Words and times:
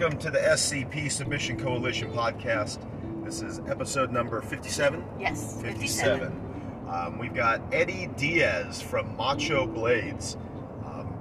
Welcome 0.00 0.18
to 0.20 0.30
the 0.30 0.38
SCP 0.38 1.12
Submission 1.12 1.58
Coalition 1.58 2.10
podcast. 2.10 2.78
This 3.22 3.42
is 3.42 3.58
episode 3.68 4.10
number 4.10 4.40
57. 4.40 5.04
Yes, 5.18 5.60
57. 5.60 6.30
57. 6.30 6.88
Um, 6.88 7.18
we've 7.18 7.34
got 7.34 7.60
Eddie 7.70 8.08
Diaz 8.16 8.80
from 8.80 9.14
Macho 9.14 9.66
Blades. 9.66 10.38
Um, 10.86 11.12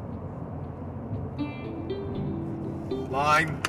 line. 3.12 3.62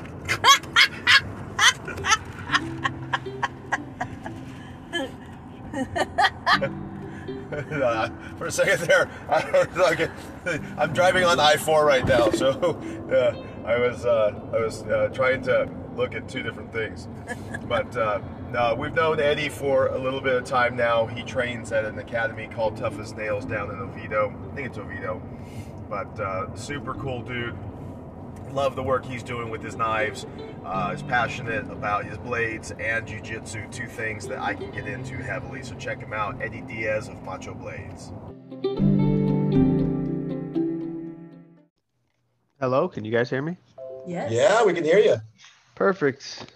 Uh, 7.50 8.08
for 8.38 8.46
a 8.46 8.50
second 8.52 8.86
there, 8.86 9.10
I, 9.28 10.08
I'm 10.78 10.92
driving 10.92 11.24
on 11.24 11.40
I-4 11.40 11.84
right 11.84 12.06
now, 12.06 12.30
so 12.30 12.78
uh, 13.10 13.34
I 13.64 13.78
was 13.78 14.04
uh, 14.04 14.32
I 14.52 14.58
was 14.58 14.82
uh, 14.82 15.08
trying 15.12 15.42
to 15.42 15.68
look 15.96 16.14
at 16.14 16.28
two 16.28 16.42
different 16.42 16.72
things. 16.72 17.08
But 17.68 17.96
uh, 17.96 18.20
no, 18.50 18.74
we've 18.74 18.94
known 18.94 19.20
Eddie 19.20 19.48
for 19.48 19.88
a 19.88 19.98
little 19.98 20.20
bit 20.20 20.34
of 20.34 20.44
time 20.44 20.74
now. 20.74 21.06
He 21.06 21.22
trains 21.22 21.70
at 21.70 21.84
an 21.84 22.00
academy 22.00 22.48
called 22.48 22.76
Tough 22.76 22.98
as 22.98 23.12
Nails 23.14 23.44
down 23.44 23.70
in 23.70 23.78
Oviedo. 23.78 24.34
I 24.50 24.54
think 24.56 24.66
it's 24.66 24.78
Oviedo. 24.78 25.22
But 25.88 26.18
uh, 26.18 26.52
super 26.56 26.94
cool 26.94 27.22
dude. 27.22 27.56
Love 28.50 28.74
the 28.74 28.82
work 28.82 29.04
he's 29.04 29.22
doing 29.22 29.50
with 29.50 29.62
his 29.62 29.76
knives. 29.76 30.26
Uh, 30.64 30.90
is 30.92 31.02
passionate 31.02 31.70
about 31.70 32.04
his 32.04 32.18
blades 32.18 32.72
and 32.72 33.06
jiu-jitsu, 33.06 33.68
two 33.70 33.86
things 33.86 34.26
that 34.26 34.40
I 34.40 34.54
can 34.54 34.72
get 34.72 34.88
into 34.88 35.16
heavily. 35.16 35.62
So 35.62 35.76
check 35.76 36.00
him 36.00 36.12
out, 36.12 36.42
Eddie 36.42 36.62
Diaz 36.62 37.08
of 37.08 37.22
Macho 37.22 37.54
Blades. 37.54 38.10
Hello, 42.60 42.88
can 42.88 43.04
you 43.04 43.10
guys 43.12 43.30
hear 43.30 43.42
me? 43.42 43.56
Yes. 44.06 44.30
Yeah, 44.30 44.64
we 44.64 44.74
can 44.74 44.84
hear 44.84 44.98
you. 44.98 45.16
Perfect. 45.74 46.52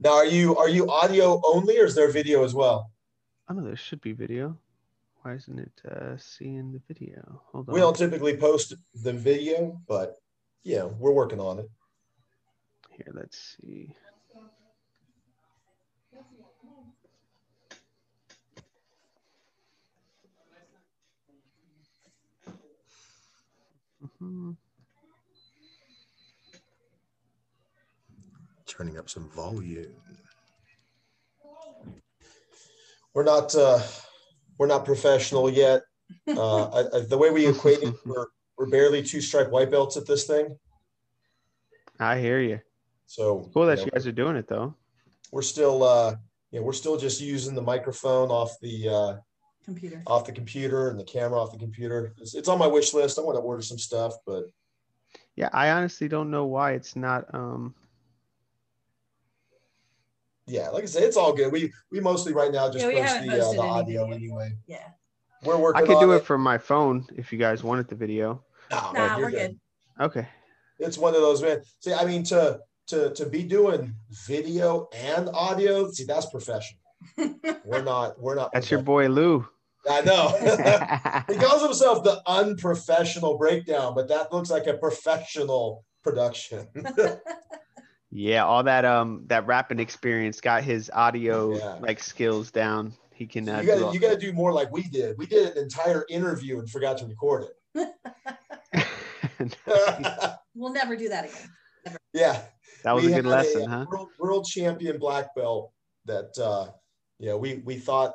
Now, 0.00 0.14
are 0.14 0.26
you 0.26 0.56
are 0.56 0.68
you 0.68 0.90
audio 0.90 1.40
only, 1.44 1.78
or 1.78 1.84
is 1.84 1.94
there 1.94 2.10
video 2.10 2.44
as 2.44 2.52
well? 2.54 2.90
I 3.48 3.54
know 3.54 3.62
there 3.62 3.76
should 3.76 4.00
be 4.00 4.12
video. 4.12 4.58
Why 5.22 5.34
isn't 5.34 5.58
it 5.58 5.80
uh, 5.90 6.16
seeing 6.16 6.72
the 6.72 6.80
video? 6.88 7.42
Hold 7.52 7.68
on. 7.68 7.74
We 7.74 7.80
don't 7.80 7.96
typically 7.96 8.36
post 8.36 8.74
the 9.02 9.12
video, 9.12 9.80
but 9.88 10.16
yeah, 10.64 10.84
we're 10.84 11.12
working 11.12 11.40
on 11.40 11.60
it. 11.60 11.70
Here, 12.90 13.12
let's 13.14 13.56
see. 13.56 13.94
Mhm. 24.02 24.56
Turning 28.76 28.98
up 28.98 29.08
some 29.08 29.28
volume. 29.30 29.94
We're 33.14 33.24
not 33.24 33.54
uh, 33.54 33.80
we're 34.58 34.66
not 34.66 34.84
professional 34.84 35.50
yet. 35.50 35.82
Uh, 36.28 36.64
I, 36.68 36.98
I, 36.98 37.00
the 37.08 37.16
way 37.16 37.30
we 37.30 37.46
equate 37.46 37.82
it, 37.82 37.94
we're, 38.04 38.26
we're 38.58 38.68
barely 38.68 39.02
two 39.02 39.20
stripe 39.20 39.50
white 39.50 39.70
belts 39.70 39.96
at 39.96 40.06
this 40.06 40.24
thing. 40.26 40.56
I 41.98 42.18
hear 42.18 42.40
you. 42.40 42.60
So 43.06 43.48
Cool 43.54 43.66
that 43.66 43.78
you 43.78 43.86
you 43.86 43.90
guys 43.92 44.06
are 44.06 44.12
doing 44.12 44.36
it 44.36 44.46
though. 44.46 44.74
we're 45.32 45.40
still 45.42 45.82
uh, 45.82 46.14
you 46.50 46.60
know, 46.60 46.66
we're 46.66 46.72
still 46.74 46.98
just 46.98 47.20
using 47.20 47.54
the 47.54 47.62
microphone 47.62 48.30
off 48.30 48.52
the 48.60 48.88
uh, 48.88 49.16
Computer. 49.64 50.02
off 50.06 50.24
the 50.26 50.32
computer 50.32 50.90
and 50.90 51.00
the 51.00 51.04
camera 51.04 51.40
off 51.40 51.50
the 51.50 51.58
computer. 51.58 52.12
It's, 52.20 52.34
it's 52.34 52.48
on 52.48 52.58
my 52.58 52.66
wish 52.68 52.92
list. 52.94 53.18
I 53.18 53.22
want 53.22 53.36
to 53.36 53.40
order 53.40 53.62
some 53.62 53.78
stuff, 53.78 54.12
but 54.26 54.44
Yeah, 55.34 55.48
I 55.52 55.70
honestly 55.70 56.06
don't 56.08 56.30
know 56.30 56.44
why 56.44 56.72
it's 56.72 56.94
not. 56.94 57.24
Um, 57.34 57.74
yeah, 60.46 60.68
like 60.68 60.84
I 60.84 60.86
said, 60.86 61.02
it's 61.02 61.16
all 61.16 61.32
good. 61.32 61.52
We 61.52 61.72
we 61.90 62.00
mostly 62.00 62.32
right 62.32 62.52
now 62.52 62.70
just 62.70 62.84
Yeah, 62.84 63.02
post 63.02 63.26
the, 63.26 63.44
uh, 63.44 63.52
the 63.52 63.60
audio 63.60 64.04
video. 64.04 64.16
anyway. 64.16 64.56
Yeah. 64.66 64.88
We're 65.44 65.56
working. 65.58 65.82
I 65.82 65.86
could 65.86 65.96
on 65.96 66.02
do 66.02 66.12
it 66.12 66.24
from 66.24 66.40
my 66.40 66.58
phone 66.58 67.06
if 67.14 67.32
you 67.32 67.38
guys 67.38 67.62
wanted 67.62 67.88
the 67.88 67.94
video. 67.94 68.44
No, 68.70 68.92
Nah, 68.92 69.16
you're 69.16 69.26
we're 69.26 69.30
good. 69.32 69.58
Okay. 70.00 70.26
It's 70.78 70.98
one 70.98 71.14
of 71.14 71.20
those 71.20 71.42
man. 71.42 71.62
See, 71.80 71.92
I 71.92 72.04
mean, 72.04 72.22
to 72.24 72.60
to 72.88 73.12
to 73.14 73.26
be 73.26 73.42
doing 73.42 73.94
video 74.26 74.88
and 74.94 75.28
audio, 75.30 75.90
see, 75.90 76.04
that's 76.04 76.26
professional. 76.26 76.80
We're 77.64 77.82
not. 77.82 78.20
We're 78.20 78.34
not. 78.34 78.52
That's 78.52 78.70
your 78.70 78.82
boy 78.82 79.08
Lou. 79.08 79.46
I 79.88 80.00
know. 80.00 80.28
he 81.32 81.38
calls 81.38 81.62
himself 81.62 82.02
the 82.02 82.20
unprofessional 82.26 83.38
breakdown, 83.38 83.94
but 83.94 84.08
that 84.08 84.32
looks 84.32 84.50
like 84.50 84.66
a 84.66 84.74
professional 84.74 85.84
production. 86.02 86.66
yeah, 88.10 88.44
all 88.44 88.62
that 88.64 88.84
um 88.84 89.24
that 89.26 89.46
rapping 89.46 89.78
experience 89.78 90.40
got 90.40 90.62
his 90.62 90.90
audio 90.94 91.56
Yeah. 91.56 91.78
like 91.80 92.00
skills 92.02 92.50
down. 92.50 92.92
He 93.14 93.26
can. 93.26 93.48
Uh, 93.48 93.60
you 93.60 93.66
got 93.66 93.82
all- 93.82 93.94
you 93.94 94.00
got 94.00 94.10
to 94.10 94.18
do 94.18 94.32
more 94.32 94.52
like 94.52 94.70
we 94.70 94.82
did. 94.82 95.16
We 95.18 95.26
did 95.26 95.56
an 95.56 95.62
entire 95.62 96.04
interview 96.10 96.58
and 96.58 96.68
forgot 96.70 96.98
to 96.98 97.06
record 97.06 97.44
it. 97.74 97.88
We'll 100.54 100.72
never 100.72 100.96
do 100.96 101.10
that 101.10 101.26
again. 101.26 101.96
yeah, 102.14 102.40
that 102.82 102.92
was 102.92 103.04
we 103.04 103.12
a 103.12 103.16
good 103.16 103.26
had 103.26 103.30
lesson, 103.30 103.68
huh? 103.68 103.84
World, 103.90 104.08
world 104.18 104.46
champion 104.46 104.98
black 104.98 105.34
belt 105.34 105.70
that 106.06 106.36
uh, 106.38 106.70
yeah 107.18 107.34
we 107.34 107.56
we 107.64 107.76
thought 107.76 108.14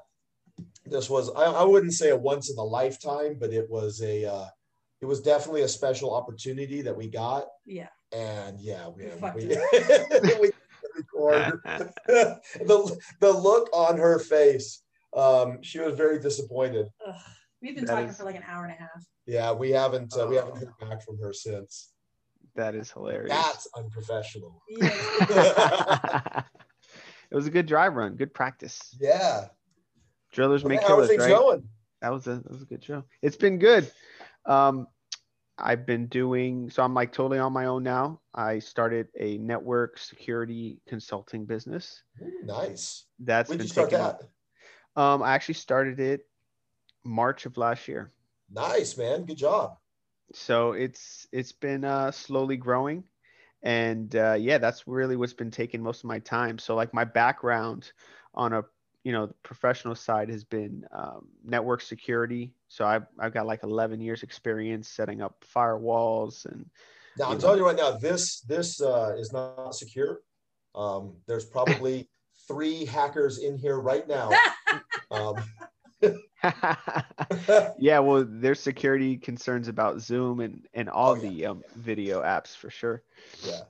this 0.85 1.08
was 1.09 1.29
I, 1.35 1.44
I 1.44 1.63
wouldn't 1.63 1.94
say 1.94 2.09
a 2.09 2.18
once 2.18 2.50
in 2.50 2.58
a 2.58 2.63
lifetime, 2.63 3.38
but 3.40 3.52
it 3.53 3.69
was 3.69 4.02
a 4.02 4.25
uh, 4.25 4.46
it 5.02 5.06
was 5.06 5.22
definitely 5.22 5.62
a 5.62 5.68
special 5.68 6.13
opportunity 6.16 6.81
that 6.81 6.96
we 6.97 7.08
got. 7.08 7.46
Yeah. 7.66 7.90
And 8.13 8.59
yeah, 8.59 8.88
we, 8.89 9.05
We 9.05 9.45
we, 9.47 9.57
we 10.41 10.51
record. 10.97 11.59
the 12.07 12.97
the 13.19 13.31
look 13.31 13.69
on 13.73 13.97
her 13.97 14.19
face. 14.19 14.81
Um, 15.16 15.61
she 15.61 15.79
was 15.79 15.95
very 15.95 16.19
disappointed. 16.19 16.88
Ugh. 17.07 17.16
We've 17.61 17.75
been 17.75 17.85
That 17.85 17.94
talking 17.94 18.09
is- 18.09 18.17
for 18.17 18.23
like 18.25 18.35
an 18.35 18.44
hour 18.47 18.63
and 18.66 18.73
a 18.73 18.77
half. 18.77 19.05
Yeah, 19.25 19.51
we 19.53 19.72
haven't 19.72 20.13
uh, 20.17 20.25
we 20.27 20.35
haven't 20.35 20.53
Oh. 20.53 20.59
heard 20.59 20.89
back 20.89 21.03
from 21.03 21.17
her 21.19 21.31
since. 21.31 21.91
that 22.55 22.75
is 22.75 22.91
hilarious. 22.91 23.29
That's 23.31 23.67
unprofessional. 23.77 24.61
Yeah. 24.81 26.43
it 27.29 27.35
was 27.35 27.47
a 27.47 27.51
good 27.51 27.66
drive 27.66 27.95
run, 27.95 28.16
good 28.16 28.33
practice. 28.33 28.95
yeah. 28.99 29.45
Drillers 30.33 30.63
make 30.66 30.79
How 30.81 30.85
are 30.85 30.89
killers, 30.89 31.07
things 31.09 31.22
right? 31.23 31.29
going? 31.29 31.63
That 32.01 32.11
was 32.11 32.25
a 32.28 32.35
that 32.35 32.49
was 32.51 32.61
a 32.61 32.66
good 32.66 32.83
show. 32.83 33.03
It's 33.22 33.35
been 33.35 33.59
good. 33.59 33.91
Um, 34.45 34.88
I've 35.61 35.85
been 35.85 36.07
doing 36.07 36.69
so. 36.69 36.83
I'm 36.83 36.94
like 36.94 37.11
totally 37.13 37.39
on 37.39 37.53
my 37.53 37.66
own 37.66 37.83
now. 37.83 38.19
I 38.33 38.59
started 38.59 39.07
a 39.19 39.38
network 39.38 39.97
security 39.97 40.79
consulting 40.88 41.45
business. 41.45 42.03
Ooh, 42.22 42.45
nice. 42.45 43.05
That's 43.19 43.49
When 43.49 43.57
did 43.57 43.63
been 43.63 43.67
you 43.67 43.72
start 43.72 43.89
taking 43.89 44.03
that? 44.05 44.22
Um, 44.95 45.23
I 45.23 45.33
actually 45.33 45.55
started 45.55 45.99
it 45.99 46.27
March 47.03 47.45
of 47.45 47.57
last 47.57 47.88
year. 47.88 48.11
Nice, 48.51 48.97
man. 48.97 49.25
Good 49.25 49.38
job. 49.38 49.77
so 50.33 50.72
it's 50.73 51.27
it's 51.31 51.51
been 51.51 51.83
uh 51.83 52.11
slowly 52.11 52.57
growing 52.57 53.03
and 53.63 54.16
uh 54.16 54.35
yeah 54.39 54.57
that's 54.57 54.88
really 54.88 55.16
what's 55.16 55.33
been 55.33 55.51
taking 55.51 55.81
most 55.83 55.99
of 56.03 56.07
my 56.07 56.19
time 56.19 56.57
so 56.57 56.75
like 56.75 56.93
my 56.93 57.03
background 57.03 57.91
on 58.33 58.53
a 58.53 58.63
you 59.03 59.11
know 59.11 59.25
the 59.28 59.33
professional 59.43 59.95
side 59.95 60.29
has 60.29 60.43
been 60.43 60.85
um, 60.91 61.28
network 61.43 61.81
security 61.81 62.53
so 62.72 62.86
I've, 62.86 63.06
I've 63.20 63.34
got 63.34 63.46
like 63.46 63.64
11 63.64 64.00
years 64.00 64.24
experience 64.24 64.88
setting 64.88 65.22
up 65.22 65.44
firewalls 65.54 66.46
and 66.46 66.66
Now 67.20 67.26
I'm 67.26 67.34
You 67.34 67.40
telling 67.40 67.58
you 67.59 67.66
right 67.66 67.76
now, 67.76 67.92
this 67.92 68.40
this 68.48 68.80
uh, 68.82 69.14
is 69.18 69.34
not 69.34 69.76
secure. 69.76 70.22
Um, 70.74 71.18
there's 71.28 71.44
probably 71.44 72.09
three 72.48 72.86
hackers 72.86 73.40
in 73.40 73.58
here 73.58 73.80
right 73.80 74.08
now. 74.08 74.30
Um, 75.12 75.36
yeah 77.78 78.00
well 78.00 78.26
there's 78.26 78.62
security 78.62 79.17
concerns 79.17 79.67
about 79.67 80.00
zoom 80.00 80.40
and 80.40 80.66
and 80.74 80.88
all 80.90 81.12
Oh, 81.12 81.16
yeah. 81.16 81.29
the 81.29 81.46
um, 81.47 81.64
video 81.76 82.22
apps 82.22 82.56
for 82.56 82.70
sure 82.70 83.03
yeah. 83.44 83.64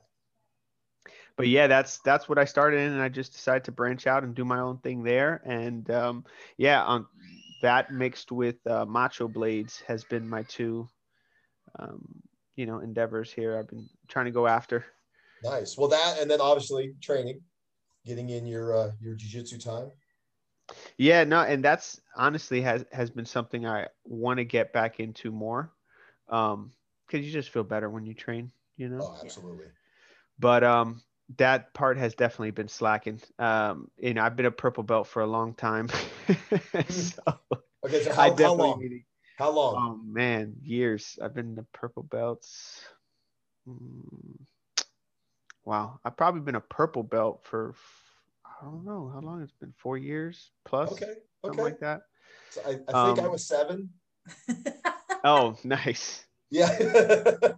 but 1.36 1.48
yeah, 1.48 1.66
that's 1.66 1.98
that's 1.98 2.28
what 2.28 2.38
I 2.38 2.44
started 2.44 2.78
in, 2.78 2.92
and 2.92 3.02
I 3.02 3.08
just 3.08 3.32
decided 3.32 3.64
to 3.64 3.72
branch 3.72 4.06
out 4.06 4.22
and 4.22 4.34
do 4.36 4.44
my 4.44 4.60
own 4.60 4.78
thing 4.78 5.02
there. 5.02 5.42
And 5.44 5.90
um, 5.90 6.24
yeah, 6.56 6.84
um, 6.86 7.08
that 7.62 7.92
mixed 7.92 8.30
with 8.30 8.56
uh, 8.66 8.84
Macho 8.84 9.28
Blades 9.28 9.82
has 9.86 10.04
been 10.04 10.28
my 10.28 10.42
two, 10.42 10.88
um, 11.78 12.22
you 12.54 12.66
know, 12.66 12.80
endeavors 12.80 13.32
here. 13.32 13.58
I've 13.58 13.68
been 13.68 13.88
trying 14.08 14.26
to 14.26 14.32
go 14.32 14.46
after. 14.46 14.84
Nice. 15.42 15.76
Well, 15.78 15.88
that 15.88 16.18
and 16.20 16.30
then 16.30 16.40
obviously 16.40 16.94
training, 17.00 17.40
getting 18.04 18.28
in 18.28 18.46
your 18.46 18.76
uh, 18.76 18.90
your 19.00 19.16
jujitsu 19.16 19.62
time. 19.62 19.90
Yeah, 20.96 21.24
no, 21.24 21.40
and 21.40 21.64
that's 21.64 22.00
honestly 22.16 22.60
has 22.62 22.84
has 22.92 23.10
been 23.10 23.26
something 23.26 23.66
I 23.66 23.88
want 24.04 24.38
to 24.38 24.44
get 24.44 24.72
back 24.72 25.00
into 25.00 25.30
more, 25.32 25.72
um, 26.28 26.72
because 27.06 27.26
you 27.26 27.32
just 27.32 27.50
feel 27.50 27.64
better 27.64 27.90
when 27.90 28.06
you 28.06 28.14
train, 28.14 28.52
you 28.76 28.88
know. 28.88 29.00
Oh, 29.02 29.16
absolutely. 29.22 29.66
but 30.38 30.64
um 30.64 31.02
that 31.38 31.72
part 31.74 31.96
has 31.98 32.14
definitely 32.14 32.50
been 32.50 32.68
slacking 32.68 33.20
um 33.38 33.88
and 34.02 34.18
i've 34.18 34.36
been 34.36 34.46
a 34.46 34.50
purple 34.50 34.82
belt 34.82 35.06
for 35.06 35.22
a 35.22 35.26
long 35.26 35.54
time 35.54 35.88
so 36.88 37.22
Okay, 37.84 38.02
so 38.02 38.10
i 38.12 38.28
how, 38.28 38.36
how 38.36 38.54
long? 38.54 38.80
need 38.80 39.04
How 39.38 39.50
long? 39.50 39.76
oh 39.76 40.00
man 40.04 40.54
years 40.62 41.18
i've 41.22 41.34
been 41.34 41.54
the 41.54 41.64
purple 41.72 42.02
belts 42.02 42.82
mm, 43.68 44.36
Wow, 45.64 46.00
I've 46.04 46.16
probably 46.16 46.40
been 46.40 46.56
a 46.56 46.60
purple 46.60 47.04
belt 47.04 47.40
for 47.44 47.74
I 48.44 48.64
don't 48.64 48.84
know 48.84 49.10
how 49.14 49.20
long 49.20 49.42
it's 49.42 49.52
been. 49.52 49.72
Four 49.78 49.96
years 49.96 50.50
plus, 50.64 50.90
Okay. 50.92 51.14
something 51.44 51.60
Okay. 51.60 51.62
like 51.62 51.78
that. 51.80 52.02
So 52.50 52.62
I, 52.66 52.70
I 52.70 52.74
think 52.74 53.18
I 53.18 53.22
Um, 53.22 53.30
was 53.30 53.46
seven. 53.46 53.90
Oh, 55.24 55.56
nice. 55.62 56.26
Yeah. 56.50 56.68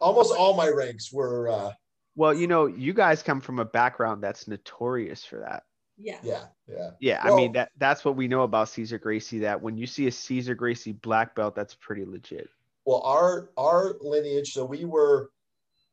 Almost 0.00 0.34
all 0.34 0.56
my 0.56 0.68
ranks 0.68 1.12
were 1.12 1.48
uh 1.48 1.72
Well, 2.14 2.34
you 2.34 2.46
know, 2.46 2.66
you 2.66 2.92
guys 2.92 3.22
come 3.22 3.40
from 3.40 3.58
a 3.58 3.64
background 3.64 4.22
that's 4.22 4.46
notorious 4.46 5.24
for 5.24 5.40
that. 5.40 5.64
yeah. 5.96 6.18
yeah, 6.22 6.44
yeah. 6.68 6.90
Yeah, 7.00 7.20
I 7.22 7.34
mean 7.34 7.52
that 7.52 7.70
that's 7.78 8.04
what 8.04 8.16
we 8.16 8.28
know 8.28 8.42
about 8.42 8.68
Cesar 8.68 8.98
Gracie. 8.98 9.38
That 9.40 9.60
when 9.60 9.76
you 9.76 9.86
see 9.86 10.06
a 10.06 10.12
Cesar 10.12 10.54
Gracie 10.54 10.92
black 10.92 11.34
belt, 11.34 11.54
that's 11.54 11.74
pretty 11.74 12.04
legit. 12.04 12.48
Well, 12.84 13.02
our 13.02 13.50
our 13.56 13.96
lineage, 14.00 14.52
so 14.52 14.64
we 14.64 14.84
were 14.84 15.30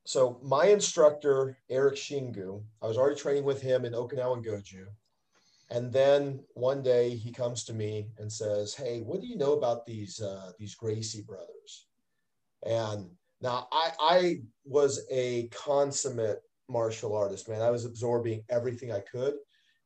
so 0.06 0.40
my 0.44 0.66
instructor, 0.66 1.58
Eric 1.70 1.96
Shingu, 1.96 2.64
I 2.82 2.88
was 2.88 2.98
already 2.98 3.20
training 3.20 3.44
with 3.44 3.62
him 3.62 3.86
in 3.86 3.94
Okinawa 3.94 4.38
and 4.38 4.46
Goju. 4.46 4.88
And 5.72 5.94
then 5.94 6.44
one 6.56 6.82
day 6.82 7.12
he 7.16 7.32
comes 7.32 7.64
to 7.66 7.74
me 7.74 8.08
and 8.18 8.32
says, 8.32 8.74
Hey, 8.74 9.02
what 9.02 9.22
do 9.22 9.28
you 9.28 9.38
know 9.38 9.54
about 9.54 9.86
these 9.86 10.20
uh, 10.20 10.52
these 10.58 10.74
Gracie 10.74 11.22
brothers? 11.22 11.86
And 12.66 13.12
now 13.42 13.68
I 13.72 13.92
I 14.00 14.42
was 14.66 15.06
a 15.12 15.48
consummate 15.48 16.42
martial 16.70 17.16
artist, 17.16 17.50
man. 17.50 17.62
I 17.62 17.72
was 17.72 17.86
absorbing 17.86 18.44
everything 18.50 18.92
I 18.92 19.00
could. 19.00 19.34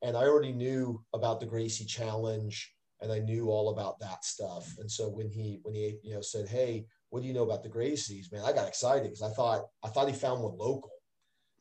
And 0.01 0.17
I 0.17 0.23
already 0.23 0.51
knew 0.51 1.01
about 1.13 1.39
the 1.39 1.45
Gracie 1.45 1.85
challenge 1.85 2.73
and 3.01 3.11
I 3.11 3.19
knew 3.19 3.49
all 3.49 3.69
about 3.69 3.99
that 3.99 4.25
stuff. 4.25 4.75
And 4.79 4.89
so 4.89 5.09
when 5.09 5.29
he 5.29 5.59
when 5.63 5.75
he 5.75 5.97
you 6.03 6.13
know 6.13 6.21
said, 6.21 6.47
"Hey, 6.47 6.85
what 7.09 7.21
do 7.21 7.27
you 7.27 7.33
know 7.33 7.43
about 7.43 7.63
the 7.63 7.69
Gracies?" 7.69 8.31
Man, 8.31 8.43
I 8.43 8.53
got 8.53 8.67
excited 8.67 9.03
because 9.03 9.21
I 9.21 9.33
thought 9.33 9.65
I 9.83 9.89
thought 9.89 10.09
he 10.09 10.13
found 10.13 10.41
one 10.41 10.57
local. 10.57 10.91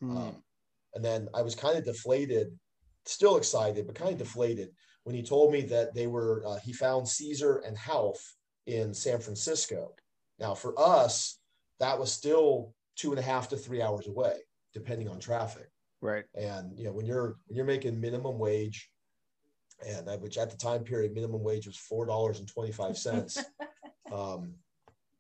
Hmm. 0.01 0.17
Um, 0.17 0.43
and 0.95 1.05
then 1.05 1.29
I 1.35 1.43
was 1.43 1.55
kind 1.55 1.77
of 1.77 1.85
deflated, 1.85 2.57
still 3.07 3.37
excited, 3.37 3.87
but 3.87 3.95
kind 3.95 4.13
of 4.13 4.19
deflated 4.19 4.69
when 5.05 5.17
he 5.17 5.23
told 5.23 5.53
me 5.53 5.63
that 5.63 5.95
they 5.95 6.07
were 6.07 6.45
uh, 6.47 6.59
he 6.59 6.73
found 6.73 7.09
Cesar 7.09 7.59
and 7.67 7.77
Half 7.77 8.19
in 8.67 8.95
San 8.95 9.21
Francisco. 9.21 9.95
Now 10.39 10.55
for 10.55 10.79
us, 10.79 11.39
that 11.83 11.99
was 11.99 12.13
still 12.13 12.73
two 12.97 13.11
and 13.11 13.19
a 13.19 13.23
half 13.23 13.49
to 13.49 13.57
three 13.57 13.83
hours 13.83 14.07
away, 14.07 14.37
depending 14.73 15.09
on 15.09 15.19
traffic. 15.19 15.69
Right. 16.01 16.25
and 16.35 16.77
you 16.77 16.85
know 16.85 16.93
when 16.93 17.07
you're 17.07 17.37
when 17.47 17.57
you're 17.57 17.65
making 17.65 18.01
minimum 18.01 18.37
wage 18.39 18.91
and 19.87 20.09
that 20.09 20.21
which 20.21 20.37
at 20.37 20.51
the 20.51 20.57
time 20.57 20.83
period 20.83 21.15
minimum 21.15 21.43
wage 21.45 21.67
was 21.67 21.77
four 21.77 22.07
dollars 22.07 22.41
and 22.41 22.49
25 22.49 22.97
cents 22.99 23.45
um 24.13 24.55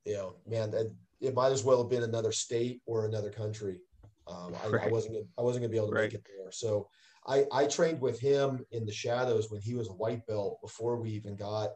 you 0.04 0.14
know 0.14 0.34
man 0.46 0.70
that, 0.72 0.92
it 1.20 1.34
might 1.34 1.52
as 1.52 1.62
well 1.62 1.78
have 1.80 1.88
been 1.90 2.02
another 2.02 2.32
state 2.32 2.80
or 2.84 3.06
another 3.06 3.30
country. 3.30 3.78
Um 4.26 4.50
I, 4.64 4.86
I 4.86 4.88
wasn't 4.88 5.14
gonna, 5.14 5.26
i 5.38 5.42
wasn't 5.42 5.62
gonna 5.62 5.70
be 5.76 5.76
able 5.76 5.88
to 5.88 5.94
Right. 5.94 6.12
make 6.12 6.14
it 6.14 6.26
there. 6.26 6.50
So 6.50 6.88
i 7.34 7.46
i 7.52 7.66
trained 7.66 8.00
with 8.00 8.18
him 8.18 8.64
in 8.76 8.84
the 8.86 8.92
shadows 9.04 9.50
when 9.50 9.60
he 9.60 9.74
was 9.74 9.88
a 9.88 9.98
white 10.02 10.26
belt 10.26 10.58
before 10.66 10.96
we 10.96 11.10
even 11.10 11.36
got 11.36 11.70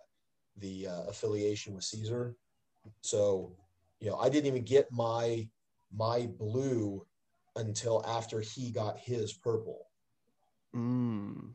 the 0.64 0.88
uh, 0.88 1.02
affiliation 1.12 1.74
with 1.74 1.84
cesar. 1.84 2.34
So 3.02 3.52
you 4.06 4.12
know 4.12 4.18
i 4.18 4.28
didn't 4.28 4.46
even 4.46 4.62
get 4.62 4.86
my 4.92 5.46
my 5.92 6.28
blue 6.38 7.04
until 7.56 8.04
after 8.06 8.40
he 8.40 8.70
got 8.70 8.98
his 8.98 9.32
purple. 9.32 9.86
Mm. 10.74 11.54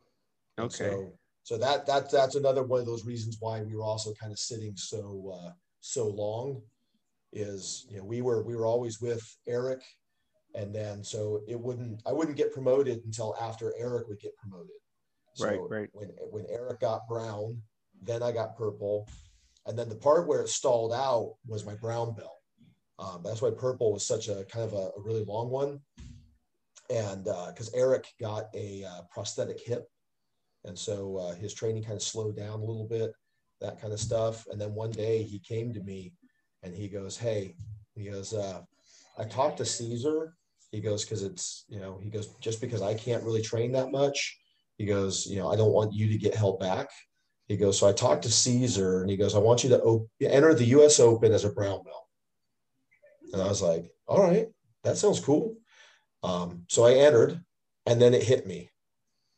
Okay. 0.58 0.90
So, 0.90 1.12
so 1.44 1.58
that 1.58 1.86
that 1.86 2.10
that's 2.10 2.34
another 2.34 2.62
one 2.62 2.80
of 2.80 2.86
those 2.86 3.06
reasons 3.06 3.38
why 3.40 3.62
we 3.62 3.74
were 3.74 3.82
also 3.82 4.12
kind 4.20 4.32
of 4.32 4.38
sitting 4.38 4.76
so 4.76 5.32
uh, 5.34 5.50
so 5.80 6.08
long, 6.08 6.60
is 7.32 7.86
you 7.88 7.98
know 7.98 8.04
we 8.04 8.20
were 8.20 8.42
we 8.42 8.54
were 8.54 8.66
always 8.66 9.00
with 9.00 9.22
Eric, 9.48 9.80
and 10.54 10.74
then 10.74 11.02
so 11.02 11.40
it 11.48 11.58
wouldn't 11.58 12.02
I 12.06 12.12
wouldn't 12.12 12.36
get 12.36 12.52
promoted 12.52 13.00
until 13.04 13.34
after 13.40 13.72
Eric 13.78 14.08
would 14.08 14.20
get 14.20 14.36
promoted. 14.36 14.70
So 15.34 15.46
Right, 15.46 15.60
right. 15.68 15.88
When 15.92 16.08
when 16.30 16.46
Eric 16.50 16.80
got 16.80 17.08
brown, 17.08 17.60
then 18.02 18.22
I 18.22 18.32
got 18.32 18.56
purple, 18.56 19.08
and 19.66 19.78
then 19.78 19.88
the 19.88 19.96
part 19.96 20.28
where 20.28 20.42
it 20.42 20.48
stalled 20.48 20.92
out 20.92 21.34
was 21.46 21.66
my 21.66 21.74
brown 21.74 22.14
belt. 22.14 22.41
Um, 22.98 23.22
that's 23.24 23.42
why 23.42 23.50
purple 23.50 23.92
was 23.92 24.06
such 24.06 24.28
a 24.28 24.44
kind 24.44 24.64
of 24.64 24.74
a, 24.74 24.90
a 24.96 25.00
really 25.02 25.24
long 25.24 25.50
one, 25.50 25.80
and 26.90 27.24
because 27.24 27.72
Eric 27.74 28.06
got 28.20 28.44
a 28.54 28.84
uh, 28.84 29.02
prosthetic 29.10 29.60
hip, 29.64 29.88
and 30.64 30.78
so 30.78 31.16
uh, 31.16 31.34
his 31.34 31.54
training 31.54 31.82
kind 31.82 31.96
of 31.96 32.02
slowed 32.02 32.36
down 32.36 32.60
a 32.60 32.64
little 32.64 32.86
bit, 32.86 33.12
that 33.60 33.80
kind 33.80 33.92
of 33.92 34.00
stuff. 34.00 34.46
And 34.50 34.60
then 34.60 34.74
one 34.74 34.90
day 34.90 35.22
he 35.22 35.38
came 35.38 35.72
to 35.72 35.80
me, 35.80 36.12
and 36.62 36.74
he 36.74 36.88
goes, 36.88 37.16
"Hey," 37.16 37.56
he 37.94 38.10
goes, 38.10 38.34
uh, 38.34 38.60
"I 39.18 39.24
talked 39.24 39.58
to 39.58 39.64
Cesar." 39.64 40.34
He 40.70 40.80
goes, 40.80 41.04
"Because 41.04 41.22
it's 41.22 41.64
you 41.68 41.80
know," 41.80 41.98
he 42.02 42.10
goes, 42.10 42.34
"Just 42.40 42.60
because 42.60 42.82
I 42.82 42.94
can't 42.94 43.24
really 43.24 43.42
train 43.42 43.72
that 43.72 43.90
much." 43.90 44.38
He 44.78 44.84
goes, 44.84 45.26
"You 45.26 45.38
know, 45.38 45.50
I 45.50 45.56
don't 45.56 45.72
want 45.72 45.94
you 45.94 46.08
to 46.08 46.18
get 46.18 46.34
held 46.34 46.60
back." 46.60 46.88
He 47.48 47.56
goes, 47.56 47.78
"So 47.78 47.88
I 47.88 47.92
talked 47.92 48.22
to 48.24 48.30
Cesar, 48.30 49.00
and 49.02 49.10
he 49.10 49.16
goes, 49.16 49.34
I 49.34 49.38
want 49.38 49.64
you 49.64 49.70
to 49.70 49.82
op- 49.82 50.08
enter 50.20 50.54
the 50.54 50.64
U.S. 50.76 51.00
Open 51.00 51.32
as 51.32 51.44
a 51.44 51.52
brown 51.52 51.82
belt." 51.84 52.01
And 53.32 53.40
I 53.40 53.48
was 53.48 53.62
like, 53.62 53.90
all 54.06 54.22
right, 54.22 54.46
that 54.84 54.96
sounds 54.96 55.20
cool. 55.20 55.56
Um, 56.22 56.64
so 56.68 56.84
I 56.84 56.94
entered, 56.94 57.40
and 57.86 58.00
then 58.00 58.14
it 58.14 58.22
hit 58.22 58.46
me. 58.46 58.70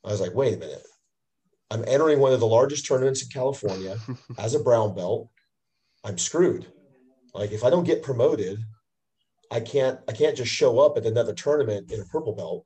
I 0.05 0.09
was 0.11 0.21
like, 0.21 0.35
wait 0.35 0.55
a 0.55 0.59
minute. 0.59 0.83
I'm 1.71 1.85
entering 1.87 2.19
one 2.21 2.33
of 2.33 2.41
the 2.41 2.47
largest 2.47 2.87
tournaments 2.87 3.23
in 3.23 3.29
California 3.31 3.97
as 4.39 4.55
a 4.55 4.61
brown 4.61 4.95
belt. 4.95 5.31
I'm 6.05 6.19
screwed. 6.19 6.67
Like 7.33 7.53
if 7.53 7.65
I 7.65 7.71
don't 7.71 7.85
get 7.85 8.03
promoted, 8.03 8.59
I 9.51 9.61
can't 9.61 9.99
I 10.09 10.13
can't 10.13 10.37
just 10.37 10.53
show 10.53 10.79
up 10.79 10.97
at 10.99 11.07
another 11.07 11.33
tournament 11.33 11.91
in 11.91 12.01
a 12.01 12.05
purple 12.05 12.35
belt. 12.35 12.65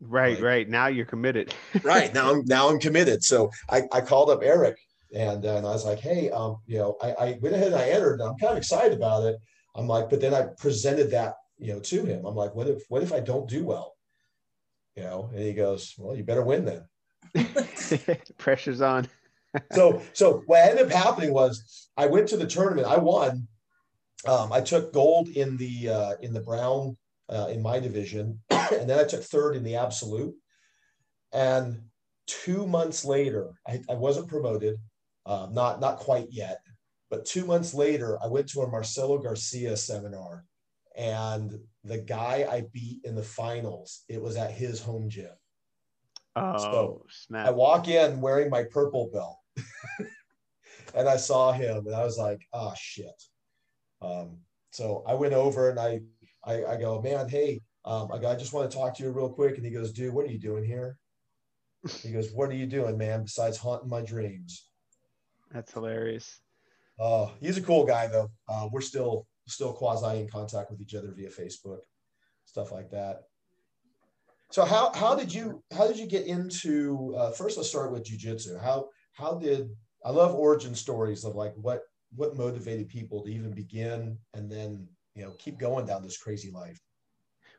Right, 0.00 0.34
Like- 0.34 0.42
right. 0.42 0.68
Now 0.68 0.86
you're 0.88 1.06
committed. 1.06 1.54
right 1.82 2.12
now 2.12 2.30
I'm 2.32 2.44
now 2.46 2.68
I'm 2.68 2.80
committed. 2.80 3.22
So 3.22 3.50
I, 3.70 3.82
I 3.92 4.00
called 4.00 4.30
up 4.30 4.40
Eric 4.42 4.76
and, 5.14 5.44
uh, 5.44 5.56
and 5.56 5.66
I 5.66 5.70
was 5.70 5.84
like, 5.84 6.00
hey, 6.00 6.30
um, 6.30 6.56
you 6.66 6.78
know, 6.78 6.96
I, 7.02 7.10
I 7.12 7.38
went 7.42 7.54
ahead 7.54 7.68
and 7.68 7.76
I 7.76 7.90
entered 7.90 8.20
and 8.20 8.22
I'm 8.30 8.38
kind 8.38 8.52
of 8.52 8.58
excited 8.58 8.96
about 8.96 9.24
it. 9.24 9.36
I'm 9.74 9.88
like, 9.88 10.10
but 10.10 10.20
then 10.20 10.34
I 10.34 10.48
presented 10.58 11.10
that, 11.12 11.34
you 11.58 11.72
know, 11.72 11.80
to 11.80 12.04
him. 12.04 12.24
I'm 12.26 12.36
like, 12.36 12.54
what 12.54 12.68
if 12.68 12.82
what 12.88 13.02
if 13.02 13.12
I 13.12 13.20
don't 13.20 13.48
do 13.48 13.64
well? 13.64 13.94
You 14.96 15.04
know, 15.04 15.30
and 15.32 15.42
he 15.42 15.52
goes, 15.54 15.94
Well, 15.96 16.16
you 16.16 16.22
better 16.22 16.44
win 16.44 16.64
then. 16.64 16.84
Pressure's 18.38 18.80
on. 18.80 19.08
So 19.72 20.00
so 20.14 20.42
what 20.46 20.66
ended 20.66 20.86
up 20.86 20.92
happening 20.92 21.34
was 21.34 21.90
I 21.98 22.06
went 22.06 22.26
to 22.28 22.38
the 22.38 22.46
tournament, 22.46 22.86
I 22.86 22.96
won. 22.96 23.46
Um, 24.26 24.50
I 24.50 24.62
took 24.62 24.94
gold 24.94 25.28
in 25.28 25.58
the 25.58 25.90
uh, 25.90 26.12
in 26.22 26.32
the 26.32 26.40
brown 26.40 26.96
uh, 27.28 27.48
in 27.50 27.60
my 27.60 27.78
division, 27.78 28.40
and 28.50 28.88
then 28.88 28.98
I 28.98 29.04
took 29.04 29.22
third 29.22 29.54
in 29.54 29.62
the 29.62 29.76
absolute. 29.76 30.34
And 31.34 31.82
two 32.26 32.66
months 32.66 33.04
later, 33.04 33.50
I, 33.68 33.82
I 33.90 33.94
wasn't 33.94 34.28
promoted, 34.28 34.78
uh, 35.26 35.48
not 35.50 35.80
not 35.80 35.98
quite 35.98 36.28
yet, 36.30 36.60
but 37.12 37.26
two 37.26 37.44
months 37.44 37.74
later, 37.74 38.18
I 38.24 38.26
went 38.26 38.48
to 38.48 38.62
a 38.62 38.70
Marcelo 38.70 39.18
Garcia 39.18 39.76
seminar, 39.76 40.46
and 40.96 41.52
the 41.84 41.98
guy 41.98 42.46
I 42.50 42.62
beat 42.72 43.02
in 43.04 43.14
the 43.14 43.22
finals, 43.22 44.04
it 44.08 44.20
was 44.20 44.36
at 44.36 44.50
his 44.50 44.80
home 44.80 45.10
gym. 45.10 45.28
Oh, 46.36 47.02
I 47.04 47.10
snap. 47.10 47.54
walk 47.54 47.88
in 47.88 48.22
wearing 48.22 48.48
my 48.48 48.64
purple 48.64 49.10
belt, 49.12 49.36
and 50.94 51.06
I 51.06 51.18
saw 51.18 51.52
him, 51.52 51.86
and 51.86 51.94
I 51.94 52.02
was 52.02 52.16
like, 52.16 52.40
"Ah, 52.54 52.72
shit." 52.72 53.22
Um, 54.00 54.38
so 54.70 55.04
I 55.06 55.12
went 55.12 55.34
over 55.34 55.68
and 55.68 55.78
I, 55.78 56.00
I, 56.42 56.64
I 56.64 56.76
go, 56.80 57.02
"Man, 57.02 57.28
hey, 57.28 57.60
um, 57.84 58.10
I 58.10 58.20
go, 58.20 58.30
I 58.30 58.36
just 58.36 58.54
want 58.54 58.70
to 58.70 58.74
talk 58.74 58.96
to 58.96 59.02
you 59.02 59.10
real 59.10 59.28
quick." 59.28 59.58
And 59.58 59.66
he 59.66 59.70
goes, 59.70 59.92
"Dude, 59.92 60.14
what 60.14 60.24
are 60.24 60.32
you 60.32 60.40
doing 60.40 60.64
here?" 60.64 60.96
He 62.00 62.10
goes, 62.10 62.32
"What 62.32 62.48
are 62.48 62.54
you 62.54 62.66
doing, 62.66 62.96
man? 62.96 63.24
Besides 63.24 63.58
haunting 63.58 63.90
my 63.90 64.00
dreams." 64.00 64.70
That's 65.50 65.74
hilarious. 65.74 66.40
Oh, 66.98 67.32
he's 67.40 67.56
a 67.56 67.62
cool 67.62 67.84
guy 67.84 68.06
though. 68.06 68.30
Uh, 68.48 68.68
we're 68.70 68.80
still 68.80 69.26
still 69.48 69.72
quasi 69.72 70.20
in 70.20 70.28
contact 70.28 70.70
with 70.70 70.80
each 70.80 70.94
other 70.94 71.12
via 71.12 71.28
Facebook, 71.28 71.80
stuff 72.44 72.72
like 72.72 72.90
that. 72.90 73.22
So 74.50 74.64
how 74.64 74.92
how 74.92 75.14
did 75.14 75.32
you 75.32 75.62
how 75.76 75.86
did 75.88 75.98
you 75.98 76.06
get 76.06 76.26
into 76.26 77.14
uh, 77.16 77.30
first? 77.32 77.56
Let's 77.56 77.70
start 77.70 77.92
with 77.92 78.04
jujitsu. 78.04 78.62
How 78.62 78.88
how 79.14 79.34
did 79.34 79.70
I 80.04 80.10
love 80.10 80.34
origin 80.34 80.74
stories 80.74 81.24
of 81.24 81.34
like 81.34 81.54
what 81.56 81.82
what 82.14 82.36
motivated 82.36 82.88
people 82.88 83.22
to 83.24 83.30
even 83.30 83.52
begin 83.52 84.18
and 84.34 84.50
then 84.50 84.86
you 85.14 85.24
know 85.24 85.32
keep 85.38 85.58
going 85.58 85.86
down 85.86 86.02
this 86.02 86.18
crazy 86.18 86.50
life. 86.50 86.78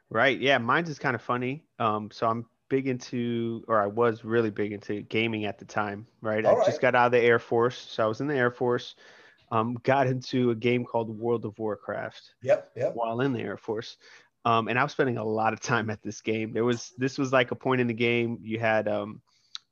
Right. 0.10 0.40
Yeah. 0.40 0.58
Mine's 0.60 0.90
is 0.90 1.00
kind 1.00 1.16
of 1.16 1.22
funny. 1.22 1.66
Um, 1.80 2.12
so 2.12 2.28
I'm 2.28 2.46
big 2.70 2.88
into, 2.88 3.64
or 3.68 3.82
I 3.82 3.88
was 3.88 4.24
really 4.24 4.52
big 4.52 4.72
into 4.72 5.02
gaming 5.02 5.46
at 5.46 5.58
the 5.58 5.66
time. 5.66 6.06
Right. 6.22 6.46
I 6.46 6.50
All 6.50 6.58
right. 6.58 6.66
just 6.66 6.82
got 6.82 6.96
out 6.96 7.08
of 7.08 7.12
the 7.14 7.20
Air 7.20 7.40
Force. 7.40 7.78
So 7.78 8.04
I 8.04 8.08
was 8.08 8.22
in 8.22 8.28
the 8.28 8.36
Air 8.36 8.52
Force. 8.52 8.96
Um, 9.54 9.78
got 9.84 10.08
into 10.08 10.50
a 10.50 10.56
game 10.56 10.84
called 10.84 11.10
World 11.18 11.46
of 11.46 11.58
Warcraft 11.60 12.34
Yep, 12.42 12.72
yep. 12.76 12.96
while 12.96 13.22
in 13.22 13.34
the 13.34 13.40
Air 13.42 13.58
Force. 13.58 13.98
Um, 14.46 14.68
and 14.68 14.80
I 14.80 14.84
was 14.84 14.92
spending 14.92 15.18
a 15.18 15.24
lot 15.24 15.54
of 15.54 15.60
time 15.62 15.90
at 15.90 16.02
this 16.02 16.22
game. 16.22 16.52
There 16.54 16.66
was 16.66 16.92
this 16.98 17.18
was 17.18 17.32
like 17.32 17.52
a 17.52 17.56
point 17.56 17.80
in 17.80 17.88
the 17.88 17.94
game. 17.94 18.40
You 18.42 18.60
had 18.60 18.88
um, 18.88 19.22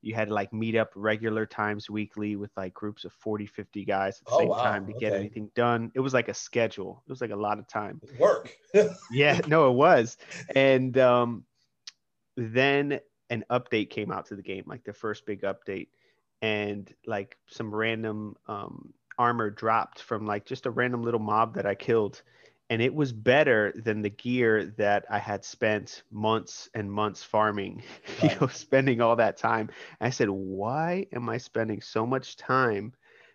you 0.04 0.14
had 0.16 0.28
to 0.28 0.34
like 0.34 0.54
meet 0.54 0.76
up 0.76 0.92
regular 0.96 1.46
times 1.46 1.90
weekly 1.90 2.36
with 2.36 2.52
like 2.58 2.74
groups 2.74 3.06
of 3.06 3.14
40 3.14 3.46
50 3.48 3.86
guys 3.86 4.20
at 4.20 4.26
the 4.28 4.32
Oh, 4.34 4.38
same 4.40 4.48
wow. 4.50 4.62
time 4.64 4.86
to 4.88 4.94
get 4.94 5.14
anything 5.14 5.50
done 5.56 5.92
it 5.94 6.00
was 6.00 6.14
like 6.14 6.28
a 6.28 6.34
schedule 6.34 7.04
it 7.08 7.10
was 7.12 7.22
like 7.22 7.30
a 7.32 7.36
lot 7.36 7.60
of 7.60 7.68
time 7.68 8.02
Work. 8.18 8.56
yeah 9.12 9.40
no 9.48 9.70
it 9.70 9.74
was 9.76 10.18
and 10.56 10.98
um 10.98 11.46
then 12.36 13.00
an 13.30 13.46
update 13.52 13.90
came 13.92 14.12
out 14.12 14.26
to 14.28 14.36
the 14.36 14.42
game 14.42 14.64
like 14.66 14.84
the 14.84 14.94
first 14.94 15.26
big 15.28 15.42
update 15.44 15.90
and 16.42 16.92
like 17.06 17.38
some 17.48 17.74
random 17.74 18.36
um 18.48 18.94
armor 19.18 19.50
dropped 19.50 20.01
from 20.01 20.25
like 20.25 20.46
just 20.46 20.65
a 20.65 20.72
random 20.72 21.03
little 21.03 21.20
mob 21.20 21.56
that 21.56 21.65
i 21.65 21.75
killed 21.75 22.22
and 22.70 22.82
it 22.82 22.94
was 22.94 23.12
better 23.12 23.74
than 23.75 24.01
the 24.01 24.10
gear 24.10 24.74
that 24.77 25.06
i 25.10 25.20
had 25.20 25.44
spent 25.44 26.03
months 26.12 26.70
and 26.74 26.91
months 26.91 27.24
farming 27.24 27.84
you 28.22 28.30
know 28.39 28.48
spending 28.48 29.01
all 29.01 29.15
that 29.15 29.38
time 29.38 29.70
i 30.00 30.10
said 30.10 30.30
why 30.30 31.06
am 31.13 31.30
i 31.30 31.38
spending 31.38 31.82
so 31.82 32.06
much 32.06 32.38
time 32.38 32.94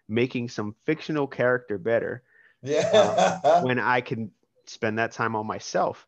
making 0.08 0.48
some 0.48 0.74
fictional 0.84 1.26
character 1.26 1.78
better 1.78 2.22
yeah. 2.62 3.62
when 3.62 3.78
I 3.78 4.00
can 4.00 4.30
spend 4.66 4.98
that 4.98 5.12
time 5.12 5.36
on 5.36 5.46
myself. 5.46 6.06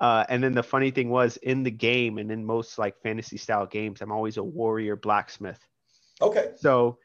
Uh, 0.00 0.24
and 0.28 0.42
then 0.42 0.52
the 0.52 0.62
funny 0.62 0.90
thing 0.90 1.10
was 1.10 1.36
in 1.38 1.64
the 1.64 1.70
game 1.70 2.18
and 2.18 2.30
in 2.30 2.44
most 2.44 2.78
like 2.78 3.00
fantasy 3.02 3.36
style 3.36 3.66
games, 3.66 4.00
I'm 4.00 4.12
always 4.12 4.36
a 4.36 4.42
warrior 4.42 4.96
blacksmith. 4.96 5.58
okay. 6.20 6.52
So 6.56 6.98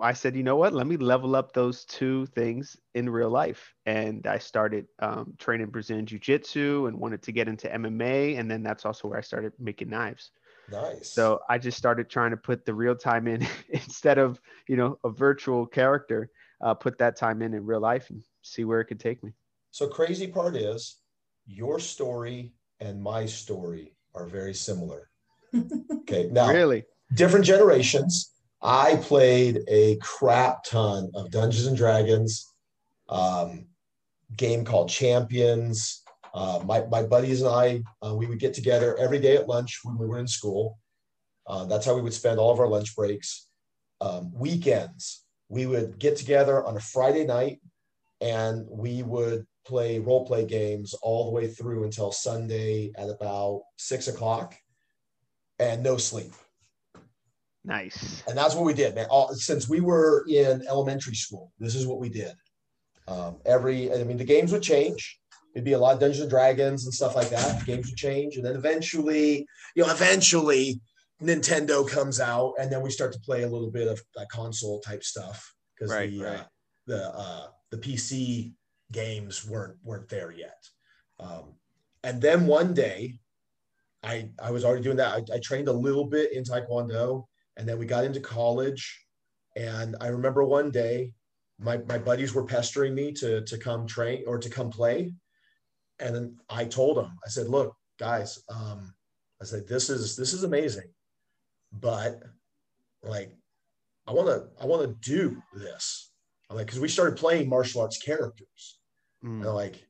I 0.00 0.14
said, 0.14 0.34
you 0.34 0.42
know 0.42 0.56
what? 0.56 0.72
Let 0.72 0.86
me 0.86 0.96
level 0.96 1.36
up 1.36 1.52
those 1.52 1.84
two 1.84 2.26
things 2.26 2.76
in 2.94 3.10
real 3.10 3.28
life. 3.28 3.74
And 3.84 4.26
I 4.26 4.38
started 4.38 4.86
um, 5.00 5.34
training 5.38 5.66
Brazilian 5.66 6.06
Jiu 6.06 6.18
Jitsu 6.18 6.86
and 6.86 6.98
wanted 6.98 7.22
to 7.24 7.32
get 7.32 7.48
into 7.48 7.68
MMA. 7.68 8.38
And 8.38 8.50
then 8.50 8.62
that's 8.62 8.86
also 8.86 9.08
where 9.08 9.18
I 9.18 9.22
started 9.22 9.52
making 9.58 9.90
knives. 9.90 10.30
Nice. 10.70 11.10
So 11.10 11.40
I 11.48 11.58
just 11.58 11.76
started 11.76 12.08
trying 12.08 12.30
to 12.30 12.36
put 12.36 12.64
the 12.64 12.72
real 12.72 12.94
time 12.94 13.26
in 13.26 13.46
instead 13.68 14.18
of, 14.18 14.40
you 14.66 14.76
know, 14.76 14.98
a 15.04 15.10
virtual 15.10 15.66
character, 15.66 16.30
uh, 16.62 16.72
put 16.74 16.98
that 16.98 17.16
time 17.16 17.42
in 17.42 17.52
in 17.52 17.66
real 17.66 17.80
life 17.80 18.08
and 18.08 18.22
see 18.40 18.64
where 18.64 18.80
it 18.80 18.86
could 18.86 19.00
take 19.00 19.22
me. 19.22 19.32
So 19.72 19.88
crazy 19.88 20.26
part 20.26 20.56
is 20.56 20.98
your 21.46 21.78
story 21.78 22.54
and 22.80 23.02
my 23.02 23.26
story 23.26 23.94
are 24.14 24.26
very 24.26 24.54
similar. 24.54 25.10
Okay. 26.02 26.28
Now 26.32 26.50
Really? 26.50 26.84
different 27.14 27.44
generations. 27.44 28.32
I 28.62 28.96
played 28.96 29.62
a 29.66 29.96
crap 29.96 30.62
ton 30.64 31.10
of 31.14 31.30
Dungeons 31.30 31.66
and 31.66 31.76
Dragons, 31.76 32.52
um, 33.08 33.66
game 34.36 34.64
called 34.64 34.88
Champions. 34.88 36.02
Uh, 36.32 36.60
my, 36.64 36.84
my 36.86 37.02
buddies 37.02 37.42
and 37.42 37.50
I, 37.50 37.82
uh, 38.06 38.14
we 38.14 38.26
would 38.26 38.38
get 38.38 38.54
together 38.54 38.96
every 38.98 39.18
day 39.18 39.36
at 39.36 39.48
lunch 39.48 39.80
when 39.82 39.98
we 39.98 40.06
were 40.06 40.18
in 40.18 40.28
school. 40.28 40.78
Uh, 41.46 41.64
that's 41.64 41.84
how 41.84 41.94
we 41.94 42.00
would 42.00 42.14
spend 42.14 42.38
all 42.38 42.52
of 42.52 42.60
our 42.60 42.68
lunch 42.68 42.94
breaks. 42.94 43.48
Um, 44.00 44.32
weekends, 44.32 45.24
we 45.48 45.66
would 45.66 45.98
get 45.98 46.16
together 46.16 46.64
on 46.64 46.76
a 46.76 46.80
Friday 46.80 47.26
night 47.26 47.60
and 48.20 48.64
we 48.70 49.02
would 49.02 49.44
play 49.66 49.98
role 49.98 50.24
play 50.24 50.44
games 50.44 50.94
all 51.02 51.24
the 51.24 51.30
way 51.32 51.48
through 51.48 51.84
until 51.84 52.12
Sunday 52.12 52.92
at 52.96 53.10
about 53.10 53.62
six 53.76 54.08
o'clock 54.08 54.54
and 55.58 55.82
no 55.82 55.96
sleep 55.96 56.32
Nice. 57.64 58.22
and 58.26 58.36
that's 58.36 58.54
what 58.54 58.64
we 58.64 58.74
did, 58.74 58.94
man. 58.94 59.06
All, 59.08 59.32
since 59.34 59.68
we 59.68 59.80
were 59.80 60.24
in 60.28 60.66
elementary 60.68 61.14
school, 61.14 61.52
this 61.58 61.74
is 61.74 61.86
what 61.86 62.00
we 62.00 62.08
did. 62.08 62.32
Um, 63.06 63.36
every, 63.46 63.92
I 63.92 64.02
mean, 64.04 64.16
the 64.16 64.24
games 64.24 64.52
would 64.52 64.62
change. 64.62 65.18
It'd 65.54 65.64
be 65.64 65.72
a 65.72 65.78
lot 65.78 65.94
of 65.94 66.00
Dungeons 66.00 66.22
and 66.22 66.30
Dragons 66.30 66.84
and 66.84 66.94
stuff 66.94 67.14
like 67.14 67.28
that. 67.30 67.60
The 67.60 67.64
games 67.64 67.86
would 67.86 67.96
change, 67.96 68.36
and 68.36 68.44
then 68.44 68.56
eventually, 68.56 69.46
you 69.76 69.84
know, 69.84 69.90
eventually 69.90 70.80
Nintendo 71.22 71.88
comes 71.88 72.20
out, 72.20 72.54
and 72.58 72.70
then 72.72 72.82
we 72.82 72.90
start 72.90 73.12
to 73.12 73.20
play 73.20 73.42
a 73.42 73.48
little 73.48 73.70
bit 73.70 73.86
of 73.86 74.00
that 74.16 74.28
console 74.28 74.80
type 74.80 75.04
stuff 75.04 75.54
because 75.74 75.92
Right, 75.92 76.10
the 76.10 76.24
right. 76.24 76.38
Uh, 76.40 76.44
the 76.86 77.08
uh, 77.10 77.46
the 77.70 77.78
PC 77.78 78.52
games 78.90 79.46
weren't 79.46 79.76
weren't 79.84 80.08
there 80.08 80.32
yet. 80.32 80.58
Um, 81.20 81.54
and 82.02 82.20
then 82.20 82.46
one 82.46 82.74
day, 82.74 83.18
I 84.02 84.30
I 84.42 84.50
was 84.50 84.64
already 84.64 84.82
doing 84.82 84.96
that. 84.96 85.14
I, 85.14 85.36
I 85.36 85.38
trained 85.38 85.68
a 85.68 85.72
little 85.72 86.06
bit 86.06 86.32
in 86.32 86.44
Taekwondo, 86.44 87.26
and 87.56 87.68
then 87.68 87.78
we 87.78 87.86
got 87.86 88.04
into 88.04 88.20
college. 88.20 88.98
And 89.56 89.96
I 90.00 90.08
remember 90.08 90.44
one 90.44 90.70
day, 90.70 91.12
my 91.58 91.78
my 91.88 91.98
buddies 91.98 92.34
were 92.34 92.44
pestering 92.44 92.94
me 92.94 93.12
to 93.12 93.42
to 93.42 93.58
come 93.58 93.86
train 93.86 94.24
or 94.26 94.38
to 94.38 94.48
come 94.48 94.70
play, 94.70 95.12
and 95.98 96.14
then 96.14 96.36
I 96.48 96.64
told 96.64 96.96
them, 96.96 97.16
I 97.24 97.28
said, 97.28 97.48
"Look, 97.48 97.74
guys, 97.98 98.42
um, 98.48 98.94
I 99.40 99.44
said 99.44 99.68
this 99.68 99.90
is 99.90 100.16
this 100.16 100.32
is 100.32 100.44
amazing, 100.44 100.90
but 101.72 102.22
like, 103.02 103.36
I 104.06 104.12
want 104.12 104.28
to 104.28 104.48
I 104.60 104.66
want 104.66 104.82
to 104.82 105.10
do 105.10 105.42
this." 105.54 106.12
I'm 106.52 106.58
like, 106.58 106.66
because 106.66 106.80
we 106.80 106.88
started 106.88 107.16
playing 107.16 107.48
martial 107.48 107.80
arts 107.80 107.96
characters. 107.96 108.78
Mm. 109.24 109.42
And 109.42 109.54
like, 109.54 109.86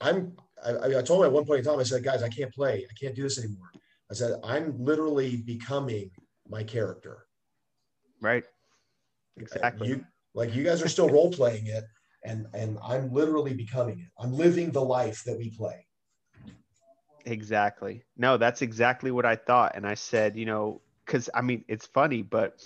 I'm, 0.00 0.36
I, 0.64 0.98
I 0.98 1.02
told 1.02 1.20
him 1.20 1.26
at 1.26 1.32
one 1.32 1.44
point 1.44 1.58
in 1.58 1.64
time, 1.64 1.80
I 1.80 1.82
said, 1.82 2.04
guys, 2.04 2.22
I 2.22 2.28
can't 2.28 2.54
play. 2.54 2.86
I 2.88 2.94
can't 3.00 3.16
do 3.16 3.24
this 3.24 3.38
anymore. 3.38 3.66
I 4.08 4.14
said, 4.14 4.38
I'm 4.44 4.78
literally 4.78 5.38
becoming 5.38 6.08
my 6.48 6.62
character. 6.62 7.26
Right. 8.20 8.44
Exactly. 9.36 9.88
You, 9.88 10.04
like 10.34 10.54
you 10.54 10.64
guys 10.64 10.82
are 10.82 10.88
still 10.88 11.08
role 11.16 11.30
playing 11.30 11.66
it 11.66 11.84
and, 12.24 12.46
and 12.54 12.78
I'm 12.82 13.12
literally 13.12 13.54
becoming 13.54 14.00
it. 14.00 14.08
I'm 14.18 14.32
living 14.32 14.70
the 14.70 14.82
life 14.82 15.22
that 15.24 15.38
we 15.38 15.50
play. 15.50 15.86
Exactly. 17.24 18.04
No, 18.16 18.36
that's 18.36 18.62
exactly 18.62 19.10
what 19.10 19.26
I 19.26 19.36
thought. 19.36 19.72
And 19.74 19.86
I 19.86 19.94
said, 19.94 20.36
you 20.36 20.46
know, 20.46 20.80
because 21.04 21.30
I 21.34 21.42
mean, 21.42 21.64
it's 21.68 21.86
funny, 21.86 22.22
but 22.22 22.62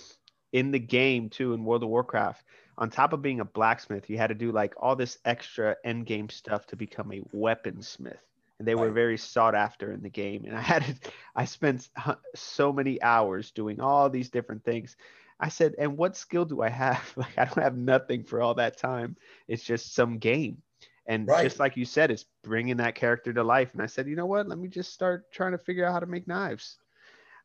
in 0.51 0.71
the 0.71 0.79
game 0.79 1.29
too, 1.29 1.53
in 1.53 1.65
World 1.65 1.83
of 1.83 1.89
Warcraft, 1.89 2.43
on 2.77 2.89
top 2.89 3.13
of 3.13 3.21
being 3.21 3.39
a 3.39 3.45
blacksmith, 3.45 4.09
you 4.09 4.17
had 4.17 4.27
to 4.27 4.35
do 4.35 4.51
like 4.51 4.73
all 4.77 4.95
this 4.95 5.17
extra 5.25 5.75
end 5.83 6.05
game 6.05 6.29
stuff 6.29 6.65
to 6.67 6.75
become 6.75 7.11
a 7.11 7.21
weaponsmith. 7.35 8.17
And 8.59 8.67
they 8.67 8.75
were 8.75 8.91
very 8.91 9.17
sought 9.17 9.55
after 9.55 9.91
in 9.91 10.01
the 10.01 10.09
game. 10.09 10.45
And 10.45 10.55
I 10.55 10.61
had, 10.61 10.85
I 11.35 11.45
spent 11.45 11.89
so 12.35 12.71
many 12.71 13.01
hours 13.01 13.51
doing 13.51 13.79
all 13.79 14.09
these 14.09 14.29
different 14.29 14.63
things. 14.63 14.95
I 15.39 15.49
said, 15.49 15.75
and 15.77 15.97
what 15.97 16.15
skill 16.15 16.45
do 16.45 16.61
I 16.61 16.69
have? 16.69 17.13
Like, 17.17 17.37
I 17.37 17.45
don't 17.45 17.63
have 17.63 17.77
nothing 17.77 18.23
for 18.23 18.41
all 18.41 18.53
that 18.55 18.77
time. 18.77 19.17
It's 19.47 19.63
just 19.63 19.93
some 19.93 20.17
game. 20.17 20.61
And 21.05 21.27
Right. 21.27 21.43
just 21.43 21.59
like 21.59 21.75
you 21.75 21.85
said, 21.85 22.11
it's 22.11 22.25
bringing 22.43 22.77
that 22.77 22.95
character 22.95 23.33
to 23.33 23.43
life. 23.43 23.73
And 23.73 23.81
I 23.81 23.87
said, 23.87 24.07
you 24.07 24.15
know 24.15 24.25
what? 24.25 24.47
Let 24.47 24.57
me 24.57 24.69
just 24.69 24.93
start 24.93 25.31
trying 25.33 25.51
to 25.51 25.57
figure 25.57 25.85
out 25.85 25.91
how 25.91 25.99
to 25.99 26.05
make 26.05 26.27
knives. 26.27 26.77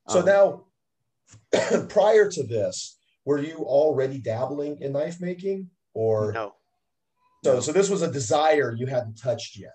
So 0.09 0.21
Um, 0.21 0.27
now, 0.27 0.65
prior 1.89 2.31
to 2.31 2.43
this, 2.45 2.99
were 3.25 3.39
you 3.39 3.59
already 3.59 4.21
dabbling 4.21 4.81
in 4.81 4.93
knife 4.93 5.21
making 5.21 5.71
or 5.93 6.33
no, 6.33 6.55
so, 7.45 7.55
no. 7.55 7.61
so 7.61 7.73
this 7.73 7.91
was 7.91 8.03
a 8.03 8.11
desire 8.11 8.75
you 8.77 8.87
hadn't 8.87 9.19
touched 9.21 9.59
yet. 9.59 9.75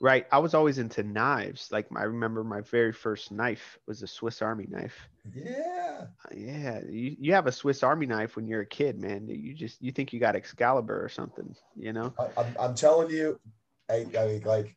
Right. 0.00 0.26
I 0.32 0.38
was 0.38 0.54
always 0.54 0.78
into 0.78 1.02
knives. 1.02 1.68
Like 1.70 1.86
I 1.94 2.02
remember 2.02 2.44
my 2.44 2.60
very 2.60 2.92
first 2.92 3.30
knife 3.32 3.78
was 3.86 4.02
a 4.02 4.06
Swiss 4.06 4.42
Army 4.42 4.66
knife. 4.68 5.08
Yeah. 5.34 6.06
Uh, 6.24 6.34
Yeah, 6.34 6.80
you, 6.88 7.16
you 7.18 7.32
have 7.32 7.46
a 7.46 7.52
Swiss 7.52 7.82
Army 7.82 8.06
knife 8.06 8.36
when 8.36 8.46
you're 8.46 8.62
a 8.62 8.66
kid, 8.66 9.00
man. 9.00 9.28
You 9.28 9.54
just 9.54 9.80
you 9.80 9.92
think 9.92 10.12
you 10.12 10.20
got 10.20 10.36
Excalibur 10.36 11.02
or 11.02 11.08
something, 11.08 11.54
you 11.76 11.92
know? 11.92 12.12
I, 12.18 12.40
I'm, 12.40 12.56
I'm 12.58 12.74
telling 12.74 13.10
you, 13.10 13.40
I, 13.88 14.06
I 14.18 14.40
like 14.44 14.76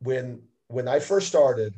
when 0.00 0.42
when 0.68 0.88
I 0.88 0.98
first 0.98 1.28
started, 1.28 1.74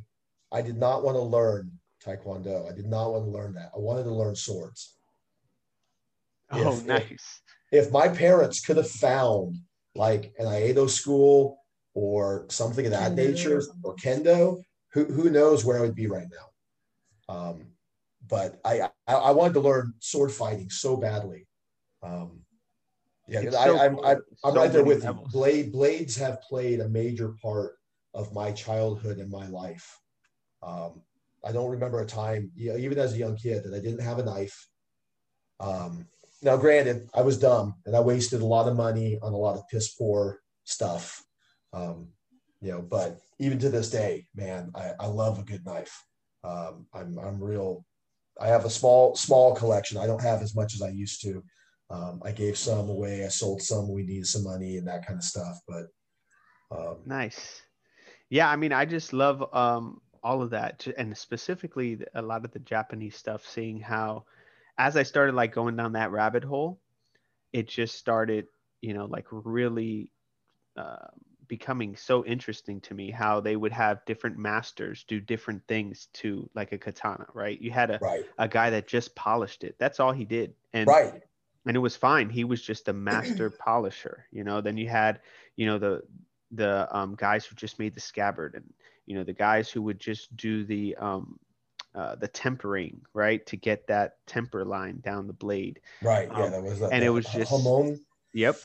I 0.50 0.62
did 0.62 0.76
not 0.76 1.02
want 1.04 1.16
to 1.16 1.22
learn 1.22 1.70
Taekwondo. 2.04 2.70
I 2.70 2.75
did 2.75 2.87
not 2.87 3.12
want 3.12 3.25
to 3.26 3.30
learn 3.30 3.54
that. 3.54 3.70
I 3.75 3.78
wanted 3.78 4.04
to 4.04 4.14
learn 4.14 4.34
swords. 4.34 4.96
Oh, 6.50 6.76
If- 6.76 6.87
nice. 6.87 7.40
If 7.70 7.90
my 7.90 8.06
parents 8.08 8.61
could 8.61 8.76
have 8.76 8.90
found 8.90 9.56
like 9.94 10.34
an 10.38 10.44
Iaido 10.44 10.90
school 10.90 11.62
or 11.94 12.46
something 12.49 12.87
of 12.87 12.92
that 12.92 13.12
Kendo 13.12 13.16
nature 13.16 13.61
something. 13.61 13.80
or 13.84 13.96
kendo, 13.96 14.62
who 14.92 15.04
who 15.04 15.30
knows 15.30 15.64
where 15.64 15.78
I 15.78 15.80
would 15.82 15.94
be 15.94 16.06
right 16.06 16.26
now. 16.30 17.34
Um, 17.34 17.66
but 18.28 18.61
I, 18.64 18.88
I 19.06 19.14
I 19.14 19.30
wanted 19.32 19.54
to 19.54 19.61
learn 19.61 19.94
sword 20.00 20.32
fighting 20.32 20.70
so 20.70 20.96
badly. 20.96 21.46
Um, 22.02 22.40
yeah, 23.28 23.40
It's 23.40 23.56
I, 23.56 23.68
i'm. 23.87 23.99
I'm, 24.00 24.18
I'm 24.44 24.52
So 24.54 24.61
right 24.61 24.72
there 24.72 24.82
many 24.82 24.94
with 24.94 25.04
you. 25.04 25.11
levels. 25.11 25.32
Blade 25.32 25.72
blades 25.72 26.16
have 26.16 26.40
played 26.42 26.80
a 26.80 26.88
major 26.88 27.34
part 27.42 27.76
of 28.14 28.32
my 28.34 28.52
childhood 28.52 29.18
and 29.18 29.30
my 29.30 29.46
life. 29.49 29.99
Um, 30.62 31.02
I 31.44 31.52
don't 31.52 31.70
remember 31.70 32.00
a 32.00 32.06
time, 32.06 32.50
you 32.54 32.70
know, 32.72 32.78
even 32.78 32.99
as 32.99 33.14
a 33.14 33.18
young 33.18 33.37
kid, 33.37 33.64
that 33.64 33.75
I 33.75 33.80
didn't 33.80 34.02
have 34.02 34.18
a 34.18 34.25
knife. 34.25 34.68
Um, 35.61 36.06
now, 36.42 36.56
granted, 36.56 37.08
I 37.14 37.22
was 37.22 37.38
dumb 37.38 37.75
and 37.87 37.96
I 37.96 38.00
wasted 38.00 38.40
a 38.42 38.46
lot 38.46 38.68
of 38.68 38.76
money 38.76 39.18
on 39.22 39.32
a 39.32 39.37
lot 39.37 39.56
of 39.56 39.66
piss 39.68 39.94
poor 39.94 40.40
stuff. 40.64 41.25
Um, 41.73 42.09
you 42.61 42.71
know, 42.71 42.83
but 42.83 43.19
even 43.38 43.59
to 43.59 43.71
this 43.71 43.91
day, 43.91 44.26
man, 44.35 44.71
I, 44.75 44.93
I 45.00 45.07
love 45.07 45.38
a 45.38 45.43
good 45.43 45.64
knife. 45.64 46.05
Um, 46.45 46.87
I'm, 46.95 47.19
I'm 47.19 47.43
real. 47.43 47.85
I 48.41 48.49
have 48.49 48.64
a 48.64 48.71
small, 48.71 49.14
small 49.17 49.55
collection. 49.55 49.99
I 49.99 50.07
don't 50.07 50.23
have 50.23 50.43
as 50.43 50.55
much 50.55 50.75
as 50.75 50.83
I 50.83 50.88
used 50.88 51.23
to. 51.23 51.43
Um, 51.91 52.23
I 52.25 52.33
gave 52.33 52.57
some 52.57 52.88
away. 52.88 53.25
I 53.25 53.29
sold 53.29 53.62
some. 53.62 53.91
We 53.91 54.05
needed 54.05 54.26
some 54.26 54.45
money 54.45 54.76
and 54.76 54.87
that 54.88 55.07
kind 55.07 55.19
of 55.19 55.25
stuff. 55.25 55.59
But 55.69 55.87
um, 56.71 56.99
Nice. 57.05 57.62
Yeah, 58.31 58.49
I 58.49 58.57
mean, 58.57 58.73
I 58.73 58.85
just 58.85 59.12
love 59.12 59.55
um 59.55 60.00
all 60.23 60.43
of 60.43 60.50
that 60.50 60.87
and 60.97 61.17
specifically 61.17 61.99
a 62.14 62.23
lot 62.23 62.45
of 62.45 62.52
the 62.52 62.59
japanese 62.61 63.17
stuff 63.17 63.47
seeing 63.47 63.81
how 63.81 64.25
as 64.79 64.97
i 64.97 65.02
started 65.02 65.35
like 65.35 65.52
going 65.52 65.76
down 65.76 65.93
that 65.93 66.12
rabbit 66.12 66.45
hole 66.45 66.79
it 67.52 67.69
just 67.69 67.97
started 67.97 68.47
you 68.81 68.95
know 68.95 69.07
like 69.07 69.26
really 69.31 70.11
uh, 70.76 71.09
becoming 71.49 71.96
so 71.96 72.25
interesting 72.25 72.80
to 72.80 72.94
me 72.94 73.11
how 73.11 73.40
they 73.40 73.56
would 73.56 73.72
have 73.72 74.04
different 74.04 74.38
masters 74.38 75.04
do 75.08 75.20
different 75.20 75.62
things 75.68 76.08
to 76.12 76.49
like 76.54 76.72
a 76.72 76.78
katana 76.78 77.26
right 77.34 77.61
you 77.61 77.70
had 77.70 77.90
a, 77.90 77.99
Right. 78.00 78.25
a 78.38 78.49
guy 78.49 78.70
that 78.70 78.87
just 78.87 79.14
polished 79.14 79.64
it 79.64 79.75
that's 79.78 80.00
all 80.00 80.12
he 80.12 80.25
did 80.25 80.54
and 80.72 80.87
Right. 80.88 81.22
and 81.66 81.76
it 81.76 81.80
was 81.80 81.94
fine. 81.96 82.28
He 82.28 82.44
was 82.44 82.61
just 82.62 82.88
a 82.88 82.92
master 82.92 83.49
polisher, 83.64 84.26
you 84.32 84.42
know. 84.42 84.61
Then 84.61 84.76
you 84.76 84.88
had, 84.88 85.20
you 85.56 85.66
know, 85.66 85.78
the 85.78 86.02
the 86.50 86.88
um, 86.96 87.14
guys 87.14 87.44
who 87.46 87.54
just 87.54 87.78
made 87.78 87.94
the 87.94 88.00
scabbard, 88.00 88.54
and 88.56 88.64
you 89.06 89.14
know, 89.14 89.22
the 89.22 89.32
guys 89.32 89.70
who 89.70 89.80
would 89.82 90.00
just 90.00 90.37
do 90.37 90.64
the 90.64 90.96
um, 90.96 91.38
uh, 91.94 92.16
the 92.16 92.26
tempering, 92.26 93.00
right, 93.14 93.46
to 93.46 93.56
get 93.56 93.87
that 93.87 94.16
temper 94.26 94.64
line 94.64 94.99
down 95.04 95.28
the 95.28 95.32
blade. 95.32 95.78
Right. 96.02 96.28
Yeah. 96.32 96.44
Um, 96.46 96.50
That 96.50 96.62
was. 96.64 96.80
that. 96.80 96.92
and 96.92 97.04
it 97.04 97.11
was 97.11 97.26
just- 97.26 97.50
Hamon. 97.52 98.00
Yep. 98.34 98.56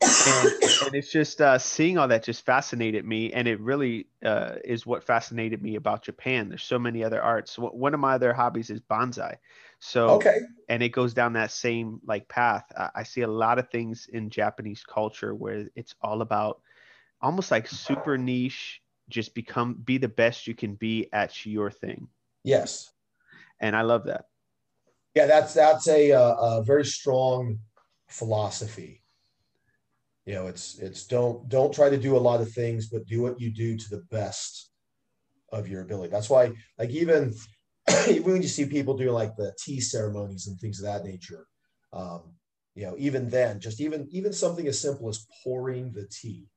And, 0.00 0.52
and 0.86 0.94
it's 0.94 1.10
just 1.10 1.40
uh, 1.40 1.58
seeing 1.58 1.98
all 1.98 2.08
that 2.08 2.24
just 2.24 2.44
fascinated 2.44 3.04
me, 3.04 3.32
and 3.32 3.46
it 3.46 3.60
really 3.60 4.06
uh, 4.24 4.56
is 4.64 4.86
what 4.86 5.04
fascinated 5.04 5.62
me 5.62 5.76
about 5.76 6.02
Japan. 6.02 6.48
There's 6.48 6.62
so 6.62 6.78
many 6.78 7.04
other 7.04 7.22
arts. 7.22 7.58
One 7.58 7.94
of 7.94 8.00
my 8.00 8.14
other 8.14 8.32
hobbies 8.32 8.70
is 8.70 8.80
bonsai. 8.80 9.36
So 9.80 10.10
Okay. 10.10 10.38
and 10.68 10.82
it 10.82 10.90
goes 10.90 11.12
down 11.12 11.34
that 11.34 11.52
same 11.52 12.00
like 12.06 12.26
path. 12.28 12.64
I, 12.76 12.90
I 12.96 13.02
see 13.02 13.20
a 13.20 13.28
lot 13.28 13.58
of 13.58 13.68
things 13.70 14.08
in 14.12 14.30
Japanese 14.30 14.82
culture 14.82 15.34
where 15.34 15.66
it's 15.76 15.94
all 16.00 16.22
about 16.22 16.62
almost 17.20 17.50
like 17.50 17.68
super 17.68 18.16
niche, 18.16 18.82
just 19.08 19.34
become 19.34 19.74
be 19.74 19.98
the 19.98 20.08
best 20.08 20.46
you 20.46 20.54
can 20.54 20.74
be 20.74 21.08
at 21.12 21.44
your 21.44 21.70
thing, 21.70 22.08
Yes. 22.42 22.90
and 23.60 23.76
I 23.76 23.82
love 23.82 24.04
that. 24.06 24.26
Yeah. 25.14 25.26
That's 25.26 25.54
that's 25.54 25.86
a 25.88 26.12
uh, 26.12 26.34
a 26.34 26.62
very 26.62 26.84
strong 26.84 27.60
philosophy. 28.08 29.02
You 30.26 30.34
know, 30.34 30.46
it's 30.46 30.78
it's 30.78 31.06
don't 31.06 31.48
don't 31.48 31.74
try 31.74 31.90
to 31.90 31.98
do 31.98 32.16
a 32.16 32.18
lot 32.18 32.40
of 32.40 32.50
things, 32.50 32.88
but 32.88 33.06
do 33.06 33.20
what 33.20 33.40
you 33.40 33.50
do 33.50 33.76
to 33.76 33.90
the 33.90 34.04
best 34.10 34.70
of 35.52 35.68
your 35.68 35.82
ability. 35.82 36.10
That's 36.10 36.30
why, 36.30 36.52
like 36.78 36.90
even 36.90 37.34
even 38.08 38.32
when 38.32 38.42
you 38.42 38.48
see 38.48 38.64
people 38.64 38.96
doing 38.96 39.12
like 39.12 39.36
the 39.36 39.54
tea 39.58 39.80
ceremonies 39.80 40.46
and 40.46 40.58
things 40.58 40.80
of 40.80 40.86
that 40.86 41.04
nature, 41.04 41.46
um, 41.92 42.34
you 42.74 42.86
know, 42.86 42.94
even 42.98 43.28
then, 43.28 43.60
just 43.60 43.80
even 43.80 44.08
even 44.10 44.32
something 44.32 44.66
as 44.66 44.80
simple 44.80 45.08
as 45.08 45.26
pouring 45.42 45.92
the 45.92 46.06
tea, 46.06 46.48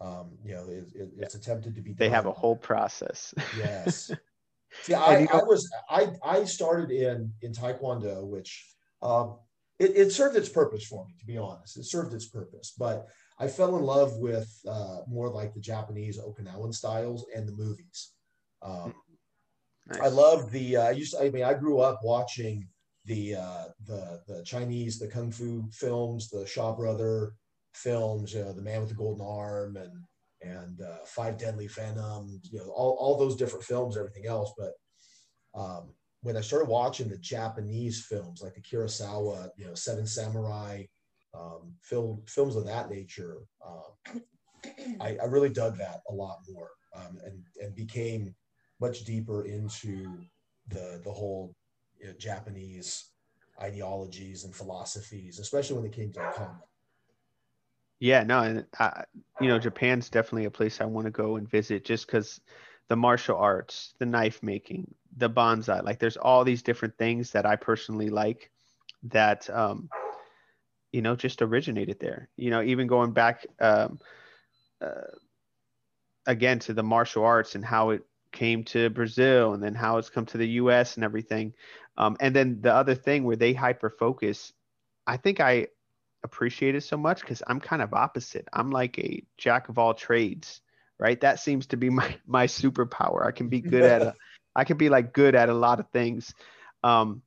um, 0.00 0.38
you 0.44 0.54
know, 0.54 0.64
it, 0.68 0.84
it, 0.94 1.10
it's 1.18 1.34
attempted 1.34 1.74
to 1.74 1.80
be. 1.80 1.94
They 1.94 2.10
have 2.10 2.26
a 2.26 2.32
whole 2.32 2.56
process. 2.56 3.34
Yes. 3.56 4.10
See, 4.82 4.94
I, 4.94 5.26
I 5.32 5.42
was 5.42 5.68
I 5.88 6.12
I 6.22 6.44
started 6.44 6.90
in 6.90 7.32
in 7.42 7.52
Taekwondo, 7.52 8.24
which 8.24 8.72
um, 9.02 9.38
it, 9.80 9.96
it 9.96 10.12
served 10.12 10.36
its 10.36 10.48
purpose 10.48 10.84
for 10.84 11.06
me, 11.06 11.14
to 11.18 11.26
be 11.26 11.38
honest. 11.38 11.78
It 11.78 11.86
served 11.86 12.12
its 12.12 12.28
purpose, 12.28 12.74
but 12.78 13.06
I 13.38 13.48
fell 13.48 13.76
in 13.78 13.82
love 13.82 14.18
with 14.18 14.48
uh, 14.68 14.98
more 15.08 15.30
like 15.30 15.54
the 15.54 15.60
Japanese 15.60 16.18
Okinawan 16.18 16.74
styles 16.74 17.24
and 17.34 17.48
the 17.48 17.56
movies. 17.56 18.12
Um, 18.62 18.94
I 20.00 20.08
love 20.08 20.52
the. 20.52 20.76
Uh, 20.76 20.82
I 20.82 20.90
used. 20.90 21.14
To, 21.14 21.24
I 21.24 21.30
mean, 21.30 21.44
I 21.44 21.54
grew 21.54 21.80
up 21.80 22.00
watching 22.04 22.68
the 23.06 23.36
uh, 23.36 23.64
the 23.86 24.20
the 24.28 24.44
Chinese, 24.44 24.98
the 24.98 25.08
kung 25.08 25.32
fu 25.32 25.64
films, 25.72 26.28
the 26.28 26.46
Shaw 26.46 26.76
Brother 26.76 27.32
films. 27.72 28.34
You 28.34 28.44
know, 28.44 28.52
the 28.52 28.62
Man 28.62 28.80
with 28.80 28.90
the 28.90 28.94
Golden 28.94 29.26
Arm 29.26 29.76
and 29.76 30.04
and 30.42 30.80
uh, 30.82 30.98
Five 31.06 31.38
Deadly 31.38 31.66
Venom. 31.66 32.40
You 32.52 32.58
know, 32.58 32.70
all 32.70 32.96
all 33.00 33.18
those 33.18 33.34
different 33.34 33.64
films, 33.64 33.96
everything 33.96 34.26
else. 34.26 34.52
But 34.56 34.74
um, 35.58 35.94
when 36.22 36.36
I 36.36 36.40
started 36.40 36.68
watching 36.68 37.08
the 37.08 37.18
Japanese 37.18 38.04
films, 38.04 38.42
like 38.42 38.54
the 38.54 38.60
Kurosawa, 38.60 39.48
you 39.56 39.66
know, 39.66 39.74
Seven 39.74 40.06
Samurai, 40.06 40.84
um, 41.34 41.74
film 41.82 42.22
films 42.26 42.56
of 42.56 42.66
that 42.66 42.90
nature, 42.90 43.38
um, 43.66 44.16
I, 45.00 45.16
I 45.20 45.24
really 45.26 45.48
dug 45.48 45.78
that 45.78 46.00
a 46.10 46.12
lot 46.12 46.38
more 46.48 46.70
um, 46.94 47.18
and 47.24 47.42
and 47.60 47.74
became 47.74 48.34
much 48.80 49.04
deeper 49.04 49.44
into 49.44 50.18
the 50.68 51.00
the 51.04 51.12
whole 51.12 51.54
you 52.00 52.08
know, 52.08 52.14
Japanese 52.18 53.10
ideologies 53.60 54.44
and 54.44 54.54
philosophies, 54.54 55.38
especially 55.38 55.76
when 55.76 55.86
it 55.86 55.92
came 55.92 56.12
to 56.12 56.20
combat. 56.34 56.66
Yeah, 58.00 58.22
no, 58.22 58.40
and 58.40 58.66
I, 58.78 59.04
you 59.42 59.48
know, 59.48 59.58
Japan's 59.58 60.08
definitely 60.08 60.46
a 60.46 60.50
place 60.50 60.80
I 60.80 60.86
want 60.86 61.04
to 61.04 61.10
go 61.10 61.36
and 61.36 61.48
visit 61.48 61.84
just 61.84 62.06
because 62.06 62.40
the 62.90 62.96
martial 62.96 63.36
arts, 63.36 63.94
the 64.00 64.04
knife 64.04 64.42
making, 64.42 64.92
the 65.16 65.30
bonsai, 65.30 65.82
like 65.84 66.00
there's 66.00 66.16
all 66.16 66.42
these 66.42 66.60
different 66.60 66.98
things 66.98 67.30
that 67.30 67.46
I 67.46 67.54
personally 67.54 68.10
like 68.10 68.50
that, 69.04 69.48
um, 69.48 69.88
you 70.90 71.00
know, 71.00 71.14
just 71.14 71.40
originated 71.40 72.00
there. 72.00 72.28
You 72.36 72.50
know, 72.50 72.62
even 72.62 72.88
going 72.88 73.12
back 73.12 73.46
um, 73.60 74.00
uh, 74.80 75.12
again 76.26 76.58
to 76.58 76.74
the 76.74 76.82
martial 76.82 77.24
arts 77.24 77.54
and 77.54 77.64
how 77.64 77.90
it 77.90 78.02
came 78.32 78.64
to 78.64 78.90
Brazil 78.90 79.54
and 79.54 79.62
then 79.62 79.76
how 79.76 79.98
it's 79.98 80.10
come 80.10 80.26
to 80.26 80.38
the 80.38 80.48
US 80.48 80.96
and 80.96 81.04
everything. 81.04 81.54
Um, 81.96 82.16
and 82.18 82.34
then 82.34 82.60
the 82.60 82.74
other 82.74 82.96
thing 82.96 83.22
where 83.22 83.36
they 83.36 83.52
hyper 83.52 83.88
focus, 83.88 84.52
I 85.06 85.16
think 85.16 85.38
I 85.38 85.68
appreciate 86.24 86.74
it 86.74 86.82
so 86.82 86.96
much 86.96 87.20
because 87.20 87.40
I'm 87.46 87.60
kind 87.60 87.82
of 87.82 87.94
opposite. 87.94 88.48
I'm 88.52 88.72
like 88.72 88.98
a 88.98 89.22
jack 89.38 89.68
of 89.68 89.78
all 89.78 89.94
trades, 89.94 90.60
right? 91.00 91.20
That 91.22 91.40
seems 91.40 91.66
to 91.68 91.76
be 91.76 91.90
my 91.90 92.14
my 92.26 92.46
superpower. 92.46 93.26
I 93.26 93.32
can 93.32 93.48
be 93.48 93.60
good 93.60 93.84
at 93.84 94.02
a, 94.08 94.14
I 94.54 94.64
can 94.64 94.76
be 94.76 94.88
like 94.88 95.12
good 95.12 95.34
at 95.34 95.48
a 95.48 95.54
lot 95.54 95.80
of 95.80 95.88
things. 95.88 96.32
Um, 96.84 97.22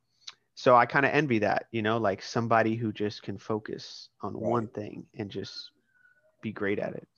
so 0.54 0.76
I 0.76 0.86
kind 0.86 1.04
of 1.04 1.12
envy 1.12 1.40
that, 1.40 1.66
you 1.72 1.82
know, 1.82 1.98
like 1.98 2.22
somebody 2.22 2.76
who 2.76 2.92
just 2.92 3.22
can 3.24 3.36
focus 3.38 4.08
on 4.22 4.34
Right. 4.34 4.48
one 4.48 4.68
thing 4.68 5.04
and 5.18 5.28
just 5.28 5.70
be 6.40 6.52
great 6.52 6.78
at 6.78 6.94
it. 6.94 7.08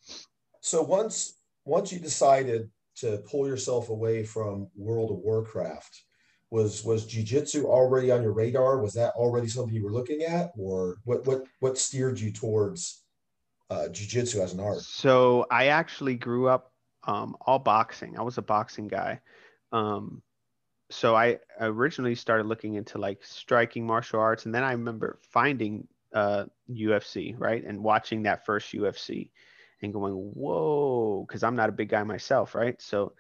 So 0.61 0.83
once 0.83 1.35
once 1.65 1.93
you 1.93 2.01
decided 2.01 2.71
to 2.97 3.19
pull 3.31 3.47
yourself 3.47 3.91
away 3.91 4.25
from 4.25 4.69
World 4.75 5.11
of 5.11 5.19
Warcraft, 5.19 6.03
was 6.51 6.83
was 6.83 7.07
jujitsu 7.07 7.65
already 7.65 8.11
on 8.11 8.23
your 8.23 8.33
radar? 8.33 8.81
Was 8.81 8.95
that 8.95 9.13
already 9.17 9.49
something 9.49 9.75
you 9.75 9.85
were 9.85 9.93
looking 9.93 10.23
at, 10.23 10.53
or 10.57 10.97
what 11.05 11.27
what 11.27 11.43
what 11.61 11.77
steered 11.77 12.19
you 12.19 12.33
towards 12.33 13.05
uh, 13.71 13.89
jujitsu 13.91 14.43
as 14.43 14.53
an 14.53 14.61
art? 14.61 14.81
So 14.81 15.47
I 15.51 15.67
actually 15.69 16.17
grew 16.17 16.49
up 16.49 16.73
um, 17.05 17.37
all 17.41 17.59
boxing. 17.59 18.19
I 18.19 18.23
was 18.23 18.39
a 18.39 18.43
boxing 18.43 18.89
guy. 18.89 19.21
Um, 19.73 20.23
so 20.91 21.17
I 21.17 21.39
originally 21.61 22.15
started 22.15 22.47
looking 22.47 22.75
into 22.75 22.99
like 22.99 23.25
striking 23.25 23.87
martial 23.87 24.21
arts, 24.21 24.47
and 24.47 24.55
then 24.55 24.63
I 24.63 24.73
remember 24.73 25.19
finding 25.31 25.89
uh, 26.15 26.45
UFC, 26.71 27.35
right, 27.37 27.65
and 27.65 27.83
watching 27.83 28.23
that 28.23 28.47
first 28.47 28.73
UFC, 28.73 29.31
and 29.83 29.93
going, 29.93 30.13
"Whoa!" 30.13 31.25
Because 31.27 31.43
I'm 31.43 31.57
not 31.57 31.69
a 31.69 31.73
big 31.73 31.89
guy 31.89 32.03
myself, 32.05 32.55
right? 32.55 32.81
So 32.81 33.15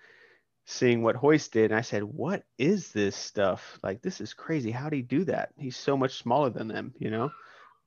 seeing 0.64 1.02
what 1.02 1.22
Royce 1.22 1.48
did, 1.48 1.70
and 1.72 1.78
I 1.78 1.80
said, 1.80 2.04
"What 2.04 2.44
is 2.56 2.92
this 2.92 3.16
stuff? 3.16 3.78
Like, 3.82 4.00
this 4.00 4.20
is 4.20 4.32
crazy. 4.32 4.70
How 4.70 4.88
do 4.88 4.96
he 4.96 5.02
do 5.02 5.24
that? 5.24 5.50
He's 5.59 5.76
so 5.76 5.96
much 5.96 6.18
smaller 6.18 6.50
than 6.50 6.68
them, 6.68 6.94
you 6.98 7.11
know." 7.11 7.30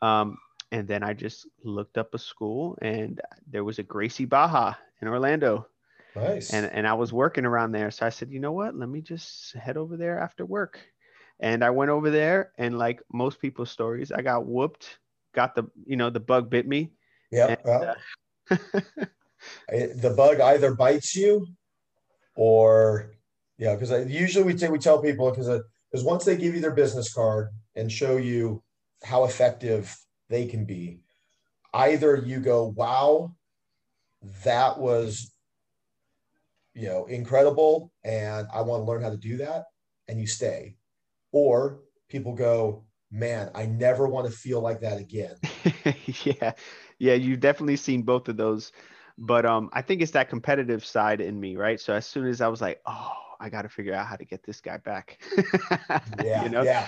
Um, 0.02 0.38
and 0.72 0.88
then 0.88 1.04
I 1.04 1.14
just 1.14 1.48
looked 1.64 1.98
up 1.98 2.14
a 2.14 2.20
school, 2.20 2.78
and 2.82 3.20
there 3.50 3.64
was 3.64 3.80
a 3.80 3.84
Gracie 3.84 4.26
Barra 4.26 4.78
in 5.02 5.08
Orlando, 5.08 5.68
Nice. 6.16 6.54
and 6.54 6.66
and 6.72 6.88
I 6.88 6.94
was 6.94 7.12
working 7.14 7.46
around 7.46 7.72
there. 7.72 7.92
So 7.92 8.06
I 8.06 8.10
said, 8.10 8.32
you 8.32 8.40
know 8.40 8.52
what? 8.52 8.76
Let 8.76 8.90
me 8.90 9.02
just 9.02 9.54
head 9.54 9.78
over 9.78 9.98
there 9.98 10.20
after 10.20 10.46
work. 10.46 10.80
And 11.40 11.64
I 11.64 11.70
went 11.70 11.90
over 11.90 12.10
there, 12.12 12.52
and 12.58 12.78
like 12.78 13.02
most 13.12 13.40
people's 13.40 13.72
stories, 13.72 14.12
I 14.12 14.22
got 14.22 14.46
whooped. 14.46 15.00
Got 15.34 15.56
the 15.56 15.66
you 15.86 15.96
know 15.96 16.10
the 16.10 16.20
bug 16.20 16.50
bit 16.50 16.68
me. 16.68 16.92
yeah. 17.32 17.56
well, 17.64 17.96
uh, 18.52 18.58
the 19.70 20.14
bug 20.16 20.40
either 20.40 20.74
bites 20.74 21.16
you 21.16 21.48
or 22.36 23.12
yeah 23.58 23.76
because 23.76 23.92
usually 24.10 24.44
we, 24.44 24.54
t- 24.54 24.68
we 24.68 24.80
tell 24.80 25.02
people 25.02 25.30
because 25.30 25.48
because 25.92 26.04
once 26.04 26.26
they 26.26 26.36
give 26.36 26.56
you 26.56 26.62
their 26.62 26.74
business 26.74 27.14
card 27.14 27.50
and 27.76 27.92
show 27.92 28.18
you 28.18 28.64
how 29.04 29.24
effective 29.26 29.96
they 30.30 30.46
can 30.46 30.66
be 30.66 31.02
either 31.74 32.16
you 32.16 32.40
go 32.40 32.66
wow 32.76 33.32
that 34.44 34.80
was 34.80 35.32
you 36.74 36.88
know 36.88 37.06
incredible 37.06 37.92
and 38.04 38.48
i 38.54 38.62
want 38.62 38.82
to 38.82 38.86
learn 38.86 39.02
how 39.02 39.10
to 39.10 39.18
do 39.18 39.38
that 39.38 39.66
and 40.08 40.20
you 40.20 40.28
stay 40.28 40.76
or 41.32 41.80
people 42.10 42.34
go 42.34 42.84
man 43.12 43.50
i 43.56 43.66
never 43.66 44.08
want 44.08 44.26
to 44.26 44.32
feel 44.32 44.62
like 44.62 44.82
that 44.82 45.00
again 45.00 45.36
yeah, 46.24 46.54
yeah, 47.00 47.14
you've 47.14 47.40
definitely 47.40 47.78
seen 47.78 48.04
both 48.04 48.28
of 48.28 48.38
those. 48.38 48.72
But 49.18 49.46
um, 49.46 49.70
I 49.74 49.82
think 49.82 50.02
it's 50.02 50.12
that 50.12 50.30
competitive 50.30 50.86
side 50.86 51.22
in 51.22 51.40
me, 51.40 51.56
right? 51.56 51.80
So 51.80 51.94
as 51.94 52.06
soon 52.06 52.28
as 52.28 52.42
I 52.42 52.48
was 52.48 52.62
like, 52.62 52.82
oh, 52.86 53.14
I 53.40 53.50
got 53.50 53.62
to 53.62 53.70
figure 53.70 53.94
out 53.94 54.08
how 54.08 54.16
to 54.16 54.26
get 54.26 54.44
this 54.44 54.62
guy 54.62 54.78
back. 54.78 55.20
yeah 56.24 56.44
you 56.44 56.50
know, 56.50 56.64
yeah 56.64 56.88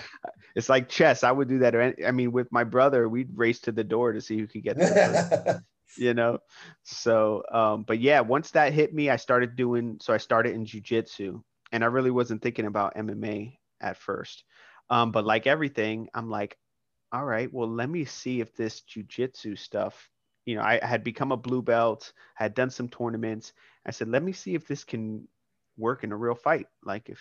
it's 0.56 0.70
like 0.70 0.90
chess. 0.90 1.24
I 1.24 1.32
would 1.32 1.48
do 1.48 1.60
that. 1.60 1.76
I 2.06 2.12
mean, 2.12 2.32
with 2.32 2.52
my 2.52 2.64
brother, 2.64 3.08
we'd 3.08 3.30
race 3.36 3.60
to 3.62 3.72
the 3.72 3.84
door 3.84 4.14
to 4.14 4.22
see 4.22 4.38
who 4.38 4.48
could 4.48 4.64
get 4.64 4.78
there 4.78 5.44
first. 5.46 5.62
you 5.98 6.14
know 6.14 6.40
so 6.84 7.44
um 7.52 7.84
but 7.84 8.00
yeah 8.00 8.22
once 8.22 8.52
that 8.52 8.74
hit 8.74 8.94
me 8.94 9.10
i 9.10 9.16
started 9.16 9.56
doing 9.56 9.98
so 10.02 10.14
i 10.14 10.18
started 10.18 10.54
in 10.54 10.66
jiu-jitsu 10.66 11.42
and 11.72 11.84
i 11.84 11.88
really 11.88 12.12
wasn't 12.12 12.42
thinking 12.42 12.66
about 12.66 12.96
mma 12.96 13.58
at 13.82 13.98
first 13.98 14.44
um 14.90 15.12
but 15.12 15.26
like 15.26 15.48
everything 15.48 16.08
i'm 16.14 16.30
like 16.30 16.58
all 17.12 17.26
right 17.26 17.52
well 17.52 17.70
let 17.70 17.90
me 17.90 18.06
see 18.06 18.40
if 18.40 18.56
this 18.56 18.82
jiu-jitsu 18.82 19.56
stuff 19.56 20.10
you 20.46 20.56
know 20.56 20.62
i, 20.62 20.80
I 20.82 20.86
had 20.86 21.04
become 21.04 21.32
a 21.32 21.38
blue 21.38 21.62
belt 21.62 22.14
i 22.40 22.44
had 22.44 22.54
done 22.54 22.70
some 22.70 22.88
tournaments 22.88 23.52
i 23.86 23.92
said 23.92 24.08
let 24.08 24.24
me 24.24 24.32
see 24.32 24.56
if 24.56 24.68
this 24.68 24.84
can 24.84 25.28
work 25.78 26.04
in 26.04 26.12
a 26.12 26.18
real 26.18 26.36
fight 26.36 26.68
like 26.84 27.10
if 27.10 27.20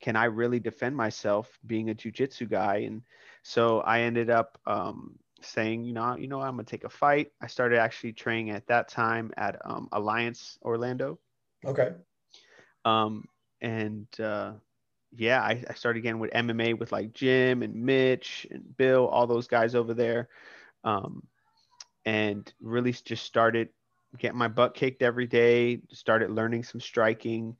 can 0.00 0.16
i 0.16 0.24
really 0.24 0.60
defend 0.60 0.96
myself 0.96 1.58
being 1.66 1.90
a 1.90 1.94
jiu-jitsu 1.94 2.46
guy 2.46 2.76
and 2.78 3.02
so 3.42 3.80
i 3.80 4.00
ended 4.00 4.30
up 4.30 4.58
um 4.66 5.18
saying, 5.44 5.84
you 5.84 5.92
know, 5.92 6.16
you 6.16 6.26
know, 6.28 6.40
I'm 6.40 6.52
gonna 6.56 6.64
take 6.64 6.84
a 6.84 6.88
fight. 6.88 7.30
I 7.40 7.46
started 7.46 7.78
actually 7.78 8.12
training 8.12 8.50
at 8.50 8.66
that 8.68 8.88
time 8.88 9.32
at 9.36 9.60
um, 9.64 9.88
Alliance 9.92 10.58
Orlando. 10.62 11.18
Okay. 11.64 11.92
Um, 12.84 13.24
and 13.60 14.06
uh, 14.20 14.52
yeah, 15.12 15.40
I, 15.40 15.62
I 15.68 15.74
started 15.74 16.00
again 16.00 16.18
with 16.18 16.32
MMA 16.32 16.78
with 16.78 16.92
like 16.92 17.12
Jim 17.12 17.62
and 17.62 17.74
Mitch 17.74 18.46
and 18.50 18.76
Bill, 18.76 19.06
all 19.06 19.26
those 19.26 19.46
guys 19.46 19.74
over 19.74 19.94
there. 19.94 20.28
Um, 20.82 21.26
and 22.04 22.52
really 22.60 22.92
just 22.92 23.24
started 23.24 23.70
getting 24.18 24.38
my 24.38 24.48
butt 24.48 24.74
kicked 24.74 25.02
every 25.02 25.26
day, 25.26 25.80
started 25.92 26.30
learning 26.30 26.64
some 26.64 26.80
striking, 26.80 27.56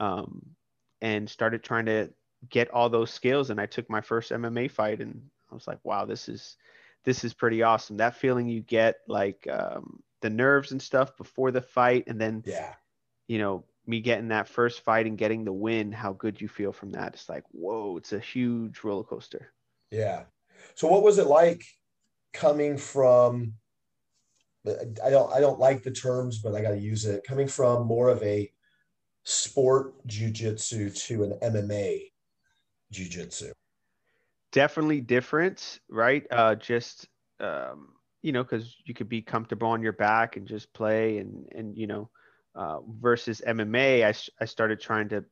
um, 0.00 0.44
and 1.00 1.28
started 1.28 1.62
trying 1.62 1.86
to 1.86 2.12
get 2.48 2.70
all 2.70 2.88
those 2.88 3.10
skills. 3.12 3.50
And 3.50 3.60
I 3.60 3.66
took 3.66 3.88
my 3.90 4.00
first 4.00 4.30
MMA 4.32 4.68
fight 4.70 5.00
and 5.00 5.30
I 5.50 5.54
was 5.54 5.66
like, 5.66 5.78
wow, 5.84 6.04
this 6.04 6.28
is 6.28 6.56
this 7.04 7.24
is 7.24 7.34
pretty 7.34 7.62
awesome. 7.62 7.96
That 7.98 8.16
feeling 8.16 8.48
you 8.48 8.60
get 8.60 8.96
like 9.08 9.46
um, 9.48 10.02
the 10.22 10.30
nerves 10.30 10.72
and 10.72 10.82
stuff 10.82 11.16
before 11.16 11.50
the 11.50 11.62
fight, 11.62 12.04
and 12.08 12.20
then 12.20 12.44
Yeah. 12.44 12.74
you 13.28 13.38
know 13.38 13.64
me 13.86 14.00
getting 14.00 14.28
that 14.28 14.48
first 14.48 14.80
fight 14.82 15.06
and 15.06 15.18
getting 15.18 15.44
the 15.44 15.52
win. 15.52 15.92
How 15.92 16.12
good 16.12 16.40
you 16.40 16.48
feel 16.48 16.72
from 16.72 16.90
that? 16.92 17.14
It's 17.14 17.28
like 17.28 17.44
whoa, 17.52 17.96
it's 17.96 18.12
a 18.12 18.18
huge 18.20 18.82
roller 18.84 19.04
coaster. 19.04 19.52
Yeah. 19.90 20.24
So 20.74 20.88
what 20.88 21.02
was 21.02 21.18
it 21.18 21.26
like 21.26 21.62
coming 22.32 22.76
from 22.76 23.54
I 25.04 25.10
don't 25.10 25.32
I 25.32 25.40
don't 25.40 25.58
like 25.58 25.82
the 25.82 25.90
terms, 25.90 26.38
but 26.38 26.54
I 26.54 26.62
got 26.62 26.70
to 26.70 26.78
use 26.78 27.04
it. 27.04 27.24
Coming 27.26 27.48
from 27.48 27.86
more 27.86 28.08
of 28.08 28.22
a 28.22 28.50
sport 29.24 29.94
jujitsu 30.06 30.96
to 31.06 31.24
an 31.24 31.38
MMA 31.42 32.12
jujitsu. 32.92 33.52
Definitely 34.52 35.00
different, 35.00 35.80
right? 35.88 36.26
Uh, 36.30 36.54
just 36.54 37.08
um, 37.40 37.88
you 38.22 38.32
know, 38.32 38.42
because 38.42 38.76
you 38.84 38.94
could 38.94 39.08
be 39.08 39.22
comfortable 39.22 39.68
on 39.68 39.82
your 39.82 39.92
back 39.92 40.36
and 40.36 40.46
just 40.46 40.72
play, 40.72 41.18
and 41.18 41.46
and 41.54 41.76
you 41.76 41.86
know, 41.86 42.10
uh, 42.54 42.78
versus 43.00 43.42
MMA, 43.46 44.04
I 44.04 44.14
I 44.42 44.44
started 44.46 44.80
trying 44.80 45.08
to 45.10 45.24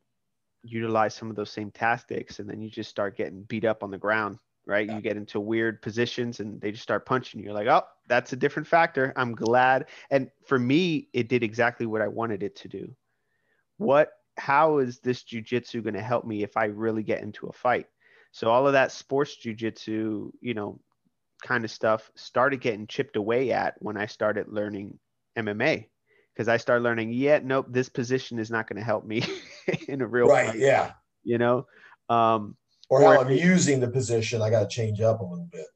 utilize 0.62 1.14
some 1.14 1.30
of 1.30 1.36
those 1.36 1.50
same 1.50 1.70
tactics, 1.70 2.38
and 2.38 2.48
then 2.48 2.60
you 2.60 2.70
just 2.70 2.90
start 2.90 3.16
getting 3.16 3.42
beat 3.44 3.64
up 3.64 3.82
on 3.82 3.90
the 3.90 3.98
ground, 3.98 4.38
right? 4.66 4.88
Yeah. 4.88 4.96
You 4.96 5.00
get 5.02 5.16
into 5.16 5.40
weird 5.40 5.82
positions, 5.82 6.40
and 6.40 6.60
they 6.60 6.70
just 6.70 6.82
start 6.82 7.06
punching 7.06 7.40
you. 7.40 7.46
You're 7.46 7.54
like, 7.54 7.68
oh, 7.68 7.84
that's 8.08 8.32
a 8.32 8.36
different 8.36 8.68
factor. 8.68 9.12
I'm 9.16 9.34
glad. 9.34 9.86
And 10.10 10.30
for 10.46 10.58
me, 10.58 11.08
it 11.12 11.28
did 11.28 11.42
exactly 11.42 11.86
what 11.86 12.02
I 12.02 12.08
wanted 12.08 12.42
it 12.42 12.56
to 12.56 12.68
do. 12.68 12.94
What? 13.78 14.10
How 14.36 14.78
is 14.78 14.98
this 14.98 15.22
jujitsu 15.22 15.82
going 15.82 15.94
to 15.94 16.02
help 16.02 16.24
me 16.24 16.42
if 16.42 16.56
I 16.56 16.64
really 16.64 17.02
get 17.04 17.22
into 17.22 17.46
a 17.46 17.52
fight? 17.52 17.86
So 18.32 18.50
all 18.50 18.66
of 18.66 18.72
that 18.72 18.90
sports 18.90 19.36
jujitsu, 19.36 20.32
you 20.40 20.54
know, 20.54 20.80
kind 21.44 21.64
of 21.64 21.70
stuff 21.70 22.10
started 22.16 22.60
getting 22.60 22.86
chipped 22.88 23.16
away 23.16 23.52
at 23.52 23.74
when 23.78 23.96
I 23.96 24.06
started 24.06 24.48
learning 24.48 24.98
MMA. 25.38 25.86
Because 26.34 26.48
I 26.48 26.56
started 26.56 26.82
learning, 26.82 27.12
yeah, 27.12 27.38
nope, 27.44 27.66
this 27.70 27.88
position 27.88 28.40
is 28.40 28.50
not 28.50 28.66
going 28.66 28.78
to 28.78 28.84
help 28.84 29.04
me 29.06 29.22
in 29.88 30.00
a 30.00 30.06
real 30.06 30.26
Right. 30.26 30.46
fight, 30.48 30.58
Yeah. 30.58 30.94
you 31.22 31.38
know. 31.38 31.66
Um, 32.08 32.56
Or 33.02 33.14
how 33.14 33.20
I'm 33.20 33.30
using 33.30 33.80
the 33.80 33.88
position, 33.88 34.40
I 34.42 34.50
got 34.50 34.60
to 34.60 34.74
change 34.74 35.00
up 35.00 35.20
a 35.20 35.24
little 35.24 35.48
bit. 35.50 35.66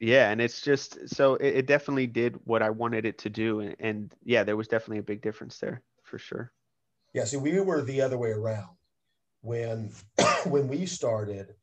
yeah, 0.00 0.30
and 0.30 0.40
it's 0.40 0.60
just 0.60 1.08
so 1.08 1.34
it, 1.34 1.56
it 1.56 1.66
definitely 1.66 2.06
did 2.06 2.38
what 2.44 2.62
I 2.62 2.70
wanted 2.70 3.04
it 3.04 3.18
to 3.18 3.30
do, 3.30 3.60
and, 3.60 3.76
and 3.80 4.14
yeah, 4.24 4.44
there 4.44 4.56
was 4.56 4.68
definitely 4.68 4.98
a 4.98 5.02
big 5.02 5.20
difference 5.20 5.58
there 5.58 5.82
for 6.04 6.18
sure. 6.18 6.52
Yeah, 7.14 7.24
see, 7.24 7.36
we 7.36 7.58
were 7.60 7.82
the 7.82 8.00
other 8.00 8.18
way 8.18 8.30
around. 8.30 8.76
When 9.40 9.92
when 10.46 10.68
we 10.68 10.86
started, 10.86 11.54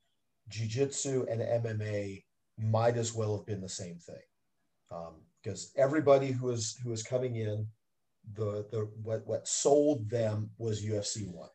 jiu-jitsu 0.49 1.27
and 1.29 1.41
MMA 1.41 2.23
might 2.57 2.97
as 2.97 3.13
well 3.13 3.37
have 3.37 3.45
been 3.45 3.61
the 3.61 3.69
same 3.69 3.97
thing. 3.97 4.15
Um, 4.91 5.21
because 5.41 5.71
everybody 5.77 6.31
who 6.31 6.47
was 6.47 6.75
who 6.83 6.89
was 6.89 7.03
coming 7.03 7.35
in, 7.35 7.67
the 8.33 8.65
the 8.71 8.89
what 9.01 9.25
what 9.25 9.47
sold 9.47 10.09
them 10.09 10.49
was 10.57 10.83
UFC 10.83 11.31
one. 11.31 11.49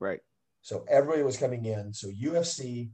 Right. 0.00 0.20
So 0.64 0.82
everybody 0.88 1.22
was 1.22 1.36
coming 1.36 1.66
in. 1.66 1.92
So 1.92 2.08
UFC, 2.08 2.88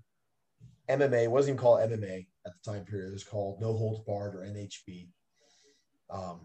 MMA 0.89 1.29
wasn't 1.29 1.55
even 1.55 1.63
called 1.63 1.89
MMA 1.89 2.27
at 2.45 2.53
the 2.53 2.73
time 2.73 2.85
period. 2.85 3.11
It 3.11 3.13
was 3.13 3.23
called 3.23 3.61
No 3.61 3.73
Holds 3.73 4.01
Barred 4.05 4.35
or 4.35 4.41
NHB. 4.41 5.07
Um, 6.11 6.41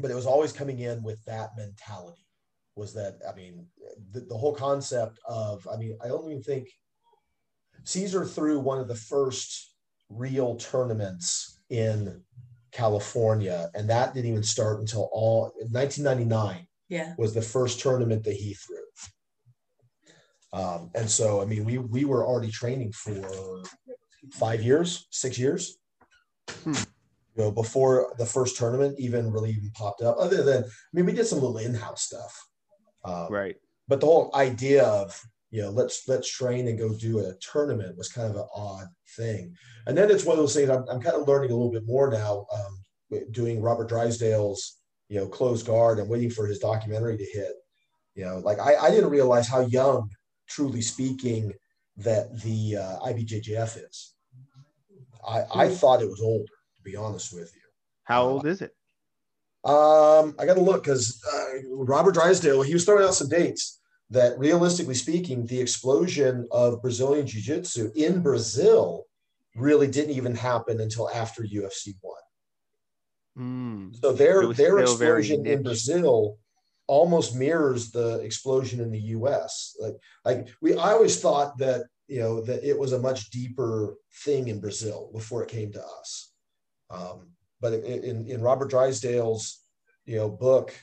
but 0.00 0.10
it 0.10 0.14
was 0.14 0.24
always 0.24 0.50
coming 0.50 0.78
in 0.78 1.02
with 1.02 1.22
that 1.26 1.50
mentality. 1.58 2.26
Was 2.74 2.94
that 2.94 3.18
I 3.30 3.36
mean 3.36 3.66
the, 4.12 4.20
the 4.20 4.36
whole 4.36 4.54
concept 4.54 5.18
of 5.28 5.68
I 5.70 5.76
mean 5.76 5.96
I 6.02 6.08
don't 6.08 6.28
even 6.30 6.42
think 6.42 6.68
Cesar 7.84 8.24
threw 8.24 8.58
one 8.58 8.80
of 8.80 8.88
the 8.88 8.94
first 8.94 9.74
real 10.08 10.56
tournaments 10.56 11.60
in 11.68 12.22
California, 12.72 13.70
and 13.74 13.90
that 13.90 14.14
didn't 14.14 14.30
even 14.30 14.42
start 14.42 14.80
until 14.80 15.10
all 15.12 15.52
1999 15.70 16.66
Yeah. 16.88 17.12
was 17.18 17.34
the 17.34 17.42
first 17.42 17.78
tournament 17.78 18.24
that 18.24 18.36
he 18.36 18.54
threw. 18.54 18.83
Um, 20.54 20.90
and 20.94 21.10
so, 21.10 21.42
I 21.42 21.46
mean, 21.46 21.64
we 21.64 21.78
we 21.78 22.04
were 22.04 22.24
already 22.24 22.50
training 22.50 22.92
for 22.92 23.62
five 24.32 24.62
years, 24.62 25.06
six 25.10 25.36
years, 25.38 25.76
Hmm. 26.62 26.74
you 27.34 27.42
know, 27.42 27.50
before 27.50 28.14
the 28.18 28.26
first 28.26 28.56
tournament 28.56 28.94
even 28.98 29.32
really 29.32 29.50
even 29.50 29.70
popped 29.74 30.02
up. 30.02 30.16
Other 30.18 30.42
than, 30.44 30.62
I 30.64 30.68
mean, 30.92 31.06
we 31.06 31.12
did 31.12 31.26
some 31.26 31.40
little 31.40 31.58
in-house 31.58 32.02
stuff, 32.02 32.32
um, 33.04 33.26
Right. 33.32 33.56
but 33.88 33.98
the 34.00 34.06
whole 34.06 34.30
idea 34.34 34.84
of 34.84 35.20
you 35.50 35.62
know 35.62 35.70
let's 35.70 36.06
let's 36.08 36.28
train 36.30 36.68
and 36.68 36.78
go 36.78 36.94
do 36.94 37.18
a 37.26 37.34
tournament 37.52 37.96
was 37.98 38.08
kind 38.08 38.30
of 38.30 38.36
an 38.36 38.48
odd 38.54 38.86
thing. 39.16 39.54
And 39.86 39.98
then 39.98 40.10
it's 40.10 40.24
one 40.24 40.36
of 40.36 40.42
those 40.42 40.54
things 40.54 40.70
I'm, 40.70 40.84
I'm 40.88 41.00
kind 41.00 41.16
of 41.16 41.26
learning 41.28 41.50
a 41.50 41.54
little 41.54 41.72
bit 41.72 41.86
more 41.86 42.10
now, 42.10 42.46
um, 42.56 42.72
doing 43.32 43.60
Robert 43.60 43.88
Drysdale's 43.88 44.78
you 45.08 45.18
know 45.18 45.26
closed 45.28 45.66
guard 45.66 45.98
and 45.98 46.08
waiting 46.08 46.30
for 46.30 46.46
his 46.46 46.60
documentary 46.60 47.16
to 47.18 47.24
hit. 47.24 47.54
You 48.14 48.24
know, 48.26 48.38
like 48.38 48.60
I, 48.60 48.76
I 48.76 48.90
didn't 48.90 49.10
realize 49.10 49.48
how 49.48 49.60
young, 49.62 50.08
truly 50.48 50.82
speaking, 50.82 51.52
that 51.96 52.40
the 52.42 52.76
uh, 52.76 52.98
IBJJF 53.06 53.88
is. 53.88 54.14
I, 55.26 55.44
I 55.54 55.68
thought 55.68 56.02
it 56.02 56.08
was 56.08 56.20
older, 56.20 56.44
to 56.44 56.82
be 56.82 56.96
honest 56.96 57.32
with 57.32 57.52
you. 57.54 57.60
How 58.04 58.24
Uh, 58.24 58.26
old 58.30 58.46
is 58.46 58.60
it? 58.62 58.72
Um, 59.64 60.34
I 60.38 60.44
got 60.44 60.54
to 60.54 60.60
look 60.60 60.84
because 60.84 61.22
uh, 61.32 61.46
Robert 61.70 62.12
Drysdale, 62.14 62.62
he 62.62 62.74
was 62.74 62.84
throwing 62.84 63.04
out 63.04 63.14
some 63.14 63.28
dates 63.28 63.80
that 64.10 64.38
realistically 64.38 64.94
speaking, 64.94 65.46
the 65.46 65.58
explosion 65.60 66.46
of 66.50 66.82
Brazilian 66.82 67.26
Jiu 67.26 67.40
Jitsu 67.40 67.90
in 67.94 68.20
Brazil 68.20 69.04
really 69.56 69.86
didn't 69.86 70.14
even 70.14 70.34
happen 70.34 70.80
until 70.80 71.08
after 71.10 71.42
UFC 71.42 71.94
one. 72.02 72.20
Hmm. 73.36 73.88
So 73.94 74.12
their 74.12 74.52
their 74.52 74.78
explosion 74.80 75.46
in. 75.46 75.62
Brazil 75.62 76.38
almost 76.86 77.34
mirrors 77.34 77.90
the 77.90 78.20
explosion 78.20 78.80
in 78.80 78.90
the 78.90 79.00
US. 79.16 79.74
Like 79.80 79.94
like 80.24 80.48
we 80.60 80.76
I 80.76 80.92
always 80.92 81.20
thought 81.20 81.58
that 81.58 81.86
you 82.08 82.20
know 82.20 82.40
that 82.42 82.64
it 82.64 82.78
was 82.78 82.92
a 82.92 82.98
much 82.98 83.30
deeper 83.30 83.96
thing 84.24 84.48
in 84.48 84.60
Brazil 84.60 85.10
before 85.12 85.42
it 85.42 85.50
came 85.50 85.72
to 85.72 85.84
us. 85.84 86.32
Um, 86.90 87.32
but 87.60 87.74
in, 87.74 88.26
in 88.28 88.42
Robert 88.42 88.70
Drysdale's 88.70 89.64
you 90.06 90.16
know 90.16 90.30
book 90.30 90.74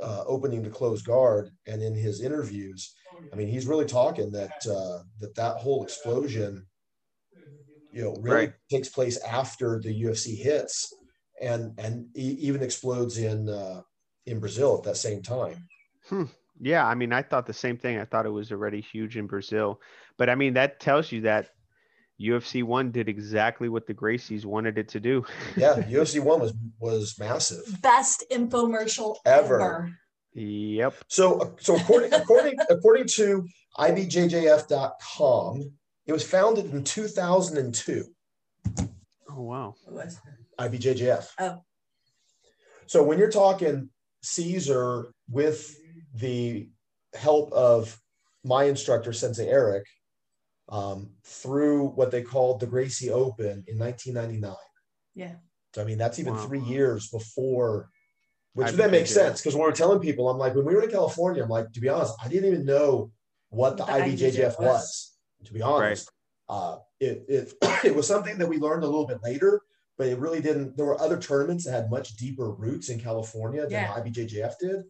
uh, 0.00 0.24
opening 0.26 0.62
the 0.62 0.70
closed 0.70 1.06
guard 1.06 1.50
and 1.66 1.82
in 1.82 1.94
his 1.94 2.20
interviews, 2.22 2.94
I 3.32 3.36
mean 3.36 3.48
he's 3.48 3.66
really 3.66 3.86
talking 3.86 4.32
that 4.32 4.54
uh, 4.66 5.04
that 5.20 5.34
that 5.36 5.58
whole 5.58 5.82
explosion 5.84 6.66
you 7.90 8.02
know 8.02 8.14
really 8.20 8.46
Right. 8.46 8.54
takes 8.70 8.88
place 8.88 9.20
after 9.22 9.80
the 9.80 9.92
UFC 10.02 10.34
hits 10.36 10.98
and 11.40 11.78
and 11.78 12.06
even 12.16 12.62
explodes 12.62 13.18
in 13.18 13.48
uh, 13.48 13.82
in 14.26 14.40
Brazil 14.40 14.76
at 14.78 14.84
that 14.84 14.96
same 14.96 15.22
time. 15.22 15.68
Hmm. 16.08 16.24
Yeah, 16.60 16.86
I 16.86 16.94
mean, 16.94 17.12
I 17.12 17.22
thought 17.22 17.46
the 17.46 17.52
same 17.52 17.76
thing. 17.76 17.98
I 17.98 18.04
thought 18.04 18.26
it 18.26 18.30
was 18.30 18.52
already 18.52 18.80
huge 18.80 19.16
in 19.16 19.26
Brazil, 19.26 19.80
but 20.16 20.28
I 20.28 20.34
mean, 20.34 20.54
that 20.54 20.78
tells 20.78 21.10
you 21.10 21.22
that 21.22 21.50
UFC 22.20 22.62
one 22.62 22.92
did 22.92 23.08
exactly 23.08 23.68
what 23.68 23.86
the 23.86 23.94
Gracies 23.94 24.44
wanted 24.44 24.78
it 24.78 24.88
to 24.90 25.00
do. 25.00 25.24
Yeah, 25.56 25.74
UFC 25.82 26.20
one 26.22 26.40
was 26.40 26.54
was 26.78 27.18
massive. 27.18 27.80
Best 27.82 28.24
infomercial 28.30 29.16
Ever. 29.24 29.60
ever. 29.60 29.98
Yep. 30.34 30.94
So 31.08 31.40
uh, 31.40 31.50
so 31.58 31.76
according 31.76 32.12
according 32.20 32.56
according 32.70 33.06
to 33.16 33.46
ibjjf.com, 33.78 35.72
it 36.06 36.12
was 36.12 36.24
founded 36.24 36.66
in 36.72 36.84
2002. 36.84 38.04
Oh 39.30 39.40
wow. 39.40 39.74
It. 39.88 40.14
IBJJF. 40.60 41.28
Oh. 41.38 41.64
So 42.86 43.02
when 43.02 43.18
you're 43.18 43.30
talking 43.30 43.88
Cesar 44.22 45.12
with 45.28 45.76
the 46.14 46.68
help 47.14 47.52
of 47.52 47.98
my 48.44 48.64
instructor, 48.64 49.12
Sensei 49.12 49.48
Eric, 49.48 49.84
um, 50.68 51.10
through 51.24 51.88
what 51.88 52.10
they 52.10 52.22
called 52.22 52.60
the 52.60 52.66
Gracie 52.66 53.10
Open 53.10 53.64
in 53.66 53.78
1999. 53.78 54.54
Yeah. 55.14 55.34
So, 55.74 55.82
I 55.82 55.84
mean, 55.84 55.98
that's 55.98 56.18
even 56.18 56.34
Wow. 56.34 56.46
three 56.46 56.60
years 56.60 57.08
before, 57.10 57.88
which 58.54 58.68
IBJJF. 58.68 58.76
then 58.76 58.90
makes 58.90 59.10
sense 59.10 59.40
because 59.40 59.54
when 59.54 59.62
we're 59.62 59.72
telling 59.72 60.00
people, 60.00 60.28
I'm 60.28 60.38
like, 60.38 60.54
when 60.54 60.64
we 60.64 60.74
were 60.74 60.82
in 60.82 60.90
California, 60.90 61.42
I'm 61.42 61.48
like, 61.48 61.72
to 61.72 61.80
be 61.80 61.88
honest, 61.88 62.14
I 62.22 62.28
didn't 62.28 62.52
even 62.52 62.64
know 62.64 63.10
what 63.50 63.76
the, 63.76 63.84
The 63.84 63.92
IBJJF 63.92 64.34
IBJJF 64.34 64.58
was. 64.58 64.58
was. 64.58 65.08
To 65.46 65.52
be 65.52 65.62
honest, 65.62 66.10
uh, 66.48 66.78
it, 67.00 67.24
it 67.28 67.52
it 67.84 67.94
was 67.94 68.06
something 68.06 68.38
that 68.38 68.46
we 68.48 68.58
learned 68.58 68.84
a 68.84 68.86
little 68.86 69.06
bit 69.06 69.18
later, 69.22 69.60
but 70.02 70.08
it 70.08 70.18
really 70.18 70.40
didn't. 70.40 70.76
There 70.76 70.84
were 70.84 71.00
other 71.00 71.16
tournaments 71.16 71.64
that 71.64 71.70
had 71.70 71.88
much 71.88 72.16
deeper 72.16 72.50
roots 72.50 72.88
in 72.88 72.98
California 72.98 73.62
than 73.62 73.70
Yeah. 73.70 73.94
IBJJF 73.94 74.58
did. 74.58 74.82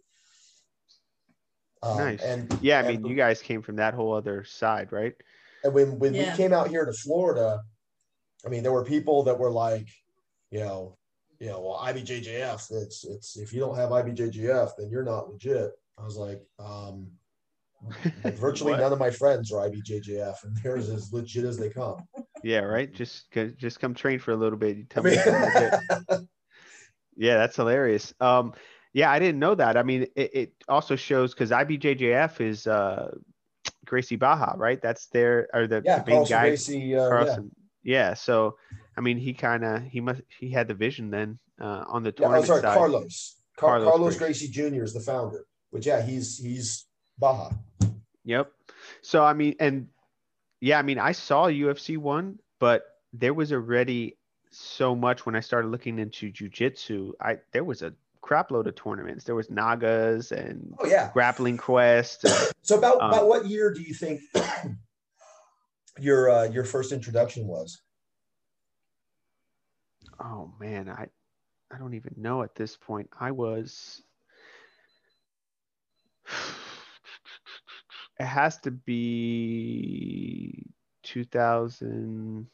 Um, 1.83 1.98
Nice. 1.98 2.22
And 2.22 2.59
Yeah, 2.62 2.79
I 2.79 2.85
and 2.85 3.03
mean, 3.03 3.11
you 3.11 3.14
guys 3.14 3.42
came 3.42 3.61
from 3.61 3.77
that 3.77 3.92
whole 3.92 4.14
other 4.14 4.42
side, 4.44 4.90
right? 4.90 5.14
and 5.64 5.75
when 5.75 5.98
when 5.98 6.14
Yeah. 6.14 6.31
we 6.31 6.37
came 6.38 6.55
out 6.55 6.68
here 6.68 6.87
to 6.87 6.94
Florida, 6.94 7.62
I 8.46 8.48
mean, 8.48 8.62
there 8.62 8.72
were 8.72 8.87
people 8.87 9.22
that 9.25 9.38
were 9.38 9.51
like, 9.51 9.87
you 10.51 10.61
know, 10.61 10.96
you 11.38 11.48
know, 11.48 11.61
well, 11.61 11.79
IBJJF. 11.79 12.72
It's 12.72 13.05
it's 13.05 13.37
if 13.37 13.53
you 13.53 13.61
don't 13.61 13.77
have 13.77 13.90
IBJJF, 13.90 14.70
then 14.79 14.88
you're 14.88 15.05
not 15.05 15.31
legit. 15.31 15.72
I 15.98 16.05
was 16.05 16.16
like, 16.16 16.42
um, 16.59 17.12
virtually 18.25 18.72
none 18.79 18.94
of 18.94 18.98
my 18.98 19.11
friends 19.11 19.53
are 19.53 19.68
IBJJF, 19.68 20.42
and 20.44 20.57
they're 20.57 20.79
as 20.79 21.12
legit 21.12 21.44
as 21.44 21.59
they 21.59 21.68
come. 21.68 22.09
Yeah, 22.44 22.61
right. 22.61 22.92
Just 22.92 23.31
just 23.57 23.81
come 23.81 23.94
train 23.94 24.18
for 24.18 24.33
a 24.33 24.37
little 24.37 24.59
bit. 24.59 24.76
You 24.76 24.85
tell 24.90 25.02
me. 25.02 25.16
Yeah, 27.16 27.37
that's 27.37 27.57
hilarious. 27.57 28.14
Um, 28.20 28.55
yeah, 28.92 29.11
I 29.11 29.18
didn't 29.18 29.38
know 29.38 29.55
that. 29.55 29.76
I 29.76 29.83
mean, 29.83 30.07
it, 30.16 30.31
it 30.35 30.52
also 30.68 30.96
shows 30.96 31.33
because 31.35 31.50
IBJJF 31.50 32.40
is 32.40 32.66
uh, 32.66 33.14
Gracie 33.87 34.16
Barra, 34.16 34.55
right? 34.57 34.81
That's 34.81 35.07
their 35.09 35.48
or 35.52 35.66
the, 35.66 35.83
yeah, 35.85 36.00
the 36.00 36.11
main 36.11 36.16
Carlson 36.16 36.35
guy. 36.35 36.48
Gracie, 36.48 36.96
uh, 36.96 37.02
yeah. 37.02 37.09
Carlson. 37.09 37.50
Yeah. 37.83 38.14
So, 38.14 38.57
I 38.96 39.00
mean, 39.00 39.18
he 39.18 39.33
kind 39.35 39.64
of 39.64 39.83
he 39.83 40.00
must 40.00 40.22
he 40.38 40.50
had 40.50 40.68
the 40.68 40.74
vision 40.74 41.11
then 41.11 41.38
uh, 41.61 41.85
on 41.88 42.02
the 42.02 42.11
Yeah, 42.11 42.26
tournament 42.26 42.46
sorry, 42.46 42.61
side. 42.62 42.74
Carlos. 42.74 43.37
Car- 43.57 43.68
Carlos 43.70 43.88
Carlos, 43.90 44.16
Gracie. 44.18 44.48
Gracie 44.48 44.70
Jr. 44.70 44.83
is 44.83 44.94
the 44.94 45.00
founder, 45.00 45.44
but 45.72 45.85
yeah, 45.85 46.00
he's 46.02 46.38
he's 46.38 46.87
Barra. 47.18 47.50
Yep. 48.24 48.50
So 49.02 49.24
I 49.24 49.33
mean, 49.33 49.57
and 49.61 49.88
yeah, 50.62 50.79
I 50.79 50.83
mean, 50.83 50.98
I 51.01 51.11
saw 51.11 51.46
UFC 51.48 51.98
one, 51.98 52.38
but 52.61 52.85
there 53.12 53.35
was 53.35 53.53
already 53.53 54.16
so 54.51 54.94
much 54.94 55.27
when 55.27 55.35
I 55.35 55.40
started 55.40 55.68
looking 55.72 55.98
into 55.98 56.31
jujitsu. 56.31 57.11
I 57.20 57.38
there 57.53 57.64
was 57.64 57.83
a 57.83 57.92
crap 58.20 58.53
load 58.53 58.68
of 58.68 58.77
tournaments. 58.77 59.25
There 59.25 59.35
was 59.35 59.51
Nagas 59.51 60.31
and 60.31 60.72
Oh 60.79 60.87
yeah. 60.87 61.11
Grappling 61.12 61.57
Quest. 61.57 62.25
and- 62.25 62.53
So 62.62 62.79
about 62.79 63.01
Um, 63.01 63.11
about 63.11 63.27
what 63.27 63.46
year 63.46 63.75
do 63.75 63.83
you 63.83 63.92
think 63.92 64.20
your 65.98 66.31
uh, 66.31 66.44
your 66.44 66.64
first 66.64 66.92
introduction 66.92 67.48
was? 67.48 67.83
oh 70.20 70.53
man, 70.61 70.88
I 70.88 71.09
I 71.75 71.79
don't 71.79 71.94
even 71.94 72.14
know 72.16 72.42
at 72.44 72.55
this 72.55 72.77
point. 72.77 73.11
I 73.18 73.33
was. 73.33 74.01
It 78.23 78.27
has 78.27 78.57
to 78.59 78.71
be 78.71 80.65
2000. 81.03 82.47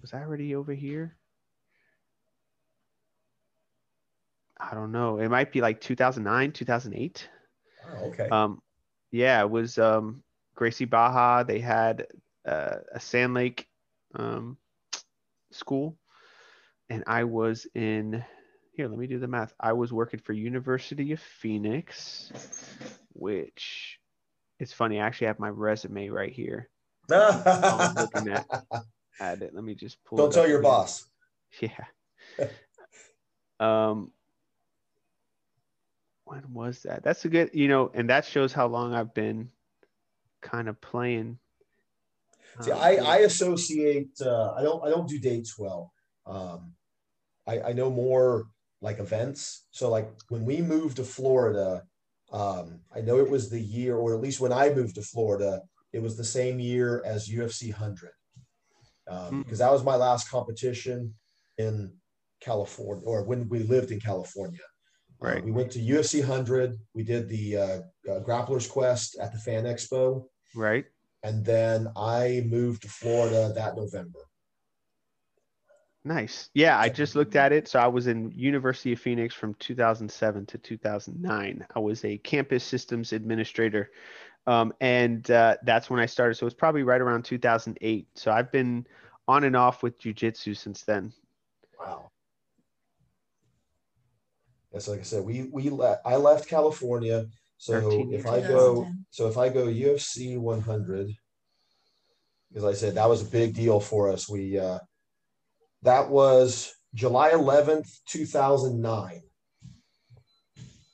Was 0.00 0.14
I 0.14 0.20
already 0.20 0.54
over 0.54 0.72
here? 0.72 1.16
I 4.60 4.74
don't 4.74 4.92
know. 4.92 5.18
It 5.18 5.28
might 5.28 5.50
be 5.50 5.60
like 5.60 5.80
2009, 5.80 6.52
2008. 6.52 7.28
Oh, 7.84 7.96
okay. 8.10 8.28
Um, 8.28 8.62
yeah, 9.10 9.40
it 9.40 9.50
was 9.50 9.76
um, 9.76 10.22
Gracie 10.54 10.84
Barra. 10.84 11.44
They 11.44 11.58
had 11.58 12.06
uh, 12.46 12.76
a 12.92 13.00
Sand 13.00 13.34
Lake 13.34 13.66
um, 14.14 14.56
school, 15.50 15.98
and 16.88 17.02
I 17.08 17.24
was 17.24 17.66
in. 17.74 18.24
Here, 18.76 18.86
let 18.86 19.00
me 19.00 19.08
do 19.08 19.18
the 19.18 19.26
math. 19.26 19.52
I 19.58 19.72
was 19.72 19.92
working 19.92 20.20
for 20.20 20.32
University 20.32 21.10
of 21.10 21.18
Phoenix, 21.18 22.30
which 23.14 23.98
it's 24.58 24.72
funny. 24.72 25.00
I 25.00 25.06
actually 25.06 25.26
have 25.28 25.38
my 25.38 25.48
resume 25.48 26.08
right 26.08 26.32
here. 26.32 26.68
I 27.10 27.14
was 27.16 27.96
looking 27.96 28.32
at 28.32 28.46
at 29.20 29.42
it. 29.42 29.54
Let 29.54 29.64
me 29.64 29.74
just 29.74 30.02
pull. 30.04 30.18
Don't 30.18 30.32
tell 30.32 30.46
your 30.48 30.58
here. 30.58 30.62
boss. 30.62 31.04
Yeah. 31.60 32.48
um, 33.60 34.10
when 36.24 36.42
was 36.52 36.82
that? 36.82 37.04
That's 37.04 37.24
a 37.24 37.28
good, 37.28 37.50
you 37.52 37.68
know, 37.68 37.90
and 37.94 38.10
that 38.10 38.24
shows 38.24 38.52
how 38.52 38.66
long 38.66 38.92
I've 38.92 39.14
been 39.14 39.50
kind 40.42 40.68
of 40.68 40.80
playing. 40.80 41.38
See, 42.60 42.72
Um, 42.72 42.78
I. 42.80 42.96
I 42.96 43.16
associate. 43.18 44.10
Uh, 44.20 44.52
I 44.52 44.62
don't. 44.62 44.84
I 44.84 44.90
don't 44.90 45.08
do 45.08 45.18
dates 45.20 45.56
well. 45.58 45.92
Um, 46.26 46.72
I, 47.46 47.60
I 47.60 47.72
know 47.72 47.90
more 47.90 48.46
like 48.80 48.98
events. 48.98 49.66
So 49.70 49.90
like 49.90 50.10
when 50.28 50.44
we 50.44 50.60
moved 50.62 50.96
to 50.96 51.04
Florida, 51.04 51.84
um, 52.34 52.80
I 52.94 53.00
know 53.00 53.18
it 53.20 53.30
was 53.30 53.48
the 53.48 53.60
year, 53.78 53.96
or 53.96 54.14
at 54.14 54.20
least 54.20 54.40
when 54.40 54.52
I 54.52 54.66
moved 54.78 54.96
to 54.96 55.02
Florida, 55.02 55.62
it 55.92 56.02
was 56.02 56.16
the 56.16 56.24
same 56.38 56.58
year 56.58 57.02
as 57.06 57.28
UFC 57.28 57.70
hundred, 57.72 58.10
um, 59.08 59.28
Hmm. 59.28 59.42
because 59.42 59.60
that 59.60 59.72
was 59.72 59.84
my 59.84 59.96
last 59.96 60.28
competition 60.28 61.14
in 61.58 61.74
California, 62.40 63.04
or 63.06 63.22
when 63.24 63.48
we 63.48 63.60
lived 63.60 63.90
in 63.92 64.00
California. 64.00 64.60
Uh, 65.22 65.26
Right. 65.28 65.44
we 65.44 65.52
went 65.52 65.70
to 65.72 65.78
UFC 65.80 66.20
hundred. 66.20 66.76
We 66.92 67.02
did 67.04 67.28
the 67.28 67.46
uh, 67.56 67.80
uh, 68.10 68.20
Grappler's 68.26 68.66
Quest 68.66 69.16
at 69.18 69.32
the 69.32 69.38
Fan 69.38 69.64
Expo 69.64 70.26
right. 70.56 70.84
and 71.22 71.36
then 71.44 71.88
I 71.96 72.42
moved 72.56 72.82
to 72.82 72.88
Florida 72.88 73.52
that 73.54 73.76
November. 73.76 74.18
Nice. 76.04 76.50
Yeah, 76.52 76.78
I 76.78 76.90
just 76.90 77.14
looked 77.14 77.34
at 77.34 77.52
it. 77.52 77.66
So 77.66 77.78
I 77.78 77.86
was 77.86 78.08
in 78.08 78.30
University 78.36 78.92
of 78.92 79.00
Phoenix 79.00 79.34
from 79.34 79.54
2007 79.54 80.44
to 80.46 80.58
2009. 80.58 81.66
I 81.74 81.78
was 81.78 82.04
a 82.04 82.18
campus 82.18 82.62
systems 82.62 83.14
administrator. 83.14 83.90
Um, 84.46 84.74
and 84.82 85.30
uh, 85.30 85.56
that's 85.62 85.88
when 85.88 86.00
I 86.00 86.06
started. 86.06 86.34
So 86.34 86.46
it's 86.46 86.54
probably 86.54 86.82
right 86.82 87.00
around 87.00 87.24
2008. 87.24 88.06
So 88.14 88.30
I've 88.30 88.52
been 88.52 88.86
on 89.26 89.44
and 89.44 89.56
off 89.56 89.82
with 89.82 89.98
jujitsu 89.98 90.54
since 90.54 90.82
then. 90.82 91.10
Wow. 91.80 92.10
That's 94.70 94.88
like 94.88 95.00
I 95.00 95.04
said, 95.04 95.24
we 95.24 95.48
we 95.52 95.70
le- 95.70 96.00
I 96.04 96.16
left 96.16 96.48
California. 96.48 97.26
So 97.56 97.80
13 97.80 98.12
if. 98.12 98.26
I 98.26 98.40
go, 98.40 98.88
so 99.10 99.28
if 99.28 99.38
I 99.38 99.48
go 99.48 99.66
UFC 99.66 100.36
100, 100.36 101.14
as 102.56 102.64
I 102.64 102.72
said, 102.74 102.96
that 102.96 103.08
was 103.08 103.22
a 103.22 103.30
big 103.30 103.54
deal 103.54 103.80
for 103.80 104.10
us. 104.10 104.28
We 104.28 104.58
uh, 104.58 104.80
that 105.84 106.08
was 106.10 106.74
July 106.94 107.30
11th, 107.30 108.00
2009, 108.06 109.20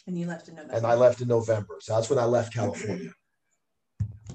And 0.07 0.19
you 0.19 0.27
left 0.27 0.49
in 0.49 0.55
November. 0.57 0.77
and 0.77 0.87
I 0.87 0.95
left 0.95 1.21
in 1.21 1.29
November. 1.29 1.77
So 1.81 1.95
that's 1.95 2.11
when 2.11 2.19
I 2.19 2.25
left 2.25 2.53
California. 2.53 3.11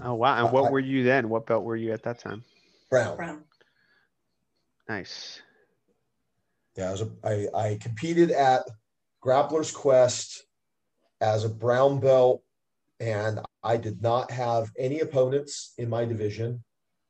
Oh, 0.01 0.13
wow. 0.15 0.43
And 0.43 0.51
what 0.53 0.65
I- 0.65 0.71
were 0.71 0.79
you 0.79 1.03
then? 1.03 1.29
What 1.29 1.45
belt 1.45 1.63
were 1.63 1.75
you 1.75 1.91
at 1.93 2.03
that 2.03 2.19
time? 2.19 2.43
Brown. 2.89 3.15
Brown. 3.17 3.43
Nice. 4.89 5.41
Yeah, 6.75 6.89
I 6.89 6.91
was 6.91 7.01
a, 7.01 7.09
I, 7.23 7.47
I 7.57 7.77
competed 7.81 8.31
at 8.31 8.63
Grappler's 9.23 9.71
Quest 9.71 10.43
as 11.21 11.43
a 11.45 11.49
brown 11.49 11.99
belt, 11.99 12.43
and 12.99 13.39
I 13.63 13.77
did 13.77 14.01
not 14.01 14.29
have 14.31 14.71
any 14.77 14.99
opponents 14.99 15.73
in 15.77 15.89
my 15.89 16.05
division. 16.05 16.63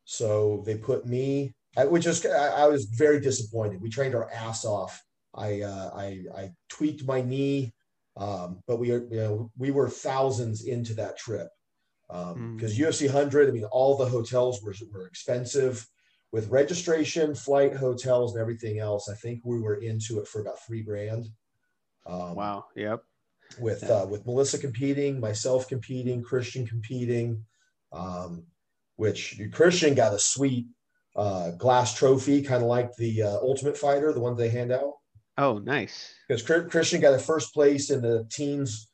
So 0.05 0.63
they 0.65 0.77
put 0.77 1.05
me, 1.07 1.54
I- 1.77 1.85
which 1.85 2.05
is 2.05 2.25
I, 2.25 2.63
I 2.63 2.67
was 2.67 2.85
very 2.85 3.19
disappointed. 3.19 3.81
We 3.81 3.89
trained 3.89 4.15
our 4.15 4.29
ass 4.31 4.65
off. 4.65 5.01
I 5.33 5.61
uh, 5.61 5.91
I, 5.93 6.23
I 6.35 6.51
tweaked 6.69 7.05
my 7.05 7.21
knee, 7.21 7.73
um, 8.17 8.61
but 8.67 8.77
we 8.77 8.91
are 8.91 9.05
you 9.11 9.17
know 9.17 9.51
we 9.57 9.71
were 9.71 9.89
thousands 9.89 10.65
into 10.65 10.93
that 10.95 11.17
trip 11.17 11.49
Mm. 12.11 12.55
because 12.55 12.77
UFC 12.77 13.07
100. 13.07 13.49
I 13.49 13.51
mean, 13.51 13.63
all 13.65 13.97
the 13.97 14.05
hotels 14.05 14.61
were 14.61 14.75
were 14.93 15.07
expensive 15.07 15.87
with 16.31 16.49
registration, 16.49 17.33
flight, 17.33 17.75
hotels, 17.75 18.33
and 18.33 18.41
everything 18.41 18.77
else, 18.77 19.09
I 19.09 19.15
think 19.15 19.41
we 19.43 19.59
were 19.59 19.75
into 19.75 20.19
it 20.19 20.27
for 20.27 20.39
about 20.41 20.59
three 20.65 20.83
grand. 20.83 21.29
Um, 22.05 22.35
Wow. 22.35 22.65
Yep. 22.75 23.03
With 23.59 23.83
Yeah. 23.83 23.89
uh, 24.01 24.05
with 24.05 24.25
Melissa 24.25 24.57
competing, 24.59 25.19
myself 25.19 25.67
competing, 25.67 26.21
Christian 26.21 26.67
competing, 26.67 27.43
um, 27.91 28.45
which 28.97 29.39
Christian 29.51 29.95
got 29.95 30.13
a 30.13 30.19
sweet 30.19 30.67
uh, 31.15 31.51
glass 31.51 31.93
trophy, 31.93 32.41
kind 32.41 32.61
of 32.61 32.69
like 32.69 32.95
the 32.97 33.23
uh, 33.23 33.37
Ultimate 33.37 33.77
Fighter, 33.77 34.11
the 34.11 34.19
one 34.19 34.35
they 34.35 34.49
hand 34.49 34.71
out. 34.71 34.93
Oh, 35.37 35.59
nice. 35.59 36.13
Because 36.27 36.41
Christian 36.41 37.01
got 37.01 37.13
a 37.13 37.19
first 37.19 37.53
place 37.53 37.89
in 37.89 38.01
the 38.01 38.27
teams 38.31 38.89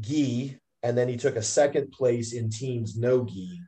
gi, 0.00 0.58
and 0.82 0.96
then 0.96 1.08
he 1.08 1.16
took 1.16 1.36
a 1.36 1.42
second 1.42 1.92
place 1.92 2.32
in 2.32 2.50
teams 2.50 2.96
no 2.96 3.24
gi, 3.24 3.60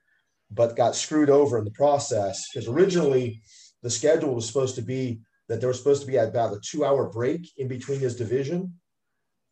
but 0.50 0.76
got 0.76 0.96
screwed 0.96 1.30
over 1.30 1.58
in 1.58 1.64
the 1.64 1.70
process 1.72 2.48
because 2.48 2.68
originally 2.68 3.42
the 3.82 3.90
schedule 3.90 4.34
was 4.34 4.46
supposed 4.46 4.74
to 4.76 4.82
be 4.82 5.20
that 5.48 5.60
there 5.60 5.68
was 5.68 5.78
supposed 5.78 6.02
to 6.02 6.06
be 6.06 6.16
about 6.16 6.52
a 6.52 6.60
two 6.60 6.84
hour 6.84 7.08
break 7.08 7.50
in 7.56 7.68
between 7.68 8.00
his 8.00 8.16
division, 8.16 8.74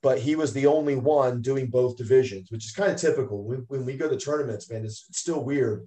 but 0.02 0.18
he 0.18 0.36
was 0.36 0.52
the 0.52 0.66
only 0.66 0.96
one 0.96 1.40
doing 1.42 1.68
both 1.68 1.96
divisions, 1.96 2.50
which 2.50 2.64
is 2.64 2.72
kind 2.72 2.92
of 2.92 3.00
typical. 3.00 3.44
When, 3.44 3.64
when 3.68 3.84
we 3.84 3.96
go 3.96 4.08
to 4.08 4.16
tournaments, 4.16 4.70
man, 4.70 4.84
it's, 4.84 5.06
it's 5.08 5.20
still 5.20 5.42
weird. 5.42 5.86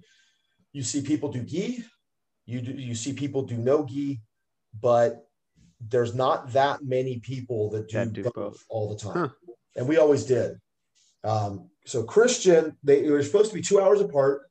You 0.72 0.82
see 0.82 1.00
people 1.00 1.30
do 1.30 1.42
gi, 1.42 1.84
you 2.50 2.60
do, 2.60 2.72
you 2.72 2.94
see 2.94 3.12
people 3.12 3.42
do 3.42 3.56
no 3.56 3.84
gi, 3.86 4.20
but 4.80 5.26
there's 5.80 6.14
not 6.14 6.52
that 6.52 6.82
many 6.82 7.18
people 7.20 7.70
that 7.70 7.88
do, 7.88 7.96
That 7.98 8.12
do 8.12 8.22
both, 8.24 8.34
both. 8.34 8.64
all 8.68 8.88
the 8.90 8.96
time, 8.98 9.14
Huh. 9.16 9.28
and 9.76 9.88
we 9.88 9.96
always 9.98 10.24
did. 10.24 10.58
Um, 11.24 11.70
so 11.86 12.02
Christian, 12.02 12.76
they, 12.82 13.02
they 13.02 13.10
were 13.10 13.22
supposed 13.22 13.50
to 13.50 13.54
be 13.54 13.62
two 13.62 13.80
hours 13.80 14.00
apart. 14.00 14.42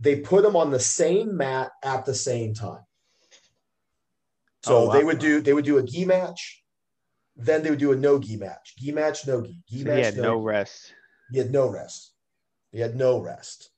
They 0.00 0.20
put 0.20 0.42
them 0.42 0.56
on 0.56 0.70
the 0.70 0.80
same 0.80 1.36
mat 1.36 1.70
at 1.82 2.04
the 2.06 2.14
same 2.14 2.54
time. 2.54 2.82
So 4.64 4.76
Oh, 4.78 4.86
wow. 4.86 4.92
they 4.92 5.04
would 5.04 5.18
do 5.18 5.40
they 5.40 5.52
would 5.54 5.64
do 5.64 5.78
a 5.78 5.82
gi 5.82 6.04
match, 6.04 6.62
then 7.36 7.62
they 7.62 7.70
would 7.70 7.78
do 7.78 7.92
a 7.92 7.96
no 7.96 8.18
gi 8.18 8.36
match. 8.36 8.74
Gi 8.78 8.92
match, 8.92 9.26
no 9.26 9.40
gi. 9.42 9.60
Gi 9.68 9.78
So 9.80 9.84
match, 9.84 9.96
he 9.96 10.02
had 10.04 10.16
no 10.16 10.38
gi. 10.40 10.44
rest. 10.44 10.92
He 11.30 11.38
had 11.38 11.50
no 11.52 11.68
rest. 11.68 12.12
He 12.72 12.80
had 12.80 12.96
no 12.96 13.18
rest. 13.20 13.70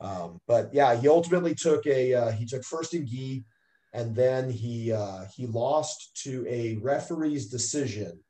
Um, 0.00 0.40
but 0.46 0.72
yeah, 0.72 0.94
he 0.96 1.08
ultimately 1.08 1.54
took 1.54 1.86
a 1.86 2.14
uh, 2.14 2.30
he 2.32 2.46
took 2.46 2.64
first 2.64 2.94
in 2.94 3.06
gi, 3.06 3.44
and 3.92 4.14
then 4.14 4.50
he 4.50 4.92
uh, 4.92 5.24
he 5.34 5.46
lost 5.46 6.16
to 6.24 6.44
a 6.48 6.76
referee's 6.82 7.46
decision 7.46 8.20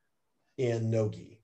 in 0.58 0.90
no 0.90 1.08
gi. 1.08 1.40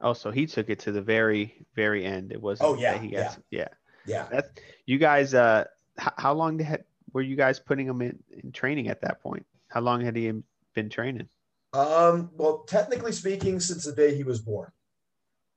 Oh, 0.00 0.14
so 0.14 0.30
he 0.30 0.46
took 0.46 0.70
it 0.70 0.78
to 0.80 0.92
the 0.92 1.02
very, 1.02 1.66
very 1.76 2.06
end. 2.06 2.32
It 2.32 2.40
wasn't. 2.40 2.70
Oh, 2.70 2.74
yeah, 2.74 2.94
that 2.94 3.02
he 3.02 3.10
got, 3.10 3.38
yeah. 3.50 3.68
Yeah. 4.06 4.26
That's 4.30 4.48
you 4.86 4.98
guys. 4.98 5.34
Uh, 5.34 5.64
h- 6.00 6.08
how 6.16 6.32
long 6.32 6.58
had, 6.58 6.84
were 7.12 7.20
you 7.20 7.36
guys 7.36 7.60
putting 7.60 7.86
him 7.86 8.00
in, 8.00 8.18
in 8.42 8.50
training 8.50 8.88
at 8.88 9.02
that 9.02 9.22
point? 9.22 9.44
How 9.68 9.80
long 9.80 10.00
had 10.00 10.16
he 10.16 10.32
been 10.74 10.88
training? 10.88 11.28
Um, 11.74 12.30
well, 12.32 12.64
technically 12.66 13.12
speaking, 13.12 13.60
since 13.60 13.84
the 13.84 13.92
day 13.92 14.16
he 14.16 14.24
was 14.24 14.40
born. 14.40 14.72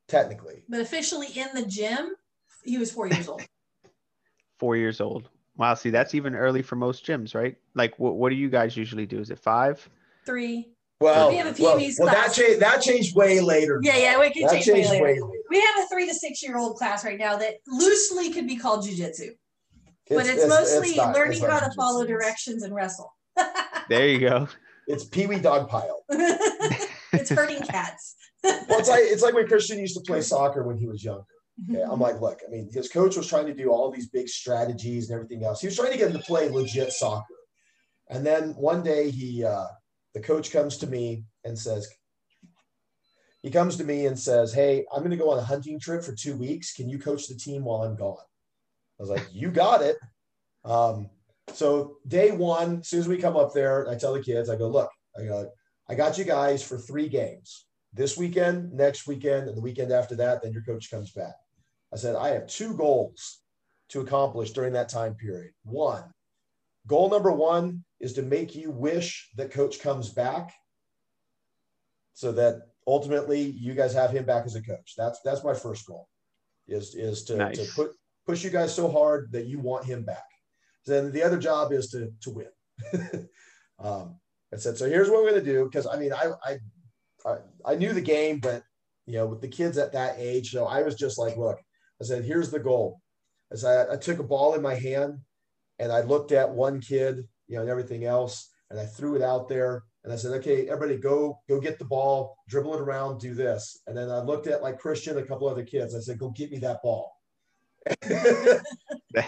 Technically. 0.09 0.63
But 0.67 0.81
officially 0.81 1.27
in 1.27 1.47
the 1.55 1.65
gym, 1.65 2.13
he 2.63 2.78
was 2.78 2.91
four 2.91 3.08
years 3.08 3.28
old. 3.28 3.41
Four 4.60 4.78
years 4.78 5.02
old. 5.02 5.30
Wow. 5.58 5.73
See, 5.73 5.89
that's 5.89 6.15
even 6.15 6.36
early 6.36 6.62
for 6.62 6.76
most 6.78 7.06
gyms, 7.06 7.36
right? 7.36 7.58
Like, 7.76 7.97
what 7.99 8.15
what 8.15 8.30
do 8.30 8.36
you 8.36 8.49
guys 8.49 8.78
usually 8.78 9.06
do? 9.06 9.19
Is 9.19 9.30
it 9.30 9.39
five? 9.39 9.88
Three. 10.26 10.69
Well, 11.02 11.30
We 11.30 11.36
have 11.38 11.47
a 11.60 11.62
well, 11.62 11.78
PME's 11.78 11.97
well 11.99 12.08
that 12.08 12.26
class. 12.26 12.36
changed 12.38 12.60
that 12.62 12.82
changed 12.82 13.15
way 13.15 13.41
later. 13.41 13.80
Yeah, 13.84 13.97
yeah, 13.97 14.19
we 14.19 14.30
can 14.30 14.43
that 14.43 14.62
change 14.63 14.67
way 14.67 14.84
later. 14.89 15.04
way 15.04 15.13
later. 15.19 15.28
We 15.49 15.60
have 15.60 15.84
a 15.84 15.88
three 15.88 16.08
to 16.08 16.13
six 16.13 16.41
year 16.41 16.58
old 16.58 16.78
class 16.78 17.04
right 17.04 17.19
now 17.19 17.36
that 17.38 17.56
loosely 17.67 18.32
could 18.32 18.47
be 18.47 18.56
called 18.56 18.86
jujitsu, 18.86 19.32
but 20.08 20.19
it's, 20.28 20.30
it's 20.30 20.47
mostly 20.47 20.95
not- 20.95 21.13
learning 21.13 21.39
it's 21.41 21.45
how 21.45 21.60
to 21.60 21.65
jujitsu. 21.65 21.76
follow 21.76 22.06
directions 22.06 22.63
and 22.63 22.73
wrestle. 22.73 23.13
There 23.89 24.08
you 24.08 24.19
go. 24.21 24.47
It's 24.88 25.04
Pee 25.04 25.26
Wee 25.28 25.39
Dog 25.39 25.67
Pile. 25.67 26.06
it's 26.10 27.30
hurting 27.30 27.62
cats. 27.63 28.15
Well, 28.45 28.80
it's 28.80 28.88
like 28.88 29.02
it's 29.04 29.21
like 29.21 29.34
when 29.34 29.45
Christian 29.45 29.78
used 29.78 29.95
to 29.97 30.02
play 30.02 30.21
soccer 30.21 30.63
when 30.63 30.78
he 30.78 30.88
was 30.88 31.04
younger. 31.04 31.26
Okay, 31.69 31.81
I'm 31.81 31.99
like, 31.99 32.19
look, 32.19 32.39
I 32.45 32.49
mean, 32.49 32.69
his 32.71 32.89
coach 32.89 33.15
was 33.15 33.27
trying 33.27 33.45
to 33.45 33.53
do 33.53 33.69
all 33.69 33.91
these 33.91 34.09
big 34.09 34.27
strategies 34.27 35.09
and 35.09 35.15
everything 35.15 35.43
else. 35.43 35.61
He 35.61 35.67
was 35.67 35.75
trying 35.75 35.91
to 35.91 35.97
get 35.97 36.09
him 36.09 36.17
to 36.17 36.23
play 36.23 36.49
legit 36.49 36.91
soccer. 36.91 37.35
And 38.09 38.25
then 38.25 38.49
one 38.55 38.83
day 38.83 39.11
he 39.11 39.45
uh 39.45 39.67
the 40.13 40.19
coach 40.19 40.51
comes 40.51 40.77
to 40.77 40.87
me 40.87 41.25
and 41.43 41.57
says, 41.57 41.87
he 43.41 43.49
comes 43.49 43.75
to 43.77 43.83
me 43.83 44.05
and 44.05 44.17
says, 44.17 44.53
Hey, 44.53 44.85
I'm 44.93 45.03
gonna 45.03 45.17
go 45.17 45.31
on 45.31 45.39
a 45.39 45.43
hunting 45.43 45.79
trip 45.79 46.03
for 46.03 46.15
two 46.15 46.35
weeks. 46.35 46.73
Can 46.73 46.89
you 46.89 46.97
coach 46.97 47.27
the 47.27 47.35
team 47.35 47.65
while 47.65 47.83
I'm 47.83 47.95
gone? 47.95 48.17
I 48.99 49.03
was 49.03 49.09
like, 49.09 49.27
You 49.31 49.51
got 49.51 49.81
it. 49.81 49.97
Um, 50.65 51.09
so 51.53 51.97
day 52.07 52.31
one, 52.31 52.79
as 52.79 52.87
soon 52.87 53.01
as 53.01 53.07
we 53.07 53.17
come 53.17 53.35
up 53.35 53.53
there, 53.53 53.87
I 53.89 53.95
tell 53.95 54.13
the 54.13 54.23
kids, 54.23 54.49
I 54.49 54.55
go, 54.55 54.69
look, 54.69 54.89
I 55.17 55.25
go, 55.25 55.51
I 55.89 55.95
got 55.95 56.17
you 56.17 56.23
guys 56.23 56.63
for 56.63 56.77
three 56.77 57.09
games 57.09 57.65
this 57.93 58.17
weekend, 58.17 58.73
next 58.73 59.05
weekend, 59.07 59.47
and 59.47 59.57
the 59.57 59.61
weekend 59.61 59.91
after 59.91 60.15
that, 60.15 60.41
then 60.41 60.53
your 60.53 60.63
coach 60.63 60.89
comes 60.89 61.11
back. 61.11 61.35
I 61.93 61.95
said, 61.95 62.15
I 62.15 62.29
have 62.29 62.47
two 62.47 62.73
goals 62.73 63.39
to 63.89 64.01
accomplish 64.01 64.51
during 64.51 64.73
that 64.73 64.89
time 64.89 65.13
period. 65.13 65.53
One, 65.63 66.03
goal 66.88 67.10
number 67.10 67.32
one 67.32 67.84
is 67.99 68.13
to 68.13 68.23
make 68.23 68.56
you 68.56 68.71
wish 68.71 69.29
that 69.38 69.51
coach 69.51 69.79
comes 69.79 70.10
back 70.10 70.51
so 72.13 72.32
that 72.32 72.62
ultimately 72.88 73.41
you 73.41 73.75
guys 73.75 73.93
have 73.93 74.12
him 74.12 74.25
back 74.25 74.45
as 74.45 74.56
a 74.56 74.62
coach. 74.62 74.93
That's 74.97 75.19
that's 75.23 75.43
my 75.43 75.53
first 75.53 75.86
goal 75.86 76.08
is 76.67 76.95
is 76.95 77.23
to, 77.25 77.36
Nice. 77.38 77.58
to 77.58 77.73
put 77.75 77.91
push 78.25 78.43
you 78.43 78.49
guys 78.49 78.73
so 78.73 78.89
hard 78.89 79.32
that 79.32 79.45
you 79.45 79.60
want 79.60 79.86
him 79.86 80.03
back. 80.03 80.23
Then 80.86 81.12
the 81.12 81.23
other 81.23 81.38
job 81.38 81.71
is 81.71 81.89
to 81.91 82.12
to 82.21 82.29
win. 82.32 83.29
um, 83.79 84.19
I 84.53 84.58
said, 84.58 84.77
so 84.77 84.88
here's 84.88 85.10
what 85.10 85.23
we're 85.23 85.32
gonna 85.32 85.43
do 85.43 85.65
because 85.65 85.88
I 85.88 85.97
mean 85.97 86.13
I, 86.13 86.32
I 86.43 86.58
I 87.25 87.38
I 87.65 87.75
knew 87.75 87.93
the 87.93 88.01
game, 88.01 88.39
but 88.39 88.63
you 89.06 89.13
know 89.13 89.27
with 89.27 89.41
the 89.41 89.47
kids 89.47 89.77
at 89.77 89.93
that 89.93 90.15
age, 90.17 90.51
so 90.51 90.65
I 90.65 90.82
was 90.84 90.95
just 90.95 91.17
like, 91.17 91.38
look, 91.38 91.60
I 92.03 92.15
said, 92.15 92.25
here's 92.25 92.51
the 92.51 92.59
goal. 92.59 92.99
I 93.51 93.55
said 93.55 93.87
I, 93.89 93.93
I 93.93 93.97
took 93.97 94.19
a 94.19 94.23
ball 94.23 94.55
in 94.55 94.61
my 94.61 94.75
hand 94.75 95.19
and 95.79 95.91
I 95.91 96.01
looked 96.01 96.31
at 96.31 96.49
one 96.49 96.81
kid, 96.81 97.27
you 97.47 97.55
know, 97.55 97.61
and 97.61 97.69
everything 97.69 98.03
else, 98.05 98.49
and 98.69 98.79
I 98.79 98.85
threw 98.85 99.15
it 99.15 99.21
out 99.21 99.47
there. 99.47 99.83
And 100.03 100.11
I 100.11 100.17
said, 100.17 100.31
okay, 100.39 100.67
everybody 100.67 100.99
go, 100.99 101.39
go 101.47 101.61
get 101.61 101.79
the 101.79 101.85
ball, 101.85 102.35
dribble 102.49 102.75
it 102.75 102.81
around, 102.81 103.19
do 103.21 103.33
this. 103.33 103.79
And 103.87 103.95
then 103.95 104.09
I 104.11 104.19
looked 104.19 104.47
at 104.47 104.61
like 104.61 104.77
Christian, 104.79 105.17
a 105.17 105.23
couple 105.23 105.47
other 105.47 105.63
kids. 105.63 105.95
I 105.95 105.99
said, 105.99 106.17
go 106.19 106.29
get 106.31 106.51
me 106.51 106.57
that 106.59 106.81
ball. 106.83 107.13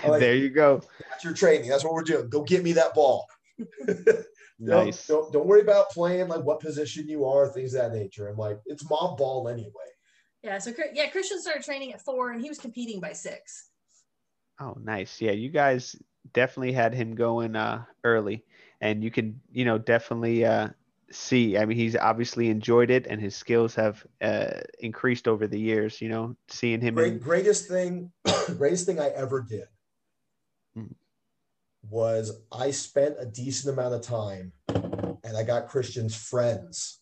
like- 0.10 0.20
there 0.20 0.36
you 0.36 0.50
go. 0.50 0.82
That's 1.10 1.24
your 1.24 1.34
training. 1.34 1.70
That's 1.70 1.84
what 1.86 1.94
we're 1.94 2.04
doing. 2.04 2.30
Go 2.30 2.44
get 2.44 2.64
me 2.64 2.74
that 2.74 2.94
ball. 2.94 3.26
Don't- 3.88 4.26
Nice. 4.58 5.08
Don't, 5.08 5.34
don't 5.34 5.46
worry 5.48 5.60
about 5.62 5.90
playing 5.90 6.30
like 6.30 6.44
what 6.46 6.62
position 6.62 7.10
you 7.10 7.26
are, 7.26 7.50
things 7.50 7.74
of 7.74 7.82
that 7.92 7.98
nature. 7.98 8.30
I'm 8.30 8.38
like, 8.38 8.58
it's 8.66 8.90
mob 8.90 9.18
ball 9.18 9.50
anyway. 9.50 9.72
Yeah, 10.46 10.60
so 10.60 10.72
yeah, 10.94 11.10
Christian 11.10 11.42
started 11.42 11.64
training 11.64 11.92
at 11.94 12.02
four 12.02 12.32
and 12.32 12.40
he 12.40 12.50
was 12.50 12.60
competing 12.60 13.00
by 13.00 13.14
six. 13.14 13.72
Oh, 14.60 14.78
nice. 14.80 15.20
Yeah, 15.20 15.32
you 15.32 15.50
guys 15.50 15.96
definitely 16.34 16.72
had 16.72 16.94
him 16.94 17.16
going 17.16 17.56
uh, 17.56 17.84
early, 18.04 18.46
and 18.80 19.04
you 19.04 19.10
can, 19.10 19.42
you 19.52 19.66
know, 19.66 19.80
definitely 19.80 20.46
uh, 20.46 20.70
see. 21.10 21.58
I 21.58 21.66
mean, 21.66 21.78
he's 21.78 21.96
obviously 21.96 22.50
enjoyed 22.50 22.92
it, 22.92 23.08
and 23.08 23.20
his 23.20 23.36
skills 23.36 23.74
have 23.74 24.06
uh, 24.22 24.62
increased 24.80 25.28
over 25.28 25.48
the 25.48 25.60
years. 25.60 26.00
You 26.00 26.10
know, 26.10 26.36
seeing 26.48 26.80
him 26.80 26.96
Great, 26.96 27.14
in 27.14 27.20
greatest 27.20 27.68
thing, 27.68 28.12
greatest 28.58 28.86
thing 28.86 29.00
I 29.00 29.10
ever 29.10 29.42
did 29.42 29.68
Mm. 30.78 30.94
was 31.90 32.42
I 32.52 32.72
spent 32.72 33.16
a 33.18 33.26
decent 33.26 33.74
amount 33.74 33.94
of 33.94 34.02
time 34.02 34.52
and 34.68 35.38
I 35.38 35.44
got 35.44 35.70
Christian's 35.70 36.14
friends 36.14 37.00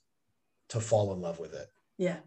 to 0.69 0.79
fall 0.79 1.11
in 1.11 1.21
love 1.21 1.39
with 1.39 1.55
it. 1.55 1.69
Yeah. 1.97 2.17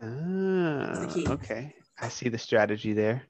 Ah, 0.00 1.06
the 1.06 1.10
key. 1.12 1.26
okay. 1.28 1.74
I 2.00 2.08
see 2.08 2.28
the 2.28 2.38
strategy 2.38 2.92
there. 2.92 3.22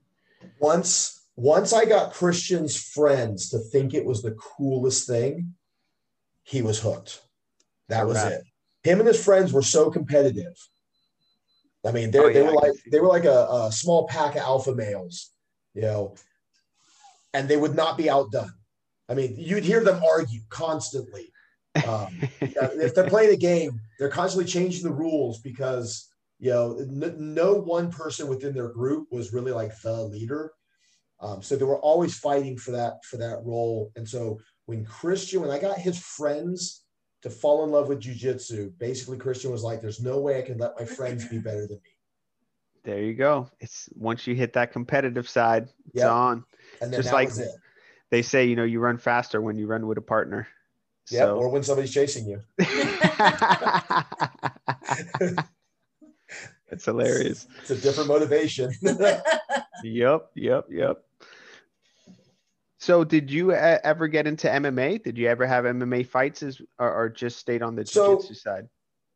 Once, 0.61 1.27
once 1.37 1.73
I 1.73 1.85
got 1.85 2.13
Christian's 2.13 2.77
friends 2.77 3.49
to 3.51 3.59
think 3.59 3.95
it 3.95 4.05
was 4.05 4.23
the 4.23 4.33
coolest 4.33 5.07
thing, 5.07 5.55
he 6.43 6.63
was 6.63 6.81
hooked. 6.81 7.21
That 7.89 8.07
was 8.07 8.19
Alright. 8.19 8.35
it. 8.35 8.43
Him 8.83 8.99
and 9.01 9.09
his 9.09 9.23
friends 9.23 9.53
were 9.53 9.63
so 9.63 9.91
competitive. 9.91 10.55
I 11.87 11.93
mean, 11.93 12.11
they, 12.11 12.19
Oh, 12.19 12.33
they 12.33 12.41
yeah, 12.43 12.47
were 12.47 12.53
like 12.55 12.73
they 12.91 13.01
were 13.01 13.07
like 13.09 13.25
a, 13.25 13.47
a 13.51 13.73
small 13.73 14.07
pack 14.09 14.35
of 14.35 14.43
alpha 14.43 14.75
males, 14.75 15.31
you 15.75 15.83
know, 15.83 16.15
and 17.33 17.49
they 17.49 17.57
would 17.57 17.75
not 17.75 17.97
be 17.97 18.11
outdone. 18.11 18.53
I 19.09 19.15
mean, 19.15 19.35
you'd 19.39 19.65
hear 19.65 19.83
them 19.83 20.03
argue 20.05 20.41
constantly. 20.51 21.33
Um, 21.87 22.09
if 22.41 22.95
they're 22.95 23.09
playing 23.09 23.33
a 23.33 23.37
game, 23.37 23.81
they're 23.99 24.09
constantly 24.11 24.51
changing 24.51 24.83
the 24.83 24.93
rules 24.93 25.39
because 25.41 26.08
you 26.39 26.51
know 26.51 26.79
n- 26.79 27.35
no 27.35 27.55
one 27.55 27.91
person 27.91 28.29
within 28.29 28.55
their 28.55 28.69
group 28.69 29.09
was 29.11 29.33
really 29.33 29.53
like 29.53 29.73
the 29.83 30.05
leader. 30.05 30.53
Um, 31.21 31.43
so 31.43 31.57
they 31.57 31.65
were 31.65 31.81
always 31.81 32.17
fighting 32.17 32.57
for 32.57 32.71
that 32.73 33.05
for 33.05 33.17
that 33.17 33.41
role. 33.45 33.91
And 33.97 34.09
so 34.09 34.39
when 34.67 34.85
Christian, 34.85 35.41
when 35.41 35.51
I 35.51 35.59
got 35.59 35.79
his 35.79 35.99
friends 35.99 36.85
to 37.23 37.31
fall 37.31 37.65
in 37.65 37.73
love 37.73 37.89
with 37.89 38.01
jujitsu, 38.01 38.71
basically 38.79 39.19
Christian 39.19 39.51
was 39.51 39.65
like, 39.65 39.81
"There's 39.81 40.01
no 40.01 40.21
way 40.21 40.39
I 40.39 40.43
can 40.43 40.59
let 40.59 40.79
my 40.79 40.85
friends 40.85 41.27
be 41.27 41.39
better 41.39 41.67
than 41.67 41.79
me." 41.83 41.91
there 42.85 43.03
you 43.03 43.13
go. 43.13 43.51
It's 43.61 43.89
once 43.95 44.27
you 44.27 44.35
hit 44.35 44.55
that 44.55 44.73
competitive 44.73 45.29
side, 45.29 45.65
it's 45.89 45.97
Yep. 45.97 46.11
on. 46.11 46.45
And 46.81 46.91
then 46.93 46.99
Just 47.01 47.11
that 47.11 47.15
like- 47.17 47.29
was 47.29 47.41
it. 47.41 47.51
They 48.11 48.23
say, 48.23 48.47
you 48.47 48.57
know, 48.57 48.65
you 48.65 48.81
run 48.81 48.97
faster 48.97 49.43
when 49.43 49.59
you 49.59 49.67
run 49.67 49.87
with 49.87 49.99
a 49.99 50.03
partner. 50.03 50.49
Yeah, 51.11 51.27
So- 51.27 51.37
or 51.37 51.51
when 51.51 51.63
somebody's 51.63 51.93
chasing 51.93 52.27
you. 52.27 52.41
It's 56.71 56.85
hilarious. 56.85 57.47
It's 57.61 57.71
a 57.71 57.77
different 57.77 58.09
motivation. 58.09 58.73
Yep, 59.85 60.31
yep, 60.35 60.65
yep. 60.69 61.05
So, 62.81 63.05
did 63.05 63.31
you 63.31 63.53
uh, 63.53 63.79
ever 63.85 64.09
get 64.09 64.27
into 64.27 64.49
MMA? 64.49 65.05
Did 65.05 65.17
you 65.17 65.29
ever 65.29 65.47
have 65.47 65.65
MMA 65.67 66.05
fights, 66.05 66.43
as, 66.43 66.61
or, 66.81 66.93
or 66.93 67.09
just 67.09 67.39
stayed 67.39 67.63
on 67.63 67.77
the 67.77 67.87
So- 67.87 68.17
jiu-jitsu 68.17 68.35
side? 68.35 68.69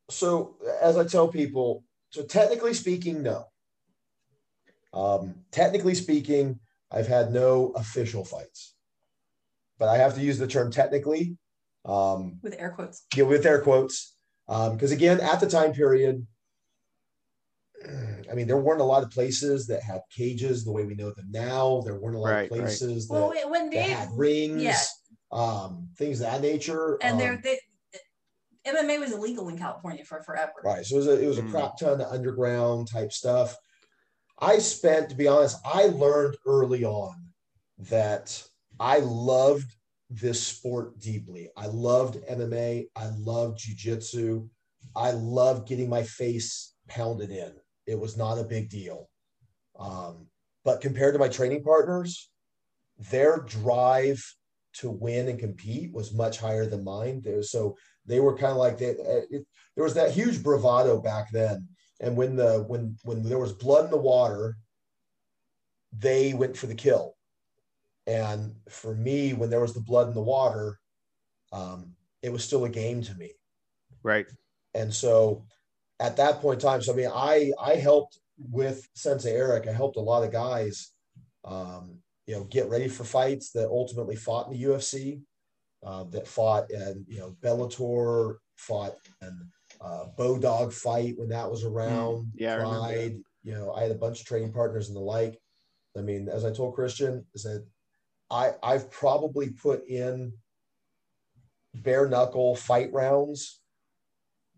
so 0.09 0.57
as 0.80 0.96
I 0.96 1.05
tell 1.05 1.26
people, 1.26 1.82
so 2.11 2.22
technically 2.22 2.74
speaking, 2.74 3.22
no. 3.24 3.46
Um, 4.92 5.34
technically 5.50 5.94
speaking, 5.96 6.61
I've 6.92 7.09
had 7.09 7.32
no 7.32 7.72
official 7.74 8.24
fights, 8.24 8.74
but 9.78 9.88
I 9.88 9.96
have 9.96 10.14
to 10.14 10.20
use 10.20 10.38
the 10.38 10.46
term 10.46 10.70
technically 10.70 11.38
Um, 11.84 12.38
with 12.42 12.55
air 12.59 12.70
quotes. 12.70 13.03
you 13.16 13.24
know, 13.24 13.30
with 13.30 13.44
air 13.46 13.61
quotes. 13.62 14.14
Because 14.46 14.92
again, 14.92 15.18
at 15.20 15.40
the 15.40 15.48
time 15.48 15.72
period, 15.72 16.24
I 18.30 18.34
mean, 18.34 18.46
there 18.46 18.56
weren't 18.58 18.80
a 18.80 18.84
lot 18.84 19.02
of 19.02 19.10
places 19.10 19.66
that 19.66 19.82
had 19.82 20.00
cages 20.10 20.64
the 20.64 20.72
way 20.72 20.84
we 20.84 20.94
know 20.94 21.10
them 21.10 21.28
now. 21.30 21.82
There 21.84 21.98
weren't 21.98 22.16
a 22.16 22.18
lot 22.18 22.30
Right, 22.30 22.50
of 22.50 22.50
right. 22.58 22.60
places 22.60 23.08
that, 23.08 23.14
Well, 23.14 23.30
wait, 23.30 23.48
when 23.48 23.64
that 23.66 23.70
they 23.70 23.82
had 23.82 24.08
rings, 24.12 24.62
yeah. 24.62 24.80
um, 25.32 25.88
things 25.98 26.20
of 26.20 26.26
that 26.30 26.40
nature. 26.40 26.98
and 27.02 27.12
um, 27.12 27.18
they're 27.18 27.40
they, 27.42 27.58
MMA 28.66 29.00
was 29.00 29.12
illegal 29.12 29.48
in 29.48 29.58
California 29.58 30.04
for 30.04 30.22
forever. 30.22 30.52
Right. 30.64 30.84
So 30.86 30.94
it 30.94 30.98
was 30.98 31.06
a, 31.08 31.20
it 31.22 31.26
was 31.26 31.38
a 31.38 31.42
Mm. 31.42 31.50
crap 31.50 31.76
ton 31.78 32.00
of 32.00 32.12
underground 32.12 32.88
type 32.88 33.12
stuff. 33.12 33.56
I 34.38 34.58
spent, 34.58 35.10
to 35.10 35.16
be 35.16 35.26
honest, 35.28 35.58
I 35.64 35.86
learned 35.86 36.36
early 36.46 36.84
on 36.84 37.32
that 37.78 38.42
I 38.78 38.98
loved 38.98 39.74
this 40.10 40.44
sport 40.44 40.98
deeply. 41.00 41.48
I 41.56 41.66
loved 41.66 42.18
MMA. 42.28 42.86
I 42.94 43.06
loved 43.18 43.58
jujitsu. 43.58 44.48
I 44.94 45.10
loved 45.12 45.66
getting 45.68 45.88
my 45.88 46.02
face 46.02 46.74
pounded 46.88 47.30
in. 47.30 47.52
It 47.86 47.98
was 47.98 48.16
not 48.16 48.38
a 48.38 48.44
big 48.44 48.68
deal. 48.68 49.08
Um, 49.78 50.26
but 50.64 50.80
compared 50.80 51.14
to 51.14 51.18
my 51.18 51.28
training 51.28 51.62
partners, 51.62 52.30
their 53.10 53.38
drive 53.38 54.22
to 54.74 54.90
win 54.90 55.28
and 55.28 55.38
compete 55.38 55.92
was 55.92 56.14
much 56.14 56.38
higher 56.38 56.66
than 56.66 56.84
mine. 56.84 57.20
There 57.22 57.42
so 57.42 57.76
they 58.06 58.20
were 58.20 58.36
kind 58.36 58.52
of 58.52 58.58
like 58.58 58.78
they, 58.78 58.94
it, 59.30 59.46
there 59.74 59.84
was 59.84 59.94
that 59.94 60.12
huge 60.12 60.42
bravado 60.42 61.00
back 61.00 61.30
then. 61.30 61.68
And 62.00 62.16
when 62.16 62.36
the 62.36 62.64
when 62.66 62.96
when 63.04 63.22
there 63.22 63.38
was 63.38 63.52
blood 63.52 63.86
in 63.86 63.90
the 63.90 63.96
water, 63.96 64.56
they 65.96 66.34
went 66.34 66.56
for 66.56 66.66
the 66.66 66.74
kill. 66.74 67.16
And 68.06 68.56
for 68.68 68.94
me, 68.94 69.32
when 69.32 69.50
there 69.50 69.60
was 69.60 69.74
the 69.74 69.80
blood 69.80 70.08
in 70.08 70.14
the 70.14 70.22
water, 70.22 70.80
um, 71.52 71.94
it 72.22 72.32
was 72.32 72.42
still 72.42 72.64
a 72.64 72.68
game 72.68 73.02
to 73.02 73.14
me. 73.14 73.32
Right. 74.02 74.26
And 74.74 74.92
so 74.92 75.44
at 76.03 76.16
that 76.16 76.40
point 76.40 76.61
in 76.62 76.68
time, 76.68 76.82
so 76.82 76.92
I 76.92 76.96
mean, 76.96 77.11
I 77.14 77.53
I 77.62 77.76
helped 77.76 78.18
with 78.36 78.88
Sensei 78.94 79.30
Eric. 79.30 79.68
I 79.68 79.72
helped 79.72 79.96
a 79.96 80.00
lot 80.00 80.24
of 80.24 80.32
guys, 80.32 80.90
um, 81.44 81.98
you 82.26 82.34
know, 82.34 82.44
get 82.44 82.68
ready 82.68 82.88
for 82.88 83.05
fights 83.05 83.53
that 83.53 83.68
ultimately 83.68 84.16
fought 84.16 84.48
in 84.48 84.53
the 84.53 84.64
UFC, 84.64 85.22
uh, 85.86 86.05
that 86.11 86.26
fought 86.26 86.70
and 86.70 87.05
you 87.09 87.20
know 87.20 87.36
Bellator, 87.40 88.36
fought 88.57 88.96
and 89.20 89.46
uh, 89.80 90.07
Dog 90.16 90.72
fight 90.72 91.14
when 91.16 91.28
that 91.28 91.48
was 91.48 91.64
around. 91.64 92.24
Mm, 92.24 92.30
yeah. 92.34 92.57
Pride. 92.57 93.20
You 93.44 93.55
know, 93.55 93.72
I 93.72 93.82
had 93.82 93.92
a 93.92 93.96
bunch 93.96 94.20
of 94.20 94.26
training 94.26 94.53
partners 94.53 94.88
and 94.88 94.96
the 94.96 95.00
like. 95.00 95.38
I 95.96 96.00
mean, 96.00 96.28
as 96.28 96.44
I 96.44 96.53
told 96.53 96.74
Christian, 96.74 97.24
I 97.34 97.38
said 97.38 97.62
I 98.28 98.53
I've 98.61 98.90
probably 98.90 99.50
put 99.50 99.86
in 99.86 100.32
bare 101.74 102.09
knuckle 102.09 102.57
fight 102.57 102.92
rounds 102.92 103.61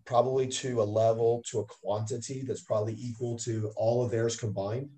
probably 0.05 0.47
to 0.47 0.83
a 0.83 0.85
level 0.85 1.43
to 1.51 1.61
a 1.61 1.65
quantity 1.65 2.43
that's 2.43 2.63
probably 2.63 2.97
equal 2.99 3.39
to 3.39 3.73
all 3.77 4.05
of 4.05 4.11
theirs 4.11 4.37
combined. 4.37 4.91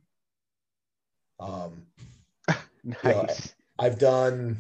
Um, 1.39 1.87
Nice. 3.03 3.53
I've 3.79 3.99
done, 3.99 4.59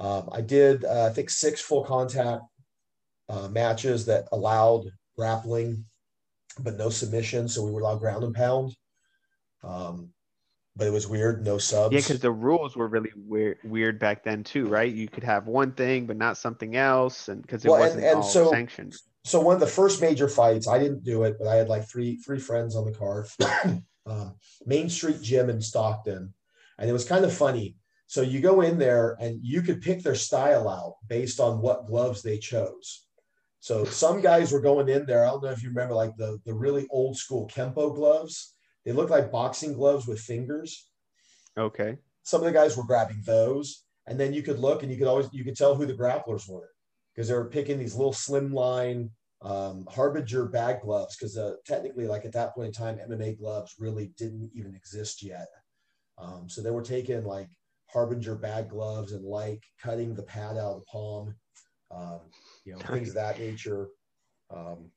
um, 0.00 0.28
I 0.32 0.40
did, 0.40 0.84
uh, 0.84 1.06
I 1.06 1.10
think 1.10 1.30
six 1.30 1.60
full 1.60 1.84
contact 1.84 2.42
uh, 3.28 3.48
matches 3.48 4.04
that 4.06 4.26
allowed 4.32 4.84
grappling, 5.16 5.84
but 6.58 6.76
no 6.76 6.90
submission. 6.90 7.48
So 7.48 7.64
we 7.64 7.70
were 7.70 7.80
allowed 7.80 8.00
ground 8.00 8.24
and 8.24 8.34
pound. 8.34 8.74
Um, 9.62 10.10
but 10.76 10.86
it 10.86 10.90
was 10.90 11.06
weird, 11.06 11.44
no 11.44 11.58
subs. 11.58 11.92
Yeah, 11.92 12.00
because 12.00 12.20
the 12.20 12.30
rules 12.30 12.76
were 12.76 12.88
really 12.88 13.10
weird, 13.14 13.58
weird 13.64 13.98
back 13.98 14.24
then 14.24 14.42
too, 14.42 14.66
right? 14.66 14.92
You 14.92 15.08
could 15.08 15.24
have 15.24 15.46
one 15.46 15.72
thing 15.72 16.06
but 16.06 16.16
not 16.16 16.36
something 16.36 16.76
else, 16.76 17.28
and 17.28 17.42
because 17.42 17.64
it 17.64 17.68
Well, 17.68 17.80
wasn't 17.80 18.04
and 18.04 18.16
all 18.16 18.22
so- 18.22 18.50
sanctioned. 18.50 18.94
so 19.24 19.40
one 19.40 19.54
of 19.54 19.60
the 19.60 19.66
first 19.66 20.00
major 20.00 20.28
fights, 20.28 20.66
I 20.66 20.78
didn't 20.78 21.04
do 21.04 21.24
it, 21.24 21.36
but 21.38 21.46
I 21.48 21.56
had 21.56 21.68
like 21.68 21.88
three 21.88 22.16
three 22.16 22.38
friends 22.38 22.74
on 22.76 22.84
the 22.84 22.92
card. 22.92 23.26
um, 24.06 24.34
Main 24.66 24.88
Street 24.88 25.20
Gym 25.20 25.50
in 25.50 25.60
Stockton, 25.60 26.32
and 26.78 26.88
it 26.90 26.92
was 26.92 27.04
kind 27.04 27.24
of 27.24 27.32
funny. 27.32 27.76
So 28.06 28.20
you 28.20 28.40
go 28.40 28.60
in 28.60 28.78
there 28.78 29.16
and 29.20 29.38
you 29.42 29.62
could 29.62 29.80
pick 29.80 30.02
their 30.02 30.14
style 30.14 30.68
out 30.68 30.96
based 31.08 31.40
on 31.40 31.62
what 31.62 31.86
gloves 31.86 32.22
they 32.22 32.36
chose. 32.38 33.06
So 33.60 33.84
some 33.84 34.20
guys 34.20 34.52
were 34.52 34.60
going 34.60 34.88
in 34.88 35.06
there. 35.06 35.24
I 35.24 35.30
don't 35.30 35.42
know 35.42 35.50
if 35.50 35.62
you 35.62 35.68
remember, 35.68 35.94
like 35.94 36.16
the 36.16 36.38
the 36.46 36.54
really 36.54 36.86
old 36.90 37.16
school 37.18 37.46
kempo 37.48 37.94
gloves. 37.94 38.54
They 38.84 38.92
looked 38.92 39.10
like 39.10 39.32
boxing 39.32 39.74
gloves 39.74 40.06
with 40.06 40.20
fingers. 40.20 40.88
Okay. 41.56 41.96
Some 42.22 42.40
of 42.40 42.46
the 42.46 42.52
guys 42.52 42.76
were 42.76 42.84
grabbing 42.84 43.22
those, 43.24 43.84
and 44.06 44.18
then 44.18 44.32
you 44.32 44.42
could 44.42 44.58
look 44.58 44.82
and 44.82 44.90
you 44.90 44.98
could 44.98 45.06
always 45.06 45.28
you 45.32 45.44
could 45.44 45.56
tell 45.56 45.74
who 45.74 45.86
the 45.86 45.94
grapplers 45.94 46.48
were 46.48 46.70
because 47.14 47.28
they 47.28 47.34
were 47.34 47.50
picking 47.50 47.78
these 47.78 47.94
little 47.94 48.12
slimline 48.12 49.10
um, 49.42 49.86
Harbinger 49.90 50.46
bag 50.46 50.82
gloves 50.82 51.16
because 51.16 51.36
uh, 51.36 51.54
technically, 51.66 52.06
like 52.06 52.24
at 52.24 52.32
that 52.32 52.54
point 52.54 52.68
in 52.68 52.72
time, 52.72 52.98
MMA 52.98 53.38
gloves 53.38 53.74
really 53.78 54.12
didn't 54.16 54.50
even 54.54 54.74
exist 54.74 55.22
yet. 55.22 55.48
Um, 56.18 56.48
so 56.48 56.62
they 56.62 56.70
were 56.70 56.82
taking 56.82 57.24
like 57.24 57.48
Harbinger 57.92 58.36
bag 58.36 58.70
gloves 58.70 59.12
and 59.12 59.24
like 59.24 59.62
cutting 59.82 60.14
the 60.14 60.22
pad 60.22 60.56
out 60.56 60.74
of 60.74 60.80
the 60.80 60.86
palm, 60.86 61.34
um, 61.90 62.20
you 62.64 62.72
know, 62.72 62.78
things 62.78 63.08
of 63.08 63.14
that 63.16 63.38
nature. 63.38 63.88
Um, 64.50 64.90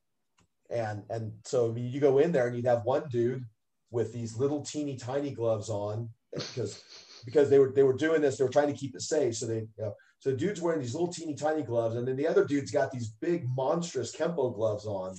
and 0.69 1.03
and 1.09 1.31
so 1.43 1.75
you 1.75 1.99
go 1.99 2.19
in 2.19 2.31
there 2.31 2.47
and 2.47 2.55
you'd 2.55 2.65
have 2.65 2.85
one 2.85 3.03
dude 3.09 3.43
with 3.91 4.13
these 4.13 4.37
little 4.37 4.63
teeny 4.63 4.97
tiny 4.97 5.31
gloves 5.31 5.69
on 5.69 6.09
because 6.33 6.83
because 7.25 7.49
they 7.49 7.59
were 7.59 7.71
they 7.71 7.83
were 7.83 7.95
doing 7.95 8.21
this, 8.21 8.37
they 8.37 8.43
were 8.43 8.49
trying 8.49 8.71
to 8.71 8.79
keep 8.79 8.95
it 8.95 9.01
safe. 9.01 9.35
So 9.35 9.47
they 9.47 9.59
you 9.59 9.69
know, 9.77 9.93
so 10.19 10.31
the 10.31 10.37
dude's 10.37 10.61
wearing 10.61 10.81
these 10.81 10.93
little 10.93 11.11
teeny 11.11 11.35
tiny 11.35 11.63
gloves, 11.63 11.95
and 11.95 12.07
then 12.07 12.15
the 12.15 12.27
other 12.27 12.45
dude's 12.45 12.71
got 12.71 12.91
these 12.91 13.09
big 13.21 13.45
monstrous 13.55 14.15
kempo 14.15 14.53
gloves 14.53 14.85
on. 14.85 15.15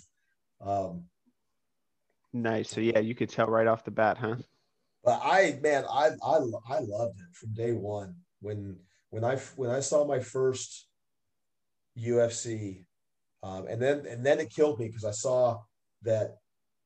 Um, 0.61 1.05
Nice. 2.33 2.71
So 2.71 2.81
yeah, 2.81 2.99
you 2.99 3.15
could 3.15 3.31
tell 3.31 3.47
right 3.47 3.67
off 3.67 3.85
the 3.85 3.91
bat, 3.91 4.19
huh? 4.19 4.37
but 5.03 5.21
I 5.23 5.59
man, 5.63 5.85
I 5.89 6.11
I 6.23 6.37
I 6.69 6.81
loved 6.81 7.21
it 7.21 7.35
from 7.35 7.55
day 7.55 7.73
one 7.73 8.17
when 8.41 8.77
when 9.11 9.25
I 9.25 9.37
when 9.55 9.71
I 9.71 9.81
saw 9.81 10.05
my 10.05 10.19
first 10.19 10.89
UFC, 11.97 12.85
um, 13.43 13.67
and 13.69 13.81
then 13.81 14.05
and 14.07 14.27
then 14.27 14.41
it 14.41 14.51
killed 14.51 14.79
me 14.79 14.89
because 14.89 15.05
I 15.05 15.13
saw 15.13 15.61
that 16.03 16.39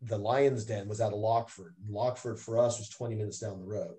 the 0.03 0.19
Lions 0.19 0.65
Den 0.65 0.89
was 0.89 1.01
out 1.01 1.13
of 1.13 1.19
Lockeford. 1.19 1.73
And 1.85 1.95
Lockeford 1.95 2.39
for 2.39 2.59
us 2.59 2.79
was 2.79 2.89
20 2.89 3.15
minutes 3.17 3.39
down 3.39 3.59
the 3.59 3.67
road. 3.67 3.97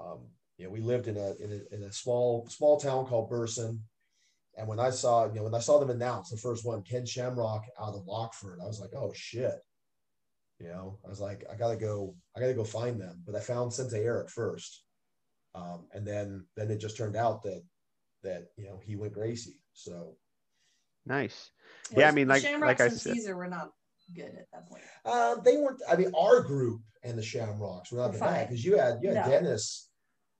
Um, 0.00 0.20
you 0.56 0.64
know, 0.64 0.70
we 0.70 0.80
lived 0.80 1.06
in 1.06 1.16
a, 1.16 1.34
in 1.42 1.52
a 1.52 1.74
in 1.74 1.82
a 1.84 1.92
small 1.92 2.46
small 2.48 2.78
town 2.78 3.06
called 3.06 3.28
Burson. 3.28 3.84
And 4.56 4.66
when 4.66 4.80
I 4.80 4.90
saw, 4.90 5.26
you 5.26 5.34
know, 5.34 5.44
when 5.44 5.54
I 5.54 5.60
saw 5.60 5.78
them 5.78 5.90
announce 5.90 6.30
the 6.30 6.36
first 6.36 6.64
one, 6.64 6.82
Ken 6.82 7.06
Shamrock 7.06 7.64
out 7.80 7.94
of 7.94 8.06
Lockeford, 8.06 8.60
I 8.60 8.66
was 8.66 8.80
like, 8.80 8.90
oh 8.96 9.12
shit. 9.14 9.54
You 10.58 10.68
know, 10.68 10.98
I 11.04 11.08
was 11.08 11.20
like, 11.20 11.44
I 11.52 11.54
gotta 11.54 11.76
go, 11.76 12.16
I 12.36 12.40
gotta 12.40 12.54
go 12.54 12.64
find 12.64 13.00
them. 13.00 13.22
But 13.24 13.36
I 13.36 13.40
found 13.40 13.72
Sensei 13.72 14.02
Eric 14.04 14.30
first. 14.30 14.82
Um, 15.54 15.86
and 15.92 16.06
then 16.06 16.46
then 16.56 16.70
it 16.70 16.78
just 16.78 16.96
turned 16.96 17.16
out 17.16 17.42
that 17.44 17.62
that 18.24 18.48
you 18.56 18.66
know 18.66 18.80
he 18.82 18.96
went 18.96 19.12
Gracie. 19.12 19.62
So 19.74 20.16
Nice. 21.06 21.50
Yeah, 21.96 22.08
I 22.08 22.10
mean, 22.10 22.28
like- 22.28 22.42
Shamrocks 22.42 22.80
like 22.80 22.80
I 22.80 22.90
and 22.92 23.00
said- 23.00 23.14
Cesar 23.14 23.36
were 23.36 23.46
not 23.48 23.70
good 24.14 24.34
at 24.38 24.46
that 24.52 24.68
point. 24.68 24.82
uh, 25.04 25.36
they 25.36 25.56
weren't. 25.56 25.80
I 25.88 25.96
mean, 25.96 26.12
our 26.18 26.40
group 26.40 26.80
and 27.02 27.16
the 27.18 27.22
Shamrocks 27.22 27.92
were 27.92 27.98
not 27.98 28.12
the 28.12 28.18
bad 28.18 28.48
because 28.48 28.64
you 28.64 28.76
had 28.76 28.98
you 29.02 29.10
had 29.10 29.26
No. 29.26 29.30
Dennis, 29.30 29.88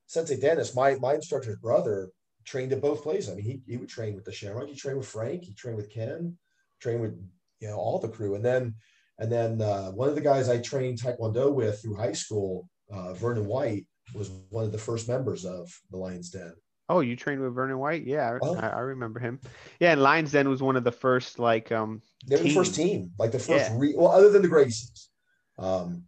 Sensei 0.06 0.38
Dennis, 0.38 0.74
my 0.74 0.96
my 0.96 1.14
instructor's 1.14 1.56
brother, 1.56 2.10
trained 2.44 2.72
at 2.72 2.80
both 2.80 3.02
places. 3.02 3.30
I 3.30 3.34
mean, 3.34 3.44
he 3.44 3.60
he 3.66 3.76
would 3.76 3.88
train 3.88 4.14
with 4.14 4.24
the 4.24 4.32
Shamrock, 4.32 4.68
he 4.68 4.74
trained 4.74 4.98
with 4.98 5.08
Frank, 5.08 5.44
he 5.44 5.54
trained 5.54 5.76
with 5.76 5.90
Ken, 5.90 6.36
trained 6.80 7.00
with 7.00 7.14
you 7.60 7.68
know 7.68 7.76
all 7.76 7.98
the 7.98 8.08
crew, 8.08 8.34
and 8.34 8.44
then 8.44 8.74
and 9.18 9.30
then 9.30 9.60
uh, 9.60 9.90
one 9.90 10.08
of 10.08 10.14
the 10.14 10.20
guys 10.20 10.48
I 10.48 10.58
trained 10.58 11.00
Taekwondo 11.00 11.52
with 11.52 11.82
through 11.82 11.96
high 11.96 12.12
school, 12.12 12.68
uh, 12.90 13.14
Vernon 13.14 13.46
White, 13.46 13.86
was 14.14 14.30
one 14.50 14.64
of 14.64 14.72
the 14.72 14.78
first 14.78 15.08
members 15.08 15.44
of 15.44 15.68
the 15.90 15.96
Lions 15.96 16.30
Den. 16.30 16.54
Oh, 16.90 17.00
you 17.00 17.16
trained 17.16 17.40
with 17.42 17.54
Vernon 17.54 17.78
White? 17.78 18.04
Yeah, 18.06 18.30
I, 18.30 18.38
Oh. 18.40 18.54
I, 18.56 18.68
I 18.68 18.78
remember 18.80 19.20
him. 19.20 19.40
Yeah, 19.80 19.92
and 19.92 20.02
Lions 20.02 20.32
Den 20.32 20.48
was 20.48 20.62
one 20.62 20.76
of 20.76 20.84
the 20.84 20.92
first 20.92 21.38
like 21.38 21.70
um 21.72 22.02
They 22.26 22.36
were 22.36 22.42
the 22.44 22.54
first 22.54 22.74
Team. 22.74 22.88
team, 22.88 23.10
like 23.18 23.32
the 23.32 23.38
first 23.38 23.70
Yeah. 23.70 23.76
re- 23.78 23.94
well, 23.96 24.08
other 24.12 24.30
than 24.30 24.42
the 24.42 24.48
Gracies. 24.48 25.08
Um, 25.58 26.04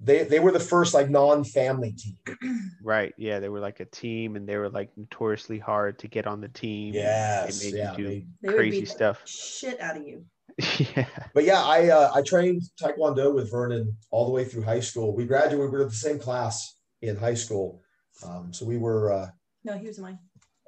they 0.00 0.24
they 0.24 0.40
were 0.40 0.52
the 0.52 0.60
first 0.60 0.92
like 0.94 1.08
non-family 1.10 1.92
team. 1.92 2.70
right. 2.82 3.14
Yeah, 3.16 3.40
they 3.40 3.48
were 3.48 3.60
like 3.60 3.80
a 3.80 3.84
team 3.86 4.36
and 4.36 4.46
they 4.48 4.56
were 4.56 4.68
like 4.68 4.90
notoriously 4.96 5.58
hard 5.58 5.98
to 6.00 6.08
get 6.08 6.26
on 6.26 6.40
the 6.40 6.48
team. 6.48 6.94
Yes, 6.94 7.60
They 7.60 7.72
made 7.72 7.78
yeah. 7.78 7.90
you 7.92 7.96
do 7.96 8.04
they- 8.08 8.26
They 8.42 8.48
would 8.48 8.56
crazy 8.56 8.80
beat 8.80 8.88
stuff. 8.88 9.22
Shit 9.26 9.80
out 9.80 9.96
of 9.96 10.06
you. 10.06 10.24
yeah. 10.78 11.06
but 11.34 11.44
yeah, 11.44 11.62
I 11.62 11.88
uh, 11.90 12.10
I 12.14 12.22
trained 12.22 12.62
Taekwondo 12.80 13.34
with 13.34 13.50
Vernon 13.50 13.94
all 14.10 14.24
the 14.26 14.32
way 14.32 14.44
through 14.44 14.62
high 14.62 14.80
school. 14.80 15.14
We 15.14 15.26
graduated. 15.26 15.58
We 15.60 15.66
were 15.66 15.84
the 15.84 15.90
same 15.90 16.18
class 16.18 16.76
in 17.02 17.16
high 17.16 17.34
school, 17.34 17.82
um, 18.24 18.52
so 18.54 18.64
we 18.64 18.78
were. 18.78 19.12
Uh, 19.12 19.26
No, 19.66 19.76
he 19.76 19.88
was 19.88 19.98
mine. 19.98 20.18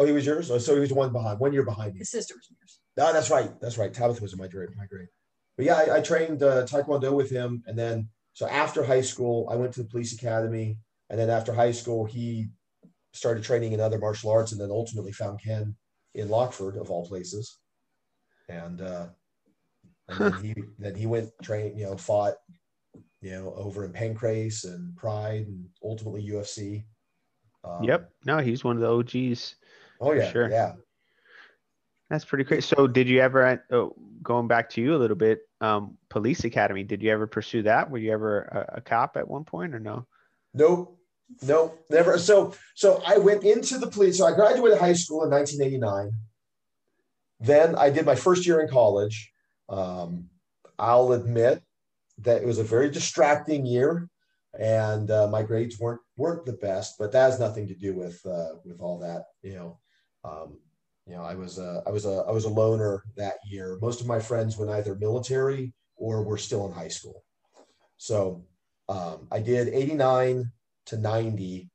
oh, 0.01 0.05
he 0.05 0.13
was 0.13 0.27
yours. 0.27 0.51
Oh, 0.51 0.59
so 0.59 0.75
he 0.75 0.81
was 0.81 0.93
one 0.93 1.13
behind, 1.13 1.39
one 1.39 1.53
year 1.53 1.63
behind 1.63 1.95
me. 1.95 2.01
His 2.01 2.11
sister 2.11 2.35
was 2.35 2.49
yours. 2.51 2.81
No, 2.97 3.13
that's 3.13 3.31
right. 3.31 3.49
That's 3.61 3.79
right. 3.79 3.95
Tabitha 3.95 4.21
was 4.21 4.33
in 4.33 4.41
my 4.41 4.49
grade. 4.49 4.71
My 4.77 4.87
grade. 4.87 5.07
But 5.57 5.67
yeah, 5.67 5.77
I, 5.77 5.99
I 5.99 6.01
trained 6.01 6.43
uh, 6.43 6.65
Taekwondo 6.67 7.13
with 7.13 7.31
him, 7.31 7.63
and 7.67 7.79
then 7.79 8.09
so 8.35 8.49
after 8.49 8.83
high 8.83 9.01
school, 9.01 9.49
I 9.51 9.55
went 9.55 9.73
to 9.75 9.83
the 9.83 9.89
police 9.89 10.13
academy, 10.13 10.79
and 11.11 11.19
then 11.19 11.31
after 11.31 11.53
high 11.53 11.71
school, 11.71 12.05
he 12.05 12.49
started 13.13 13.45
training 13.45 13.73
in 13.73 13.81
other 13.81 13.99
martial 13.99 14.33
arts, 14.33 14.51
and 14.51 14.61
then 14.61 14.71
ultimately 14.71 15.13
found 15.13 15.41
Ken 15.41 15.77
in 16.17 16.29
Lockeford, 16.29 16.81
of 16.81 16.91
all 16.91 17.07
places. 17.07 17.59
And, 18.49 18.81
uh, 18.81 19.07
and 20.09 20.19
then 20.19 20.43
he 20.43 20.55
then 20.79 20.95
he 20.97 21.07
went 21.07 21.31
train, 21.41 21.79
you 21.79 21.87
know, 21.87 21.97
fought, 21.97 22.35
you 23.21 23.31
know, 23.31 23.55
over 23.57 23.85
in 23.85 23.93
Pancrase 23.93 24.65
and 24.65 24.97
Pride 24.97 25.47
and 25.47 25.67
ultimately 25.85 26.29
UFC. 26.29 26.85
Um, 27.65 27.83
Yep. 27.83 28.11
No, 28.25 28.39
he's 28.39 28.65
one 28.65 28.77
of 28.77 28.83
the 28.83 28.91
OGs. 28.91 29.57
Oh 30.01 30.13
yeah. 30.13 30.31
sure. 30.31 30.51
Yeah. 30.51 30.73
That's 32.11 32.25
pretty 32.25 32.45
great. 32.45 32.65
So, 32.65 32.87
did 32.87 33.07
you 33.09 33.21
ever, 33.21 33.63
oh, 33.71 33.95
going 34.23 34.49
back 34.49 34.71
to 34.71 34.81
you 34.81 34.95
a 34.95 34.99
little 34.99 35.17
bit, 35.17 35.41
um, 35.61 35.99
police 36.09 36.45
academy? 36.45 36.83
Did 36.83 37.03
you 37.03 37.11
ever 37.11 37.27
pursue 37.27 37.63
that? 37.63 37.91
Were 37.91 37.99
you 37.99 38.13
ever 38.13 38.41
a, 38.43 38.79
a 38.79 38.81
cop 38.81 39.17
at 39.17 39.29
one 39.29 39.45
point, 39.45 39.75
or 39.75 39.79
no? 39.81 40.07
Nope. 40.55 40.99
Nope. 41.43 41.85
Never. 41.91 42.19
So 42.19 42.55
so 42.75 43.03
I 43.07 43.19
went 43.19 43.45
into 43.45 43.77
the 43.77 43.89
police. 43.89 44.19
So 44.19 44.27
I 44.27 44.33
graduated 44.35 44.79
high 44.79 44.95
school 44.95 45.25
in 45.25 45.31
1989. 45.31 46.13
Then 47.41 47.77
I 47.77 47.91
did 47.91 48.07
my 48.07 48.15
first 48.15 48.47
year 48.47 48.61
in 48.61 48.69
college. 48.69 49.31
Um, 49.69 50.31
I'll 50.79 51.13
admit 51.13 51.63
that 52.19 52.43
it 52.43 52.47
was 52.47 52.59
a 52.59 52.65
very 52.65 52.91
distracting 52.91 53.67
year, 53.67 54.09
and 54.59 55.11
uh, 55.11 55.29
my 55.29 55.43
grades 55.43 55.79
weren't 55.79 56.01
weren't 56.17 56.45
the 56.45 56.55
best. 56.55 56.97
But 56.99 57.13
that 57.13 57.31
has 57.31 57.41
nothing 57.41 57.69
to 57.69 57.75
do 57.75 57.95
with 57.95 58.21
uh, 58.27 58.57
with 58.65 58.81
all 58.81 58.99
that. 58.99 59.25
You 59.43 59.55
know, 59.55 59.79
um, 60.25 60.59
you 61.07 61.15
know, 61.15 61.23
I 61.23 61.35
was 61.35 61.59
a, 61.59 61.83
I 61.87 61.91
was 61.91 62.05
a 62.05 62.25
I 62.29 62.33
was 62.33 62.45
a 62.45 62.51
loner 62.51 63.05
that 63.17 63.37
year. 63.47 63.79
Most 63.81 64.01
of 64.01 64.07
my 64.07 64.19
friends 64.19 64.59
went 64.59 64.71
either 64.71 64.95
military 64.95 65.73
or 65.97 66.23
were 66.23 66.39
still 66.39 66.67
in 66.67 66.73
high 66.73 66.89
school. 66.89 67.25
So 67.97 68.45
um, 68.89 69.29
I 69.31 69.41
did 69.41 69.69
89 69.69 70.51
to 70.87 70.97
90 70.97 71.71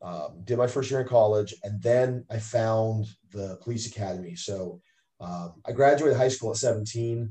um, 0.00 0.42
did 0.44 0.58
my 0.58 0.66
first 0.66 0.90
year 0.90 1.00
in 1.00 1.08
college 1.08 1.54
and 1.64 1.82
then 1.82 2.24
i 2.30 2.38
found 2.38 3.06
the 3.32 3.58
police 3.62 3.86
academy 3.86 4.34
so 4.34 4.80
um, 5.20 5.54
i 5.66 5.72
graduated 5.72 6.16
high 6.16 6.28
school 6.28 6.50
at 6.50 6.56
17 6.56 7.30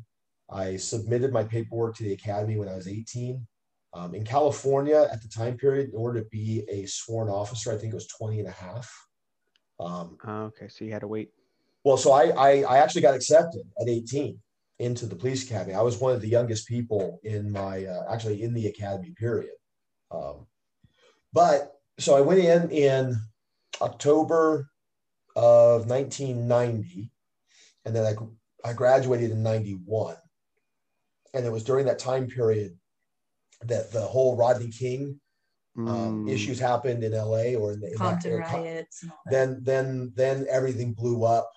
i 0.52 0.76
submitted 0.76 1.32
my 1.32 1.44
paperwork 1.44 1.96
to 1.96 2.04
the 2.04 2.14
academy 2.14 2.58
when 2.58 2.68
i 2.68 2.76
was 2.76 2.88
18 2.88 3.46
um, 3.94 4.14
in 4.16 4.24
california 4.24 5.08
at 5.12 5.22
the 5.22 5.28
time 5.28 5.58
period 5.58 5.90
in 5.90 5.96
order 5.96 6.22
to 6.22 6.28
be 6.30 6.64
a 6.70 6.86
sworn 6.86 7.30
officer 7.30 7.72
i 7.72 7.78
think 7.78 7.92
it 7.94 7.96
was 7.96 8.08
20 8.08 8.40
and 8.40 8.48
a 8.48 8.52
half 8.52 8.90
um, 9.80 10.18
Oh, 10.26 10.44
okay, 10.46 10.68
so 10.68 10.84
you 10.86 10.92
had 10.92 11.02
to 11.02 11.08
wait. 11.08 11.30
well 11.84 11.98
so 11.98 12.12
I, 12.12 12.30
I 12.30 12.50
i 12.64 12.78
actually 12.80 13.02
got 13.02 13.16
accepted 13.16 13.62
at 13.80 13.88
18 13.88 14.40
into 14.80 15.06
the 15.06 15.16
police 15.16 15.44
academy 15.46 15.74
i 15.76 15.82
was 15.82 15.98
one 16.00 16.14
of 16.14 16.22
the 16.22 16.28
youngest 16.30 16.68
people 16.68 17.20
in 17.24 17.52
my 17.52 17.86
uh, 17.86 18.12
actually 18.14 18.44
in 18.44 18.54
the 18.54 18.68
academy 18.68 19.14
period 19.18 19.52
um, 20.12 20.46
but 21.34 21.74
so 22.00 22.16
I 22.16 22.22
went 22.22 22.40
in 22.40 22.70
in 22.72 23.16
October 23.82 24.70
of 25.36 25.88
1990, 25.88 27.10
and 27.86 27.96
then 27.96 28.06
I, 28.06 28.70
I 28.70 28.74
graduated 28.74 29.32
in 29.32 29.44
91. 29.44 30.16
And 31.34 31.46
it 31.46 31.52
was 31.52 31.64
during 31.64 31.86
that 31.88 32.00
time 32.00 32.28
period 32.28 32.78
that 33.64 33.92
the 33.92 34.02
whole 34.02 34.36
Rodney 34.38 34.70
King 34.70 35.20
um, 35.86 36.28
Mm, 36.28 36.28
issues 36.28 36.60
happened 36.60 37.04
in 37.04 37.14
LA 37.14 37.56
or 37.56 37.74
in 37.74 37.80
the 37.80 37.88
in 37.88 37.94
that 37.94 37.98
Compton 37.98 38.32
area. 38.32 38.46
riots. 38.48 39.04
And. 39.04 39.12
Then, 39.32 39.64
then, 39.64 40.14
then 40.16 40.46
everything 40.50 40.94
blew 40.94 41.24
up. 41.24 41.50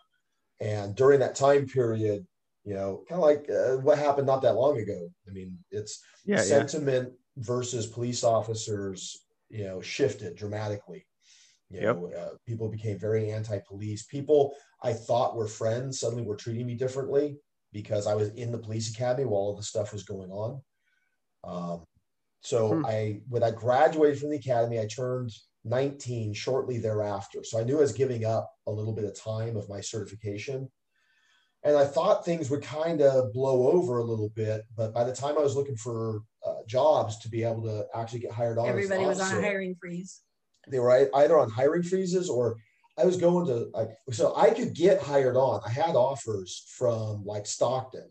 And 0.61 0.95
during 0.95 1.21
that 1.21 1.35
time 1.35 1.67
period, 1.67 2.27
you 2.65 2.75
know, 2.75 3.05
kind 3.09 3.21
of 3.23 3.25
like 3.27 3.49
uh, 3.51 3.77
what 3.83 3.99
happened 3.99 4.27
not 4.27 4.43
that 4.43 4.55
long 4.55 4.79
ago. 4.79 5.09
I 5.27 5.33
mean, 5.33 5.59
it's 5.71 6.03
Yeah, 6.25 6.37
yeah. 6.37 6.47
sentiment 6.47 7.13
versus 7.39 7.87
police 7.87 8.23
officers, 8.25 9.25
you 9.49 9.65
know, 9.65 9.81
shifted 9.81 10.37
dramatically. 10.37 11.07
You 11.71 11.81
Yep. 11.81 11.97
know, 11.97 12.13
uh, 12.17 12.31
people 12.47 12.69
became 12.69 12.99
very 12.99 13.31
anti-police. 13.31 14.05
People 14.07 14.55
I 14.83 14.93
thought 14.93 15.37
were 15.37 15.47
friends 15.49 16.01
suddenly 16.01 16.25
were 16.25 16.37
treating 16.37 16.67
me 16.67 16.75
differently 16.75 17.39
because 17.73 18.07
I 18.07 18.15
was 18.15 18.29
in 18.31 18.53
the 18.53 18.59
police 18.59 18.91
academy 18.93 19.25
while 19.25 19.41
all 19.41 19.57
this 19.57 19.69
stuff 19.69 19.93
was 19.93 20.03
going 20.03 20.31
on. 20.31 20.61
Um, 21.45 21.85
so 22.43 22.75
Hmm. 22.75 22.87
I, 22.87 23.21
when 23.29 23.43
I 23.43 23.51
graduated 23.51 24.19
from 24.19 24.31
the 24.31 24.37
academy, 24.37 24.81
I 24.81 24.87
turned 24.87 25.31
19 25.65 26.33
shortly 26.33 26.79
thereafter. 26.79 27.45
So 27.45 27.59
I 27.59 27.65
knew 27.65 27.77
I 27.79 27.81
was 27.81 27.93
giving 27.93 28.25
up 28.25 28.51
a 28.67 28.71
little 28.71 28.95
bit 28.95 29.05
of 29.05 29.15
time 29.19 29.57
of 29.57 29.69
my 29.69 29.81
certification. 29.81 30.71
And 31.63 31.77
I 31.77 31.85
thought 31.85 32.25
things 32.25 32.49
would 32.49 32.63
kind 32.63 33.03
of 33.03 33.35
blow 33.35 33.71
over 33.71 33.99
a 33.99 34.05
little 34.05 34.31
bit. 34.31 34.63
But 34.75 34.95
by 34.95 35.05
the 35.05 35.15
time 35.15 35.37
I 35.37 35.43
was 35.43 35.55
looking 35.57 35.77
for 35.77 36.23
uh, 36.47 36.63
jobs 36.67 37.19
to 37.19 37.29
be 37.29 37.45
able 37.45 37.63
to 37.65 37.87
actually 37.95 38.21
get 38.21 38.33
hired 38.33 38.57
on, 38.57 38.67
Everybody 38.69 39.05
was 39.05 39.21
on 39.21 39.37
a 39.37 39.41
hiring 39.43 39.75
freeze. 39.79 40.23
they 40.69 40.79
were 40.79 41.15
either 41.15 41.39
on 41.39 41.51
hiring 41.51 41.83
freezes 41.83 42.31
or 42.31 42.57
I 42.97 43.05
was 43.05 43.19
going 43.19 43.47
to, 43.47 43.69
like, 43.75 43.91
so 44.11 44.35
I 44.37 44.51
could 44.51 44.75
get 44.75 45.03
hired 45.03 45.37
on. 45.37 45.61
I 45.67 45.71
had 45.71 45.95
offers 45.97 46.65
from 46.79 47.25
like 47.25 47.47
Stockton, 47.47 48.11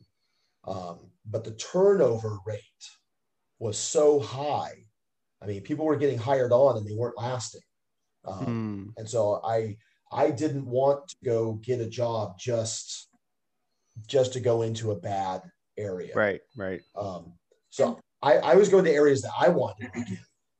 um, 0.67 1.11
but 1.25 1.43
the 1.43 1.55
turnover 1.55 2.37
rate 2.45 2.61
was 3.59 3.77
so 3.77 4.19
high. 4.19 4.73
I 5.41 5.45
mean, 5.45 5.61
people 5.61 5.85
were 5.85 5.95
getting 5.95 6.17
hired 6.17 6.51
on 6.51 6.77
and 6.77 6.87
they 6.87 6.95
weren't 6.95 7.17
lasting. 7.17 7.61
Um, 8.25 8.45
Mm, 8.45 8.93
and 8.97 9.09
so 9.09 9.41
I 9.43 9.77
I 10.11 10.31
didn't 10.31 10.65
want 10.65 11.07
to 11.09 11.15
go 11.23 11.53
get 11.53 11.79
a 11.79 11.89
job 11.89 12.37
just 12.39 13.09
just 14.07 14.33
to 14.33 14.39
go 14.39 14.61
into 14.63 14.91
a 14.91 14.99
bad 14.99 15.41
area. 15.77 16.13
right, 16.15 16.41
right. 16.57 16.81
Um, 16.95 17.33
so 17.69 17.99
I, 18.21 18.37
I 18.37 18.55
was 18.55 18.69
going 18.69 18.85
to 18.85 18.91
areas 18.91 19.21
that 19.21 19.31
I 19.37 19.49
wanted 19.49 19.91
to 19.93 20.03
get. 20.03 20.19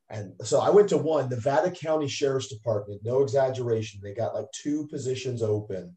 And 0.09 0.33
so 0.43 0.59
I 0.59 0.69
went 0.71 0.89
to 0.89 0.97
one, 0.97 1.29
Nevada 1.29 1.69
County 1.69 2.07
Sheriff's 2.07 2.47
Department, 2.47 3.01
no 3.03 3.21
exaggeration. 3.21 3.99
They 4.03 4.13
got 4.13 4.33
like 4.33 4.47
two 4.51 4.87
positions 4.87 5.43
open 5.43 5.95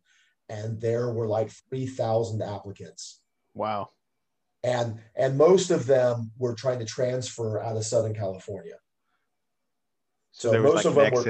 and 0.48 0.78
there 0.80 1.12
were 1.12 1.26
like 1.26 1.50
3,000 1.70 2.42
applicants. 2.42 3.22
Wow. 3.54 3.88
And, 4.64 5.00
and 5.16 5.36
most 5.36 5.70
of 5.70 5.86
them 5.86 6.30
were 6.38 6.54
trying 6.54 6.78
to 6.78 6.84
transfer 6.84 7.60
out 7.60 7.76
of 7.76 7.84
Southern 7.84 8.14
California. 8.14 8.76
So, 10.30 10.48
So 10.48 10.52
there 10.52 10.62
was 10.62 10.74
most 10.74 10.84
like 10.84 10.92
of 10.92 10.98
an 10.98 11.04
them 11.04 11.14
were- 11.14 11.22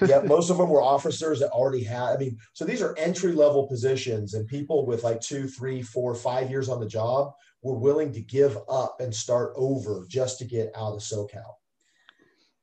yeah, 0.06 0.20
most 0.20 0.50
of 0.50 0.58
them 0.58 0.68
were 0.70 0.82
officers 0.96 1.40
that 1.40 1.50
already 1.50 1.82
had. 1.82 2.14
I 2.14 2.16
mean, 2.16 2.38
so 2.52 2.64
these 2.64 2.80
are 2.82 2.96
entry 2.96 3.32
level 3.32 3.66
positions, 3.66 4.34
and 4.34 4.46
people 4.46 4.86
with 4.86 5.04
like 5.04 5.20
two, 5.20 5.46
three, 5.48 5.82
four, 5.82 6.14
five 6.14 6.50
years 6.50 6.68
on 6.68 6.80
the 6.80 6.86
job 6.86 7.32
were 7.62 7.78
willing 7.78 8.12
to 8.12 8.20
give 8.20 8.58
up 8.68 8.96
and 9.00 9.14
start 9.14 9.52
over 9.56 10.06
just 10.08 10.38
to 10.38 10.44
get 10.44 10.70
out 10.76 10.94
of 10.94 11.00
SoCal. 11.00 11.54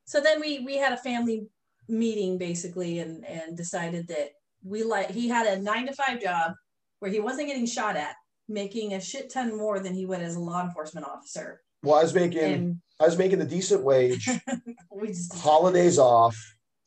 So 0.06 0.20
then 0.20 0.40
we 0.42 0.60
we 0.60 0.78
had 0.78 0.94
a 0.94 0.98
family 0.98 1.48
meeting 1.88 2.38
basically 2.38 3.00
and 3.00 3.26
and 3.26 3.58
decided 3.58 4.08
that 4.08 4.30
we 4.64 4.84
like 4.84 5.10
he 5.12 5.28
had 5.28 5.46
a 5.48 5.62
nine 5.62 5.88
to 5.88 5.94
five 5.94 6.22
job 6.22 6.54
where 7.00 7.12
he 7.12 7.20
wasn't 7.20 7.48
getting 7.48 7.66
shot 7.66 7.96
at, 7.96 8.16
making 8.52 8.94
a 8.94 9.02
shit 9.02 9.30
ton 9.32 9.58
more 9.58 9.80
than 9.80 9.94
he 9.94 10.06
would 10.06 10.22
as 10.22 10.36
a 10.36 10.40
law 10.40 10.64
enforcement 10.64 11.06
officer. 11.06 11.62
Well, 11.84 11.96
I 11.96 12.04
was 12.04 12.14
making 12.14 12.40
And 12.40 12.82
I 13.00 13.06
was 13.06 13.18
making 13.18 13.42
a 13.42 13.46
decent 13.46 13.84
wage, 13.84 14.30
we 14.92 15.08
just 15.08 15.34
holidays 15.34 15.98
off. 15.98 16.38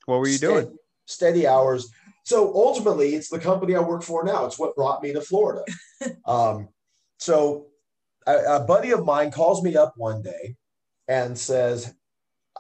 What 0.07 0.21
were 0.21 0.29
you 0.29 0.37
steady- 0.37 0.53
doing? 0.53 0.79
Steady 1.07 1.47
hours. 1.47 1.91
So 2.25 2.55
ultimately, 2.55 3.15
it's 3.15 3.29
the 3.29 3.39
company 3.39 3.77
I 3.77 3.81
work 3.81 4.03
for 4.03 4.25
now. 4.25 4.47
It's 4.47 4.59
what 4.59 4.77
brought 4.77 5.03
me 5.03 5.13
to 5.13 5.21
Florida. 5.21 5.63
um, 6.27 6.69
so 7.19 7.67
a, 8.27 8.37
a 8.37 8.61
buddy 8.61 8.93
of 8.93 9.05
mine 9.05 9.31
calls 9.31 9.63
me 9.63 9.77
up 9.77 9.93
one 9.97 10.23
day 10.23 10.57
and 11.09 11.37
says, 11.37 11.95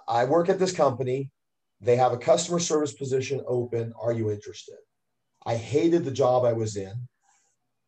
I 0.06 0.26
work 0.26 0.50
at 0.50 0.58
this 0.58 0.72
company. 0.72 1.30
They 1.80 1.96
have 1.96 2.12
a 2.12 2.18
customer 2.18 2.58
service 2.58 2.92
position 2.92 3.42
open. 3.46 3.94
Are 4.00 4.12
you 4.12 4.30
interested? 4.30 4.76
I 5.46 5.56
hated 5.56 6.04
the 6.04 6.10
job 6.10 6.44
I 6.44 6.52
was 6.52 6.76
in. 6.76 7.08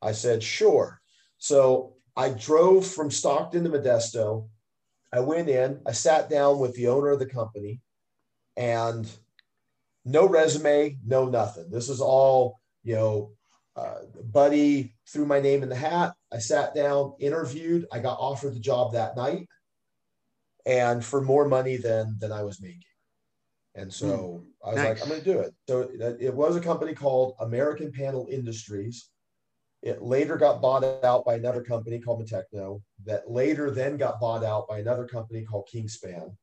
I 0.02 0.12
said, 0.12 0.42
sure. 0.42 1.00
So 1.46 1.94
I 2.16 2.30
drove 2.30 2.84
from 2.84 3.08
Stockton 3.08 3.62
to 3.62 3.70
Modesto. 3.70 4.48
I 5.12 5.20
went 5.20 5.48
in, 5.48 5.80
I 5.86 5.92
sat 5.92 6.28
down 6.28 6.58
with 6.58 6.74
the 6.74 6.88
owner 6.88 7.10
of 7.10 7.20
the 7.20 7.26
company, 7.26 7.80
and 8.56 9.08
no 10.04 10.26
resume, 10.26 10.98
no 11.06 11.26
nothing. 11.26 11.70
This 11.70 11.88
is 11.88 12.00
all, 12.00 12.58
you 12.82 12.96
know, 12.96 13.30
uh, 13.76 13.98
buddy 14.24 14.96
threw 15.06 15.24
my 15.24 15.38
name 15.38 15.62
in 15.62 15.68
the 15.68 15.76
hat. 15.76 16.14
I 16.32 16.38
sat 16.38 16.74
down, 16.74 17.14
interviewed. 17.20 17.86
I 17.92 18.00
got 18.00 18.18
offered 18.18 18.56
the 18.56 18.60
job 18.60 18.94
that 18.94 19.16
night, 19.16 19.46
and 20.66 21.04
for 21.04 21.20
more 21.20 21.46
money 21.46 21.76
than 21.76 22.16
than 22.18 22.32
I 22.32 22.42
was 22.42 22.60
making. 22.60 22.82
And 23.76 23.92
so 23.92 24.42
I 24.64 24.70
was 24.70 24.82
like, 24.82 25.00
I'm 25.00 25.08
going 25.08 25.22
to 25.22 25.32
do 25.32 25.38
it. 25.38 25.54
So 25.68 25.88
it 26.18 26.34
was 26.34 26.56
a 26.56 26.60
company 26.60 26.92
called 26.92 27.36
American 27.38 27.92
Panel 27.92 28.26
Industries. 28.28 29.10
It 29.86 30.02
later 30.02 30.36
got 30.36 30.60
bought 30.60 30.82
out 31.04 31.24
by 31.24 31.36
another 31.36 31.62
company 31.62 32.00
called 32.00 32.20
Metecno. 32.20 32.82
That 33.04 33.30
later 33.30 33.70
then 33.70 33.96
got 33.96 34.18
bought 34.18 34.42
out 34.42 34.66
by 34.66 34.80
another 34.80 35.06
company 35.06 35.44
called 35.44 35.68
Kingspan. 35.72 36.36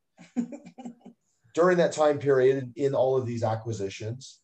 During 1.54 1.78
that 1.78 1.92
time 1.92 2.20
period, 2.20 2.72
in 2.78 2.96
all 2.96 3.18
of 3.18 3.26
these 3.26 3.44
acquisitions, 3.44 4.40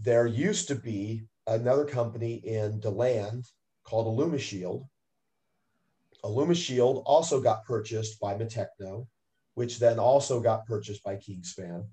there 0.00 0.28
used 0.28 0.68
to 0.68 0.76
be 0.76 1.24
another 1.48 1.84
company 1.84 2.34
in 2.34 2.78
DeLand 2.78 3.46
called 3.82 4.06
AlumaShield. 4.06 4.86
AlumaShield 6.24 7.02
also 7.06 7.40
got 7.40 7.64
purchased 7.64 8.20
by 8.20 8.34
Metecno, 8.34 9.08
which 9.54 9.80
then 9.80 9.98
also 9.98 10.38
got 10.38 10.66
purchased 10.66 11.02
by 11.02 11.16
Kingspan. 11.16 11.84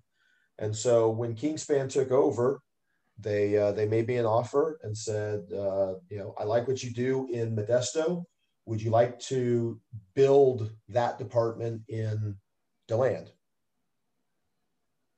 And 0.60 0.76
so 0.76 1.10
when 1.10 1.34
Kingspan 1.34 1.90
took 1.90 2.12
over, 2.12 2.62
they 3.20 3.58
uh, 3.58 3.72
they 3.72 3.88
made 3.88 4.08
me 4.08 4.18
an 4.18 4.26
offer 4.26 4.80
and 4.84 4.96
said, 4.98 5.42
uh, 5.52 5.96
you 6.10 6.18
know, 6.20 6.34
I 6.38 6.44
like 6.44 6.68
what 6.68 6.84
you 6.84 6.92
do 6.92 7.28
in 7.32 7.56
Modesto. 7.56 8.24
Would 8.66 8.82
you 8.82 8.92
like 8.92 9.18
to 9.22 9.80
build 10.14 10.72
that 10.90 11.18
department 11.18 11.82
in 11.88 12.36
Deland? 12.88 13.32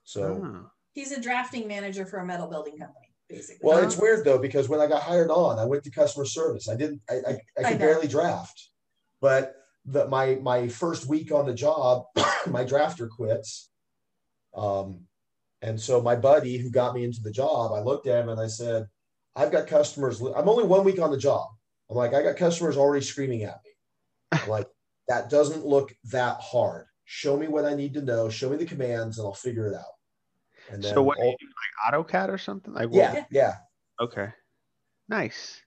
So, 0.03 0.41
Ah. 0.43 0.71
He's 0.93 1.11
a 1.11 1.21
drafting 1.21 1.67
manager 1.67 2.05
for 2.05 2.17
a 2.19 2.25
metal 2.25 2.47
building 2.47 2.77
company, 2.77 3.07
basically. 3.29 3.59
well, 3.61 3.77
it's 3.77 3.95
weird 3.95 4.25
though 4.25 4.39
because 4.39 4.67
when 4.67 4.79
I 4.81 4.87
got 4.87 5.03
hired 5.03 5.29
on, 5.29 5.59
I 5.59 5.65
went 5.65 5.83
to 5.83 5.91
customer 5.91 6.25
service. 6.25 6.67
I 6.67 6.75
didn't, 6.75 7.01
I, 7.09 7.13
I, 7.15 7.31
I 7.31 7.37
I 7.59 7.69
could 7.71 7.79
know. 7.79 7.85
barely 7.85 8.07
draft, 8.07 8.69
but 9.21 9.55
the, 9.85 10.07
my 10.07 10.35
my 10.41 10.67
first 10.67 11.05
week 11.07 11.31
on 11.31 11.45
the 11.45 11.53
job, 11.53 12.05
my 12.47 12.65
drafter 12.65 13.07
quits. 13.07 13.69
Um, 14.55 15.05
and 15.61 15.79
so 15.79 16.01
my 16.01 16.15
buddy 16.15 16.57
who 16.57 16.69
got 16.69 16.93
me 16.95 17.03
into 17.03 17.21
the 17.21 17.31
job, 17.31 17.71
I 17.73 17.81
looked 17.81 18.07
at 18.07 18.23
him 18.23 18.29
and 18.29 18.39
I 18.39 18.47
said, 18.47 18.87
I've 19.35 19.51
got 19.51 19.67
customers. 19.67 20.21
I'm 20.21 20.49
only 20.49 20.63
one 20.65 20.83
week 20.83 20.99
on 20.99 21.11
the 21.11 21.17
job. 21.17 21.47
I'm 21.89 21.95
like, 21.97 22.13
I 22.13 22.21
got 22.23 22.37
customers 22.37 22.77
already 22.77 23.03
screaming 23.05 23.43
at 23.43 23.59
me. 23.63 23.71
I'm 24.39 24.49
like, 24.57 24.67
that 25.07 25.29
doesn't 25.29 25.65
look 25.65 25.93
that 26.11 26.37
hard. 26.39 26.85
Show 27.05 27.37
me 27.37 27.47
what 27.47 27.65
I 27.65 27.73
need 27.73 27.93
to 27.95 28.01
know. 28.01 28.29
Show 28.29 28.49
me 28.49 28.57
the 28.57 28.65
commands 28.65 29.17
and 29.17 29.25
I'll 29.25 29.33
figure 29.33 29.67
it 29.67 29.75
out. 29.75 29.93
And 30.71 30.83
So 30.83 31.01
what? 31.01 31.17
all- 31.17 31.25
you 31.25 31.35
do, 31.39 31.47
like 31.93 32.07
AutoCAD 32.07 32.29
or 32.29 32.37
something? 32.37 32.73
Like 32.73 32.89
what? 32.89 32.95
yeah, 32.95 33.23
yeah. 33.31 33.53
Okay. 33.99 34.27
Nice. 35.07 35.61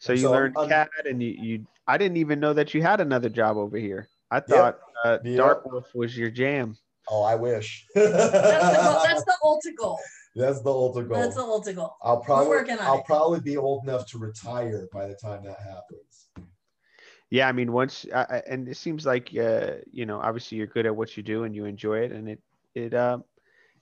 So 0.00 0.12
you 0.12 0.18
so 0.22 0.32
learned 0.32 0.56
I'm- 0.58 0.68
CAD, 0.68 0.88
and 1.06 1.22
you, 1.22 1.36
you. 1.40 1.66
I 1.86 1.96
didn't 1.98 2.16
even 2.16 2.40
know 2.40 2.52
that 2.52 2.74
you 2.74 2.82
had 2.82 3.00
another 3.00 3.28
job 3.28 3.56
over 3.56 3.76
here. 3.76 4.08
I 4.30 4.40
thought 4.40 4.78
uh, 5.04 5.18
Yep. 5.24 5.36
Dark 5.36 5.66
Wolf 5.70 5.94
was 5.94 6.16
your 6.16 6.30
jam. 6.30 6.76
Oh, 7.10 7.22
I 7.22 7.34
wish. 7.34 7.86
That's 7.94 8.12
the, 8.12 9.00
that's 9.04 9.24
the 9.24 9.34
ultimate 9.42 9.76
goal. 9.76 9.98
That's 10.36 10.62
the 10.62 10.70
ultimate 10.70 11.08
goal. 11.08 11.20
That's 11.20 11.34
the 11.34 11.42
ultimate 11.42 11.76
goal. 11.76 11.96
I'll 12.02 12.20
probably 12.20 12.48
working 12.48 12.78
on 12.78 12.86
I'll 12.86 12.98
it. 13.00 13.04
probably 13.06 13.40
be 13.40 13.56
old 13.56 13.84
enough 13.84 14.06
to 14.12 14.18
retire 14.18 14.88
by 14.92 15.06
the 15.08 15.14
time 15.14 15.42
that 15.44 15.58
happens. 15.60 16.28
Yeah, 17.30 17.48
I 17.48 17.52
mean, 17.52 17.72
once 17.72 18.06
I, 18.14 18.20
I- 18.30 18.42
and 18.48 18.68
it 18.68 18.76
seems 18.76 19.04
like 19.04 19.30
uh, 19.36 19.72
you 19.90 20.06
know, 20.06 20.20
obviously 20.20 20.58
you're 20.58 20.66
good 20.66 20.86
at 20.86 20.94
what 20.94 21.16
you 21.16 21.22
do 21.22 21.44
and 21.44 21.54
you 21.54 21.64
enjoy 21.64 21.98
it, 22.00 22.12
and 22.12 22.28
it 22.28 22.40
it 22.74 22.94
uh, 22.94 23.18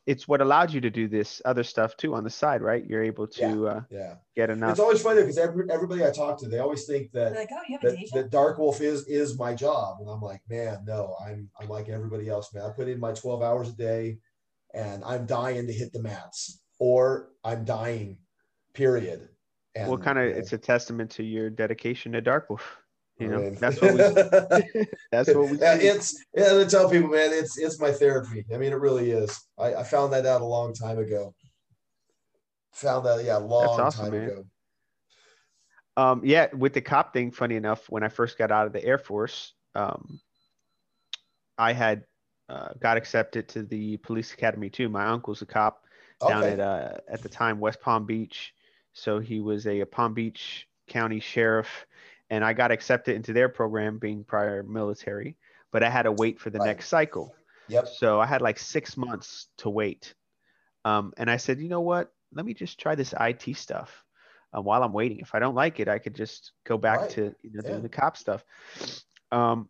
it's 0.07 0.27
what 0.27 0.41
allowed 0.41 0.73
you 0.73 0.81
to 0.81 0.91
do 0.91 1.09
this 1.09 1.43
other 1.45 1.63
stuff 1.63 1.97
too 1.97 2.15
on 2.15 2.25
the 2.25 2.31
side, 2.31 2.63
right? 2.63 2.85
You're 2.85 3.03
able 3.03 3.27
to 3.29 3.69
uh, 3.69 3.81
Yeah. 3.91 4.15
get 4.35 4.51
enough. 4.51 4.71
It's 4.73 4.81
always 4.81 5.03
funny 5.03 5.21
because 5.21 5.39
every, 5.39 5.71
everybody 5.71 6.05
I 6.05 6.11
talk 6.11 6.39
to, 6.41 6.49
they 6.49 6.59
always 6.59 6.85
think 6.85 7.13
that, 7.13 7.35
like, 7.35 7.51
oh, 7.53 7.61
you 7.69 7.79
have 7.79 7.85
a 7.85 7.95
that 7.95 7.97
day 7.97 8.09
that 8.15 8.31
Dark 8.31 8.59
Wolf 8.59 8.81
is 8.81 9.07
is 9.07 9.39
my 9.39 9.55
job. 9.55 9.99
And 10.01 10.09
I'm 10.09 10.21
like, 10.21 10.41
man, 10.49 10.85
no, 10.87 11.15
I'm 11.25 11.49
I'm 11.61 11.69
like 11.69 11.89
everybody 11.89 12.29
else, 12.29 12.53
man. 12.55 12.65
I 12.65 12.71
put 12.71 12.89
in 12.89 12.99
my 12.99 13.13
12 13.13 13.43
hours 13.43 13.69
a 13.69 13.77
day 13.77 14.19
and 14.75 15.05
I'm 15.05 15.27
dying 15.27 15.67
to 15.67 15.73
hit 15.73 15.93
the 15.93 16.03
mats 16.03 16.61
or 16.79 17.31
I'm 17.45 17.65
dying, 17.65 18.19
period. 18.75 19.29
And 19.75 19.89
well, 19.89 19.99
kind 19.99 20.19
of, 20.19 20.25
you 20.25 20.33
know, 20.33 20.39
it's 20.39 20.53
a 20.53 20.59
testament 20.59 21.11
to 21.13 21.23
your 21.23 21.51
dedication 21.51 22.13
to 22.13 22.21
Dark 22.21 22.49
Wolf. 22.51 22.79
You 23.21 23.35
I 23.35 23.39
mean- 23.39 23.55
that's 23.57 23.81
what 23.81 23.93
we 23.93 24.87
that's 25.13 25.29
what 25.35 25.49
we 25.51 25.59
Yeah, 25.59 25.75
it's 25.79 26.25
yeah, 26.35 26.59
I 26.59 26.65
tell 26.65 26.89
people, 26.89 27.11
man, 27.11 27.31
it's 27.33 27.59
it's 27.59 27.79
my 27.79 27.93
therapy. 27.93 28.47
I 28.53 28.57
mean, 28.57 28.73
it 28.73 28.81
really 28.81 29.11
is. 29.11 29.39
I, 29.59 29.75
I 29.75 29.83
found 29.83 30.13
that 30.15 30.25
out 30.25 30.41
a 30.41 30.45
long 30.47 30.73
time 30.73 30.99
ago. 30.99 31.35
Found 32.73 33.05
that, 33.05 33.23
yeah, 33.25 33.37
a 33.37 33.41
long 33.41 33.81
awesome, 33.81 34.05
time 34.07 34.13
man. 34.13 34.29
ago. 34.31 34.45
Um, 35.97 36.23
yeah, 36.25 36.47
with 36.55 36.73
the 36.73 36.81
cop 36.81 37.13
thing, 37.13 37.31
funny 37.31 37.57
enough, 37.57 37.91
when 37.91 38.03
I 38.03 38.09
first 38.09 38.39
got 38.39 38.51
out 38.51 38.67
of 38.67 38.73
the 38.73 38.83
Air 38.83 38.97
Force, 38.97 39.53
um, 39.75 40.19
I 41.59 41.75
had 41.75 42.05
uh, 42.49 42.69
got 42.81 42.97
accepted 42.97 43.49
to 43.51 43.65
the 43.65 43.99
police 43.99 44.33
academy 44.33 44.71
too. 44.71 44.89
My 44.89 45.07
uncle's 45.07 45.43
a 45.43 45.47
cop 45.47 45.85
down 46.27 46.43
Okay. 46.45 46.53
at 46.55 46.61
uh, 46.61 46.93
at 47.09 47.23
the 47.23 47.29
time 47.29 47.61
West 47.61 47.83
Palm 47.83 48.07
Beach, 48.07 48.55
so 48.95 49.19
he 49.19 49.41
was 49.41 49.67
a, 49.67 49.85
Palm 49.85 50.15
Beach 50.15 50.67
County 50.89 51.21
sheriff, 51.21 51.87
and 52.31 52.45
I 52.45 52.53
got 52.53 52.71
accepted 52.71 53.17
into 53.17 53.33
their 53.33 53.49
program, 53.49 53.99
being 53.99 54.25
prior 54.25 54.63
military. 54.63 55.37
But 55.73 55.83
I 55.83 55.91
had 55.91 56.03
to 56.03 56.13
wait 56.13 56.41
for 56.41 56.51
the 56.51 56.59
Right. 56.59 56.69
next 56.69 56.89
cycle, 56.89 57.35
Yep. 57.69 57.87
so 57.87 58.21
I 58.21 58.27
had 58.27 58.43
like 58.43 58.59
six 58.59 58.97
months 58.97 59.49
to 59.59 59.71
wait. 59.71 60.15
Um, 60.85 61.13
and 61.17 61.31
I 61.31 61.37
said, 61.37 61.61
you 61.61 61.69
know 61.69 61.81
what? 61.83 62.13
Let 62.33 62.47
me 62.47 62.55
just 62.55 62.81
try 62.81 62.95
this 62.95 63.15
IT 63.21 63.57
stuff 63.57 64.05
uh, 64.57 64.61
while 64.61 64.83
I'm 64.83 64.93
waiting. 64.93 65.19
If 65.21 65.35
I 65.35 65.39
don't 65.39 65.55
like 65.55 65.79
it, 65.81 65.89
I 65.89 65.99
could 65.99 66.15
just 66.15 66.53
go 66.65 66.79
back 66.79 67.01
Right. 67.01 67.11
to 67.11 67.35
you 67.43 67.51
know 67.53 67.63
doing 67.63 67.83
the 67.83 67.89
cop 67.89 68.17
stuff. 68.17 68.45
Um, 69.31 69.69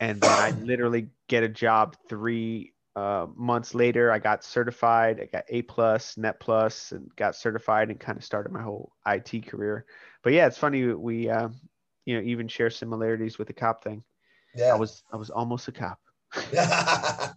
and 0.00 0.22
then 0.22 0.38
I 0.38 0.50
literally 0.50 1.08
get 1.28 1.42
a 1.42 1.48
job 1.48 1.96
three 2.08 2.72
uh, 2.96 3.26
months 3.34 3.74
later. 3.74 4.10
I 4.10 4.18
got 4.18 4.44
certified. 4.44 5.20
I 5.20 5.26
got 5.26 5.44
A 5.48 5.62
plus, 5.62 6.16
Net 6.16 6.40
plus, 6.40 6.92
and 6.92 7.14
got 7.16 7.36
certified 7.36 7.90
and 7.90 8.00
kind 8.00 8.16
of 8.16 8.24
started 8.24 8.52
my 8.52 8.62
whole 8.62 8.92
IT 9.06 9.46
career. 9.46 9.86
But 10.22 10.32
yeah, 10.32 10.46
it's 10.46 10.58
funny 10.58 10.84
we 10.86 11.28
uh, 11.28 11.48
you 12.08 12.16
know 12.16 12.22
even 12.22 12.48
share 12.48 12.70
similarities 12.70 13.38
with 13.38 13.48
the 13.48 13.52
cop 13.52 13.84
thing. 13.84 14.02
Yeah. 14.54 14.72
I 14.72 14.76
was 14.76 15.02
I 15.12 15.16
was 15.16 15.28
almost 15.28 15.68
a 15.68 15.72
cop. 15.72 15.98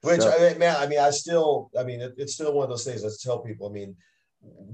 Which 0.00 0.22
So- 0.22 0.34
I 0.34 0.48
mean, 0.48 0.58
man, 0.58 0.76
I 0.78 0.86
mean, 0.86 0.98
I 0.98 1.10
still, 1.10 1.70
I 1.78 1.84
mean, 1.84 2.00
it, 2.00 2.14
it's 2.16 2.32
still 2.34 2.54
one 2.54 2.64
of 2.64 2.70
those 2.70 2.84
things. 2.84 3.04
I 3.04 3.08
tell 3.22 3.40
people, 3.40 3.68
I 3.68 3.72
mean, 3.72 3.94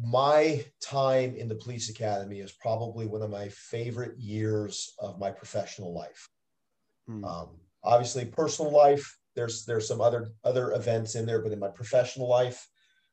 my 0.02 0.64
time 0.80 1.34
in 1.34 1.48
the 1.48 1.56
police 1.56 1.90
academy 1.90 2.38
is 2.38 2.52
probably 2.52 3.06
one 3.06 3.22
of 3.22 3.30
my 3.30 3.48
favorite 3.48 4.16
years 4.18 4.94
of 5.00 5.18
my 5.18 5.30
professional 5.32 5.92
life. 5.92 6.28
Hmm. 7.08 7.24
Um, 7.24 7.48
obviously, 7.82 8.24
personal 8.24 8.72
life, 8.72 9.18
there's 9.34 9.64
there's 9.64 9.88
some 9.88 10.00
other 10.00 10.28
other 10.44 10.72
events 10.72 11.16
in 11.16 11.26
there, 11.26 11.42
but 11.42 11.52
in 11.52 11.58
my 11.58 11.68
professional 11.68 12.28
life, 12.28 12.66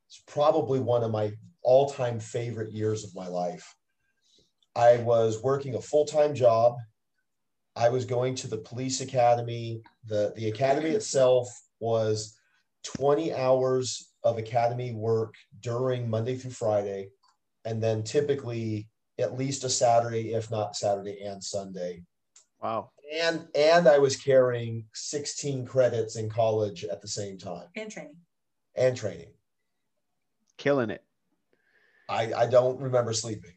it's 0.06 0.22
probably 0.28 0.78
one 0.78 1.02
of 1.02 1.10
my 1.10 1.32
all-time 1.62 2.20
favorite 2.20 2.72
years 2.72 3.02
of 3.02 3.12
my 3.14 3.26
life. 3.26 3.74
I 4.76 4.98
was 4.98 5.42
working 5.42 5.74
a 5.74 5.80
full-time 5.80 6.34
job. 6.34 6.76
I 7.74 7.88
was 7.88 8.04
going 8.04 8.34
to 8.36 8.46
the 8.46 8.58
police 8.58 9.00
academy. 9.00 9.82
The 10.04 10.32
the 10.36 10.48
academy 10.48 10.90
itself 10.90 11.48
was 11.80 12.36
20 12.84 13.34
hours 13.34 14.12
of 14.22 14.38
academy 14.38 14.92
work 14.92 15.34
during 15.60 16.08
Monday 16.08 16.36
through 16.36 16.52
Friday, 16.52 17.08
and 17.64 17.82
then 17.82 18.02
typically 18.02 18.88
at 19.18 19.36
least 19.38 19.64
a 19.64 19.68
Saturday, 19.70 20.34
if 20.34 20.50
not 20.50 20.76
Saturday 20.76 21.22
and 21.22 21.42
Sunday. 21.42 22.02
Wow. 22.62 22.90
And 23.12 23.48
and 23.54 23.88
I 23.88 23.98
was 23.98 24.16
carrying 24.16 24.84
16 24.94 25.64
credits 25.66 26.16
in 26.16 26.28
college 26.28 26.84
at 26.84 27.00
the 27.00 27.08
same 27.08 27.38
time 27.38 27.68
And 27.76 27.90
training. 27.90 28.16
and 28.74 28.96
training. 28.96 29.32
Killing 30.56 30.90
it. 30.90 31.02
I, 32.08 32.32
I 32.32 32.46
don't 32.46 32.80
remember 32.80 33.12
sleeping. 33.12 33.55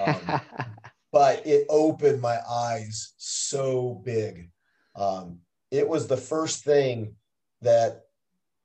Um, 0.00 0.40
but 1.12 1.46
it 1.46 1.66
opened 1.68 2.20
my 2.20 2.38
eyes 2.48 3.14
so 3.16 4.02
big. 4.04 4.50
Um, 4.96 5.40
it 5.70 5.88
was 5.88 6.06
the 6.06 6.16
first 6.16 6.64
thing 6.64 7.14
that 7.62 8.02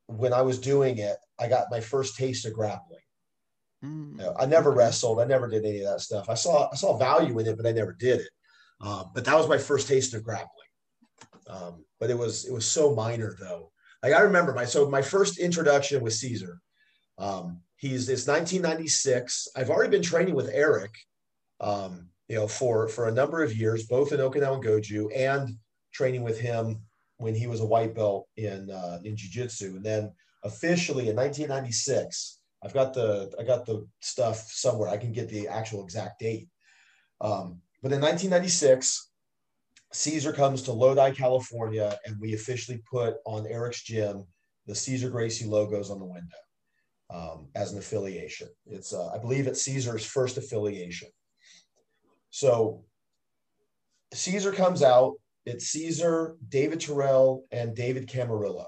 when 0.08 0.34
I 0.34 0.42
was 0.42 0.60
doing 0.60 0.98
it, 0.98 1.18
I 1.40 1.48
got 1.48 1.72
my 1.72 1.80
first 1.80 2.18
taste 2.18 2.46
of 2.46 2.54
grappling. 2.54 3.00
Mm. 3.84 4.12
You 4.12 4.18
know, 4.18 4.36
I 4.40 4.46
never 4.46 4.72
wrestled. 4.72 5.20
I 5.20 5.26
never 5.26 5.48
did 5.48 5.66
any 5.66 5.80
of 5.80 5.92
that 5.92 6.02
stuff. 6.02 6.30
I 6.30 6.34
saw 6.34 6.70
I 6.72 6.76
saw 6.76 6.98
value 6.98 7.38
in 7.40 7.48
it, 7.48 7.58
but 7.58 7.66
I 7.66 7.72
never 7.72 7.94
did 7.94 8.20
it. 8.20 8.30
Um, 8.82 9.12
but 9.14 9.26
that 9.26 9.36
was 9.36 9.48
my 9.48 9.58
first 9.58 9.88
taste 9.88 10.14
of 10.14 10.24
grappling. 10.24 10.50
Um, 11.48 11.86
but 12.00 12.10
it 12.10 12.18
was 12.18 12.46
it 12.46 12.54
was 12.54 12.66
so 12.66 12.94
minor 12.94 13.36
though. 13.40 13.72
Like 14.04 14.14
I 14.14 14.22
remember 14.22 14.54
my 14.54 14.66
so 14.66 14.90
my 14.90 15.02
first 15.02 15.40
introduction 15.40 16.02
with 16.02 16.14
Cesar. 16.14 16.60
Um, 17.18 17.62
he's 17.78 18.10
it's 18.10 18.28
1996. 18.28 19.50
I've 19.56 19.70
already 19.70 19.92
been 19.92 20.02
training 20.02 20.36
with 20.36 20.50
Eric, 20.52 20.92
um, 21.60 22.10
you 22.28 22.36
know, 22.36 22.48
for 22.48 22.88
for 22.88 23.08
a 23.08 23.14
number 23.14 23.44
of 23.44 23.56
years, 23.56 23.88
both 23.88 24.12
in 24.12 24.20
Okinawa 24.20 24.56
and 24.56 24.64
Goju, 24.64 25.10
and 25.16 25.58
training 25.94 26.24
with 26.24 26.40
him 26.40 26.82
when 27.18 27.36
he 27.36 27.48
was 27.48 27.60
a 27.60 27.66
white 27.66 27.96
belt 27.96 28.28
in 28.38 28.70
uh, 28.70 29.00
in 29.04 29.16
jiu-jitsu. 29.16 29.76
And 29.76 29.84
then 29.84 30.14
officially 30.44 31.10
in 31.10 31.16
1996, 31.16 32.40
I've 32.64 32.74
got 32.74 32.94
the 32.94 33.32
I 33.40 33.44
got 33.44 33.66
the 33.66 33.88
stuff 34.02 34.38
somewhere. 34.50 34.90
I 34.90 34.98
can 34.98 35.12
get 35.12 35.30
the 35.30 35.48
actual 35.48 35.84
exact 35.84 36.20
date. 36.20 36.48
Um, 37.22 37.62
but 37.82 37.92
in 37.92 38.02
1996, 38.02 39.10
Cesar 39.92 40.34
comes 40.34 40.62
to 40.64 40.72
Lodi, 40.72 41.12
California, 41.12 41.98
and 42.06 42.16
we 42.20 42.34
officially 42.34 42.82
put 42.90 43.16
on 43.26 43.48
Eric's 43.48 43.84
gym 43.84 44.26
the 44.68 44.76
Cesar 44.76 45.10
Gracie 45.10 45.46
logos 45.46 45.90
on 45.90 46.00
the 46.00 46.06
window 46.06 46.38
um, 47.10 47.48
as 47.56 47.72
an 47.72 47.80
affiliation. 47.80 48.50
It's 48.68 48.94
uh, 48.94 49.10
I 49.10 49.18
believe 49.18 49.48
it's 49.48 49.64
Cesar's 49.64 50.06
first 50.06 50.38
affiliation. 50.38 51.10
So 52.30 52.86
Cesar 54.14 54.52
comes 54.52 54.84
out. 54.84 55.16
It's 55.46 55.68
Cesar, 55.68 56.36
David 56.48 56.80
Terrell, 56.80 57.46
and 57.52 57.76
David 57.76 58.08
Camarillo. 58.08 58.66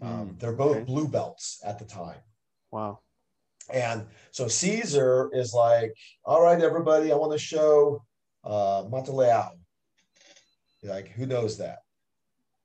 Um, 0.00 0.30
Mm, 0.30 0.40
they're 0.40 0.52
both 0.52 0.76
okay. 0.76 0.84
blue 0.84 1.08
belts 1.08 1.60
at 1.64 1.78
the 1.78 1.84
time. 1.84 2.18
Wow. 2.70 3.00
And 3.72 4.06
so 4.32 4.48
Cesar 4.48 5.30
is 5.32 5.52
like, 5.52 5.92
all 6.24 6.42
right, 6.42 6.60
everybody, 6.60 7.12
I 7.12 7.16
want 7.16 7.32
to 7.32 7.38
show 7.38 8.02
uh, 8.44 8.84
Mataleao. 8.84 9.50
Like, 10.82 11.08
who 11.08 11.26
knows 11.26 11.58
that? 11.58 11.78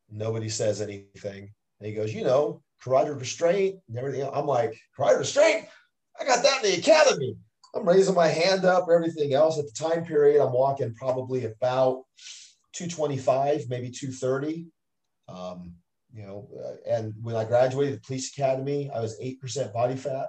Nobody 0.10 0.50
says 0.50 0.82
anything. 0.82 1.52
And 1.80 1.88
he 1.88 1.94
goes, 1.94 2.14
you 2.14 2.24
know, 2.24 2.62
carotid 2.82 3.20
restraint 3.20 3.80
and 3.90 3.98
everything. 3.98 4.28
I'm 4.34 4.48
like, 4.48 4.80
carotid 4.96 5.20
restraint? 5.20 5.66
I 6.20 6.24
got 6.24 6.42
that 6.44 6.64
in 6.64 6.72
the 6.72 6.78
academy. 6.78 7.36
I'm 7.76 7.88
raising 7.88 8.16
my 8.16 8.28
hand 8.28 8.64
up, 8.64 8.88
everything 8.92 9.34
else. 9.34 9.60
At 9.60 9.66
the 9.66 9.72
time 9.72 10.06
period, 10.06 10.42
I'm 10.42 10.54
walking 10.54 10.94
probably 10.96 11.46
about 11.46 12.04
225, 12.74 13.66
maybe 13.68 13.92
230. 13.92 14.68
Um, 15.28 15.76
you 16.14 16.24
know, 16.24 16.48
uh, 16.64 16.90
and 16.90 17.14
when 17.22 17.36
I 17.36 17.44
graduated 17.44 17.96
the 17.96 18.02
police 18.08 18.32
academy, 18.32 18.90
I 18.94 19.02
was 19.02 19.20
8% 19.20 19.74
body 19.74 19.98
fat. 19.98 20.28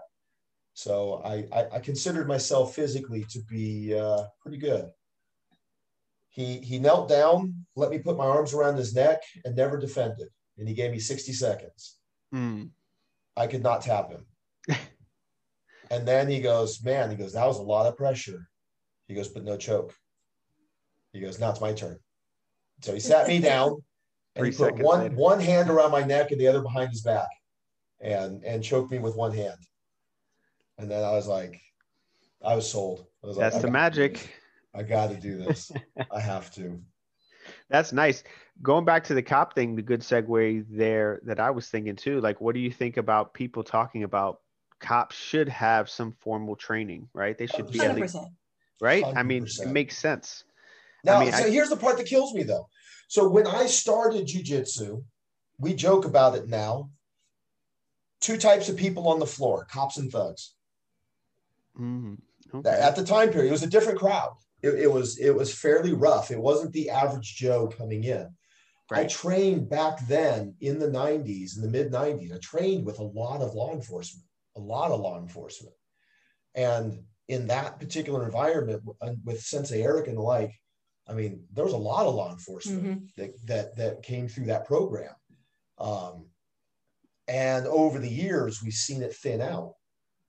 So 0.75 1.23
I, 1.25 1.47
I, 1.53 1.67
I 1.75 1.79
considered 1.79 2.27
myself 2.27 2.75
physically 2.75 3.25
to 3.31 3.41
be 3.49 3.97
uh, 3.97 4.25
pretty 4.41 4.59
good. 4.59 4.91
He, 6.29 6.59
he 6.59 6.79
knelt 6.79 7.09
down, 7.09 7.65
let 7.77 7.91
me 7.91 7.99
put 7.99 8.17
my 8.17 8.27
arms 8.27 8.53
around 8.53 8.77
his 8.77 8.95
neck, 8.95 9.23
and 9.45 9.55
never 9.55 9.79
defended. 9.79 10.29
And 10.59 10.69
he 10.69 10.75
gave 10.75 10.91
me 10.91 10.99
60 10.99 11.33
seconds. 11.33 11.97
Mm. 12.35 12.71
I 13.37 13.47
could 13.47 13.63
not 13.63 13.83
tap 13.83 14.11
him. 14.11 14.27
And 15.91 16.07
then 16.07 16.29
he 16.29 16.41
goes, 16.41 16.83
Man, 16.83 17.11
he 17.11 17.17
goes, 17.17 17.33
that 17.35 17.47
was 17.47 17.59
a 17.59 17.63
lot 17.63 17.87
of 17.87 17.97
pressure. 17.97 18.49
He 19.09 19.15
goes, 19.15 19.29
But 19.29 19.45
no 19.45 19.57
choke. 19.57 19.95
He 21.13 21.21
goes, 21.21 21.39
Now 21.39 21.51
it's 21.51 21.61
my 21.61 21.73
turn. 21.73 21.99
So 22.83 22.93
he 22.93 23.01
sat 23.01 23.29
me 23.29 23.41
down 23.41 23.83
and 24.35 24.47
he 24.47 24.53
put 24.53 24.77
one 24.77 25.01
later. 25.01 25.15
one 25.15 25.41
hand 25.41 25.71
around 25.71 25.91
my 25.91 26.03
neck 26.03 26.31
and 26.31 26.41
the 26.41 26.49
other 26.49 26.61
behind 26.63 26.91
his 26.91 27.03
back 27.03 27.29
and 28.01 28.45
and 28.45 28.63
choked 28.63 28.91
me 28.91 28.99
with 28.99 29.17
one 29.17 29.33
hand. 29.33 29.59
And 30.79 30.91
then 30.91 31.03
I 31.03 31.13
was 31.13 31.27
like, 31.27 31.61
I 32.45 32.55
was 32.55 32.71
sold. 32.71 33.07
I 33.25 33.29
was 33.29 33.37
That's 33.37 33.57
I 33.57 33.59
the 33.61 33.69
gotta 33.69 33.73
magic. 33.73 34.35
I 34.75 34.83
got 34.83 35.11
to 35.11 35.17
do 35.17 35.39
this. 35.39 35.73
I 36.13 36.21
have 36.21 36.51
to. 36.53 36.81
That's 37.71 37.93
nice. 37.93 38.25
Going 38.63 38.85
back 38.85 39.05
to 39.05 39.15
the 39.15 39.23
cop 39.23 39.55
thing, 39.55 39.75
the 39.75 39.83
good 39.83 40.01
segue 40.01 40.67
there 40.69 41.21
that 41.25 41.41
I 41.41 41.51
was 41.51 41.69
thinking 41.69 41.97
too. 41.97 42.21
Like, 42.21 42.41
what 42.41 42.55
do 42.55 42.61
you 42.61 42.71
think 42.71 42.97
about 42.97 43.33
people 43.33 43.63
talking 43.63 44.03
about 44.03 44.41
cops 44.79 45.17
should 45.17 45.49
have 45.49 45.89
some 45.89 46.13
formal 46.13 46.57
training, 46.57 47.09
right? 47.13 47.37
They 47.37 47.47
should 47.47 47.71
be 47.71 47.81
at 47.81 47.87
Hundred 47.89 48.03
least, 48.03 48.15
percent. 48.15 48.33
right? 48.81 49.05
I 49.05 49.23
mean, 49.23 49.47
it 49.47 49.69
makes 49.69 49.97
sense. 49.97 50.45
Now, 51.05 51.21
mean, 51.21 51.33
so 51.33 51.45
I- 51.45 51.51
here's 51.51 51.69
the 51.71 51.77
part 51.77 51.97
that 51.99 52.07
kills 52.07 52.35
me 52.35 52.43
though. 52.43 52.69
So 53.09 53.29
when 53.29 53.47
I 53.47 53.67
started 53.67 54.27
jujitsu, 54.27 55.05
we 55.59 55.75
joke 55.75 56.05
about 56.05 56.35
it 56.37 56.49
now. 56.49 56.91
Two 58.21 58.37
types 58.37 58.69
of 58.69 58.77
people 58.77 59.09
on 59.09 59.19
the 59.21 59.27
floor, 59.27 59.67
cops 59.71 59.97
and 59.99 60.11
thugs. 60.11 60.55
Mhm. 61.79 62.19
Okay. 62.55 62.69
At 62.71 62.97
the 62.97 63.05
time 63.05 63.31
period, 63.31 63.49
it 63.49 63.53
was 63.53 63.63
a 63.63 63.67
different 63.69 63.99
crowd. 63.99 64.37
It, 64.63 64.75
it 64.75 64.91
was 64.93 65.19
it 65.19 65.31
was 65.31 65.55
fairly 65.55 65.93
rough. 65.93 66.31
It 66.31 66.41
wasn't 66.41 66.73
the 66.73 66.91
average 66.91 67.37
Joe 67.37 67.69
coming 67.69 68.05
in. 68.05 68.35
I 68.91 69.05
trained 69.05 69.69
back 69.69 70.07
then 70.07 70.55
in 70.61 70.79
the 70.79 70.87
90s, 70.89 71.57
in 71.57 71.63
the 71.63 71.69
mid 71.69 71.91
90s. 71.91 72.33
I 72.33 72.39
trained 72.39 72.87
with 72.87 72.99
a 73.01 73.05
lot 73.05 73.43
of 73.43 73.55
law 73.55 73.73
enforcement, 73.73 74.26
a 74.57 74.61
lot 74.61 74.91
of 74.91 75.01
law 75.01 75.19
enforcement. 75.21 75.75
And 76.55 77.05
in 77.29 77.47
that 77.49 77.79
particular 77.81 78.25
environment 78.25 78.83
uh, 79.01 79.13
with 79.25 79.41
Sensei 79.43 79.83
Eric 79.83 80.09
and 80.09 80.17
the 80.17 80.23
like, 80.23 80.53
I 81.09 81.13
mean, 81.13 81.45
there 81.53 81.65
was 81.65 81.75
a 81.75 81.79
lot 81.79 82.07
of 82.07 82.15
law 82.15 82.33
enforcement 82.33 82.83
Mhm. 82.85 83.15
that, 83.17 83.47
that, 83.47 83.77
that 83.77 84.03
came 84.03 84.27
through 84.29 84.47
that 84.47 84.65
program. 84.67 85.15
Um, 85.79 86.27
and 87.29 87.67
over 87.67 87.99
the 87.99 88.09
years, 88.09 88.63
we've 88.63 88.73
seen 88.73 89.03
it 89.03 89.15
thin 89.15 89.41
out. 89.41 89.75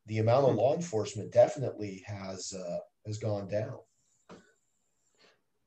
The 0.07 0.19
amount 0.19 0.45
of 0.45 0.51
Hmm. 0.53 0.57
law 0.59 0.75
enforcement 0.75 1.31
definitely 1.31 2.03
has 2.05 2.53
uh, 2.53 2.79
has 3.05 3.17
gone 3.17 3.47
down. 3.47 3.79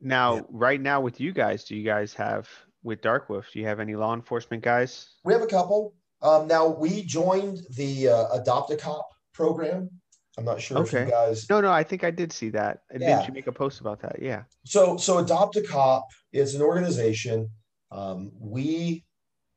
Now, 0.01 0.37
Yeah. 0.37 0.43
right 0.49 0.81
now 0.81 1.01
with 1.01 1.21
you 1.21 1.33
guys, 1.33 1.65
do 1.65 1.77
you 1.77 1.85
guys 1.85 2.15
have 2.15 2.49
with 2.83 3.01
Dark 3.03 3.29
Wolf? 3.29 3.51
Do 3.53 3.59
you 3.61 3.67
have 3.67 3.81
any 3.81 3.95
law 3.97 4.15
enforcement 4.15 4.63
guys? 4.63 5.15
We 5.25 5.33
have 5.33 5.43
a 5.43 5.47
couple. 5.47 5.95
Um, 6.23 6.47
now 6.47 6.69
we 6.69 7.03
joined 7.05 7.61
the 7.77 8.09
uh, 8.09 8.27
Adopt 8.41 8.71
a 8.73 8.77
Cop 8.77 9.09
program. 9.33 9.91
I'm 10.39 10.45
not 10.45 10.61
sure 10.61 10.83
if 10.83 10.89
Okay. 10.89 11.07
you 11.07 11.11
guys. 11.11 11.49
No, 11.49 11.61
no, 11.61 11.71
I 11.73 11.83
think 11.83 12.05
I 12.05 12.11
did 12.11 12.33
see 12.33 12.51
that. 12.51 12.81
Yeah. 12.93 12.99
Didn't 12.99 13.29
you 13.29 13.35
make 13.35 13.47
a 13.47 13.53
post 13.53 13.81
about 13.81 14.01
that? 14.03 14.21
Yeah. 14.21 14.45
So 14.65 14.97
so 14.97 15.19
Adopt 15.19 15.57
a 15.57 15.63
Cop 15.63 16.07
is 16.33 16.55
an 16.55 16.63
organization. 16.63 17.51
Um, 17.91 18.31
we 18.39 19.05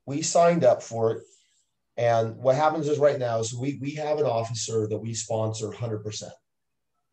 we 0.06 0.22
signed 0.22 0.64
up 0.64 0.82
for 0.82 1.12
it, 1.12 1.22
and 1.96 2.36
what 2.36 2.56
happens 2.56 2.88
is 2.88 2.98
right 2.98 3.18
now 3.18 3.38
is 3.38 3.54
we 3.54 3.78
we 3.80 3.94
have 3.94 4.18
an 4.18 4.26
officer 4.26 4.86
that 4.88 4.98
we 4.98 5.14
sponsor 5.14 5.68
100. 5.68 6.02
percent 6.02 6.32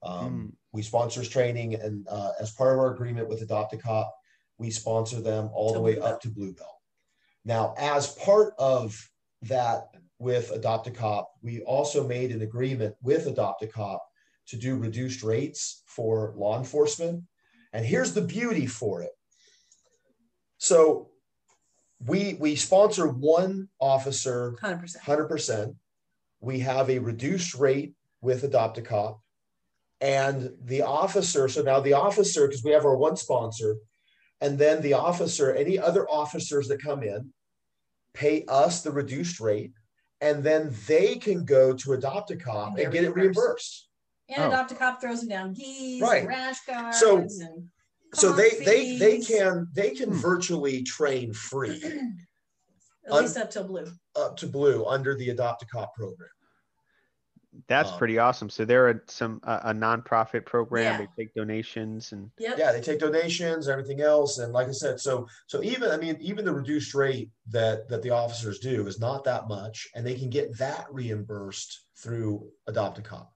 um, 0.01 0.53
We 0.73 0.81
sponsor 0.81 1.19
his 1.19 1.29
training, 1.29 1.75
and 1.75 2.07
uh, 2.09 2.31
as 2.39 2.51
part 2.51 2.73
of 2.73 2.79
our 2.79 2.93
agreement 2.93 3.27
with 3.29 3.41
Adopt 3.41 3.73
a 3.73 3.77
Cop, 3.77 4.13
we 4.57 4.71
sponsor 4.71 5.21
them 5.21 5.49
all 5.53 5.69
To 5.69 5.73
the 5.75 5.81
way 5.81 5.99
up 5.99 6.21
to 6.21 6.29
Blue 6.29 6.53
Belt. 6.53 6.77
Now, 7.45 7.73
as 7.77 8.07
part 8.15 8.53
of 8.57 8.97
that 9.43 9.89
with 10.19 10.51
Adopt 10.51 10.87
a 10.87 10.91
Cop, 10.91 11.31
we 11.41 11.61
also 11.61 12.07
made 12.07 12.31
an 12.31 12.41
agreement 12.41 12.95
with 13.01 13.27
Adopt 13.27 13.63
a 13.63 13.67
Cop 13.67 14.05
to 14.47 14.57
do 14.57 14.75
reduced 14.75 15.23
rates 15.23 15.83
for 15.87 16.33
law 16.35 16.57
enforcement. 16.57 17.23
And 17.73 17.85
here's 17.85 18.13
the 18.13 18.21
beauty 18.21 18.67
for 18.67 19.01
it. 19.01 19.11
So 20.57 21.09
we 22.05 22.35
we 22.39 22.55
sponsor 22.55 23.07
one 23.07 23.69
officer 23.79 24.55
Hundred 24.61 24.79
percent. 24.79 25.03
100%. 25.05 25.75
We 26.39 26.59
have 26.59 26.89
a 26.89 26.99
reduced 26.99 27.55
rate 27.55 27.93
with 28.21 28.43
Adopt 28.43 28.77
a 28.77 28.81
Cop. 28.81 29.21
And 29.99 30.51
the 30.63 30.81
officer, 30.81 31.47
so 31.47 31.61
now 31.61 31.79
the 31.79 31.93
officer, 31.93 32.47
because 32.47 32.63
we 32.63 32.71
have 32.71 32.85
our 32.85 32.97
one 32.97 33.15
sponsor, 33.15 33.75
and 34.39 34.57
then 34.57 34.81
the 34.81 34.93
officer, 34.93 35.53
any 35.53 35.77
other 35.77 36.09
officers 36.09 36.67
that 36.69 36.81
come 36.81 37.03
in, 37.03 37.31
pay 38.13 38.45
us 38.47 38.81
the 38.81 38.91
reduced 38.91 39.39
rate, 39.39 39.71
and 40.21 40.43
then 40.43 40.73
they 40.87 41.15
can 41.15 41.45
go 41.45 41.73
to 41.73 41.93
Adopt 41.93 42.31
a 42.31 42.35
Cop 42.37 42.71
And 42.71 42.79
and, 42.79 42.93
get 42.93 43.01
get 43.01 43.09
it 43.09 43.15
reimbursed. 43.15 43.37
reimbursed. 43.37 43.87
And 44.29 44.43
Oh. 44.43 44.47
Adopt 44.47 44.71
a 44.71 44.75
Cop 44.75 45.01
throws 45.01 45.19
them 45.21 45.29
down 45.29 45.53
gis, 45.53 46.01
Right. 46.01 46.19
and 46.19 46.27
rash 46.27 46.63
guards, 46.65 46.99
So- 46.99 47.17
and 47.17 47.69
So 48.13 48.33
they 48.33 48.49
they 48.65 48.97
they 48.97 49.21
can 49.21 49.69
they 49.73 49.91
can 49.91 50.09
Hmm. 50.11 50.17
virtually 50.17 50.83
train 50.83 51.33
free 51.33 51.81
at 53.05 53.13
least 53.13 53.37
up 53.37 53.49
till 53.49 53.63
blue. 53.63 53.89
up 54.17 54.35
to 54.37 54.47
blue 54.47 54.85
under 54.85 55.15
the 55.15 55.29
Adopt 55.29 55.63
a 55.63 55.65
Cop 55.65 55.93
program. 55.95 56.29
That's 57.67 57.91
Um, 57.91 57.97
pretty 57.97 58.17
awesome. 58.17 58.49
So 58.49 58.63
they're 58.63 58.89
a, 58.91 58.99
some 59.07 59.41
a, 59.43 59.59
a 59.65 59.73
nonprofit 59.73 60.45
program. 60.45 60.99
Yeah. 61.01 61.05
They 61.17 61.23
take 61.23 61.33
donations 61.35 62.13
and 62.13 62.31
Yep. 62.39 62.57
yeah 62.57 62.71
they 62.71 62.79
take 62.81 62.99
donations 62.99 63.67
everything 63.67 63.99
else 64.01 64.37
and 64.39 64.53
like 64.53 64.67
i 64.67 64.71
said 64.71 64.99
so 64.99 65.27
so 65.47 65.61
even 65.61 65.91
i 65.91 65.97
mean 65.97 66.17
even 66.21 66.45
the 66.45 66.53
reduced 66.53 66.93
rate 66.95 67.29
that 67.49 67.87
that 67.89 68.01
the 68.03 68.09
officers 68.09 68.59
do 68.59 68.87
is 68.87 68.99
not 68.99 69.23
that 69.25 69.47
much 69.47 69.87
and 69.95 70.05
they 70.05 70.15
can 70.15 70.29
get 70.29 70.57
that 70.57 70.85
reimbursed 70.91 71.81
through 72.01 72.49
adopt 72.67 72.97
a 72.99 73.01
cop 73.01 73.33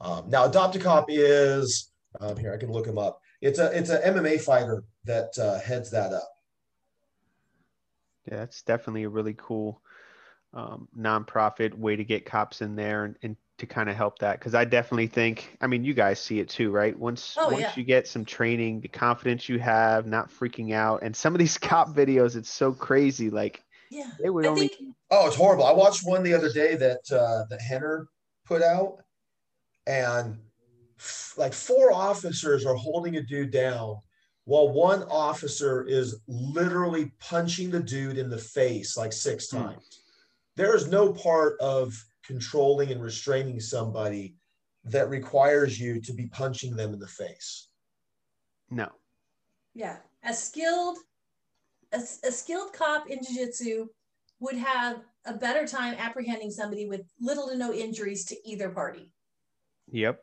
um, 0.00 0.28
now 0.30 0.44
adopt 0.46 0.76
a 0.76 0.78
cop 0.78 1.06
is 1.08 1.90
um, 2.20 2.36
here 2.36 2.52
i 2.54 2.56
can 2.56 2.70
look 2.70 2.86
him 2.86 2.98
up 2.98 3.20
it's 3.40 3.58
a 3.58 3.76
it's 3.76 3.90
a 3.90 4.00
mma 4.02 4.40
fighter 4.40 4.84
that 5.04 5.36
uh, 5.38 5.58
heads 5.58 5.90
that 5.90 6.12
up 6.12 6.28
yeah, 8.30 8.36
that's 8.38 8.62
definitely 8.62 9.02
a 9.02 9.08
really 9.08 9.34
cool 9.36 9.82
um, 10.54 10.88
nonprofit 10.96 11.74
way 11.74 11.96
to 11.96 12.04
get 12.04 12.24
cops 12.24 12.62
in 12.62 12.76
there 12.76 13.04
and, 13.04 13.16
and 13.22 13.36
to 13.58 13.66
kind 13.66 13.88
of 13.88 13.96
help 13.96 14.18
that. 14.20 14.38
Because 14.38 14.54
I 14.54 14.64
definitely 14.64 15.06
think, 15.06 15.56
I 15.60 15.66
mean, 15.66 15.84
you 15.84 15.94
guys 15.94 16.20
see 16.20 16.40
it 16.40 16.48
too, 16.48 16.70
right? 16.70 16.98
Once 16.98 17.36
Oh, 17.38 17.50
once 17.50 17.60
yeah. 17.62 17.72
you 17.76 17.84
get 17.84 18.06
some 18.08 18.24
training, 18.24 18.80
the 18.80 18.88
confidence 18.88 19.48
you 19.48 19.58
have, 19.58 20.06
not 20.06 20.30
freaking 20.30 20.72
out, 20.72 21.02
and 21.02 21.14
some 21.14 21.34
of 21.34 21.38
these 21.38 21.58
cop 21.70 21.88
videos, 21.88 22.36
it's 22.36 22.50
so 22.50 22.72
crazy. 22.72 23.30
Like 23.30 23.62
Yeah. 23.90 24.10
they 24.22 24.30
would 24.30 24.46
I 24.46 24.48
only. 24.48 24.68
think 24.68 24.80
oh 25.10 25.26
it's 25.26 25.36
horrible 25.36 25.64
i 25.64 25.72
watched 25.72 26.00
one 26.06 26.22
the 26.22 26.32
other 26.32 26.50
day 26.50 26.76
that 26.76 27.00
uh, 27.12 27.44
that 27.50 27.60
henner 27.60 28.08
put 28.46 28.62
out 28.62 29.02
and 29.86 30.38
f- 30.98 31.34
like 31.36 31.52
four 31.52 31.92
officers 31.92 32.64
are 32.64 32.74
holding 32.74 33.16
a 33.16 33.22
dude 33.22 33.50
down 33.50 33.96
while 34.46 34.70
one 34.70 35.02
officer 35.04 35.84
is 35.86 36.20
literally 36.26 37.12
punching 37.20 37.70
the 37.70 37.80
dude 37.80 38.16
in 38.18 38.30
the 38.30 38.38
face 38.38 38.96
like 38.96 39.12
six 39.12 39.50
Hmm. 39.50 39.58
times. 39.58 40.00
There 40.56 40.74
is 40.76 40.88
no 40.88 41.12
part 41.12 41.58
of 41.60 41.94
controlling 42.24 42.90
and 42.92 43.02
restraining 43.02 43.60
somebody 43.60 44.36
that 44.84 45.08
requires 45.08 45.80
you 45.80 46.00
to 46.00 46.12
be 46.12 46.26
punching 46.28 46.76
them 46.76 46.92
in 46.92 46.98
the 46.98 47.08
face. 47.08 47.68
no. 48.70 48.88
yeah, 49.74 49.96
a 50.24 50.32
skilled 50.32 50.98
a, 51.92 51.98
a 51.98 52.32
skilled 52.32 52.72
cop 52.72 53.08
in 53.08 53.18
jiu-jitsu 53.22 53.86
would 54.40 54.56
have 54.56 55.02
a 55.26 55.34
better 55.34 55.66
time 55.66 55.94
apprehending 55.98 56.50
somebody 56.50 56.86
with 56.86 57.02
little 57.20 57.48
to 57.48 57.56
no 57.56 57.72
injuries 57.72 58.24
to 58.26 58.36
either 58.48 58.68
party. 58.68 59.12
Yep. 59.92 60.20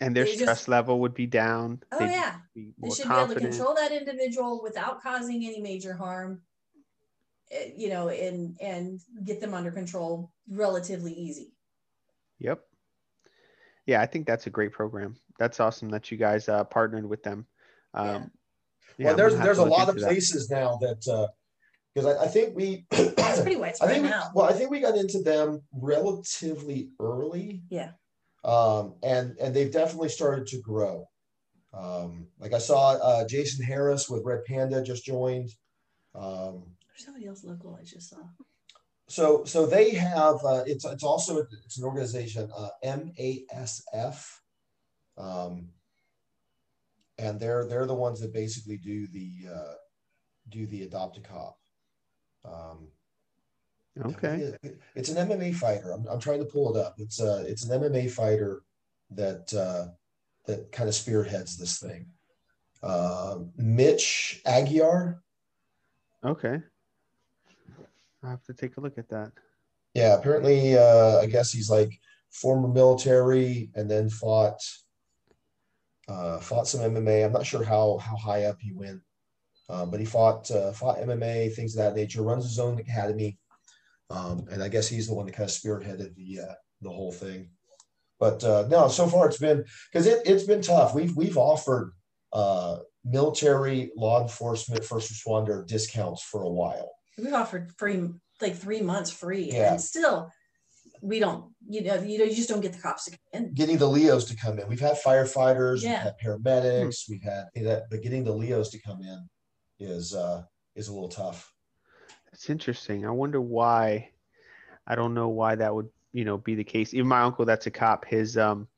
And 0.00 0.14
their 0.14 0.24
They 0.24 0.32
just- 0.32 0.42
stress 0.42 0.68
level 0.68 1.00
would 1.00 1.14
be 1.14 1.26
down. 1.26 1.80
Oh 1.90 1.98
They'd 1.98 2.10
yeah. 2.10 2.36
be 2.54 2.72
They 2.78 2.86
more 2.88 2.94
should 2.94 3.08
be 3.08 3.14
able 3.14 3.34
to 3.34 3.40
control 3.40 3.74
that 3.74 3.92
individual 3.92 4.62
without 4.62 5.02
causing 5.02 5.36
any 5.46 5.60
major 5.60 5.94
harm. 5.94 6.42
Eh, 7.50 7.70
You 7.76 7.88
know, 7.88 8.08
and 8.08 8.56
and 8.60 9.00
get 9.24 9.40
them 9.40 9.54
under 9.54 9.70
control 9.70 10.30
relatively 10.48 11.12
easy. 11.12 11.52
Yep. 12.38 12.60
Yeah, 13.86 14.00
I 14.02 14.06
think 14.06 14.26
that's 14.26 14.46
a 14.46 14.50
great 14.50 14.72
program. 14.72 15.16
That's 15.38 15.60
awesome 15.60 15.88
that 15.90 16.10
you 16.10 16.18
guys 16.18 16.48
uh, 16.48 16.64
partnered 16.64 17.08
with 17.08 17.22
them. 17.22 17.46
Um, 17.94 18.30
yeah, 18.98 19.08
well, 19.08 19.16
there's 19.16 19.36
there's 19.36 19.58
a 19.58 19.64
lot 19.64 19.88
of 19.88 19.96
into 19.96 20.00
that. 20.00 20.08
places 20.08 20.50
now 20.50 20.76
that 20.80 21.06
uh, 21.08 21.28
because 21.94 22.16
I, 22.16 22.24
I 22.24 22.28
think 22.28 22.54
we 22.56 22.86
It's 22.92 23.40
pretty 23.40 23.56
I 23.56 23.60
widespread 23.60 23.90
think 23.90 24.04
we, 24.04 24.10
now. 24.10 24.30
well, 24.34 24.46
I 24.46 24.52
think 24.52 24.70
we 24.70 24.80
got 24.80 24.96
into 24.96 25.20
them 25.22 25.62
relatively 25.72 26.90
early. 27.00 27.62
Yeah. 27.70 27.90
Um, 28.44 28.94
and 29.02 29.36
and 29.40 29.54
they've 29.54 29.72
definitely 29.72 30.08
started 30.08 30.46
to 30.48 30.60
grow. 30.60 31.06
Um, 31.74 32.28
like 32.38 32.52
I 32.54 32.58
saw 32.58 32.92
uh, 32.92 33.26
Jason 33.28 33.64
Harris 33.64 34.08
with 34.08 34.24
Red 34.24 34.44
Panda 34.46 34.82
just 34.82 35.04
joined. 35.04 35.50
Um, 36.14 36.75
There's 36.96 37.04
somebody 37.04 37.26
else 37.26 37.44
local 37.44 37.78
I 37.78 37.84
just 37.84 38.08
saw. 38.08 38.16
so 39.06 39.44
so 39.44 39.66
they 39.66 39.90
have 39.90 40.36
uh, 40.44 40.64
it's 40.66 40.86
it's 40.86 41.04
also 41.04 41.46
it's 41.64 41.76
an 41.76 41.84
organization 41.84 42.50
uh, 42.56 42.70
MASF, 42.82 44.24
um, 45.18 45.68
and 47.18 47.38
they're 47.38 47.66
they're 47.66 47.86
the 47.86 47.94
ones 47.94 48.20
that 48.20 48.32
basically 48.32 48.78
do 48.78 49.06
the 49.08 49.30
uh, 49.54 49.74
do 50.48 50.66
the 50.66 50.84
adopt 50.84 51.18
a 51.18 51.20
cop. 51.20 51.58
Um, 52.44 52.88
Okay. 54.04 54.54
It's 54.94 55.08
an 55.08 55.26
MMA 55.26 55.54
fighter. 55.54 55.92
I'm, 55.92 56.06
I'm 56.06 56.20
trying 56.20 56.40
to 56.40 56.44
pull 56.44 56.76
it 56.76 56.78
up. 56.78 56.96
It's 56.98 57.18
uh 57.18 57.44
it's 57.46 57.64
an 57.64 57.80
MMA 57.80 58.10
fighter 58.10 58.62
that 59.10 59.52
uh, 59.54 59.86
that 60.46 60.70
kind 60.70 60.86
of 60.86 60.94
spearheads 60.94 61.56
this 61.56 61.78
thing. 61.78 62.06
Uh, 62.82 63.38
Mitch 63.56 64.42
Aguiar. 64.46 65.20
Okay. 66.22 66.60
I 68.26 68.30
have 68.30 68.42
to 68.44 68.54
take 68.54 68.76
a 68.76 68.80
look 68.80 68.98
at 68.98 69.08
that. 69.10 69.32
Yeah, 69.94 70.14
apparently 70.14 70.76
uh, 70.76 71.18
I 71.20 71.26
guess 71.26 71.52
he's 71.52 71.70
like 71.70 71.98
former 72.30 72.68
military 72.68 73.70
and 73.74 73.90
then 73.90 74.10
fought 74.10 74.60
uh, 76.08 76.38
fought 76.38 76.68
some 76.68 76.80
MMA. 76.80 77.24
I'm 77.24 77.32
not 77.32 77.46
sure 77.46 77.64
how 77.64 77.98
how 77.98 78.16
high 78.16 78.44
up 78.44 78.58
he 78.60 78.72
went, 78.72 79.00
uh, 79.68 79.86
but 79.86 80.00
he 80.00 80.06
fought 80.06 80.50
uh, 80.50 80.72
fought 80.72 80.98
MMA 80.98 81.54
things 81.54 81.76
of 81.76 81.84
that 81.84 81.96
nature. 81.96 82.22
Runs 82.22 82.44
his 82.44 82.58
own 82.58 82.78
academy. 82.78 83.38
Um, 84.08 84.46
and 84.50 84.62
I 84.62 84.68
guess 84.68 84.86
he's 84.86 85.08
the 85.08 85.14
one 85.14 85.26
that 85.26 85.34
kind 85.34 85.48
of 85.48 85.54
spearheaded 85.54 86.14
the 86.14 86.40
uh, 86.40 86.54
the 86.82 86.90
whole 86.90 87.12
thing. 87.12 87.50
But 88.18 88.42
uh, 88.44 88.66
no, 88.68 88.88
so 88.88 89.06
far 89.08 89.26
it's 89.26 89.38
been 89.38 89.64
because 89.92 90.06
it, 90.06 90.22
it's 90.26 90.44
been 90.44 90.62
tough. 90.62 90.94
We've 90.94 91.14
we've 91.16 91.36
offered 91.36 91.92
uh, 92.32 92.78
military, 93.04 93.90
law 93.96 94.22
enforcement, 94.22 94.84
first 94.84 95.12
responder 95.12 95.66
discounts 95.66 96.22
for 96.22 96.42
a 96.42 96.50
while. 96.50 96.95
We've 97.18 97.32
offered 97.32 97.72
free, 97.78 98.08
like 98.40 98.56
three 98.56 98.80
months 98.82 99.10
free, 99.10 99.50
Yeah. 99.52 99.72
and 99.72 99.80
still, 99.80 100.30
we 101.00 101.18
don't. 101.18 101.52
You 101.68 101.82
know, 101.82 101.94
you 102.02 102.18
know, 102.18 102.24
you 102.24 102.34
just 102.34 102.48
don't 102.48 102.60
get 102.60 102.72
the 102.72 102.78
cops 102.80 103.04
to 103.06 103.10
come 103.12 103.18
in. 103.44 103.54
Getting 103.54 103.78
the 103.78 103.88
Leos 103.88 104.24
to 104.26 104.36
come 104.36 104.58
in. 104.58 104.68
We've 104.68 104.80
had 104.80 104.96
firefighters, 105.04 105.82
Yeah. 105.82 105.90
we've 105.90 105.98
had 106.00 106.14
paramedics, 106.18 107.08
we've 107.08 107.22
had 107.22 107.46
that, 107.56 107.84
but 107.90 108.02
getting 108.02 108.24
the 108.24 108.32
Leos 108.32 108.70
to 108.70 108.80
come 108.80 109.00
in 109.02 109.28
is 109.78 110.14
uh, 110.14 110.42
is 110.74 110.88
a 110.88 110.92
little 110.92 111.08
tough. 111.08 111.52
It's 112.32 112.50
interesting. 112.50 113.06
I 113.06 113.10
wonder 113.10 113.40
why. 113.40 114.10
I 114.86 114.94
don't 114.94 115.14
know 115.14 115.28
why 115.28 115.56
that 115.56 115.74
would, 115.74 115.88
you 116.12 116.24
know, 116.24 116.38
be 116.38 116.54
the 116.54 116.62
case. 116.64 116.94
Even 116.94 117.08
my 117.08 117.22
uncle, 117.22 117.44
that's 117.44 117.66
a 117.66 117.70
cop. 117.70 118.04
His 118.04 118.36
um, 118.36 118.68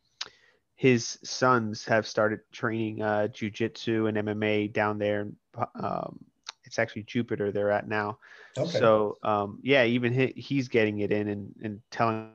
his 0.76 1.18
sons 1.24 1.84
have 1.86 2.06
started 2.06 2.40
training 2.52 3.02
uh, 3.02 3.26
jujitsu 3.30 4.08
and 4.08 4.16
MMA 4.16 4.72
down 4.72 4.98
there. 4.98 5.28
Um, 5.74 6.24
it's 6.68 6.78
actually 6.78 7.02
Jupiter 7.04 7.50
they're 7.50 7.70
at 7.70 7.88
now. 7.88 8.18
Okay. 8.56 8.78
So 8.78 9.16
um, 9.22 9.58
yeah, 9.62 9.84
even 9.84 10.12
he, 10.12 10.32
he's 10.36 10.68
getting 10.68 11.00
it 11.00 11.10
in 11.10 11.28
and, 11.28 11.54
and 11.62 11.80
telling 11.90 12.30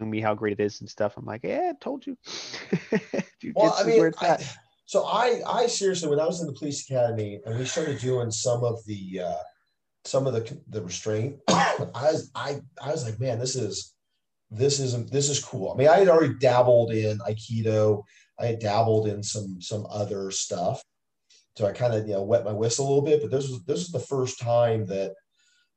me 0.00 0.20
how 0.20 0.34
great 0.34 0.58
it 0.58 0.62
is 0.64 0.80
and 0.80 0.88
stuff. 0.88 1.16
I'm 1.16 1.26
like, 1.26 1.42
yeah, 1.44 1.72
I 1.74 1.78
told 1.80 2.06
you. 2.06 2.16
Jujitsu's 2.24 3.54
Well, 3.54 3.76
I 3.78 3.84
mean, 3.84 4.12
I, 4.20 4.38
so 4.86 5.04
I, 5.04 5.42
I 5.46 5.66
seriously, 5.66 6.08
when 6.08 6.18
I 6.18 6.26
was 6.26 6.40
in 6.40 6.46
the 6.46 6.54
police 6.54 6.88
academy 6.88 7.40
and 7.44 7.58
we 7.58 7.64
started 7.66 8.00
doing 8.00 8.30
some 8.30 8.64
of 8.64 8.84
the, 8.86 9.20
uh, 9.20 9.42
some 10.04 10.26
of 10.26 10.32
the 10.32 10.60
the 10.68 10.82
restraint, 10.82 11.36
I 11.48 11.76
was, 11.94 12.30
I, 12.34 12.60
I 12.82 12.90
was 12.90 13.04
like, 13.04 13.20
man, 13.20 13.38
this 13.38 13.54
is, 13.54 13.94
this 14.50 14.80
is, 14.80 15.06
this 15.10 15.28
is 15.28 15.44
cool. 15.44 15.72
I 15.72 15.76
mean, 15.76 15.88
I 15.88 15.98
had 15.98 16.08
already 16.08 16.34
dabbled 16.34 16.92
in 16.92 17.18
Aikido. 17.18 18.02
I 18.40 18.46
had 18.46 18.58
dabbled 18.58 19.06
in 19.06 19.22
some, 19.22 19.60
some 19.60 19.86
other 19.90 20.30
stuff. 20.30 20.82
So 21.56 21.66
I 21.66 21.72
kind 21.72 21.94
of, 21.94 22.06
you 22.06 22.14
know, 22.14 22.22
wet 22.22 22.44
my 22.44 22.52
whistle 22.52 22.86
a 22.86 22.88
little 22.88 23.04
bit, 23.04 23.20
but 23.20 23.30
this 23.30 23.48
was, 23.48 23.62
this 23.64 23.80
was 23.80 23.90
the 23.90 23.98
first 23.98 24.40
time 24.40 24.86
that, 24.86 25.12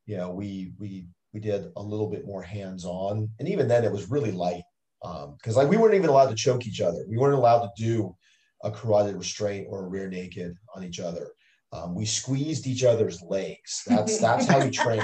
you 0.06 0.16
know, 0.16 0.30
we, 0.30 0.72
we, 0.78 1.06
we 1.32 1.40
did 1.40 1.70
a 1.76 1.82
little 1.82 2.08
bit 2.08 2.26
more 2.26 2.42
hands-on. 2.42 3.28
And 3.38 3.48
even 3.48 3.68
then 3.68 3.84
it 3.84 3.92
was 3.92 4.10
really 4.10 4.32
light. 4.32 4.62
Um, 5.04 5.36
cause 5.42 5.56
like 5.56 5.68
we 5.68 5.76
weren't 5.76 5.94
even 5.94 6.08
allowed 6.08 6.30
to 6.30 6.34
choke 6.34 6.66
each 6.66 6.80
other. 6.80 7.04
We 7.08 7.18
weren't 7.18 7.34
allowed 7.34 7.66
to 7.66 7.70
do 7.76 8.16
a 8.64 8.70
carotid 8.70 9.16
restraint 9.16 9.66
or 9.68 9.84
a 9.84 9.88
rear 9.88 10.08
naked 10.08 10.56
on 10.74 10.82
each 10.82 10.98
other. 10.98 11.28
Um, 11.72 11.94
we 11.94 12.06
squeezed 12.06 12.66
each 12.66 12.84
other's 12.84 13.20
legs. 13.22 13.82
That's 13.86 14.18
that's 14.18 14.46
how 14.46 14.64
we 14.64 14.70
train. 14.70 15.02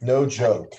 No 0.00 0.26
joke. 0.26 0.72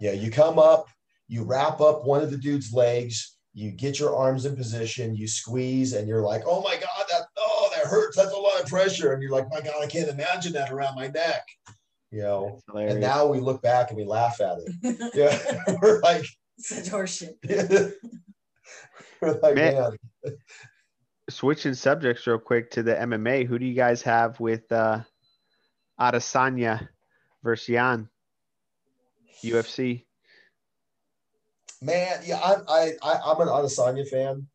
Yeah, 0.00 0.12
you 0.12 0.30
come 0.30 0.58
up, 0.58 0.86
you 1.28 1.44
wrap 1.44 1.80
up 1.80 2.04
one 2.04 2.22
of 2.22 2.30
the 2.30 2.36
dude's 2.36 2.72
legs, 2.72 3.36
you 3.54 3.70
get 3.70 3.98
your 3.98 4.14
arms 4.14 4.44
in 4.44 4.56
position, 4.56 5.16
you 5.16 5.28
squeeze, 5.28 5.92
and 5.92 6.08
you're 6.08 6.22
like, 6.22 6.42
"Oh 6.46 6.60
my 6.62 6.74
god, 6.74 6.88
hurts. 7.94 8.16
That's 8.16 8.32
a 8.32 8.36
lot 8.36 8.60
of 8.60 8.66
pressure." 8.66 9.12
And 9.12 9.22
you're 9.22 9.32
like, 9.32 9.48
"My 9.50 9.60
god, 9.60 9.74
I 9.82 9.86
can't 9.86 10.08
imagine 10.08 10.52
that 10.54 10.70
around 10.70 10.96
my 10.96 11.08
neck." 11.08 11.46
You 12.10 12.22
know. 12.22 12.60
And 12.74 13.00
now 13.00 13.26
we 13.26 13.40
look 13.40 13.60
back 13.62 13.90
and 13.90 13.96
we 13.96 14.04
laugh 14.04 14.40
at 14.40 14.58
it. 14.58 15.10
Yeah, 15.14 15.76
we're 15.82 16.00
like, 16.00 16.24
Such 16.58 16.84
horseshit. 16.84 17.34
we're 19.20 19.40
like, 19.40 19.54
Man. 19.56 19.74
man. 19.74 20.36
switching 21.28 21.74
subjects 21.74 22.26
real 22.26 22.38
quick 22.38 22.70
to 22.72 22.82
the 22.82 22.94
MMA, 22.94 23.46
who 23.46 23.58
do 23.58 23.66
you 23.66 23.74
guys 23.74 24.02
have 24.02 24.38
with 24.38 24.70
uh 24.70 25.00
Adesanya 26.00 26.88
versus 27.42 27.66
Jan? 27.66 28.08
UFC. 29.42 30.04
Man, 31.82 32.20
yeah, 32.24 32.36
I, 32.36 32.56
I, 32.68 32.92
I 33.02 33.20
I'm 33.26 33.40
an 33.40 33.48
Adesanya 33.48 34.08
fan. 34.08 34.46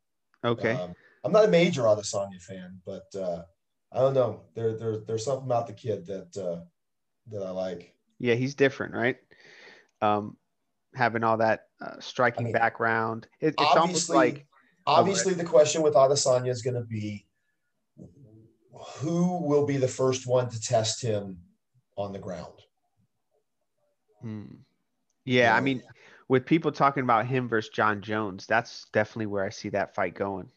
Okay. 0.44 0.72
Um, 0.72 0.94
I'm 1.24 1.32
not 1.32 1.44
a 1.44 1.48
major 1.48 1.82
Adesanya 1.82 2.40
fan, 2.40 2.80
but 2.86 3.06
uh, 3.14 3.42
I 3.92 3.98
don't 4.00 4.14
know. 4.14 4.42
There, 4.54 4.76
there, 4.76 4.98
there's 4.98 5.24
something 5.24 5.46
about 5.46 5.66
the 5.66 5.72
kid 5.72 6.06
that 6.06 6.36
uh, 6.36 6.64
that 7.30 7.42
I 7.42 7.50
like. 7.50 7.94
yeah, 8.18 8.34
he's 8.34 8.54
different, 8.54 8.94
right? 8.94 9.16
Um 10.00 10.36
having 10.94 11.22
all 11.22 11.36
that 11.36 11.66
uh, 11.80 12.00
striking 12.00 12.42
I 12.42 12.44
mean, 12.44 12.52
background. 12.52 13.28
It, 13.40 13.48
it's 13.48 13.56
almost 13.58 13.78
Obviously, 13.78 14.16
like 14.16 14.46
obviously, 14.86 15.34
the 15.34 15.44
question 15.44 15.82
with 15.82 15.94
Adesanya 15.94 16.50
is 16.50 16.62
going 16.62 16.74
to 16.74 16.82
be 16.82 17.26
who 18.98 19.42
will 19.42 19.66
be 19.66 19.76
the 19.76 19.88
first 19.88 20.26
one 20.26 20.48
to 20.48 20.60
test 20.60 21.02
him 21.02 21.38
on 21.96 22.12
the 22.12 22.18
ground. 22.18 22.54
hmm. 24.22 24.44
Yeah, 25.24 25.54
I 25.54 25.60
mean 25.60 25.82
with 26.28 26.46
people 26.46 26.72
talking 26.72 27.02
about 27.02 27.26
him 27.26 27.48
versus 27.48 27.70
Jon 27.70 28.00
Jones, 28.00 28.46
that's 28.46 28.86
definitely 28.92 29.26
where 29.26 29.44
I 29.44 29.50
see 29.50 29.68
that 29.70 29.94
fight 29.94 30.14
going. 30.14 30.48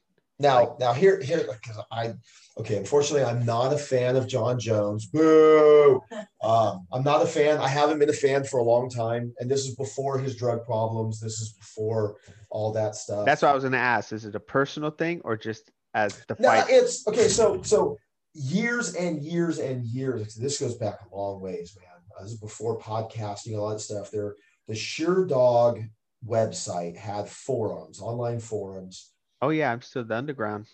Now, 0.44 0.60
Like- 0.60 0.80
now 0.80 0.94
here, 0.94 1.22
here, 1.22 1.48
because 1.50 1.82
I, 1.90 2.14
okay, 2.60 2.76
unfortunately, 2.76 3.24
I'm 3.24 3.46
not 3.46 3.72
a 3.72 3.78
fan 3.78 4.18
of 4.18 4.28
Jon 4.28 4.60
Jones. 4.60 5.06
Boo! 5.08 6.02
Um, 6.44 6.86
I'm 6.92 7.04
not 7.06 7.22
a 7.22 7.26
fan. 7.26 7.60
I 7.60 7.70
haven't 7.70 8.00
been 8.00 8.10
a 8.10 8.14
fan 8.28 8.44
for 8.44 8.60
a 8.60 8.64
long 8.64 8.90
time, 8.90 9.34
and 9.40 9.50
this 9.50 9.66
is 9.66 9.76
before 9.78 10.20
his 10.20 10.36
drug 10.36 10.66
problems. 10.66 11.22
This 11.22 11.40
is 11.40 11.54
before 11.54 12.18
all 12.50 12.74
that 12.74 12.96
stuff. 12.98 13.26
That's 13.26 13.42
what 13.42 13.52
I 13.52 13.56
was 13.56 13.64
gonna 13.64 13.78
ask. 13.78 14.12
Is 14.12 14.26
it 14.26 14.36
a 14.36 14.42
personal 14.42 14.92
thing 14.92 15.22
or 15.24 15.38
just 15.38 15.72
as 15.94 16.22
the 16.28 16.36
No, 16.40 16.50
fight? 16.50 16.66
it's 16.68 17.08
okay. 17.08 17.30
So, 17.30 17.62
so 17.62 17.98
years 18.34 18.94
and 18.96 19.22
years 19.24 19.60
and 19.60 19.86
years. 19.86 20.36
This 20.36 20.60
goes 20.60 20.76
back 20.76 21.00
a 21.10 21.16
long 21.16 21.40
ways, 21.40 21.78
man. 21.80 21.88
Uh, 22.20 22.24
This 22.24 22.34
is 22.34 22.40
before 22.42 22.78
podcasting, 22.78 23.58
all 23.58 23.70
that 23.70 23.80
stuff. 23.80 24.12
There, 24.12 24.36
the 24.68 24.74
Sherdog 24.74 25.90
website 26.28 26.98
had 26.98 27.30
forums, 27.30 28.02
online 28.02 28.42
forums. 28.42 29.13
Oh 29.44 29.50
yeah, 29.50 29.74
I'm 29.74 29.82
still 29.82 30.06
the 30.06 30.16
underground. 30.16 30.68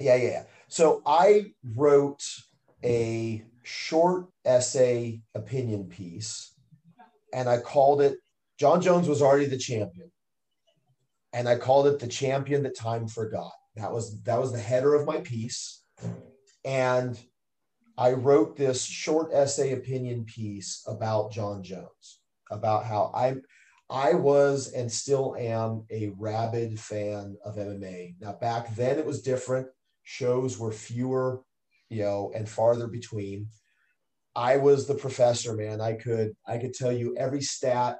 Yeah, 0.00 0.16
yeah. 0.16 0.28
yeah. 0.28 0.42
So 0.68 1.02
I 1.04 1.52
wrote 1.74 2.24
a 2.82 3.44
short 3.62 4.28
essay 4.42 5.20
opinion 5.34 5.84
piece 5.84 6.54
and 7.34 7.46
I 7.46 7.58
called 7.58 8.00
it 8.00 8.16
Jon 8.58 8.80
Jones 8.80 9.06
was 9.06 9.20
already 9.20 9.44
the 9.44 9.58
champion. 9.58 10.10
And 11.34 11.46
I 11.46 11.56
called 11.56 11.88
it 11.88 11.98
the 11.98 12.06
champion 12.06 12.62
that 12.62 12.74
time 12.74 13.06
forgot. 13.06 13.52
That 13.74 13.92
was 13.92 14.22
that 14.22 14.40
was 14.40 14.50
the 14.50 14.60
header 14.60 14.94
of 14.94 15.06
my 15.06 15.20
piece. 15.20 15.84
And 16.64 17.20
I 17.98 18.12
wrote 18.12 18.56
this 18.56 18.82
short 18.82 19.28
essay 19.30 19.74
opinion 19.74 20.24
piece 20.24 20.82
about 20.86 21.32
Jon 21.32 21.62
Jones, 21.62 22.20
about 22.50 22.86
how 22.86 23.12
I 23.14 23.34
I 23.90 24.14
was 24.14 24.72
and 24.72 24.90
still 24.92 25.36
am 25.36 25.84
a 25.90 26.12
rabid 26.18 26.78
fan 26.80 27.36
of 27.44 27.58
MMA. 27.58 28.16
Now 28.20 28.32
back 28.34 28.74
then 28.74 28.98
it 28.98 29.06
was 29.06 29.22
different. 29.22 29.68
Shows 30.02 30.58
were 30.58 30.72
fewer, 30.72 31.42
you 31.88 32.02
know, 32.02 32.32
and 32.34 32.48
farther 32.48 32.88
between. 32.88 33.48
I 34.36 34.58
was 34.58 34.86
the 34.86 34.94
professor, 34.94 35.54
man. 35.54 35.80
I 35.80 35.94
could 35.94 36.34
I 36.46 36.58
could 36.58 36.74
tell 36.74 36.92
you 36.92 37.16
every 37.16 37.42
stat. 37.42 37.98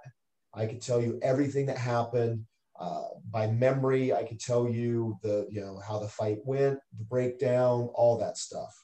I 0.55 0.67
could 0.67 0.83
tell 0.83 1.01
you 1.01 1.19
everything 1.23 1.67
that 1.67 1.79
happened 1.79 2.47
uh, 2.79 3.09
by 3.31 3.47
memory. 3.49 4.13
I 4.13 4.25
could 4.25 4.41
tell 4.41 4.69
you 4.69 5.17
the 5.23 5.47
you 5.51 5.61
know 5.61 5.81
how 5.87 5.99
the 5.99 6.09
fight 6.09 6.39
went, 6.45 6.79
the 6.99 7.05
breakdown, 7.05 7.89
all 7.95 8.19
that 8.19 8.37
stuff. 8.39 8.75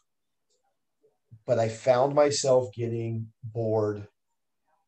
but 1.47 1.59
I 1.59 1.69
found 1.69 2.15
myself 2.15 2.73
getting 2.75 3.29
bored 3.43 4.07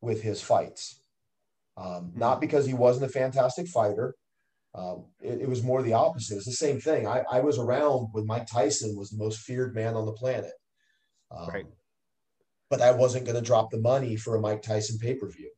with 0.01 0.23
his 0.23 0.41
fights. 0.43 1.01
Um, 1.77 2.13
not 2.15 2.41
because 2.41 2.67
he 2.67 2.75
wasn't 2.75 3.11
a 3.11 3.13
fantastic 3.13 3.67
fighter. 3.67 4.15
Um, 4.75 5.07
it, 5.21 5.43
it, 5.43 5.49
was 5.49 5.63
more 5.63 5.83
the 5.83 5.93
opposite. 5.93 6.37
It's 6.37 6.47
the 6.47 6.53
same 6.53 6.81
thing. 6.81 7.07
I, 7.07 7.25
I, 7.31 7.41
was 7.41 7.59
around 7.59 8.09
when 8.13 8.27
Mike 8.27 8.47
Tyson 8.47 8.97
was 8.97 9.11
the 9.11 9.19
most 9.19 9.41
feared 9.41 9.75
man 9.75 9.95
on 9.95 10.05
the 10.05 10.13
planet. 10.13 10.53
Um, 11.31 11.49
right. 11.49 11.67
But 12.71 12.81
I 12.81 12.91
wasn't 12.91 13.25
going 13.25 13.37
to 13.37 13.43
drop 13.43 13.71
the 13.71 13.79
money 13.79 14.17
for 14.17 14.35
a 14.35 14.41
Mike 14.41 14.63
Tyson 14.63 14.99
pay 14.99 15.15
per 15.15 15.29
view. 15.29 15.51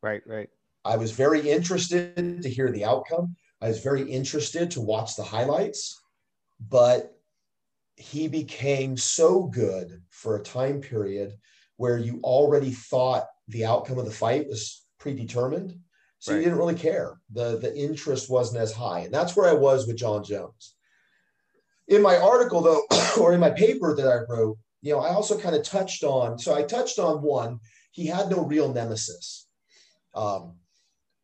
Right, 0.00 0.22
right. 0.26 0.48
I 0.84 0.96
was 0.96 1.12
very 1.12 1.48
interested 1.48 2.42
to 2.42 2.48
hear 2.48 2.70
the 2.70 2.84
outcome. 2.84 3.34
I 3.60 3.68
was 3.68 3.80
very 3.80 4.02
interested 4.02 4.70
to 4.72 4.80
watch 4.80 5.16
the 5.16 5.24
highlights, 5.24 6.00
but 6.68 7.16
he 7.96 8.28
became 8.28 8.96
so 8.96 9.44
good 9.44 10.02
for 10.10 10.36
a 10.36 10.42
time 10.42 10.80
period 10.80 11.32
where 11.76 11.96
you 11.96 12.20
already 12.22 12.70
thought 12.70 13.26
the 13.48 13.64
outcome 13.64 13.98
of 13.98 14.04
the 14.04 14.10
fight 14.10 14.48
was 14.48 14.84
predetermined. 14.98 15.78
So 16.18 16.32
right. 16.32 16.38
you 16.38 16.44
didn't 16.44 16.58
really 16.58 16.74
care. 16.74 17.18
The, 17.32 17.58
the 17.58 17.76
interest 17.76 18.30
wasn't 18.30 18.62
as 18.62 18.72
high. 18.72 19.00
And 19.00 19.12
that's 19.12 19.36
where 19.36 19.48
I 19.48 19.52
was 19.52 19.86
with 19.86 19.98
Jon 19.98 20.24
Jones. 20.24 20.74
In 21.88 22.00
my 22.00 22.16
article, 22.16 22.62
though, 22.62 22.82
or 23.20 23.34
in 23.34 23.40
my 23.40 23.50
paper 23.50 23.94
that 23.94 24.06
I 24.06 24.32
wrote, 24.32 24.56
you 24.80 24.92
know, 24.92 25.00
I 25.00 25.10
also 25.10 25.38
kind 25.38 25.54
of 25.54 25.62
touched 25.62 26.02
on, 26.04 26.38
so 26.38 26.54
I 26.54 26.62
touched 26.62 26.98
on 26.98 27.22
one, 27.22 27.60
he 27.90 28.06
had 28.06 28.30
no 28.30 28.44
real 28.44 28.72
nemesis. 28.72 29.46
Um, 30.14 30.56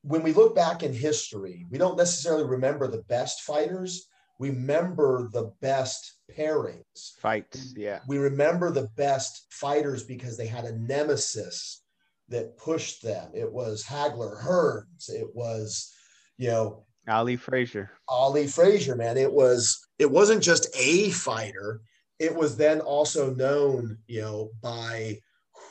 when 0.03 0.23
we 0.23 0.33
look 0.33 0.55
back 0.55 0.83
in 0.83 0.93
history, 0.93 1.67
we 1.71 1.79
don't 1.79 1.97
necessarily 1.97 2.45
remember 2.45 2.87
the 2.87 3.03
best 3.09 3.43
fighters. 3.43 4.07
We 4.39 4.51
remember 4.51 5.29
the 5.33 5.53
best 5.61 6.15
pairings. 6.35 7.19
Fights, 7.19 7.75
yeah. 7.77 8.01
We 8.07 8.19
remember 8.19 8.71
the 8.71 8.89
best 8.97 9.47
fighters 9.51 10.05
because 10.05 10.37
they 10.37 10.47
had 10.47 10.65
a 10.65 10.79
nemesis 10.79 11.83
that 12.31 12.57
pushed 12.57 13.03
them. 13.03 13.31
It 13.35 13.51
was 13.51 13.85
Hagler 13.85 14.41
Hearns. 14.43 15.11
It 15.11 15.29
was, 15.35 15.93
you 16.39 16.49
know, 16.49 16.85
Ali 17.09 17.37
Frazier. 17.37 17.91
Ali 18.09 18.47
Frazier, 18.47 18.97
man. 18.97 19.17
It 19.17 19.33
was 19.33 19.87
it 19.99 20.11
wasn't 20.11 20.43
just 20.43 20.69
a 20.77 21.11
fighter. 21.11 21.81
It 22.19 22.35
was 22.35 22.57
then 22.57 22.81
also 22.81 23.35
known, 23.35 23.99
you 24.07 24.21
know, 24.21 24.51
by 24.63 25.19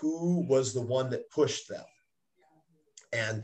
who 0.02 0.46
was 0.48 0.74
the 0.74 0.82
one 0.82 1.10
that 1.12 1.30
pushed 1.30 1.70
them. 1.70 1.86
And 3.14 3.44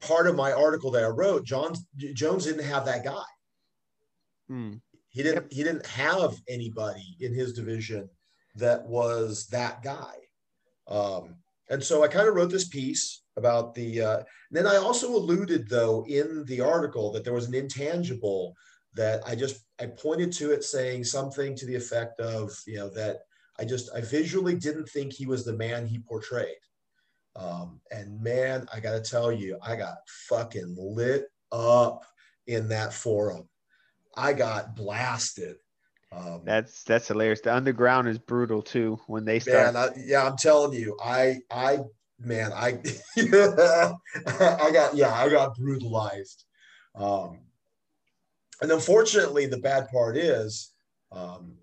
part 0.00 0.26
of 0.26 0.36
my 0.36 0.52
article 0.52 0.90
that 0.92 1.04
I 1.04 1.08
wrote, 1.08 1.44
Jon 1.44 1.74
Jones 2.14 2.44
didn't 2.44 2.64
have 2.64 2.84
that 2.86 3.04
guy. 3.04 3.24
Hmm. 4.48 4.74
He 5.08 5.22
didn't. 5.22 5.52
He 5.52 5.62
didn't 5.62 5.86
have 5.86 6.34
anybody 6.48 7.16
in 7.20 7.34
his 7.34 7.52
division 7.52 8.08
that 8.56 8.86
was 8.86 9.46
that 9.48 9.82
guy. 9.82 10.14
Um, 10.88 11.36
and 11.70 11.82
so 11.82 12.02
I 12.02 12.08
kind 12.08 12.28
of 12.28 12.34
wrote 12.34 12.50
this 12.50 12.68
piece 12.68 13.22
about 13.36 13.74
the. 13.74 14.00
Uh, 14.00 14.22
then 14.50 14.66
I 14.66 14.76
also 14.76 15.08
alluded, 15.08 15.68
though, 15.68 16.04
in 16.06 16.44
the 16.46 16.60
article 16.60 17.10
that 17.12 17.24
there 17.24 17.32
was 17.32 17.48
an 17.48 17.54
intangible 17.54 18.54
that 18.94 19.22
I 19.26 19.34
just 19.34 19.64
I 19.80 19.86
pointed 19.86 20.32
to 20.34 20.52
it 20.52 20.64
saying 20.64 21.04
something 21.04 21.56
to 21.56 21.66
the 21.66 21.74
effect 21.74 22.20
of 22.20 22.52
you 22.66 22.76
know 22.76 22.88
that 22.90 23.20
I 23.58 23.64
just 23.64 23.90
I 23.94 24.00
visually 24.00 24.54
didn't 24.54 24.88
think 24.88 25.12
he 25.12 25.26
was 25.26 25.44
the 25.44 25.56
man 25.56 25.86
he 25.86 25.98
portrayed. 25.98 26.56
Um, 27.36 27.80
and 27.90 28.20
man, 28.22 28.66
I 28.72 28.78
got 28.80 28.92
to 28.92 29.10
tell 29.10 29.32
you, 29.32 29.58
I 29.62 29.74
got 29.74 29.96
fucking 30.28 30.76
lit 30.78 31.26
up 31.50 32.04
in 32.46 32.68
that 32.68 32.92
forum. 32.92 33.48
I 34.16 34.32
got 34.32 34.76
blasted. 34.76 35.56
Um, 36.16 36.42
that's 36.44 36.82
that's 36.84 37.08
hilarious. 37.08 37.40
The 37.40 37.54
underground 37.54 38.08
is 38.08 38.18
brutal 38.18 38.62
too 38.62 39.00
when 39.06 39.24
they 39.24 39.40
start. 39.40 39.74
Man, 39.74 39.76
I, 39.76 39.88
yeah, 39.96 40.26
I'm 40.26 40.36
telling 40.36 40.72
you, 40.78 40.96
I 41.02 41.38
I 41.50 41.80
man, 42.18 42.52
I 42.52 42.78
I 43.16 44.70
got 44.72 44.94
yeah, 44.94 45.12
I 45.12 45.28
got 45.28 45.56
brutalized. 45.56 46.44
Um, 46.94 47.40
and 48.60 48.70
unfortunately, 48.70 49.46
the 49.46 49.58
bad 49.58 49.88
part 49.88 50.16
is, 50.16 50.72
um, 51.10 51.56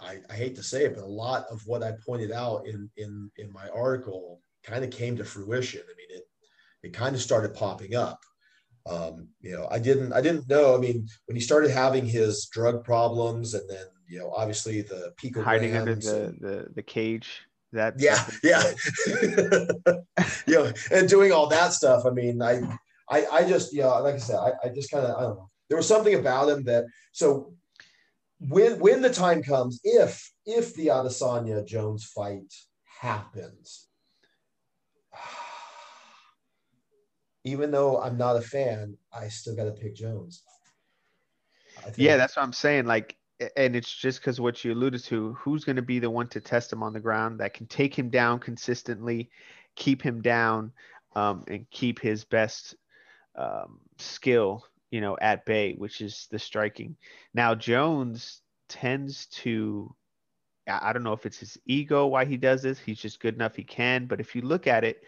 I, 0.00 0.18
I 0.30 0.34
hate 0.34 0.56
to 0.56 0.62
say 0.62 0.84
it, 0.84 0.94
but 0.94 1.04
a 1.04 1.06
lot 1.06 1.46
of 1.50 1.60
what 1.66 1.82
I 1.82 1.92
pointed 2.06 2.32
out 2.32 2.66
in 2.66 2.88
in 2.96 3.30
in 3.36 3.52
my 3.52 3.68
article 3.68 4.40
kind 4.62 4.84
of 4.84 4.90
came 4.90 5.16
to 5.16 5.24
fruition. 5.24 5.82
I 5.82 5.94
mean, 5.96 6.18
it 6.18 6.24
it 6.82 6.94
kind 6.94 7.14
of 7.14 7.20
started 7.20 7.54
popping 7.54 7.94
up. 7.94 8.20
Um, 8.88 9.28
you 9.40 9.52
know, 9.52 9.68
I 9.70 9.78
didn't 9.78 10.12
I 10.14 10.22
didn't 10.22 10.48
know. 10.48 10.74
I 10.74 10.78
mean, 10.78 11.06
when 11.26 11.36
he 11.36 11.42
started 11.42 11.70
having 11.70 12.06
his 12.06 12.46
drug 12.46 12.84
problems, 12.84 13.52
and 13.52 13.68
then 13.68 13.86
you 14.08 14.18
know, 14.18 14.32
obviously 14.34 14.82
the 14.82 15.12
picograms 15.22 15.44
hiding 15.44 15.76
under 15.76 15.94
the, 15.94 16.24
and, 16.24 16.40
the 16.40 16.68
the 16.74 16.82
cage. 16.82 17.42
That 17.72 17.94
yeah 17.98 18.24
yeah 18.42 18.62
you 20.46 20.54
know, 20.54 20.72
and 20.90 21.08
doing 21.08 21.32
all 21.32 21.48
that 21.48 21.74
stuff. 21.74 22.06
I 22.06 22.10
mean, 22.10 22.40
I 22.40 22.62
I 23.10 23.26
I 23.26 23.48
just 23.48 23.74
you 23.74 23.82
know, 23.82 24.00
like 24.02 24.14
I 24.14 24.18
said, 24.18 24.36
I, 24.36 24.52
I 24.64 24.68
just 24.70 24.90
kind 24.90 25.04
of 25.04 25.16
I 25.16 25.20
don't 25.22 25.36
know. 25.36 25.50
There 25.68 25.76
was 25.76 25.86
something 25.86 26.14
about 26.14 26.48
him 26.48 26.64
that 26.64 26.86
so 27.12 27.52
when 28.40 28.78
when 28.78 29.02
the 29.02 29.12
time 29.12 29.42
comes, 29.42 29.80
if 29.84 30.32
if 30.46 30.74
the 30.74 30.86
Adesanya 30.86 31.66
Jones 31.66 32.04
fight 32.04 32.54
happens, 33.00 33.88
even 37.44 37.70
though 37.70 38.00
I'm 38.00 38.16
not 38.16 38.36
a 38.36 38.40
fan, 38.40 38.96
I 39.12 39.28
still 39.28 39.54
got 39.54 39.64
to 39.64 39.72
pick 39.72 39.94
Jones. 39.94 40.42
Yeah, 41.96 42.16
that's 42.16 42.36
what 42.36 42.42
I'm 42.42 42.52
saying. 42.52 42.86
Like, 42.86 43.16
and 43.56 43.76
it's 43.76 43.92
just 43.92 44.20
because 44.20 44.40
what 44.40 44.64
you 44.64 44.72
alluded 44.72 45.04
to, 45.04 45.34
who's 45.34 45.64
going 45.64 45.76
to 45.76 45.82
be 45.82 45.98
the 45.98 46.10
one 46.10 46.28
to 46.28 46.40
test 46.40 46.72
him 46.72 46.82
on 46.82 46.92
the 46.92 47.00
ground 47.00 47.40
that 47.40 47.54
can 47.54 47.66
take 47.66 47.96
him 47.96 48.10
down 48.10 48.38
consistently, 48.38 49.30
keep 49.76 50.02
him 50.02 50.20
down, 50.20 50.72
um, 51.14 51.44
and 51.48 51.68
keep 51.70 52.00
his 52.00 52.24
best 52.24 52.74
um, 53.36 53.78
skill, 53.98 54.64
you 54.90 55.00
know, 55.00 55.16
at 55.20 55.44
bay, 55.44 55.74
which 55.74 56.00
is 56.00 56.26
the 56.30 56.38
striking. 56.38 56.96
Now 57.32 57.54
Jones 57.54 58.40
tends 58.68 59.26
to, 59.26 59.94
I 60.66 60.92
don't 60.92 61.04
know 61.04 61.12
if 61.12 61.24
it's 61.24 61.38
his 61.38 61.56
ego 61.64 62.06
why 62.06 62.24
he 62.24 62.36
does 62.36 62.62
this. 62.62 62.78
He's 62.78 63.00
just 63.00 63.20
good 63.20 63.34
enough 63.34 63.56
he 63.56 63.64
can. 63.64 64.06
But 64.06 64.20
if 64.20 64.34
you 64.34 64.42
look 64.42 64.66
at 64.66 64.84
it, 64.84 65.02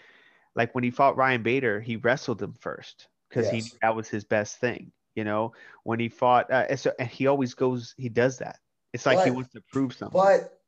like 0.54 0.74
when 0.74 0.84
he 0.84 0.90
fought 0.90 1.16
Ryan 1.16 1.42
Bader, 1.42 1.80
he 1.80 1.96
wrestled 1.96 2.40
him 2.40 2.54
first 2.54 3.08
because 3.28 3.52
yes. 3.52 3.66
he 3.66 3.72
that 3.82 3.94
was 3.94 4.08
his 4.08 4.24
best 4.24 4.58
thing. 4.58 4.92
You 5.20 5.24
know, 5.24 5.52
when 5.84 6.00
he 6.00 6.08
fought, 6.08 6.50
uh, 6.50 6.74
so, 6.76 6.92
and 6.98 7.06
he 7.06 7.26
always 7.26 7.52
goes, 7.52 7.94
he 7.98 8.08
does 8.08 8.38
that. 8.38 8.56
It's 8.94 9.04
like 9.04 9.18
but, 9.18 9.26
he 9.26 9.30
wants 9.30 9.52
to 9.52 9.60
prove 9.70 9.92
something. 9.92 10.18
But 10.18 10.58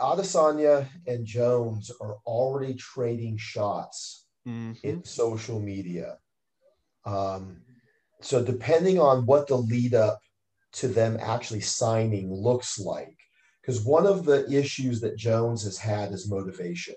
Adesanya 0.00 0.86
and 1.06 1.26
Jones 1.26 1.90
are 2.00 2.16
already 2.24 2.72
trading 2.72 3.36
shots 3.36 4.24
mm-hmm. 4.48 4.72
in 4.82 5.04
social 5.04 5.60
media. 5.60 6.16
Um, 7.04 7.60
so 8.22 8.42
depending 8.42 8.98
on 8.98 9.26
what 9.26 9.48
the 9.48 9.56
lead 9.56 9.92
up 9.92 10.18
to 10.80 10.88
them 10.88 11.18
actually 11.20 11.60
signing 11.60 12.32
looks 12.32 12.78
like, 12.78 13.18
because 13.60 13.84
one 13.84 14.06
of 14.06 14.24
the 14.24 14.50
issues 14.50 15.02
that 15.02 15.18
Jones 15.18 15.62
has 15.64 15.76
had 15.76 16.10
is 16.12 16.30
motivation. 16.30 16.94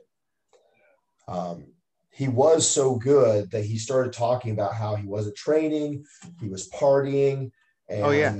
Um, 1.28 1.74
he 2.12 2.28
was 2.28 2.70
so 2.70 2.96
good 2.96 3.50
that 3.52 3.64
he 3.64 3.78
started 3.78 4.12
talking 4.12 4.52
about 4.52 4.76
how 4.76 4.96
he 4.96 5.08
wasn't 5.08 5.36
training, 5.36 6.04
he 6.42 6.50
was 6.50 6.70
partying, 6.70 7.52
and, 7.90 8.04
oh, 8.04 8.12
yeah. 8.12 8.36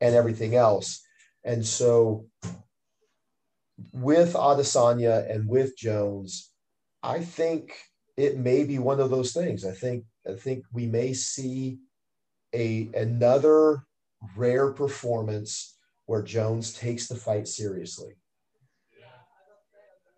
and 0.00 0.14
everything 0.14 0.56
else. 0.56 1.02
And 1.44 1.64
so 1.64 2.26
with 3.92 4.32
Adesanya 4.32 5.30
and 5.30 5.46
with 5.46 5.76
Jones, 5.76 6.50
I 7.02 7.20
think 7.20 7.74
it 8.16 8.38
may 8.38 8.64
be 8.64 8.78
one 8.78 9.00
of 9.00 9.10
those 9.10 9.32
things. 9.32 9.64
I 9.64 9.72
think 9.72 10.04
I 10.28 10.34
think 10.34 10.64
we 10.72 10.86
may 10.86 11.14
see 11.14 11.78
a 12.54 12.90
another 12.94 13.84
rare 14.36 14.72
performance 14.72 15.78
where 16.06 16.22
Jones 16.22 16.74
takes 16.74 17.06
the 17.06 17.14
fight 17.14 17.48
seriously. 17.48 18.14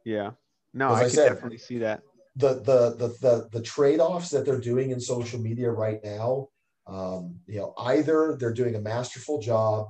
Yeah. 0.04 0.32
No, 0.74 0.88
I, 0.88 1.02
I 1.02 1.08
can 1.08 1.16
definitely 1.16 1.58
see 1.58 1.78
that 1.78 2.02
the 2.36 2.54
the 2.54 2.94
the 2.96 3.08
the, 3.20 3.48
the 3.52 3.62
trade-offs 3.62 4.30
that 4.30 4.44
they're 4.44 4.60
doing 4.60 4.90
in 4.90 5.00
social 5.00 5.38
media 5.38 5.70
right 5.70 6.02
now 6.02 6.48
um, 6.86 7.38
you 7.46 7.58
know 7.58 7.74
either 7.78 8.36
they're 8.38 8.52
doing 8.52 8.74
a 8.74 8.80
masterful 8.80 9.40
job 9.40 9.88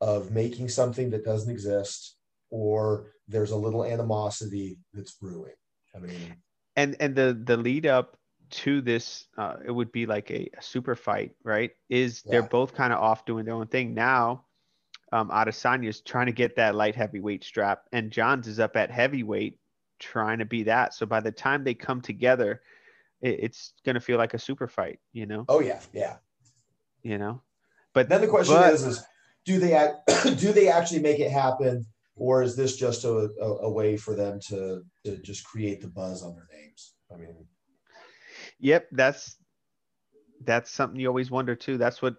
of 0.00 0.30
making 0.30 0.68
something 0.68 1.10
that 1.10 1.24
doesn't 1.24 1.50
exist 1.50 2.16
or 2.50 3.12
there's 3.28 3.50
a 3.50 3.56
little 3.56 3.84
animosity 3.84 4.78
that's 4.92 5.12
brewing. 5.12 5.54
I 5.94 5.98
mean 5.98 6.36
and 6.76 6.96
and 7.00 7.14
the 7.14 7.40
the 7.44 7.56
lead 7.56 7.86
up 7.86 8.18
to 8.48 8.80
this 8.80 9.26
uh, 9.38 9.56
it 9.64 9.70
would 9.70 9.90
be 9.90 10.06
like 10.06 10.30
a, 10.30 10.48
a 10.56 10.62
super 10.62 10.94
fight 10.94 11.32
right? 11.42 11.70
Is 11.88 12.22
yeah. 12.24 12.32
they're 12.32 12.42
both 12.48 12.74
kind 12.74 12.92
of 12.92 13.00
off 13.00 13.24
doing 13.24 13.44
their 13.44 13.54
own 13.54 13.68
thing. 13.68 13.94
Now 13.94 14.44
um 15.12 15.30
Adesanya 15.30 15.88
is 15.88 16.02
trying 16.02 16.26
to 16.26 16.32
get 16.32 16.56
that 16.56 16.74
light 16.74 16.94
heavyweight 16.94 17.44
strap 17.44 17.84
and 17.92 18.10
Jones 18.10 18.46
is 18.46 18.60
up 18.60 18.76
at 18.76 18.90
heavyweight 18.90 19.58
trying 19.98 20.38
to 20.38 20.44
be 20.44 20.64
that. 20.64 20.94
So 20.94 21.06
by 21.06 21.20
the 21.20 21.32
time 21.32 21.64
they 21.64 21.74
come 21.74 22.00
together, 22.00 22.62
it, 23.20 23.40
it's 23.42 23.72
going 23.84 23.94
to 23.94 24.00
feel 24.00 24.18
like 24.18 24.34
a 24.34 24.38
super 24.38 24.68
fight, 24.68 25.00
you 25.12 25.26
know? 25.26 25.44
Oh 25.48 25.60
yeah. 25.60 25.80
Yeah. 25.92 26.16
You 27.02 27.18
know, 27.18 27.42
but 27.94 28.08
then 28.08 28.20
the 28.20 28.26
question 28.26 28.56
but, 28.56 28.74
is, 28.74 28.82
is 28.84 29.04
do 29.44 29.60
they, 29.60 29.74
act, 29.74 30.10
do 30.38 30.52
they 30.52 30.68
actually 30.68 31.00
make 31.00 31.20
it 31.20 31.30
happen 31.30 31.86
or 32.16 32.42
is 32.42 32.56
this 32.56 32.76
just 32.76 33.04
a, 33.04 33.30
a, 33.40 33.46
a 33.62 33.70
way 33.70 33.96
for 33.96 34.16
them 34.16 34.40
to, 34.48 34.82
to 35.04 35.18
just 35.18 35.44
create 35.44 35.80
the 35.80 35.86
buzz 35.86 36.24
on 36.24 36.34
their 36.34 36.48
names? 36.52 36.94
I 37.12 37.16
mean, 37.16 37.46
Yep, 38.60 38.88
that's 38.92 39.36
that's 40.44 40.70
something 40.70 40.98
you 40.98 41.08
always 41.08 41.30
wonder 41.30 41.54
too. 41.54 41.78
That's 41.78 42.00
what 42.00 42.16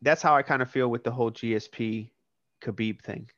that's 0.00 0.22
how 0.22 0.34
I 0.34 0.42
kind 0.42 0.62
of 0.62 0.70
feel 0.70 0.88
with 0.88 1.04
the 1.04 1.10
whole 1.10 1.30
GSP 1.30 2.10
Khabib 2.62 3.02
thing. 3.02 3.28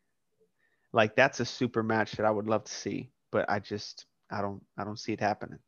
Like 0.95 1.16
that's 1.16 1.40
a 1.40 1.45
super 1.45 1.82
match 1.82 2.12
that 2.12 2.24
I 2.24 2.30
would 2.30 2.47
love 2.47 2.64
to 2.64 2.72
see, 2.72 3.11
but 3.32 3.51
I 3.51 3.59
just 3.59 4.07
I 4.30 4.40
don't 4.40 4.62
I 4.78 4.84
don't 4.84 4.99
see 4.99 5.12
it 5.12 5.18
happening. 5.20 5.59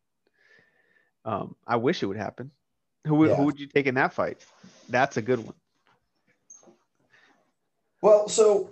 Um, 1.24 1.56
I 1.66 1.76
wish 1.76 2.02
it 2.04 2.06
would 2.06 2.16
happen. 2.16 2.52
Who 3.08 3.16
would 3.16 3.30
Yeah. 3.30 3.36
who 3.36 3.44
would 3.46 3.58
you 3.58 3.66
take 3.66 3.86
in 3.86 3.96
that 3.96 4.12
fight? 4.12 4.46
That's 4.88 5.16
a 5.16 5.22
good 5.22 5.40
one. 5.40 5.56
Well, 8.02 8.28
so 8.28 8.70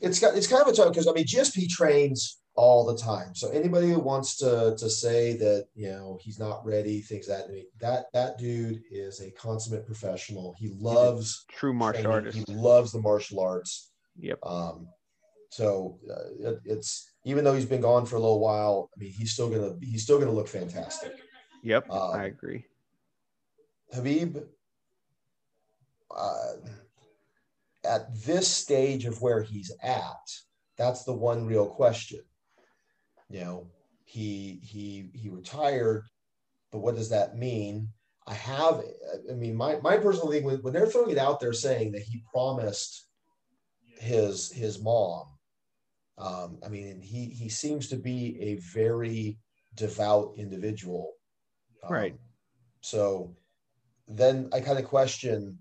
it's 0.00 0.18
got 0.18 0.36
it's 0.36 0.48
kind 0.48 0.62
of 0.62 0.68
a 0.68 0.72
tough 0.72 0.88
because 0.88 1.06
I 1.06 1.12
mean 1.12 1.26
GSP 1.26 1.68
trains 1.68 2.40
all 2.56 2.84
the 2.84 2.96
time. 2.96 3.32
So 3.36 3.48
anybody 3.50 3.86
who 3.88 4.00
wants 4.00 4.36
to 4.38 4.74
to 4.76 4.90
say 4.90 5.36
that 5.36 5.68
you 5.76 5.90
know 5.90 6.18
he's 6.20 6.40
not 6.40 6.66
ready, 6.66 7.02
things 7.02 7.28
that 7.28 7.44
I 7.44 7.52
mean, 7.52 7.66
that 7.80 8.06
that 8.12 8.36
dude 8.36 8.82
is 8.90 9.20
a 9.20 9.30
consummate 9.30 9.86
professional. 9.86 10.56
He 10.58 10.70
loves 10.76 11.44
True 11.50 11.72
martial 11.72 12.02
training. 12.02 12.12
artist. 12.12 12.38
He 12.48 12.52
loves 12.52 12.90
the 12.90 13.00
martial 13.00 13.38
arts. 13.38 13.92
Yep. 14.18 14.40
Um, 14.42 14.88
so 15.52 15.98
uh, 16.10 16.48
it, 16.48 16.60
it's 16.64 17.12
even 17.26 17.44
though 17.44 17.52
he's 17.52 17.66
been 17.66 17.82
gone 17.82 18.06
for 18.06 18.16
a 18.16 18.20
little 18.20 18.40
while. 18.40 18.88
I 18.96 18.98
mean, 18.98 19.12
he's 19.12 19.32
still 19.32 19.50
gonna 19.50 19.74
he's 19.82 20.02
still 20.02 20.18
gonna 20.18 20.32
look 20.32 20.48
fantastic. 20.48 21.12
Yep. 21.62 21.90
Um, 21.90 22.10
I 22.14 22.24
agree. 22.24 22.64
Khabib, 23.94 24.42
uh, 26.10 26.52
at 27.84 28.06
this 28.24 28.48
stage 28.48 29.04
of 29.04 29.20
where 29.20 29.42
he's 29.42 29.70
at, 29.82 30.24
that's 30.78 31.04
the 31.04 31.12
one 31.12 31.44
real 31.44 31.68
question. 31.68 32.20
You 33.28 33.40
know, 33.40 33.66
he 34.06 34.58
he 34.62 35.10
he 35.12 35.28
retired, 35.28 36.04
but 36.70 36.78
what 36.78 36.96
does 36.96 37.10
that 37.10 37.36
mean? 37.36 37.88
I 38.26 38.32
have, 38.34 38.82
I 39.30 39.34
mean, 39.34 39.54
my 39.54 39.80
my 39.82 39.98
personal 39.98 40.30
thing 40.30 40.44
when, 40.44 40.62
when 40.62 40.72
they're 40.72 40.86
throwing 40.86 41.10
it 41.10 41.18
out 41.18 41.40
there 41.40 41.52
saying 41.52 41.92
that 41.92 42.02
he 42.02 42.24
promised 42.32 43.06
his 43.98 44.50
his 44.50 44.80
mom. 44.82 45.26
Um, 46.18 46.58
I 46.64 46.68
mean, 46.68 47.00
he 47.00 47.26
he 47.26 47.48
seems 47.48 47.88
to 47.88 47.96
be 47.96 48.40
a 48.40 48.56
very 48.56 49.38
devout 49.74 50.34
individual. 50.36 51.14
Um, 51.82 51.92
Right. 51.92 52.16
So 52.80 53.34
then 54.08 54.48
I 54.52 54.60
kind 54.60 54.78
of 54.78 54.84
question, 54.84 55.58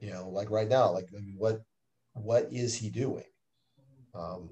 you 0.00 0.12
know, 0.12 0.28
like 0.28 0.50
right 0.50 0.68
now, 0.68 0.92
like 0.92 1.06
I 1.16 1.20
mean, 1.20 1.36
what 1.38 1.62
what 2.14 2.48
is 2.52 2.74
he 2.74 2.90
doing? 2.90 3.24
Um, 4.14 4.50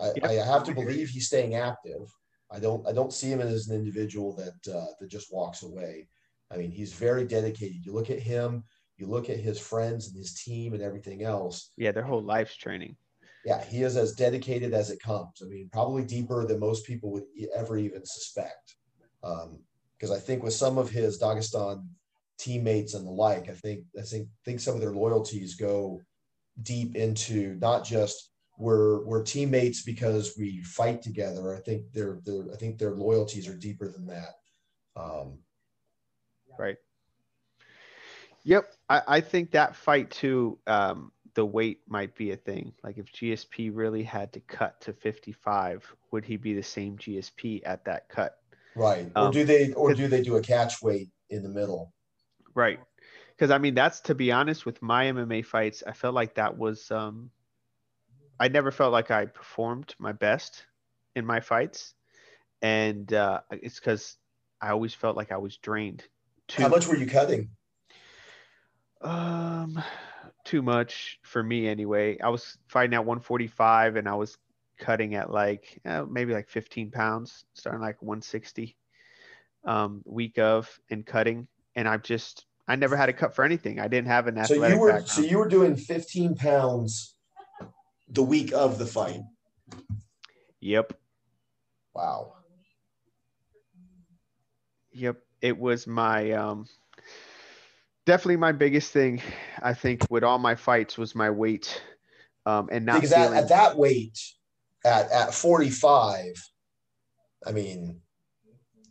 I, 0.00 0.12
Yep. 0.16 0.24
I 0.24 0.32
have 0.32 0.64
to 0.64 0.74
believe 0.74 1.08
he's 1.08 1.28
staying 1.28 1.54
active. 1.54 2.12
I 2.50 2.60
don't 2.60 2.86
I 2.86 2.92
don't 2.92 3.12
see 3.12 3.30
him 3.30 3.40
as 3.40 3.68
an 3.68 3.76
individual 3.76 4.34
that 4.36 4.74
uh, 4.74 4.86
that 5.00 5.08
just 5.08 5.32
walks 5.32 5.62
away. 5.62 6.08
I 6.50 6.56
mean, 6.56 6.70
he's 6.70 6.92
very 6.92 7.24
dedicated. 7.24 7.84
You 7.84 7.92
look 7.92 8.10
at 8.10 8.20
him, 8.20 8.64
you 8.98 9.06
look 9.06 9.30
at 9.30 9.38
his 9.38 9.58
friends 9.58 10.08
and 10.08 10.16
his 10.16 10.34
team 10.34 10.74
and 10.74 10.82
everything 10.82 11.22
else. 11.22 11.70
Yeah, 11.76 11.92
their 11.92 12.04
whole 12.04 12.22
life's 12.22 12.56
training. 12.56 12.96
Yeah, 13.44 13.62
he 13.62 13.82
is 13.82 13.96
as 13.96 14.12
dedicated 14.12 14.72
as 14.72 14.90
it 14.90 15.02
comes. 15.02 15.42
I 15.42 15.46
mean, 15.46 15.68
probably 15.72 16.04
deeper 16.04 16.46
than 16.46 16.60
most 16.60 16.86
people 16.86 17.10
would 17.12 17.24
ever 17.54 17.76
even 17.76 18.04
suspect. 18.04 18.76
Because 19.20 20.10
I 20.10 20.18
think 20.18 20.42
with 20.42 20.54
some 20.54 20.78
of 20.78 20.90
his 20.90 21.20
Dagestan 21.20 21.86
teammates 22.38 22.94
and 22.94 23.06
the 23.06 23.10
like, 23.10 23.48
I 23.48 23.52
think 23.52 23.84
I 23.98 24.02
think 24.02 24.28
think 24.44 24.60
some 24.60 24.74
of 24.74 24.80
their 24.80 24.92
loyalties 24.92 25.56
go 25.56 26.00
deep 26.62 26.96
into 26.96 27.56
not 27.60 27.84
just 27.84 28.30
we're 28.58 29.04
we're 29.04 29.22
teammates 29.22 29.82
because 29.82 30.34
we 30.38 30.62
fight 30.62 31.02
together. 31.02 31.54
I 31.54 31.60
think 31.60 31.92
their 31.92 32.20
their 32.24 32.44
I 32.52 32.56
think 32.56 32.78
their 32.78 32.92
loyalties 32.92 33.48
are 33.48 33.56
deeper 33.56 33.88
than 33.88 34.06
that. 34.06 34.34
Um, 34.96 35.38
Right. 36.58 36.76
Yep. 38.44 38.72
I, 38.88 39.02
I 39.08 39.20
think 39.20 39.50
that 39.52 39.74
fight 39.74 40.10
too, 40.10 40.58
um, 40.66 41.12
the 41.34 41.44
weight 41.44 41.80
might 41.88 42.14
be 42.14 42.30
a 42.32 42.36
thing. 42.36 42.72
Like 42.82 42.98
if 42.98 43.12
GSP 43.12 43.70
really 43.74 44.02
had 44.02 44.32
to 44.32 44.40
cut 44.40 44.80
to 44.82 44.92
55, 44.92 45.94
would 46.10 46.24
he 46.24 46.36
be 46.36 46.54
the 46.54 46.62
same 46.62 46.96
GSP 46.96 47.62
at 47.64 47.84
that 47.84 48.08
cut? 48.08 48.38
right. 48.74 49.10
Or 49.16 49.26
Um, 49.26 49.32
do 49.32 49.44
they 49.44 49.72
or 49.72 49.94
do 49.94 50.08
they 50.08 50.22
do 50.22 50.36
a 50.36 50.40
catch 50.40 50.82
weight 50.82 51.10
in 51.30 51.42
the 51.42 51.48
middle? 51.48 51.92
Right. 52.54 52.80
Because 53.30 53.50
I 53.50 53.58
mean, 53.58 53.74
that's 53.74 54.00
to 54.00 54.14
be 54.14 54.30
honest 54.30 54.64
with 54.64 54.80
my 54.80 55.06
MMA 55.06 55.44
fights, 55.44 55.82
I 55.86 55.92
felt 55.92 56.14
like 56.14 56.34
that 56.34 56.56
was, 56.56 56.90
um, 56.90 57.30
I 58.38 58.48
never 58.48 58.70
felt 58.70 58.92
like 58.92 59.10
I 59.10 59.26
performed 59.26 59.94
my 59.98 60.12
best 60.12 60.64
in 61.16 61.26
my 61.26 61.40
fights. 61.40 61.94
And 62.62 63.12
uh, 63.12 63.40
it's 63.50 63.78
because 63.80 64.16
I 64.60 64.70
always 64.70 64.94
felt 64.94 65.16
like 65.16 65.32
I 65.32 65.36
was 65.36 65.56
drained. 65.56 66.04
Too, 66.48 66.62
How 66.62 66.68
much 66.68 66.86
were 66.86 66.96
you 66.96 67.06
cutting? 67.06 67.50
Um, 69.00 69.82
too 70.44 70.62
much 70.62 71.18
for 71.22 71.42
me 71.42 71.66
anyway. 71.66 72.18
I 72.20 72.28
was 72.28 72.58
fighting 72.68 72.94
at 72.94 73.04
145 73.04 73.96
and 73.96 74.08
I 74.08 74.14
was 74.14 74.36
cutting 74.78 75.14
at 75.14 75.30
like 75.30 75.80
uh, 75.84 76.04
maybe 76.08 76.32
like 76.32 76.48
15 76.48 76.90
pounds, 76.90 77.44
starting 77.54 77.80
like 77.80 78.00
160 78.02 78.76
um, 79.64 80.02
week 80.04 80.38
of 80.38 80.68
and 80.90 81.04
cutting. 81.04 81.48
And 81.74 81.88
I've 81.88 82.02
just 82.02 82.46
I 82.68 82.76
never 82.76 82.96
had 82.96 83.08
a 83.08 83.12
cut 83.12 83.34
for 83.34 83.44
anything. 83.44 83.80
I 83.80 83.88
didn't 83.88 84.08
have 84.08 84.26
an 84.26 84.38
athletic. 84.38 84.62
So 84.62 84.74
you 84.74 84.80
were 84.80 84.88
background. 84.88 85.08
so 85.08 85.20
you 85.22 85.38
were 85.38 85.48
doing 85.48 85.76
15 85.76 86.34
pounds 86.34 87.14
the 88.08 88.22
week 88.22 88.52
of 88.52 88.78
the 88.78 88.86
fight. 88.86 89.20
Yep, 90.60 90.94
Wow. 91.94 92.32
yep. 94.92 95.16
It 95.42 95.58
was 95.58 95.86
my 95.86 96.30
um, 96.32 96.66
definitely 98.06 98.36
my 98.36 98.52
biggest 98.52 98.92
thing. 98.92 99.22
I 99.62 99.74
think 99.74 100.06
with 100.10 100.24
all 100.24 100.38
my 100.38 100.54
fights 100.54 100.98
was 100.98 101.14
my 101.14 101.30
weight, 101.30 101.82
um, 102.46 102.68
and 102.70 102.84
not 102.84 102.96
because 102.96 103.12
at, 103.12 103.24
feeling 103.24 103.38
at 103.38 103.48
that 103.48 103.76
weight, 103.76 104.18
at 104.84 105.10
at 105.10 105.34
45, 105.34 106.34
I 107.46 107.52
mean, 107.52 108.00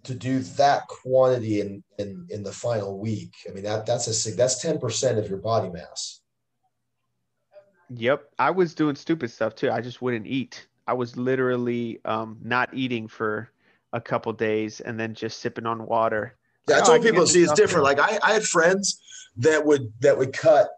to 0.04 0.14
do 0.14 0.40
that 0.40 0.88
quantity 0.88 1.62
in 1.62 1.84
in 1.98 2.28
in 2.30 2.44
the 2.44 2.52
final 2.52 3.00
week, 3.00 3.34
I 3.48 3.54
mean 3.54 3.64
that 3.64 3.86
that's 3.86 4.28
a 4.28 4.32
that's 4.32 4.62
10 4.62 4.80
percent 4.80 5.18
of 5.18 5.30
your 5.30 5.40
body 5.40 5.70
mass. 5.70 6.22
Yep, 7.90 8.32
I 8.40 8.52
was 8.52 8.74
doing 8.74 8.96
stupid 8.96 9.30
stuff 9.30 9.56
too. 9.56 9.70
I 9.70 9.82
just 9.82 10.02
wouldn't 10.02 10.26
eat. 10.26 10.68
I 10.88 10.94
was 10.94 11.16
literally 11.16 12.00
um, 12.06 12.38
not 12.42 12.74
eating 12.74 13.08
for 13.08 13.50
a 13.94 14.02
couple 14.02 14.34
days 14.34 14.82
and 14.82 15.00
then 15.00 15.14
just 15.14 15.40
sipping 15.40 15.66
on 15.66 15.86
water. 15.86 16.36
Yeah, 16.68 16.78
I 16.78 16.80
Oh, 16.80 16.84
told 16.86 17.02
can 17.02 17.12
people, 17.12 17.26
get 17.26 17.32
see, 17.34 17.44
it's 17.44 17.54
different. 17.54 17.84
Like 17.84 18.00
I, 18.00 18.20
I 18.24 18.34
had 18.34 18.44
friends 18.44 19.02
that 19.38 19.66
would 19.66 19.92
that 20.00 20.18
would 20.18 20.34
cut 20.34 20.70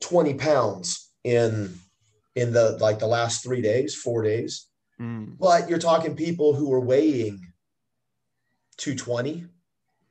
20 0.00 0.34
pounds 0.34 1.10
in 1.24 1.74
in 2.34 2.52
the 2.52 2.78
like 2.80 2.98
the 2.98 3.06
last 3.06 3.42
three 3.42 3.60
days, 3.62 3.94
four 3.94 4.22
days. 4.22 4.68
Mm, 5.00 5.36
But 5.38 5.68
you're 5.68 5.78
talking 5.78 6.14
people 6.16 6.54
who 6.54 6.72
are 6.72 6.80
weighing 6.80 7.40
220. 8.76 9.46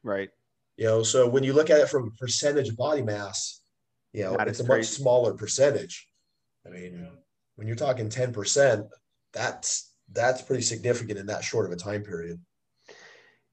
right. 0.04 0.30
You 0.78 0.86
know, 0.86 1.04
so 1.04 1.28
when 1.30 1.44
you 1.44 1.54
look 1.54 1.70
at 1.70 1.80
it 1.80 1.88
from 1.88 2.08
a 2.08 2.12
percentage 2.18 2.70
of 2.70 2.78
body 2.78 3.04
mass, 3.04 3.62
you 4.12 4.24
know, 4.24 4.36
it's 4.40 4.60
a 4.60 4.66
much 4.66 4.86
smaller 4.86 5.34
percentage. 5.36 6.08
I 6.66 6.70
mean, 6.70 7.08
when 7.56 7.68
you're 7.68 7.76
talking 7.76 8.10
10%, 8.10 8.88
that's 9.34 9.92
that's 10.12 10.42
pretty 10.42 10.64
significant 10.64 11.20
in 11.20 11.28
that 11.28 11.44
short 11.44 11.68
of 11.68 11.72
a 11.72 11.76
time 11.76 12.02
period. 12.04 12.40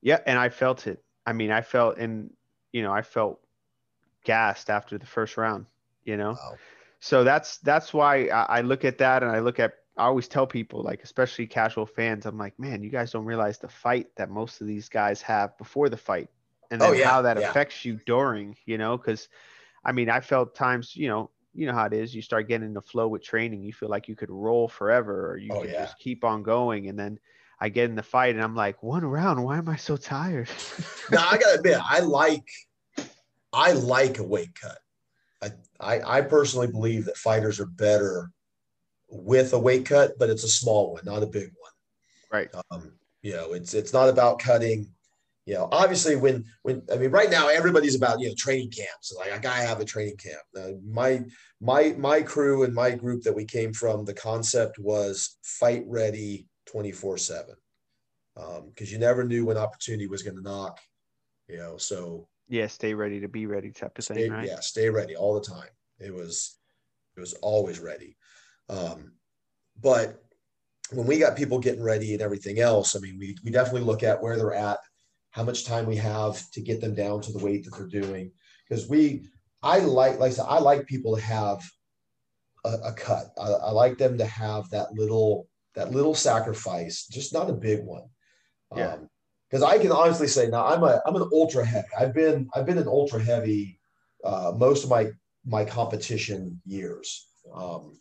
Yeah, 0.00 0.20
and 0.26 0.38
I 0.38 0.48
felt 0.48 0.86
it. 0.86 1.02
I 1.26 1.32
mean, 1.32 1.50
I 1.50 1.60
felt 1.62 1.98
and 1.98 2.30
you 2.72 2.82
know, 2.82 2.92
I 2.92 3.02
felt 3.02 3.40
gassed 4.24 4.70
after 4.70 4.98
the 4.98 5.06
first 5.06 5.36
round. 5.36 5.66
You 6.04 6.16
know, 6.16 6.40
Wow. 6.40 6.58
so 7.00 7.24
that's 7.24 7.58
that's 7.58 7.92
why 7.92 8.26
I, 8.28 8.58
I 8.58 8.60
look 8.62 8.84
at 8.84 8.98
that 8.98 9.22
and 9.22 9.30
I 9.32 9.40
look 9.40 9.58
at. 9.58 9.72
I 9.96 10.04
always 10.04 10.28
tell 10.28 10.46
people, 10.46 10.82
like 10.82 11.02
especially 11.02 11.46
casual 11.46 11.86
fans, 11.86 12.24
I'm 12.26 12.38
like, 12.38 12.58
man, 12.58 12.82
you 12.82 12.90
guys 12.90 13.12
don't 13.12 13.24
realize 13.26 13.58
the 13.58 13.68
fight 13.68 14.06
that 14.16 14.30
most 14.30 14.60
of 14.60 14.66
these 14.66 14.88
guys 14.88 15.20
have 15.22 15.56
before 15.58 15.88
the 15.88 15.96
fight, 15.96 16.28
and 16.70 16.80
Oh, 16.80 16.92
then 16.92 16.94
yeah, 16.94 16.98
how 16.98 17.22
that 17.22 17.36
yeah. 17.36 17.54
affects 17.54 17.84
you 17.84 17.98
during. 18.06 18.56
You 18.66 18.78
know, 18.78 18.96
because 18.96 19.28
I 19.84 19.92
mean, 19.92 20.08
I 20.10 20.20
felt 20.20 20.54
times, 20.54 20.96
you 20.96 21.08
know, 21.08 21.30
you 21.54 21.66
know 21.66 21.72
how 21.72 21.86
it 21.86 21.92
is. 21.92 22.14
You 22.14 22.22
start 22.22 22.48
getting 22.48 22.66
in 22.66 22.74
the 22.74 22.80
flow 22.82 23.08
with 23.08 23.22
training. 23.22 23.62
You 23.62 23.72
feel 23.72 23.88
like 23.88 24.08
you 24.08 24.16
could 24.16 24.30
roll 24.30 24.68
forever, 24.68 25.30
or 25.30 25.36
you 25.38 25.54
Oh, 25.54 25.62
could 25.62 25.72
yeah. 25.72 25.74
just 25.74 25.98
keep 25.98 26.24
on 26.24 26.42
going, 26.42 26.88
and 26.88 26.98
then 26.98 27.18
I 27.60 27.68
get 27.68 27.90
in 27.90 27.96
the 27.96 28.02
fight, 28.02 28.34
and 28.34 28.42
I'm 28.42 28.54
like, 28.54 28.82
one 28.82 29.04
round. 29.04 29.44
Why 29.44 29.58
am 29.58 29.68
I 29.68 29.76
so 29.76 29.96
tired? 29.96 30.48
Now 31.10 31.26
I 31.28 31.36
gotta 31.36 31.58
admit, 31.58 31.78
I 31.88 32.00
like 32.00 32.48
I 33.52 33.72
like 33.72 34.18
a 34.18 34.24
weight 34.24 34.54
cut. 34.54 34.78
I, 35.42 35.50
I 35.80 36.18
I 36.18 36.20
personally 36.22 36.68
believe 36.68 37.04
that 37.04 37.16
fighters 37.16 37.60
are 37.60 37.66
better 37.66 38.30
with 39.08 39.52
a 39.52 39.58
weight 39.58 39.86
cut, 39.86 40.12
but 40.18 40.30
it's 40.30 40.44
a 40.44 40.48
small 40.48 40.92
one, 40.92 41.02
not 41.04 41.22
a 41.22 41.26
big 41.26 41.50
one. 41.58 41.72
Right. 42.30 42.48
Um, 42.70 42.92
you 43.22 43.32
know, 43.32 43.52
it's 43.52 43.74
it's 43.74 43.92
not 43.92 44.08
about 44.08 44.38
cutting, 44.38 44.86
you 45.44 45.54
know, 45.54 45.68
obviously 45.72 46.16
when 46.16 46.44
when 46.62 46.82
I 46.92 46.96
mean, 46.96 47.10
right 47.10 47.30
now 47.30 47.48
everybody's 47.48 47.96
about 47.96 48.20
you 48.20 48.28
know 48.28 48.34
training 48.38 48.70
camps. 48.70 49.12
Like 49.14 49.32
I 49.32 49.38
gotta 49.38 49.66
have 49.66 49.80
a 49.80 49.84
training 49.84 50.16
camp. 50.16 50.42
Uh, 50.56 50.78
my 50.88 51.24
my 51.60 51.94
my 51.98 52.22
crew 52.22 52.62
and 52.62 52.72
my 52.72 52.92
group 52.92 53.22
that 53.24 53.34
we 53.34 53.44
came 53.44 53.74
from, 53.74 54.04
the 54.04 54.14
concept 54.14 54.78
was 54.78 55.36
fight 55.42 55.84
ready 55.86 56.46
twenty 56.70 56.92
four 56.92 57.18
seven, 57.18 57.54
because 58.34 58.58
um, 58.58 58.72
you 58.92 58.98
never 58.98 59.24
knew 59.24 59.44
when 59.44 59.56
opportunity 59.56 60.06
was 60.06 60.22
going 60.22 60.36
to 60.36 60.42
knock. 60.42 60.78
You 61.48 61.56
know, 61.56 61.76
so 61.76 62.28
yeah, 62.48 62.66
stay 62.66 62.94
ready 62.94 63.20
to 63.20 63.28
be 63.28 63.46
ready 63.46 63.70
type 63.70 63.98
of 63.98 64.04
stay, 64.04 64.14
thing, 64.14 64.32
right? 64.32 64.46
Yeah, 64.46 64.60
stay 64.60 64.90
ready 64.90 65.16
all 65.16 65.34
the 65.34 65.46
time. 65.46 65.70
It 65.98 66.14
was 66.14 66.58
it 67.16 67.20
was 67.20 67.34
always 67.34 67.78
ready. 67.80 68.16
Um, 68.68 69.12
but 69.80 70.22
when 70.92 71.06
we 71.06 71.18
got 71.18 71.36
people 71.36 71.58
getting 71.58 71.82
ready 71.82 72.12
and 72.12 72.22
everything 72.22 72.60
else, 72.60 72.96
I 72.96 73.00
mean, 73.00 73.16
we, 73.18 73.36
we 73.44 73.50
definitely 73.50 73.82
look 73.82 74.02
at 74.02 74.22
where 74.22 74.36
they're 74.36 74.54
at, 74.54 74.78
how 75.30 75.44
much 75.44 75.64
time 75.64 75.86
we 75.86 75.96
have 75.96 76.42
to 76.52 76.60
get 76.60 76.80
them 76.80 76.94
down 76.94 77.20
to 77.22 77.32
the 77.32 77.44
weight 77.44 77.64
that 77.64 77.76
they're 77.76 78.02
doing. 78.02 78.32
Because 78.68 78.88
we, 78.88 79.24
I 79.62 79.78
like, 79.78 80.18
like 80.18 80.32
I 80.32 80.34
said, 80.34 80.46
I 80.48 80.58
like 80.58 80.86
people 80.86 81.16
to 81.16 81.22
have 81.22 81.62
a, 82.64 82.70
a 82.84 82.92
cut. 82.92 83.26
I, 83.40 83.48
I, 83.48 83.70
like 83.70 83.98
them 83.98 84.18
to 84.18 84.26
have 84.26 84.68
that 84.70 84.92
little, 84.94 85.48
that 85.74 85.92
little 85.92 86.14
sacrifice, 86.14 87.06
just 87.06 87.32
not 87.32 87.50
a 87.50 87.54
big 87.54 87.84
one. 87.84 88.04
Yeah. 88.76 88.94
Um, 88.94 89.08
because 89.50 89.64
I 89.64 89.78
can 89.78 89.90
honestly 89.90 90.28
say 90.28 90.46
now 90.46 90.64
I'm 90.64 90.84
a 90.84 91.00
I'm 91.04 91.16
an 91.16 91.28
ultra 91.32 91.64
heavy. 91.64 91.88
I've 91.98 92.14
been 92.14 92.48
I've 92.54 92.66
been 92.66 92.78
an 92.78 92.86
ultra 92.86 93.20
heavy 93.20 93.80
uh, 94.24 94.52
most 94.56 94.84
of 94.84 94.90
my 94.90 95.10
my 95.44 95.64
competition 95.64 96.60
years. 96.64 97.26
Um, 97.52 97.98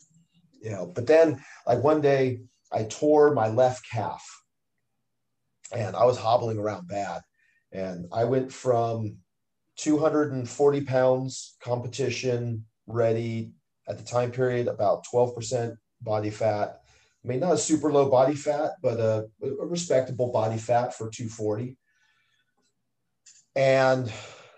you 0.62 0.70
know, 0.70 0.86
but 0.94 1.08
then 1.08 1.42
like 1.66 1.82
one 1.82 2.00
day 2.00 2.40
I 2.72 2.84
tore 2.84 3.34
my 3.34 3.48
left 3.48 3.84
calf 3.90 4.24
and 5.72 5.96
I 5.96 6.04
was 6.04 6.18
hobbling 6.18 6.58
around 6.58 6.88
bad. 6.88 7.22
And 7.72 8.06
I 8.12 8.24
went 8.24 8.52
from 8.52 9.16
240 9.76 10.80
pounds 10.82 11.56
competition 11.62 12.64
ready 12.86 13.52
at 13.88 13.98
the 13.98 14.04
time 14.04 14.30
period, 14.30 14.68
about 14.68 15.04
12% 15.12 15.76
body 16.02 16.30
fat. 16.30 16.80
I 17.24 17.28
mean, 17.28 17.40
not 17.40 17.52
a 17.52 17.58
super 17.58 17.92
low 17.92 18.10
body 18.10 18.34
fat, 18.34 18.72
but 18.82 18.98
a, 18.98 19.28
a 19.42 19.66
respectable 19.66 20.32
body 20.32 20.56
fat 20.56 20.94
for 20.94 21.10
240. 21.10 21.76
And 23.54 24.10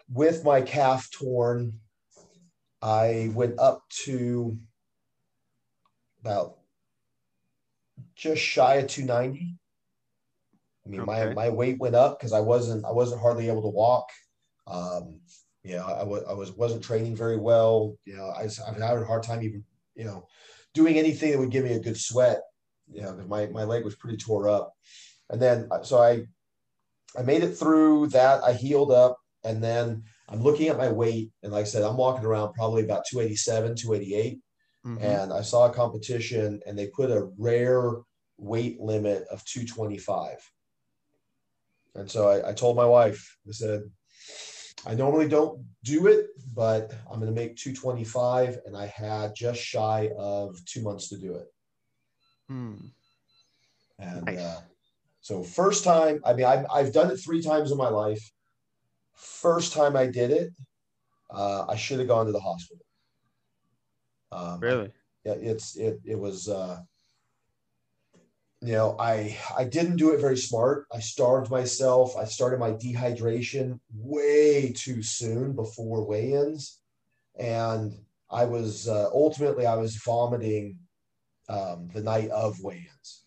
with 0.09 0.45
my 0.45 0.61
calf 0.61 1.11
torn, 1.11 1.81
I 2.81 3.31
went 3.35 3.59
up 3.59 3.83
to 4.05 4.57
about 6.21 6.59
just 8.15 8.41
shy 8.41 8.77
of 8.77 8.89
290. 8.89 9.57
I 10.85 10.89
mean, 10.89 11.01
okay. 11.01 11.07
my, 11.07 11.35
my 11.35 11.49
weight 11.49 11.79
went 11.79 11.95
up 11.95 12.19
because 12.19 12.33
I 12.33 12.41
wasn't 12.41 12.85
I 12.85 12.93
wasn't 12.93 13.21
hardly 13.21 13.49
able 13.49 13.63
to 13.63 13.69
walk. 13.69 14.09
Um, 14.67 15.21
you 15.63 15.77
know, 15.77 15.87
I, 15.87 16.01
w- 16.01 16.25
I 16.29 16.33
was 16.33 16.53
wasn't 16.53 16.83
training 16.83 17.15
very 17.15 17.37
well. 17.37 17.97
You 18.05 18.17
know, 18.17 18.27
I, 18.27 18.43
I've 18.43 18.77
had 18.77 18.99
a 18.99 19.05
hard 19.05 19.23
time 19.23 19.43
even 19.43 19.65
you 19.95 20.05
know 20.05 20.27
doing 20.75 20.99
anything 20.99 21.33
that 21.33 21.39
would 21.39 21.51
give 21.51 21.65
me 21.65 21.75
a 21.75 21.81
good 21.81 21.97
sweat. 21.97 22.41
You 22.93 23.03
know, 23.03 23.13
because 23.13 23.29
my 23.29 23.47
my 23.47 23.65
leg 23.65 23.85
was 23.85 23.97
pretty 23.97 24.17
tore 24.17 24.49
up. 24.49 24.73
And 25.31 25.41
then 25.41 25.69
uh, 25.71 25.83
so 25.83 26.03
I 26.03 26.27
I 27.17 27.23
made 27.23 27.43
it 27.43 27.57
through 27.57 28.09
that. 28.09 28.43
I 28.43 28.53
healed 28.53 28.93
up, 28.93 29.19
and 29.45 29.63
then 29.63 30.05
I'm 30.29 30.43
looking 30.43 30.69
at 30.69 30.79
my 30.79 30.89
weight, 30.89 31.31
and 31.43 31.53
like 31.53 31.63
I 31.63 31.69
said, 31.69 31.83
I'm 31.83 31.97
walking 31.97 32.25
around 32.25 32.55
probably 32.55 32.85
about 32.85 33.05
287, 33.11 33.77
288. 33.77 34.41
Mm-hmm. 34.85 35.05
And 35.05 35.33
I 35.33 35.43
saw 35.43 35.67
a 35.67 35.73
competition, 35.73 36.61
and 36.67 36.77
they 36.77 36.89
put 36.89 37.11
a 37.11 37.29
rare 37.39 37.93
weight 38.39 38.81
limit 38.81 39.25
of 39.31 39.45
225. 39.45 40.39
And 41.95 42.11
so 42.11 42.29
I, 42.29 42.51
I 42.51 42.53
told 42.53 42.77
my 42.77 42.87
wife, 42.87 43.37
I 43.47 43.53
said, 43.53 43.83
I 44.87 44.95
normally 44.95 45.29
don't 45.29 45.65
do 45.85 46.07
it, 46.09 46.27
but 46.55 46.93
I'm 47.11 47.21
going 47.21 47.33
to 47.33 47.41
make 47.41 47.57
225. 47.57 48.59
And 48.67 48.77
I 48.77 48.87
had 48.87 49.35
just 49.37 49.61
shy 49.61 50.11
of 50.17 50.57
two 50.65 50.83
months 50.83 51.09
to 51.11 51.19
do 51.19 51.35
it. 51.35 51.47
Hmm. 52.53 52.75
And 53.99 54.27
nice. 54.27 54.39
uh, 54.39 54.61
so, 55.23 55.43
first 55.43 55.85
time, 55.85 56.21
I 56.27 56.35
mean, 56.35 56.45
I've, 56.45 56.67
I've 56.71 56.93
done 56.93 57.11
it 57.11 57.17
three 57.17 57.41
times 57.41 57.71
in 57.71 57.79
my 57.79 57.89
life. 57.89 58.21
First 59.15 59.73
time 59.73 59.97
I 59.97 60.07
did 60.07 60.31
it, 60.31 60.53
uh, 61.31 61.65
I 61.67 61.77
should 61.77 61.99
have 61.99 62.09
gone 62.09 62.27
to 62.27 62.33
the 62.33 62.41
hospital. 62.41 62.85
Um, 64.33 64.61
really? 64.61 64.93
Yeah, 65.25 65.35
it's 65.35 65.77
it 65.77 66.01
it 66.05 66.19
was 66.19 66.49
uh, 66.49 66.81
you 68.61 68.73
know, 68.73 68.97
I 68.99 69.39
I 69.57 69.65
didn't 69.65 69.97
do 69.97 70.13
it 70.13 70.21
very 70.21 70.37
smart. 70.37 70.87
I 70.93 71.01
starved 71.01 71.51
myself. 71.51 72.17
I 72.17 72.25
started 72.25 72.61
my 72.61 72.73
dehydration 72.73 73.81
way 73.95 74.73
too 74.73 75.03
soon 75.03 75.55
before 75.55 76.07
weigh-ins, 76.07 76.81
and 77.39 77.93
I 78.31 78.45
was 78.45 78.89
uh, 78.89 79.11
ultimately 79.13 79.67
I 79.67 79.77
was 79.77 79.97
vomiting 79.97 80.79
um, 81.53 81.89
the 81.93 82.03
night 82.03 82.31
of 82.31 82.61
weigh-ins. 82.63 83.25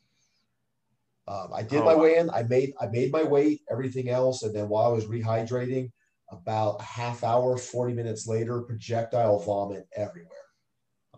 Um, 1.28 1.50
I 1.54 1.64
did 1.64 1.82
oh, 1.82 1.86
my 1.86 1.96
weigh-in. 1.96 2.30
I 2.30 2.44
made 2.44 2.74
I 2.80 2.88
made 2.88 3.12
my 3.12 3.24
weight, 3.24 3.62
everything 3.70 4.10
else, 4.10 4.44
and 4.44 4.56
then 4.56 4.70
while 4.70 4.86
I 4.86 4.94
was 4.94 5.06
rehydrating, 5.06 5.92
about 6.32 6.82
a 6.82 6.84
half 6.84 7.24
hour, 7.24 7.58
forty 7.58 7.94
minutes 7.94 8.28
later, 8.28 8.62
projectile 8.62 9.40
vomit 9.40 9.88
everywhere. 9.96 10.32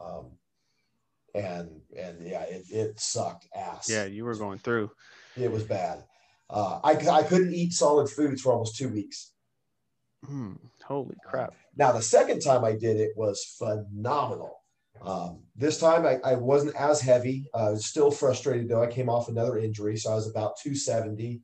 Um, 0.02 0.32
and 1.36 1.82
and 1.98 2.26
yeah, 2.26 2.44
it, 2.44 2.64
it 2.70 3.00
sucked 3.00 3.48
ass. 3.56 3.90
Yeah, 3.90 4.06
you 4.06 4.24
were 4.24 4.36
going 4.36 4.60
through. 4.60 4.92
It 5.36 5.52
was 5.52 5.64
bad. 5.64 6.04
Uh, 6.50 6.80
I 6.84 6.92
I 6.92 7.24
couldn't 7.24 7.54
eat 7.54 7.74
solid 7.74 8.10
foods 8.10 8.42
for 8.42 8.54
almost 8.54 8.78
two 8.78 8.90
weeks. 8.90 9.32
Hmm. 10.26 10.54
holy 10.84 11.16
crap! 11.26 11.54
Now 11.76 11.92
the 11.92 12.02
second 12.02 12.40
time 12.40 12.64
I 12.64 12.72
did 12.72 12.98
it 12.98 13.12
was 13.16 13.44
phenomenal. 13.58 14.58
Um, 15.02 15.40
this 15.56 15.80
time 15.80 16.06
I, 16.06 16.20
I 16.24 16.36
wasn't 16.36 16.76
as 16.76 17.02
heavy. 17.02 17.46
I 17.54 17.70
was 17.70 17.86
still 17.86 18.12
frustrated 18.12 18.70
though. 18.70 18.84
I 18.84 18.88
came 18.88 19.10
off 19.10 19.30
another 19.30 19.58
injury, 19.58 19.98
so 19.98 20.12
I 20.12 20.16
was 20.16 20.30
about 20.30 20.58
270, 20.62 21.42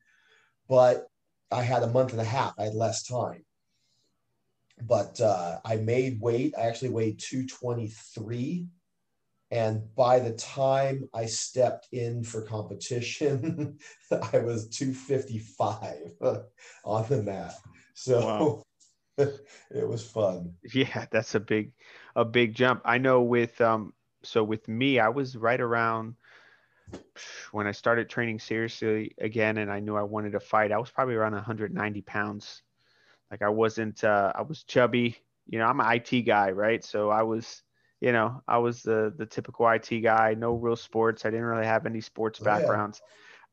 but 0.67 1.07
I 1.51 1.63
had 1.63 1.83
a 1.83 1.87
month 1.87 2.11
and 2.11 2.21
a 2.21 2.25
half. 2.25 2.53
I 2.57 2.63
had 2.63 2.75
less 2.75 3.03
time. 3.03 3.43
But 4.81 5.21
uh, 5.21 5.59
I 5.63 5.77
made 5.77 6.19
weight. 6.19 6.53
I 6.57 6.61
actually 6.61 6.89
weighed 6.89 7.19
223 7.19 8.67
and 9.53 9.83
by 9.95 10.17
the 10.17 10.33
time 10.33 11.07
I 11.13 11.27
stepped 11.27 11.87
in 11.91 12.23
for 12.23 12.41
competition, 12.41 13.77
I 14.11 14.39
was 14.39 14.67
255 14.69 15.95
on 16.85 17.05
the 17.07 17.21
mat. 17.21 17.53
So 17.93 18.25
wow. 18.25 18.63
it 19.17 19.87
was 19.87 20.05
fun. 20.05 20.53
Yeah, 20.73 21.05
that's 21.11 21.35
a 21.35 21.39
big, 21.39 21.71
a 22.15 22.25
big 22.25 22.55
jump. 22.55 22.81
I 22.85 22.97
know 22.97 23.21
with, 23.21 23.59
um, 23.61 23.93
so 24.23 24.43
with 24.43 24.67
me, 24.67 24.99
I 24.99 25.09
was 25.09 25.35
right 25.35 25.59
around 25.59 26.15
when 27.51 27.67
I 27.67 27.71
started 27.71 28.09
training 28.09 28.39
seriously 28.39 29.13
again, 29.19 29.57
and 29.57 29.71
I 29.71 29.79
knew 29.79 29.95
I 29.95 30.03
wanted 30.03 30.31
to 30.31 30.39
fight. 30.39 30.71
I 30.71 30.77
was 30.77 30.89
probably 30.89 31.15
around 31.15 31.33
190 31.33 32.01
pounds. 32.01 32.63
Like 33.29 33.41
I 33.41 33.49
wasn't, 33.49 34.03
uh, 34.03 34.31
I 34.35 34.41
was 34.41 34.63
chubby. 34.63 35.17
You 35.47 35.59
know, 35.59 35.65
I'm 35.65 35.79
an 35.79 35.91
IT 35.91 36.21
guy, 36.21 36.51
right? 36.51 36.83
So 36.83 37.09
I 37.09 37.23
was, 37.23 37.63
you 37.99 38.11
know, 38.11 38.41
I 38.47 38.57
was 38.59 38.81
the 38.81 39.13
the 39.17 39.25
typical 39.25 39.67
IT 39.69 39.89
guy, 40.01 40.35
no 40.37 40.53
real 40.55 40.75
sports. 40.75 41.25
I 41.25 41.29
didn't 41.29 41.45
really 41.45 41.65
have 41.65 41.85
any 41.85 42.01
sports 42.01 42.39
oh, 42.41 42.45
backgrounds. 42.45 43.01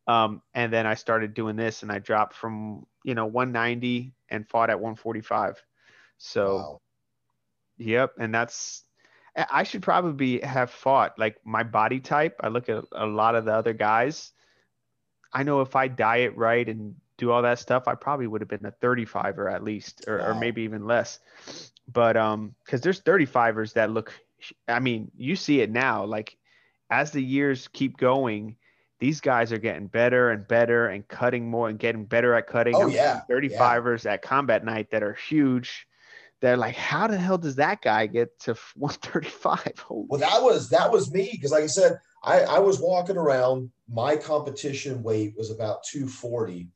Yeah. 0.07 0.25
Um, 0.25 0.43
and 0.55 0.73
then 0.73 0.87
I 0.87 0.95
started 0.95 1.35
doing 1.35 1.57
this, 1.57 1.83
and 1.83 1.91
I 1.91 1.99
dropped 1.99 2.35
from 2.35 2.87
you 3.05 3.15
know 3.15 3.27
190 3.27 4.15
and 4.31 4.49
fought 4.49 4.71
at 4.71 4.79
145. 4.79 5.63
So, 6.19 6.57
wow. 6.57 6.81
yep, 7.79 8.13
and 8.19 8.35
that's 8.35 8.85
I 9.51 9.63
should 9.63 9.83
probably 9.83 10.41
have 10.41 10.71
fought 10.71 11.19
like 11.19 11.37
my 11.45 11.63
body 11.63 12.01
type. 12.01 12.37
I 12.41 12.49
look 12.49 12.69
at 12.69 12.85
a 12.93 13.07
lot 13.07 13.35
of 13.35 13.45
the 13.45 13.55
other 13.55 13.73
guys. 13.73 14.33
I 15.33 15.45
know 15.45 15.61
if 15.61 15.77
I 15.77 15.89
diet 15.89 16.35
right 16.37 16.69
and 16.69 16.97
do 17.17 17.31
all 17.31 17.43
that 17.43 17.59
stuff, 17.59 17.87
I 17.87 17.95
probably 17.95 18.27
would 18.27 18.41
have 18.41 18.49
been 18.49 18.67
a 18.67 18.73
35 18.73 19.39
or 19.39 19.49
at 19.49 19.63
least, 19.63 20.05
or, 20.09 20.19
wow. 20.19 20.31
or 20.31 20.35
maybe 20.35 20.63
even 20.63 20.87
less. 20.87 21.21
But 21.87 22.17
um, 22.17 22.55
because 22.65 22.81
there's 22.81 23.01
35ers 23.01 23.75
that 23.75 23.91
look 23.91 24.13
I 24.69 24.81
mean, 24.81 25.11
you 25.17 25.37
see 25.37 25.61
it 25.61 25.71
now. 25.71 26.05
Like 26.05 26.37
as 26.91 27.11
the 27.11 27.23
years 27.23 27.69
keep 27.69 27.97
going, 27.97 28.57
these 29.01 29.21
guys 29.21 29.53
are 29.53 29.59
getting 29.59 29.87
better 29.87 30.31
and 30.31 30.47
better 30.47 30.89
and 30.89 31.09
cutting 31.09 31.51
more 31.51 31.69
and 31.69 31.79
getting 31.79 32.05
better 32.05 32.35
at 32.35 32.47
cutting. 32.47 32.75
Oh, 32.77 32.83
I'm 32.83 32.91
yeah. 32.91 33.23
35ers 33.31 34.05
yeah. 34.05 34.13
at 34.13 34.23
combat 34.23 34.65
night 34.65 34.91
that 34.91 35.03
are 35.03 35.15
huge. 35.15 35.87
They're 36.41 36.57
like, 36.57 36.77
how 36.77 37.07
the 37.07 37.19
hell 37.19 37.39
does 37.39 37.57
that 37.57 37.83
guy 37.83 38.07
get 38.07 38.39
to 38.41 38.55
135? 38.77 39.73
Holy 39.79 40.07
well, 40.09 40.21
that 40.21 40.43
was 40.43 40.69
that 40.71 40.91
was 40.93 41.11
me 41.11 41.31
because, 41.33 41.51
like 41.51 41.65
I 41.65 41.69
said, 41.69 41.99
I, 42.23 42.41
I 42.41 42.59
was 42.61 42.79
walking 42.79 43.17
around. 43.17 43.71
My 43.89 44.17
competition 44.17 45.03
weight 45.03 45.35
was 45.37 45.51
about 45.51 45.83
240, 45.85 46.69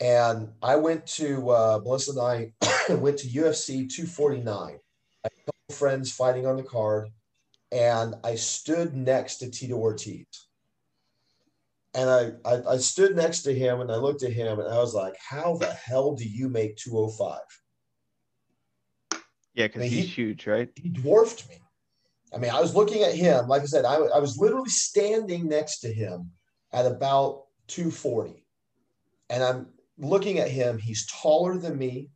and 0.00 0.48
I 0.62 0.76
went 0.76 1.06
to 1.08 1.50
uh, 1.50 1.80
Melissa 1.84 2.12
and 2.12 2.20
I 2.20 2.94
went 2.94 3.18
to 3.18 3.28
UFC 3.28 3.88
249 3.88 4.78
I 5.24 5.28
had 5.44 5.76
friends 5.76 6.12
fighting 6.12 6.46
on 6.46 6.56
the 6.56 6.62
card, 6.62 7.08
and 7.72 8.14
I 8.24 8.36
stood 8.36 8.94
next 8.96 9.38
to 9.38 9.50
Tito 9.50 9.74
Ortiz. 9.74 10.45
And 11.96 12.10
I, 12.10 12.32
I 12.44 12.74
I 12.74 12.76
stood 12.76 13.16
next 13.16 13.42
to 13.42 13.54
him 13.54 13.80
and 13.80 13.90
I 13.90 13.96
looked 13.96 14.22
at 14.22 14.32
him 14.32 14.60
and 14.60 14.68
I 14.68 14.78
was 14.78 14.94
like, 14.94 15.14
how 15.18 15.56
the 15.56 15.72
hell 15.72 16.14
do 16.14 16.28
you 16.28 16.48
make 16.48 16.76
205? 16.76 17.40
Yeah, 19.54 19.66
because 19.66 19.80
I 19.80 19.84
mean, 19.84 19.90
he's 19.90 20.04
he- 20.04 20.10
huge, 20.10 20.46
right? 20.46 20.68
He 20.76 20.90
dwarfed 20.90 21.48
me. 21.48 21.56
I 22.34 22.38
mean, 22.38 22.50
I 22.50 22.60
was 22.60 22.74
looking 22.74 23.02
at 23.02 23.14
him, 23.14 23.48
like 23.48 23.62
I 23.62 23.66
said, 23.66 23.86
I, 23.86 23.94
I 23.94 24.18
was 24.18 24.36
literally 24.36 24.68
standing 24.68 25.48
next 25.48 25.78
to 25.80 25.92
him 25.92 26.32
at 26.72 26.84
about 26.84 27.44
240. 27.68 28.44
And 29.30 29.42
I'm 29.42 29.68
looking 29.96 30.38
at 30.38 30.50
him. 30.50 30.76
He's 30.78 31.06
taller 31.06 31.56
than 31.56 31.78
me. 31.78 32.10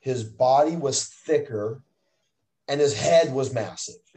His 0.00 0.24
body 0.24 0.76
was 0.76 1.04
thicker 1.26 1.82
and 2.68 2.80
his 2.80 2.98
head 2.98 3.32
was 3.34 3.52
massive. 3.52 3.96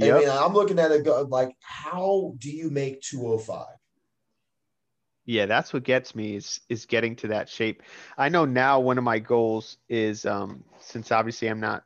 I 0.00 0.10
mean, 0.10 0.28
I'm 0.28 0.52
looking 0.54 0.78
at 0.78 0.90
it 0.90 1.06
like, 1.28 1.56
how 1.60 2.34
do 2.38 2.50
you 2.50 2.70
make 2.70 3.00
205? 3.02 3.66
yeah, 5.24 5.46
that's 5.46 5.72
what 5.72 5.84
gets 5.84 6.14
me 6.14 6.36
is 6.36 6.60
is 6.68 6.86
getting 6.86 7.14
to 7.16 7.28
that 7.28 7.48
shape. 7.48 7.82
I 8.18 8.28
know 8.28 8.44
now 8.44 8.80
one 8.80 8.98
of 8.98 9.04
my 9.04 9.18
goals 9.18 9.78
is 9.88 10.26
um 10.26 10.64
since 10.80 11.12
obviously 11.12 11.48
I'm 11.48 11.60
not 11.60 11.84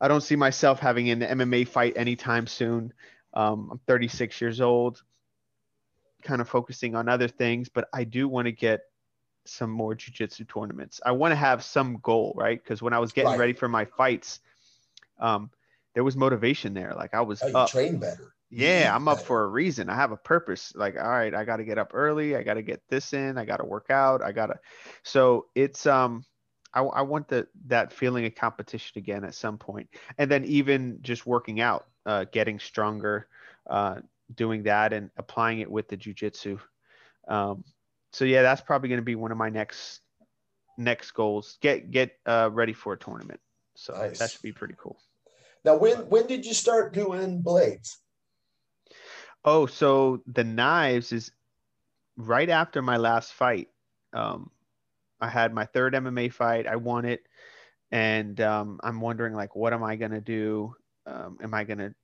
I 0.00 0.08
don't 0.08 0.20
see 0.22 0.36
myself 0.36 0.78
having 0.78 1.10
an 1.10 1.20
MMA 1.20 1.66
fight 1.68 1.94
anytime 1.96 2.46
soon. 2.46 2.92
Um, 3.34 3.68
I'm 3.72 3.78
36 3.86 4.40
years 4.40 4.60
old, 4.60 5.02
kind 6.22 6.40
of 6.40 6.48
focusing 6.48 6.94
on 6.94 7.08
other 7.08 7.28
things, 7.28 7.68
but 7.68 7.88
I 7.92 8.04
do 8.04 8.28
want 8.28 8.46
to 8.46 8.52
get 8.52 8.80
some 9.44 9.70
more 9.70 9.94
jujitsu 9.94 10.48
tournaments. 10.48 11.00
I 11.04 11.12
want 11.12 11.32
to 11.32 11.36
have 11.36 11.62
some 11.62 11.98
goal, 12.02 12.32
right? 12.36 12.62
Because 12.62 12.82
when 12.82 12.92
I 12.92 12.98
was 12.98 13.12
getting 13.12 13.30
Right. 13.30 13.38
ready 13.38 13.52
for 13.52 13.68
my 13.68 13.84
fights, 13.84 14.40
um, 15.18 15.50
there 15.94 16.04
was 16.04 16.16
motivation 16.16 16.74
there. 16.74 16.94
Like 16.96 17.14
I 17.14 17.20
was 17.22 17.42
Oh, 17.42 17.54
up. 17.54 17.70
train 17.70 17.98
better. 17.98 18.34
Yeah, 18.50 18.92
I'm 18.94 19.06
up 19.06 19.20
for 19.20 19.44
a 19.44 19.48
reason. 19.48 19.88
I 19.88 19.94
have 19.94 20.10
a 20.10 20.16
purpose. 20.16 20.72
Like, 20.74 20.96
all 20.96 21.08
right, 21.08 21.32
I 21.32 21.44
got 21.44 21.58
to 21.58 21.64
get 21.64 21.78
up 21.78 21.92
early. 21.94 22.34
I 22.34 22.42
got 22.42 22.54
to 22.54 22.62
get 22.62 22.82
this 22.88 23.12
in. 23.12 23.38
I 23.38 23.44
got 23.44 23.58
to 23.58 23.64
work 23.64 23.90
out. 23.90 24.22
I 24.22 24.32
got 24.32 24.46
to. 24.46 24.58
So 25.04 25.46
it's 25.54 25.86
um, 25.86 26.24
I, 26.74 26.82
I 26.82 27.02
want 27.02 27.28
the 27.28 27.46
that 27.66 27.92
feeling 27.92 28.26
of 28.26 28.34
competition 28.34 28.98
again 28.98 29.24
at 29.24 29.34
some 29.34 29.58
point, 29.58 29.88
and 30.18 30.30
then 30.30 30.44
even 30.44 30.98
just 31.02 31.26
working 31.26 31.60
out, 31.60 31.86
uh, 32.06 32.24
getting 32.32 32.58
stronger, 32.58 33.28
uh, 33.68 34.00
doing 34.34 34.64
that 34.64 34.92
and 34.92 35.10
applying 35.16 35.60
it 35.60 35.70
with 35.70 35.88
the 35.88 35.96
jujitsu. 35.96 36.58
Um, 37.28 37.64
so 38.12 38.24
yeah, 38.24 38.42
that's 38.42 38.60
probably 38.62 38.88
going 38.88 39.00
to 39.00 39.04
be 39.04 39.14
one 39.14 39.30
of 39.30 39.38
my 39.38 39.50
next 39.50 40.00
next 40.76 41.12
goals. 41.12 41.58
Get 41.60 41.90
get 41.90 42.16
uh 42.26 42.50
ready 42.52 42.72
for 42.72 42.94
a 42.94 42.98
tournament. 42.98 43.40
So 43.76 44.12
that 44.18 44.32
should 44.32 44.42
be 44.42 44.52
pretty 44.52 44.74
cool. 44.76 44.98
Now, 45.64 45.76
when 45.76 46.08
when 46.08 46.26
did 46.26 46.44
you 46.46 46.54
start 46.54 46.92
doing 46.92 47.42
blades? 47.42 47.98
Oh, 49.44 49.66
so 49.66 50.22
the 50.26 50.44
knives 50.44 51.12
is 51.12 51.30
right 52.16 52.48
after 52.48 52.82
my 52.82 52.96
last 52.96 53.32
fight. 53.32 53.68
Um, 54.12 54.50
I 55.20 55.28
had 55.28 55.54
my 55.54 55.66
third 55.66 55.94
MMA 55.94 56.28
fight. 56.28 56.66
I 56.66 56.76
won 56.76 57.04
it, 57.04 57.26
and 57.90 58.40
um, 58.40 58.80
I'm 58.82 59.00
wondering 59.00 59.34
like, 59.34 59.56
what 59.56 59.72
am 59.72 59.82
I 59.84 59.96
gonna 59.96 60.20
do? 60.20 60.74
Um, 61.06 61.38
am 61.42 61.54
I 61.54 61.64
gonna 61.64 61.94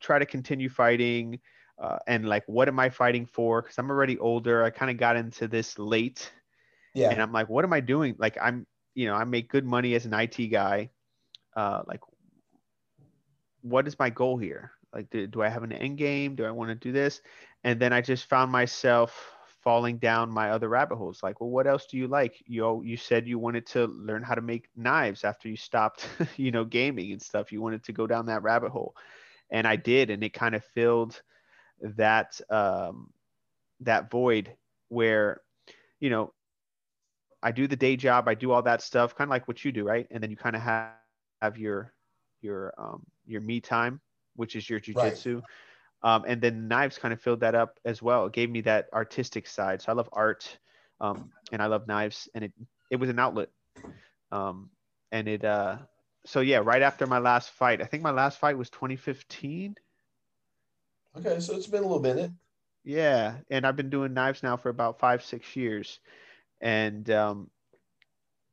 try 0.00 0.18
to 0.18 0.26
continue 0.26 0.68
fighting? 0.68 1.40
Uh, 1.78 1.98
and 2.06 2.28
like, 2.28 2.44
what 2.46 2.68
am 2.68 2.78
I 2.80 2.90
fighting 2.90 3.26
for? 3.26 3.62
Because 3.62 3.78
I'm 3.78 3.90
already 3.90 4.18
older. 4.18 4.64
I 4.64 4.70
kind 4.70 4.90
of 4.90 4.96
got 4.98 5.16
into 5.16 5.48
this 5.48 5.78
late, 5.78 6.32
Yeah. 6.94 7.10
and 7.10 7.22
I'm 7.22 7.32
like, 7.32 7.48
what 7.48 7.64
am 7.64 7.72
I 7.72 7.80
doing? 7.80 8.16
Like, 8.18 8.38
I'm, 8.40 8.66
you 8.94 9.06
know, 9.06 9.14
I 9.14 9.24
make 9.24 9.50
good 9.50 9.64
money 9.64 9.94
as 9.94 10.06
an 10.06 10.14
IT 10.14 10.48
guy. 10.48 10.90
Uh, 11.56 11.82
like, 11.86 12.00
what 13.70 13.86
is 13.88 13.98
my 13.98 14.10
goal 14.10 14.38
here? 14.38 14.72
Like, 14.94 15.10
do, 15.10 15.26
do 15.26 15.42
I 15.42 15.48
have 15.48 15.62
an 15.62 15.72
end 15.72 15.98
game? 15.98 16.34
Do 16.34 16.44
I 16.44 16.50
want 16.50 16.70
to 16.70 16.74
do 16.74 16.92
this? 16.92 17.20
And 17.64 17.80
then 17.80 17.92
I 17.92 18.00
just 18.00 18.26
found 18.26 18.50
myself 18.50 19.32
falling 19.62 19.98
down 19.98 20.30
my 20.30 20.50
other 20.50 20.68
rabbit 20.68 20.96
holes. 20.96 21.22
Like, 21.22 21.40
well, 21.40 21.50
what 21.50 21.66
else 21.66 21.86
do 21.86 21.96
you 21.96 22.06
like? 22.06 22.42
You 22.46 22.82
you 22.84 22.96
said 22.96 23.26
you 23.26 23.38
wanted 23.38 23.66
to 23.68 23.86
learn 23.88 24.22
how 24.22 24.34
to 24.36 24.40
make 24.40 24.68
knives 24.76 25.24
after 25.24 25.48
you 25.48 25.56
stopped, 25.56 26.08
you 26.36 26.52
know, 26.52 26.64
gaming 26.64 27.12
and 27.12 27.20
stuff. 27.20 27.50
You 27.50 27.60
wanted 27.60 27.82
to 27.84 27.92
go 27.92 28.06
down 28.06 28.26
that 28.26 28.42
rabbit 28.44 28.70
hole, 28.70 28.94
and 29.50 29.66
I 29.66 29.76
did, 29.76 30.10
and 30.10 30.22
it 30.22 30.32
kind 30.32 30.54
of 30.54 30.64
filled 30.64 31.20
that 31.80 32.40
um, 32.48 33.12
that 33.80 34.10
void 34.10 34.54
where, 34.88 35.40
you 35.98 36.10
know, 36.10 36.32
I 37.42 37.50
do 37.50 37.66
the 37.66 37.76
day 37.76 37.96
job, 37.96 38.28
I 38.28 38.34
do 38.34 38.52
all 38.52 38.62
that 38.62 38.82
stuff, 38.82 39.16
kind 39.16 39.28
of 39.28 39.32
like 39.32 39.48
what 39.48 39.64
you 39.64 39.72
do, 39.72 39.84
right? 39.84 40.06
And 40.10 40.22
then 40.22 40.30
you 40.30 40.36
kind 40.36 40.56
of 40.56 40.62
have 40.62 40.92
have 41.42 41.58
your 41.58 41.92
your 42.46 42.72
um, 42.78 43.04
your 43.26 43.40
me 43.40 43.60
time, 43.60 44.00
which 44.36 44.56
is 44.56 44.68
your 44.70 44.80
Right. 44.94 45.12
jujitsu. 45.12 45.42
Um, 46.02 46.24
and 46.26 46.40
then 46.40 46.68
knives 46.68 46.98
kind 46.98 47.12
of 47.12 47.20
filled 47.20 47.40
that 47.40 47.54
up 47.54 47.80
as 47.84 48.00
well. 48.00 48.26
It 48.26 48.32
gave 48.32 48.50
me 48.50 48.60
that 48.62 48.86
artistic 48.92 49.46
side. 49.46 49.82
So 49.82 49.92
I 49.92 49.94
love 49.94 50.08
art, 50.12 50.58
um, 51.00 51.30
and 51.52 51.60
I 51.62 51.66
love 51.66 51.88
knives, 51.88 52.28
and 52.34 52.44
it 52.44 52.52
it 52.90 52.96
was 52.96 53.10
an 53.10 53.18
outlet. 53.18 53.48
Um, 54.30 54.70
and 55.12 55.28
it 55.28 55.44
uh, 55.44 55.78
so 56.26 56.40
yeah, 56.40 56.58
right 56.58 56.82
after 56.82 57.06
my 57.06 57.18
last 57.18 57.50
fight, 57.50 57.82
I 57.82 57.86
think 57.86 58.02
my 58.02 58.10
last 58.10 58.38
fight 58.38 58.58
was 58.58 58.70
2015. 58.70 59.76
Okay, 61.18 61.40
so 61.40 61.56
it's 61.56 61.66
been 61.66 61.82
a 61.82 61.86
little 61.86 62.02
minute. 62.02 62.30
Yeah, 62.84 63.38
and 63.50 63.66
I've 63.66 63.76
been 63.76 63.90
doing 63.90 64.14
knives 64.14 64.42
now 64.42 64.56
for 64.56 64.68
about 64.68 65.00
five, 65.00 65.24
six 65.24 65.56
years, 65.56 65.98
and 66.60 67.08
um, 67.10 67.50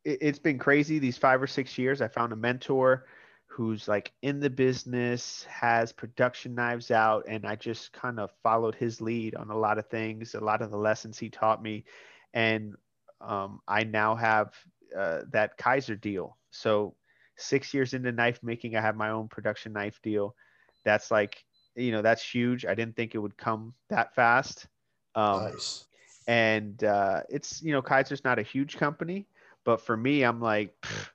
it, 0.03 0.19
it's 0.21 0.39
been 0.39 0.57
crazy 0.57 0.99
these 0.99 1.17
five 1.17 1.41
or 1.41 1.47
six 1.47 1.77
years. 1.77 2.01
I 2.01 2.07
found 2.07 2.33
a 2.33 2.37
mentor 2.37 3.05
who's 3.53 3.87
like 3.87 4.11
in 4.23 4.39
the 4.39 4.49
business, 4.49 5.45
has 5.47 5.91
production 5.91 6.55
knives 6.55 6.89
out, 6.89 7.23
and 7.27 7.45
I 7.45 7.55
just 7.55 7.93
kind 7.93 8.19
of 8.19 8.31
followed 8.41 8.73
his 8.73 8.99
lead 8.99 9.35
on 9.35 9.51
a 9.51 9.57
lot 9.57 9.77
of 9.77 9.87
things, 9.87 10.33
a 10.33 10.39
lot 10.39 10.63
of 10.63 10.71
the 10.71 10.77
lessons 10.77 11.19
he 11.19 11.29
taught 11.29 11.61
me, 11.61 11.85
and 12.33 12.75
um, 13.21 13.59
I 13.67 13.83
now 13.83 14.15
have 14.15 14.53
uh, 14.97 15.21
that 15.31 15.57
Kizer 15.59 16.01
deal. 16.01 16.37
So 16.49 16.95
six 17.37 17.73
years 17.75 17.93
into 17.93 18.11
knife 18.11 18.39
making, 18.41 18.75
I 18.75 18.81
have 18.81 18.95
my 18.95 19.11
own 19.11 19.27
production 19.27 19.71
knife 19.71 19.99
deal. 20.01 20.35
That's 20.83 21.11
like 21.11 21.43
you 21.75 21.91
know 21.91 22.01
that's 22.01 22.23
huge. 22.23 22.65
I 22.65 22.73
didn't 22.73 22.95
think 22.95 23.13
it 23.13 23.19
would 23.19 23.37
come 23.37 23.75
that 23.89 24.15
fast. 24.15 24.65
Um, 25.13 25.43
nice. 25.43 25.85
and 26.27 26.83
uh, 26.83 27.21
it's 27.29 27.61
you 27.61 27.71
know 27.71 27.83
Kizer's 27.83 28.23
not 28.23 28.39
a 28.39 28.43
huge 28.43 28.77
company, 28.77 29.27
but 29.63 29.79
for 29.79 29.95
me, 29.95 30.23
I'm 30.23 30.41
like, 30.41 30.73
pff, 30.81 31.09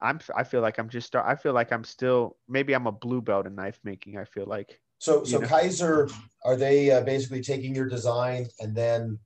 I'm 0.00 0.20
I 0.36 0.44
feel 0.44 0.60
like 0.60 0.78
I'm 0.78 0.88
just 0.88 1.06
start. 1.06 1.26
I 1.26 1.34
feel 1.34 1.52
like 1.52 1.72
I'm 1.72 1.84
still 1.84 2.36
maybe 2.48 2.74
I'm 2.74 2.86
a 2.86 2.92
blue 2.92 3.20
belt 3.20 3.46
in 3.46 3.54
knife 3.54 3.80
making. 3.84 4.18
I 4.18 4.24
feel 4.24 4.46
like 4.46 4.80
So, 4.98 5.24
so 5.24 5.40
know. 5.40 5.46
Kizer, 5.46 6.12
are 6.44 6.56
they 6.56 6.90
uh, 6.90 7.02
basically 7.02 7.42
taking 7.42 7.74
your 7.74 7.86
design 7.86 8.48
and 8.60 8.74
then 8.74 9.18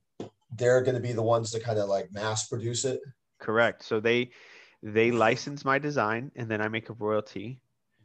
they're 0.57 0.83
going 0.83 0.95
to 0.95 1.01
be 1.01 1.13
the 1.13 1.23
ones 1.23 1.51
to 1.53 1.61
kind 1.61 1.79
of 1.79 1.89
like 1.89 2.13
mass 2.13 2.49
produce 2.49 2.85
it? 2.85 3.01
correct. 3.41 3.83
So 3.83 4.01
they 4.01 4.31
they 4.83 5.11
license 5.11 5.65
my 5.65 5.79
design, 5.79 6.31
and 6.37 6.49
then 6.51 6.61
I 6.61 6.69
make 6.69 6.91
a 6.91 6.95
royalty 6.95 7.61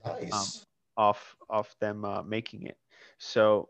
Nice. 0.05 0.65
off 0.95 1.35
off 1.49 1.75
them 1.79 2.05
uh, 2.05 2.23
making 2.23 2.63
it. 2.63 2.77
So 3.17 3.69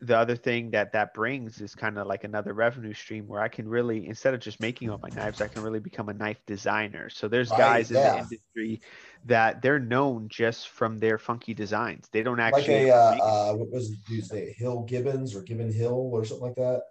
the 0.00 0.16
other 0.16 0.36
thing 0.36 0.70
that 0.70 0.92
that 0.92 1.12
brings 1.14 1.60
is 1.60 1.74
kind 1.74 1.98
of 1.98 2.06
like 2.06 2.24
another 2.24 2.52
revenue 2.52 2.94
stream 2.94 3.26
where 3.26 3.40
I 3.40 3.48
can 3.48 3.68
really 3.68 4.06
instead 4.06 4.34
of 4.34 4.40
just 4.40 4.60
making 4.60 4.90
all 4.90 4.98
my 5.02 5.10
knives, 5.10 5.40
I 5.40 5.48
can 5.48 5.62
really 5.62 5.80
become 5.80 6.08
a 6.08 6.14
knife 6.14 6.38
designer. 6.46 7.10
So 7.10 7.28
there's 7.28 7.50
Right, 7.50 7.58
guys 7.58 7.90
in 7.90 8.02
the 8.02 8.16
industry 8.16 8.80
that 9.24 9.62
they're 9.62 9.80
known 9.80 10.28
just 10.28 10.68
from 10.68 10.98
their 10.98 11.18
funky 11.18 11.54
designs. 11.54 12.08
They 12.12 12.22
don't 12.22 12.40
actually 12.40 12.86
like 12.86 12.94
a, 12.94 12.96
uh, 12.96 13.52
uh, 13.52 13.54
what 13.54 13.70
was 13.70 13.90
it, 13.90 13.98
dude's 14.06 14.32
name? 14.32 14.52
Hill 14.56 14.82
Gibbons 14.84 15.34
or 15.34 15.42
Gibbon 15.42 15.72
Hill 15.72 16.10
or 16.12 16.24
something 16.24 16.46
like 16.46 16.56
that? 16.56 16.82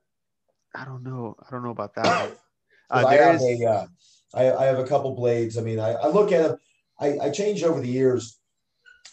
I 0.75 0.85
don't 0.85 1.03
know. 1.03 1.35
I 1.45 1.51
don't 1.51 1.63
know 1.63 1.71
about 1.71 1.95
that. 1.95 2.31
Uh, 2.89 3.03
I 3.05 3.15
have 3.17 3.35
is 3.35 3.41
a, 3.41 3.65
uh, 3.65 3.87
I, 4.33 4.49
I 4.49 4.65
have 4.67 4.79
a 4.79 4.87
couple 4.87 5.13
blades. 5.13 5.57
I 5.57 5.61
mean, 5.61 5.77
I, 5.77 5.91
I 5.91 6.07
look 6.07 6.31
at 6.31 6.47
them. 6.47 6.57
I, 6.97 7.19
I 7.19 7.29
change 7.31 7.61
over 7.63 7.81
the 7.81 7.89
years. 7.89 8.39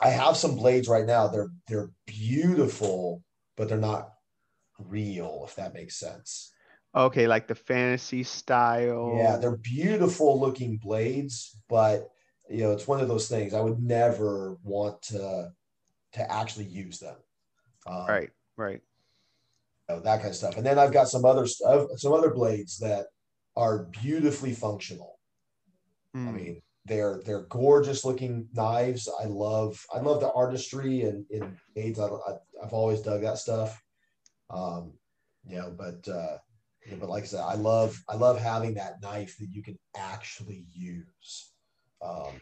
I 0.01 0.11
have 0.11 0.37
some 0.37 0.55
blades 0.55 0.87
right 0.87 1.05
now. 1.05 1.27
They're 1.27 1.51
they're 1.67 1.91
beautiful, 2.07 3.25
but 3.57 3.69
they're 3.69 3.79
not 3.79 4.11
real. 4.79 5.45
If 5.47 5.57
that 5.57 5.75
makes 5.75 5.97
sense. 5.97 6.53
okay, 6.95 7.27
like 7.27 7.47
the 7.49 7.55
fantasy 7.55 8.23
style. 8.23 9.17
Yeah, 9.17 9.37
they're 9.37 9.57
beautiful 9.57 10.39
looking 10.41 10.77
blades, 10.79 11.57
but 11.69 12.11
you 12.51 12.63
know, 12.63 12.73
it's 12.73 12.87
one 12.87 13.01
of 13.01 13.09
those 13.09 13.29
things. 13.29 13.55
I 13.55 13.61
would 13.61 13.83
never 13.83 14.59
want 14.63 15.03
to 15.03 15.53
to 16.13 16.33
actually 16.33 16.67
use 16.67 16.99
them. 17.01 17.17
Um, 17.87 18.07
right, 18.07 18.31
right. 18.57 18.81
you 19.89 19.97
know, 19.97 20.01
that 20.01 20.19
kind 20.19 20.31
of 20.31 20.37
stuff. 20.37 20.57
And 20.57 20.65
then 20.65 20.79
I've 20.79 20.93
got 20.93 21.09
some 21.09 21.25
other 21.25 21.47
stuff, 21.47 21.89
some 21.97 22.13
other 22.13 22.31
blades 22.31 22.79
that 22.79 23.07
are 23.57 23.85
beautifully 24.03 24.53
functional. 24.53 25.19
I 26.15 26.19
Mm. 26.19 26.35
mean, 26.35 26.63
they're 26.87 27.21
they're 27.25 27.43
gorgeous 27.45 28.05
looking 28.05 28.49
knives. 28.53 29.09
I 29.21 29.25
love 29.27 29.85
I 29.95 30.01
love 30.01 30.21
the 30.21 30.33
artistry 30.33 31.03
and 31.03 31.27
in 31.31 31.57
blades. 31.75 31.99
I, 31.99 32.07
I, 32.07 32.35
I've 32.63 32.73
always 32.73 33.01
dug 33.01 33.23
that 33.23 33.39
stuff. 33.39 33.83
Um, 34.51 34.95
you 35.47 35.57
know, 35.59 35.75
but 35.77 36.07
uh, 36.09 36.39
you 36.85 36.93
know, 36.93 36.99
but 37.01 37.11
like 37.11 37.25
I 37.25 37.27
said, 37.27 37.41
I 37.41 37.55
love 37.55 38.03
I 38.09 38.17
love 38.17 38.39
having 38.39 38.75
that 38.75 39.01
knife 39.03 39.37
that 39.39 39.49
you 39.53 39.63
can 39.63 39.79
actually 39.97 40.67
use. 40.75 41.53
Um, 42.03 42.41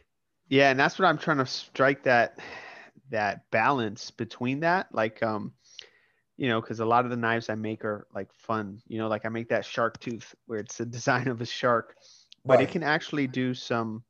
Yeah, 0.49 0.71
and 0.71 0.79
that's 0.79 0.99
what 0.99 1.07
I'm 1.07 1.19
trying 1.19 1.39
to 1.39 1.47
strike 1.47 2.03
that 2.05 2.39
that 3.11 3.51
balance 3.51 4.11
between 4.11 4.61
that. 4.61 4.89
Like 4.95 5.23
um 5.23 5.53
you 6.37 6.49
know, 6.49 6.61
because 6.61 6.81
a 6.81 6.87
lot 6.87 7.05
of 7.05 7.11
the 7.11 7.17
knives 7.17 7.51
I 7.51 7.55
make 7.57 7.85
are 7.85 8.07
like 8.15 8.33
fun. 8.35 8.83
You 8.89 8.99
know, 8.99 9.09
like 9.09 9.27
I 9.27 9.29
make 9.29 9.49
that 9.51 9.65
shark 9.65 10.01
tooth 10.01 10.35
where 10.47 10.59
it's 10.61 10.79
the 10.79 10.87
design 10.99 11.29
of 11.29 11.41
a 11.41 11.47
shark, 11.47 11.97
but 12.47 12.61
Right. 12.61 12.63
it 12.63 12.71
can 12.71 12.83
actually 12.83 13.27
do 13.29 13.55
some 13.55 14.05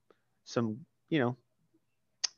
some 0.52 0.78
you 1.08 1.18
know 1.18 1.36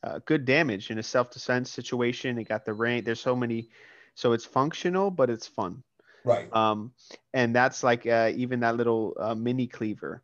uh, 0.03 0.20
good 0.27 0.45
damage 0.45 0.91
in 0.91 0.99
a 0.99 1.03
self 1.03 1.31
defense 1.31 1.70
situation. 1.70 2.39
It 2.39 2.49
got 2.49 2.65
the 2.65 2.74
range. 2.74 3.05
There's 3.05 3.20
so 3.20 3.36
many, 3.36 3.69
so 4.15 4.32
it's 4.32 4.45
functional, 4.45 5.11
but 5.11 5.31
it's 5.31 5.47
fun. 5.47 5.82
Right. 6.24 6.55
Um, 6.55 6.93
and 7.32 7.55
that's 7.55 7.82
like 7.82 8.07
uh, 8.07 8.32
even 8.35 8.61
that 8.61 8.77
little 8.77 9.16
uh, 9.19 9.35
mini 9.35 9.66
cleaver. 9.66 10.23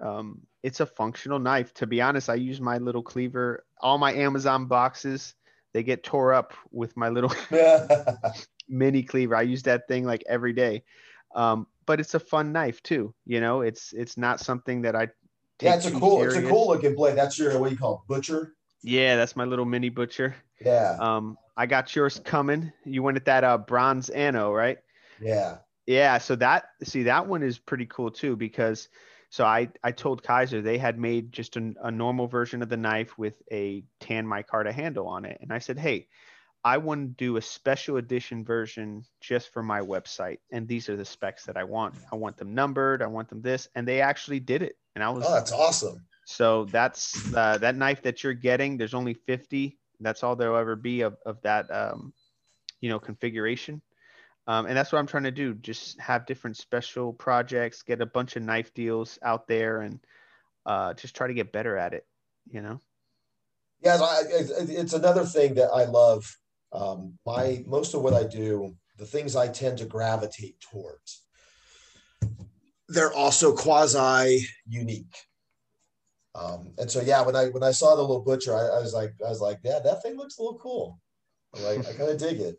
Um, 0.00 0.40
it's 0.62 0.80
a 0.80 0.86
functional 0.86 1.38
knife. 1.38 1.74
To 1.74 1.86
be 1.86 2.00
honest, 2.00 2.30
I 2.30 2.34
use 2.34 2.60
my 2.60 2.78
little 2.78 3.02
cleaver. 3.02 3.64
All 3.80 3.98
my 3.98 4.12
Amazon 4.12 4.66
boxes 4.66 5.34
they 5.74 5.82
get 5.82 6.04
tore 6.04 6.32
up 6.32 6.54
with 6.70 6.96
my 6.96 7.08
little 7.08 7.32
mini 8.68 9.02
cleaver. 9.02 9.36
I 9.36 9.42
use 9.42 9.64
that 9.64 9.86
thing 9.88 10.04
like 10.04 10.22
every 10.26 10.52
day. 10.54 10.84
Um, 11.34 11.66
but 11.84 12.00
it's 12.00 12.14
a 12.14 12.20
fun 12.20 12.52
knife 12.52 12.82
too. 12.82 13.12
You 13.26 13.40
know, 13.40 13.60
it's 13.60 13.92
it's 13.92 14.16
not 14.16 14.40
something 14.40 14.82
that 14.82 14.96
I. 14.96 15.08
Yeah, 15.60 15.76
it's 15.76 15.86
a 15.86 15.90
cool, 15.92 16.22
it's 16.22 16.34
a 16.34 16.42
cool 16.42 16.68
looking 16.68 16.94
blade. 16.94 17.16
That's 17.16 17.38
your 17.38 17.58
what 17.58 17.68
do 17.68 17.74
you 17.74 17.78
call 17.78 18.04
it, 18.04 18.08
butcher? 18.08 18.54
Yeah, 18.82 19.16
that's 19.16 19.36
my 19.36 19.44
little 19.44 19.64
mini 19.64 19.88
butcher. 19.88 20.34
Yeah, 20.60 20.96
Um, 20.98 21.38
I 21.56 21.66
got 21.66 21.94
yours 21.94 22.20
coming. 22.24 22.72
You 22.84 23.02
wanted 23.02 23.24
that 23.26 23.44
uh 23.44 23.58
bronze 23.58 24.10
anno, 24.10 24.52
right? 24.52 24.78
yeah, 25.20 25.58
Yeah, 25.86 26.18
so 26.18 26.36
that 26.36 26.64
see 26.82 27.04
that 27.04 27.26
one 27.26 27.42
is 27.42 27.58
pretty 27.58 27.86
cool 27.86 28.10
too 28.10 28.36
because 28.36 28.88
so 29.30 29.44
I 29.44 29.68
I 29.82 29.92
told 29.92 30.22
Kizer 30.22 30.62
they 30.62 30.78
had 30.78 30.98
made 30.98 31.32
just 31.32 31.56
a, 31.56 31.74
a 31.82 31.90
normal 31.90 32.26
version 32.26 32.62
of 32.62 32.68
the 32.68 32.76
knife 32.76 33.18
with 33.18 33.42
a 33.52 33.84
tan 34.00 34.26
micarta 34.26 34.72
handle 34.72 35.06
on 35.06 35.24
it, 35.24 35.38
and 35.40 35.52
I 35.52 35.58
said, 35.58 35.78
hey, 35.78 36.08
I 36.64 36.78
want 36.78 37.00
to 37.18 37.24
do 37.24 37.36
a 37.36 37.42
special 37.42 37.98
edition 37.98 38.42
version 38.42 39.04
just 39.20 39.52
for 39.52 39.62
my 39.62 39.80
website, 39.80 40.38
and 40.50 40.66
these 40.66 40.88
are 40.88 40.96
the 40.96 41.04
specs 41.04 41.44
that 41.44 41.58
I 41.58 41.64
want. 41.64 41.94
I 42.10 42.16
want 42.16 42.38
them 42.38 42.54
numbered. 42.54 43.02
I 43.02 43.06
want 43.06 43.28
them 43.28 43.42
this, 43.42 43.68
and 43.74 43.86
they 43.86 44.00
actually 44.00 44.40
did 44.40 44.62
it, 44.62 44.78
and 44.94 45.04
I 45.04 45.10
was 45.10 45.24
Oh, 45.28 45.34
that's 45.34 45.52
awesome. 45.52 46.00
so 46.24 46.64
that's 46.66 47.34
uh, 47.34 47.58
that 47.58 47.76
knife 47.76 48.00
that 48.02 48.24
you're 48.24 48.32
getting. 48.32 48.78
There's 48.78 48.94
only 48.94 49.12
50. 49.12 49.78
That's 50.00 50.22
all 50.22 50.36
there'll 50.36 50.56
ever 50.56 50.74
be 50.74 51.02
of, 51.02 51.16
of 51.26 51.40
that, 51.42 51.70
um, 51.70 52.14
you 52.80 52.88
know, 52.88 52.98
configuration. 52.98 53.82
Um, 54.46 54.66
and 54.66 54.76
that's 54.76 54.90
what 54.90 54.98
I'm 54.98 55.06
trying 55.06 55.22
to 55.24 55.30
do. 55.30 55.54
Just 55.54 56.00
have 56.00 56.26
different 56.26 56.56
special 56.56 57.12
projects, 57.12 57.82
get 57.82 58.00
a 58.00 58.06
bunch 58.06 58.36
of 58.36 58.42
knife 58.42 58.72
deals 58.74 59.18
out 59.22 59.46
there, 59.48 59.82
and 59.82 60.00
uh, 60.66 60.94
just 60.94 61.14
try 61.14 61.26
to 61.26 61.34
get 61.34 61.52
better 61.52 61.76
at 61.76 61.92
it. 61.92 62.06
You 62.50 62.62
know. 62.62 62.80
Yeah, 63.82 63.98
it's 64.00 64.94
another 64.94 65.24
thing 65.24 65.54
that 65.54 65.68
I 65.68 65.84
love. 65.84 66.38
Um, 66.74 67.18
my 67.24 67.62
most 67.66 67.94
of 67.94 68.02
what 68.02 68.14
I 68.14 68.24
do, 68.24 68.74
the 68.98 69.06
things 69.06 69.36
I 69.36 69.48
tend 69.48 69.78
to 69.78 69.86
gravitate 69.86 70.60
towards, 70.60 71.22
they're 72.88 73.14
also 73.14 73.54
quasi 73.54 74.46
unique. 74.66 75.16
Um, 76.34 76.74
and 76.78 76.90
so, 76.90 77.00
yeah, 77.00 77.22
when 77.22 77.36
I 77.36 77.46
when 77.46 77.62
I 77.62 77.70
saw 77.70 77.94
the 77.94 78.02
little 78.02 78.24
butcher, 78.24 78.54
I, 78.56 78.78
I 78.78 78.80
was 78.80 78.92
like, 78.92 79.14
I 79.24 79.30
was 79.30 79.40
like, 79.40 79.60
yeah, 79.62 79.78
that 79.84 80.02
thing 80.02 80.16
looks 80.16 80.38
a 80.38 80.42
little 80.42 80.58
cool. 80.58 81.00
I'm 81.54 81.62
like, 81.62 81.86
I 81.86 81.92
kind 81.92 82.10
of 82.10 82.18
dig 82.18 82.40
it. 82.40 82.56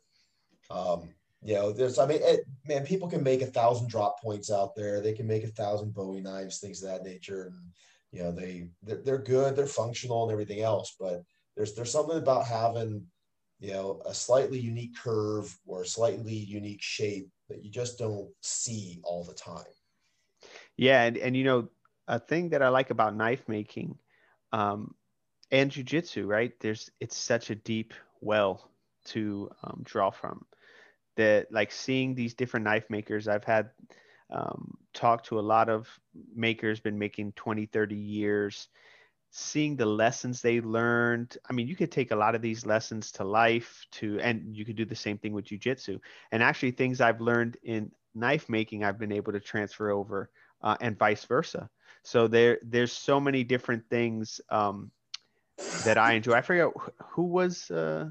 Um, 0.69 1.09
you 1.43 1.53
know, 1.55 1.71
there's, 1.71 1.99
I 1.99 2.07
mean, 2.07 2.19
it, 2.23 2.45
man, 2.65 2.85
people 2.85 3.09
can 3.09 3.21
make 3.21 3.41
a 3.41 3.47
thousand 3.47 3.89
drop 3.89 4.21
points 4.21 4.49
out 4.49 4.75
there. 4.75 5.01
They 5.01 5.13
can 5.13 5.27
make 5.27 5.43
a 5.43 5.47
thousand 5.47 5.93
Bowie 5.93 6.21
knives, 6.21 6.59
things 6.59 6.81
of 6.81 6.89
that 6.89 7.03
nature, 7.03 7.47
and 7.47 7.55
you 8.11 8.23
know, 8.23 8.31
they 8.31 8.69
they're, 8.81 9.01
they're 9.03 9.17
good, 9.17 9.55
they're 9.55 9.67
functional, 9.67 10.23
and 10.23 10.31
everything 10.31 10.61
else. 10.61 10.95
But 10.97 11.23
there's 11.57 11.75
there's 11.75 11.91
something 11.91 12.17
about 12.17 12.45
having, 12.45 13.05
you 13.65 13.73
know, 13.73 13.99
a 14.05 14.13
slightly 14.13 14.59
unique 14.59 14.95
curve 14.95 15.57
or 15.65 15.81
a 15.81 15.87
slightly 15.87 16.35
unique 16.35 16.83
shape 16.83 17.29
that 17.49 17.63
you 17.63 17.71
just 17.71 17.97
don't 17.97 18.29
see 18.41 18.99
all 19.03 19.23
the 19.23 19.33
time. 19.33 19.63
Yeah, 20.77 21.01
and, 21.01 21.17
and 21.17 21.35
you 21.35 21.43
know, 21.43 21.69
a 22.07 22.19
thing 22.19 22.49
that 22.49 22.61
I 22.61 22.69
like 22.69 22.91
about 22.91 23.15
knife 23.15 23.47
making, 23.47 23.97
um, 24.51 24.93
and 25.49 25.71
jujitsu, 25.71 26.27
right? 26.27 26.53
There's 26.59 26.91
it's 26.99 27.17
such 27.17 27.49
a 27.49 27.55
deep 27.55 27.95
well 28.21 28.69
to 29.05 29.49
um, 29.63 29.81
draw 29.83 30.11
from. 30.11 30.45
That 31.17 31.51
like 31.51 31.71
seeing 31.71 32.13
these 32.13 32.35
different 32.35 32.65
knife 32.65 32.87
makers, 32.91 33.27
I've 33.27 33.45
had 33.45 33.71
um, 34.29 34.77
talked 34.93 35.25
to 35.27 35.39
a 35.39 35.41
lot 35.41 35.69
of 35.69 35.87
makers, 36.35 36.79
been 36.79 36.99
making 36.99 37.31
20, 37.31 37.65
30 37.65 37.95
years, 37.95 38.67
seeing 39.37 39.75
the 39.75 39.85
lessons 39.85 40.41
they 40.41 40.61
learned. 40.61 41.37
I 41.49 41.51
mean, 41.51 41.67
you 41.67 41.75
could 41.75 41.91
take 41.91 42.11
a 42.11 42.15
lot 42.15 42.35
of 42.35 42.41
these 42.41 42.65
lessons 42.65 43.11
to 43.13 43.25
life 43.25 43.85
to, 43.91 44.17
and 44.21 44.55
you 44.55 44.63
could 44.63 44.77
do 44.77 44.85
the 44.85 44.95
same 44.95 45.17
thing 45.17 45.33
with 45.33 45.43
jujitsu. 45.43 45.99
And 46.31 46.41
actually, 46.41 46.71
things 46.71 47.01
I've 47.01 47.19
learned 47.19 47.57
in 47.61 47.91
knife 48.13 48.47
making, 48.47 48.85
I've 48.85 48.97
been 48.97 49.11
able 49.11 49.33
to 49.33 49.41
transfer 49.41 49.91
over, 49.91 50.29
uh, 50.61 50.77
and 50.79 50.97
vice 50.97 51.25
versa. 51.25 51.69
So 52.03 52.29
there, 52.29 52.59
there's 52.63 52.93
so 52.93 53.19
many 53.19 53.43
different 53.43 53.83
things 53.89 54.39
um, 54.49 54.89
that 55.83 55.97
I 55.97 56.13
enjoy. 56.13 56.35
I 56.35 56.41
forget 56.41 56.69
wh- 56.73 57.03
who 57.03 57.23
was. 57.23 57.69
Uh, 57.69 58.07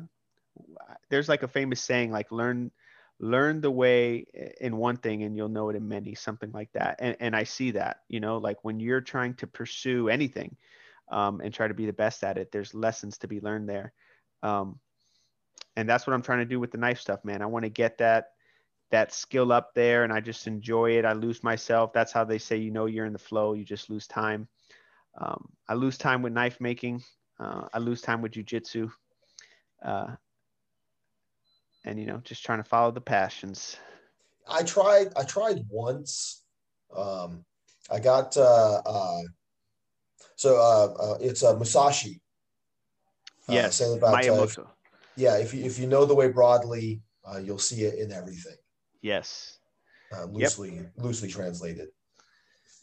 there's 1.09 1.29
like 1.29 1.43
a 1.43 1.49
famous 1.49 1.81
saying, 1.81 2.13
like 2.13 2.31
learn, 2.33 2.71
learn 3.19 3.63
the 3.63 3.71
way 3.71 4.27
in 4.61 4.77
one 4.77 4.99
thing, 4.99 5.23
and 5.23 5.35
you'll 5.35 5.49
know 5.49 5.71
it 5.71 5.77
in 5.77 5.89
many, 5.89 6.15
something 6.15 6.53
like 6.53 6.71
that. 6.73 6.97
And 6.99 7.17
and 7.19 7.35
I 7.35 7.45
see 7.45 7.71
that, 7.71 8.01
you 8.09 8.21
know, 8.21 8.37
like 8.37 8.59
when 8.63 8.79
you're 8.79 9.01
trying 9.01 9.35
to 9.37 9.47
pursue 9.47 10.11
anything, 10.11 10.57
um, 11.11 11.41
and 11.41 11.53
try 11.53 11.69
to 11.69 11.75
be 11.75 11.87
the 11.87 11.93
best 11.93 12.25
at 12.25 12.39
it, 12.39 12.51
there's 12.53 12.75
lessons 12.75 13.19
to 13.19 13.29
be 13.29 13.41
learned 13.41 13.69
there. 13.69 13.93
Um, 14.43 14.79
and 15.77 15.89
that's 15.89 16.07
what 16.07 16.15
I'm 16.15 16.23
trying 16.23 16.39
to 16.39 16.45
do 16.45 16.61
with 16.61 16.71
the 16.71 16.79
knife 16.79 17.01
stuff, 17.01 17.25
man. 17.25 17.43
I 17.43 17.47
want 17.47 17.65
to 17.65 17.71
get 17.71 17.99
that 17.99 18.27
that 18.91 19.13
skill 19.13 19.51
up 19.51 19.75
there 19.75 20.05
and 20.05 20.13
I 20.13 20.21
just 20.21 20.47
enjoy 20.47 20.93
it. 20.93 21.05
I 21.05 21.15
lose 21.15 21.43
myself. 21.43 21.93
That's 21.93 22.13
how 22.13 22.23
they 22.23 22.39
say, 22.39 22.57
you 22.57 22.71
know, 22.71 22.87
you're 22.87 23.07
in 23.07 23.13
the 23.13 23.19
flow. 23.19 23.55
You 23.55 23.65
just 23.65 23.91
lose 23.91 24.07
time. 24.07 24.47
Um, 25.19 25.49
I 25.69 25.75
lose 25.75 25.99
time 25.99 26.23
with 26.23 26.33
knife 26.33 26.61
making. 26.61 27.03
Uh, 27.41 27.67
I 27.73 27.79
lose 27.79 28.01
time 28.01 28.23
with 28.23 28.33
jujitsu. 28.33 28.91
Uh, 29.85 30.15
and, 31.85 31.99
you 31.99 32.07
know, 32.07 32.21
just 32.23 32.45
trying 32.45 32.63
to 32.63 32.69
follow 32.69 32.93
the 32.93 33.01
passions. 33.01 33.77
I 34.49 34.63
tried. 34.63 35.09
I 35.17 35.25
tried 35.25 35.65
once. 35.69 36.43
Um, 36.97 37.45
I 37.91 37.99
got 37.99 38.37
uh, 38.37 38.81
uh, 38.87 39.23
so 40.37 40.57
uh, 40.57 40.95
uh, 41.03 41.19
it's 41.21 41.43
a 41.43 41.57
Musashi. 41.57 42.21
Uh, 43.49 43.53
Yes. 43.55 43.81
about, 43.81 44.15
uh, 44.15 44.19
Miyamoto. 44.19 44.67
yeah, 45.17 45.37
if 45.37 45.53
you 45.53 45.65
if 45.65 45.79
you 45.79 45.87
know 45.87 46.05
the 46.07 46.15
way 46.15 46.29
broadly, 46.29 47.03
uh, 47.25 47.39
you'll 47.39 47.59
see 47.59 47.83
it 47.85 47.99
in 47.99 48.11
everything. 48.11 48.57
Yes. 49.03 49.59
Uh, 50.15 50.25
loosely 50.25 50.87
loosely 50.97 51.29
translated. 51.29 51.89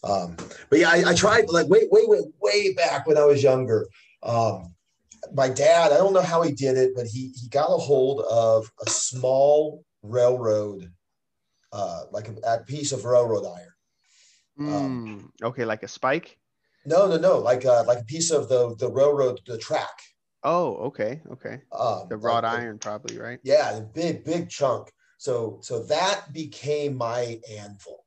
Um, 0.04 0.36
but 0.70 0.80
yeah, 0.80 0.90
I, 0.90 1.04
I 1.12 1.14
tried 1.16 1.50
like 1.50 1.68
way 1.68 1.88
way 1.92 2.04
way 2.06 2.20
way 2.42 2.74
back 2.74 3.08
when 3.08 3.18
I 3.18 3.26
was 3.26 3.42
younger. 3.42 3.88
Um, 4.24 4.76
my 5.34 5.50
dad, 5.50 5.92
I 5.92 5.98
don't 5.98 6.14
know 6.14 6.22
how 6.22 6.42
he 6.42 6.52
did 6.52 6.78
it, 6.78 6.92
but 6.96 7.06
he 7.08 7.32
he 7.36 7.48
got 7.50 7.68
a 7.68 7.78
hold 7.78 8.22
of 8.22 8.72
a 8.86 8.90
small 8.90 9.84
railroad, 10.04 10.92
uh, 11.72 12.04
like 12.12 12.28
a, 12.30 12.36
a 12.46 12.64
piece 12.64 12.92
of 12.92 13.06
railroad 13.06 13.46
iron. 13.46 13.68
Um, 14.60 15.32
Mm, 15.42 15.48
okay. 15.48 15.66
Like 15.66 15.84
a 15.84 15.88
spike. 15.88 16.38
No, 16.86 17.08
no, 17.08 17.18
no, 17.18 17.38
like 17.40 17.66
uh, 17.66 17.84
like 17.86 18.00
a 18.00 18.06
piece 18.06 18.32
of 18.32 18.50
the 18.50 18.76
the 18.80 18.90
railroad 18.90 19.40
the 19.46 19.58
track. 19.58 19.98
Oh, 20.44 20.76
okay. 20.88 21.22
Okay. 21.34 21.62
Um, 21.72 22.08
The 22.10 22.18
wrought 22.18 22.44
like- 22.44 22.60
iron 22.60 22.80
probably, 22.80 23.20
right? 23.20 23.40
Yeah, 23.44 23.74
the 23.74 23.82
big, 23.82 24.26
big 24.26 24.50
chunk. 24.50 24.92
So, 25.20 25.60
so 25.62 25.84
that 25.84 26.34
became 26.34 26.96
my 26.98 27.40
anvil. 27.60 28.06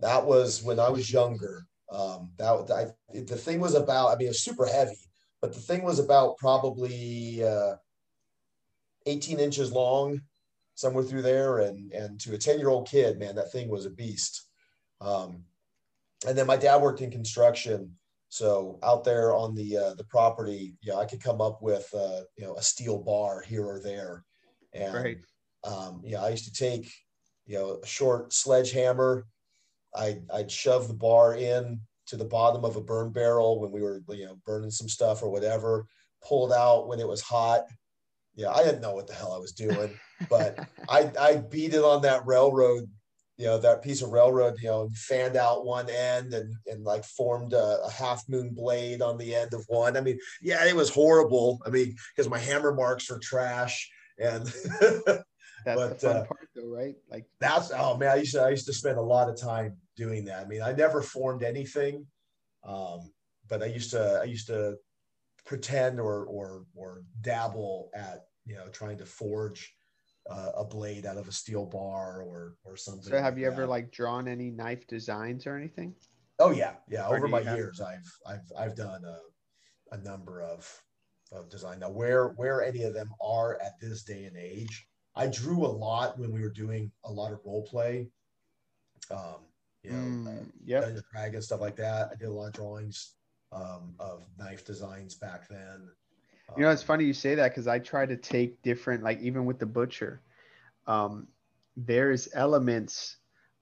That 0.00 0.26
was 0.26 0.64
when 0.64 0.80
I 0.80 0.88
was 0.88 1.12
younger. 1.12 1.64
Um, 1.92 2.32
that 2.38 2.70
I, 2.72 2.86
the 3.14 3.36
thing 3.36 3.60
was 3.60 3.74
about. 3.76 4.08
I 4.08 4.16
mean, 4.16 4.26
it's 4.28 4.42
super 4.42 4.66
heavy, 4.66 4.98
but 5.40 5.52
the 5.54 5.60
thing 5.60 5.84
was 5.84 6.00
about 6.00 6.38
probably 6.38 7.44
uh, 7.44 7.76
18 9.06 9.38
inches 9.38 9.70
long, 9.70 10.20
somewhere 10.74 11.04
through 11.04 11.22
there. 11.22 11.58
And 11.60 11.92
and 11.92 12.18
to 12.22 12.34
a 12.34 12.38
10 12.38 12.58
year 12.58 12.68
old 12.68 12.88
kid, 12.88 13.20
man, 13.20 13.36
that 13.36 13.52
thing 13.52 13.68
was 13.68 13.86
a 13.86 13.90
beast. 13.90 14.42
Um, 15.00 15.44
and 16.26 16.36
then 16.36 16.48
my 16.48 16.56
dad 16.56 16.82
worked 16.82 17.00
in 17.00 17.12
construction, 17.12 17.96
so 18.28 18.78
out 18.82 19.04
there 19.04 19.34
on 19.34 19.54
the 19.54 19.76
uh, 19.76 19.94
the 19.94 20.04
property, 20.04 20.76
yeah, 20.82 20.96
I 20.96 21.06
could 21.06 21.22
come 21.22 21.40
up 21.40 21.62
with 21.62 21.88
uh, 21.94 22.22
you 22.36 22.44
know 22.44 22.56
a 22.56 22.62
steel 22.62 22.98
bar 23.02 23.42
here 23.42 23.64
or 23.64 23.80
there, 23.80 24.24
and 24.72 24.94
Right. 24.94 25.18
um, 25.64 26.02
yeah, 26.04 26.22
I 26.22 26.30
used 26.30 26.44
to 26.46 26.52
take 26.52 26.92
you 27.46 27.58
know 27.58 27.80
a 27.82 27.86
short 27.86 28.32
sledgehammer, 28.32 29.26
I 29.94 30.22
I'd 30.32 30.50
shove 30.50 30.88
the 30.88 30.94
bar 30.94 31.36
in 31.36 31.80
to 32.06 32.16
the 32.16 32.24
bottom 32.24 32.64
of 32.64 32.76
a 32.76 32.80
burn 32.82 33.12
barrel 33.12 33.60
when 33.60 33.70
we 33.72 33.80
were 33.82 34.02
you 34.08 34.26
know 34.26 34.36
burning 34.44 34.70
some 34.70 34.88
stuff 34.88 35.22
or 35.22 35.30
whatever, 35.30 35.86
pull 36.22 36.50
it 36.52 36.56
out 36.56 36.88
when 36.88 37.00
it 37.00 37.08
was 37.08 37.22
hot. 37.22 37.64
Yeah, 38.34 38.50
I 38.50 38.62
didn't 38.64 38.82
know 38.82 38.94
what 38.94 39.06
the 39.06 39.14
hell 39.14 39.32
I 39.32 39.38
was 39.38 39.52
doing, 39.52 39.98
but 40.28 40.60
I 40.88 41.12
I 41.18 41.36
beat 41.38 41.74
it 41.74 41.84
on 41.84 42.02
that 42.02 42.26
railroad 42.26 42.90
you 43.36 43.46
know 43.46 43.58
that 43.58 43.82
piece 43.82 44.02
of 44.02 44.10
railroad 44.10 44.54
you 44.62 44.68
know 44.68 44.88
fanned 44.94 45.36
out 45.36 45.66
one 45.66 45.88
end 45.90 46.32
and 46.32 46.54
and 46.66 46.84
like 46.84 47.04
formed 47.04 47.52
a, 47.52 47.78
a 47.84 47.90
half 47.90 48.22
moon 48.28 48.50
blade 48.54 49.02
on 49.02 49.18
the 49.18 49.34
end 49.34 49.52
of 49.52 49.64
one 49.68 49.96
i 49.96 50.00
mean 50.00 50.18
yeah 50.40 50.64
it 50.64 50.74
was 50.74 50.88
horrible 50.88 51.60
i 51.66 51.70
mean 51.70 51.94
because 52.14 52.30
my 52.30 52.38
hammer 52.38 52.74
marks 52.74 53.10
were 53.10 53.18
trash 53.18 53.90
and 54.18 54.52
That's 55.66 55.80
But, 55.80 55.98
the 55.98 56.06
fun 56.06 56.16
uh, 56.16 56.24
part, 56.24 56.48
though, 56.54 56.68
right? 56.68 56.94
Like, 57.10 57.26
That's 57.40 57.72
oh 57.74 57.96
man, 57.96 58.10
I 58.10 58.14
used 58.16 58.34
to 58.34 58.42
I 58.42 58.50
used 58.50 58.66
to 58.66 58.72
spend 58.72 58.98
a 58.98 59.02
lot 59.02 59.28
of 59.28 59.38
time 59.38 59.76
doing 59.96 60.24
that. 60.26 60.44
I 60.44 60.46
mean, 60.46 60.62
I 60.62 60.72
never 60.72 61.02
formed 61.02 61.42
anything, 61.42 62.06
um, 62.64 63.10
but 63.48 63.64
I 63.64 63.66
used 63.66 63.90
to 63.90 64.20
I 64.22 64.24
used 64.24 64.46
to 64.46 64.76
pretend 65.44 65.98
or 65.98 66.24
or 66.26 66.64
or 66.76 67.02
dabble 67.20 67.90
at 67.94 68.26
you 68.44 68.54
know 68.54 68.68
trying 68.68 68.98
to 68.98 69.06
forge 69.06 69.74
uh, 70.30 70.52
a 70.56 70.64
blade 70.64 71.06
out 71.06 71.16
of 71.16 71.28
a 71.28 71.32
steel 71.32 71.66
bar 71.66 72.22
or 72.22 72.54
or 72.64 72.76
something. 72.76 73.04
so 73.10 73.20
have 73.20 73.38
you 73.38 73.46
ever 73.46 73.66
like 73.66 73.90
drawn 73.92 74.26
any 74.28 74.50
knife 74.50 74.86
designs 74.86 75.46
or 75.46 75.56
anything? 75.56 75.94
Oh 76.38 76.50
yeah, 76.50 76.74
yeah. 76.88 77.06
Or 77.08 77.16
Over 77.16 77.28
my 77.28 77.42
have- 77.42 77.56
years, 77.56 77.80
I've 77.80 78.10
I've 78.26 78.52
I've 78.58 78.74
done 78.76 79.02
a, 79.04 79.94
a 79.94 79.98
number 79.98 80.42
of 80.42 80.68
of 81.32 81.48
design. 81.48 81.80
Now, 81.80 81.90
where 81.90 82.28
where 82.36 82.62
any 82.62 82.82
of 82.82 82.94
them 82.94 83.10
are 83.20 83.58
at 83.62 83.78
this 83.80 84.02
day 84.04 84.24
and 84.24 84.36
age, 84.36 84.86
I 85.14 85.26
drew 85.28 85.64
a 85.64 85.68
lot 85.68 86.18
when 86.18 86.32
we 86.32 86.40
were 86.40 86.50
doing 86.50 86.90
a 87.04 87.12
lot 87.12 87.32
of 87.32 87.40
role 87.44 87.62
play. 87.64 88.10
Um, 89.10 89.46
you 89.82 89.92
know, 89.92 90.30
uh, 90.30 90.34
Mm, 90.34 90.50
yep. 90.64 90.82
Dungeons 90.82 91.04
and 91.14 91.44
stuff 91.44 91.60
like 91.60 91.76
that. 91.76 92.08
I 92.12 92.16
did 92.16 92.28
a 92.28 92.32
lot 92.32 92.48
of 92.48 92.52
drawings 92.54 93.14
um, 93.52 93.94
of 94.00 94.24
knife 94.38 94.64
designs 94.64 95.14
back 95.14 95.48
then. 95.48 95.88
You 96.54 96.62
know, 96.64 96.70
it's 96.70 96.82
Um, 96.82 96.86
funny 96.86 97.04
you 97.04 97.12
say 97.12 97.34
that 97.36 97.50
because 97.50 97.66
I 97.66 97.78
try 97.78 98.06
to 98.06 98.16
take 98.16 98.62
different, 98.62 99.02
like 99.02 99.20
even 99.20 99.44
with 99.44 99.58
the 99.58 99.66
butcher, 99.66 100.20
um, 100.86 101.28
there's 101.76 102.28
elements 102.34 103.16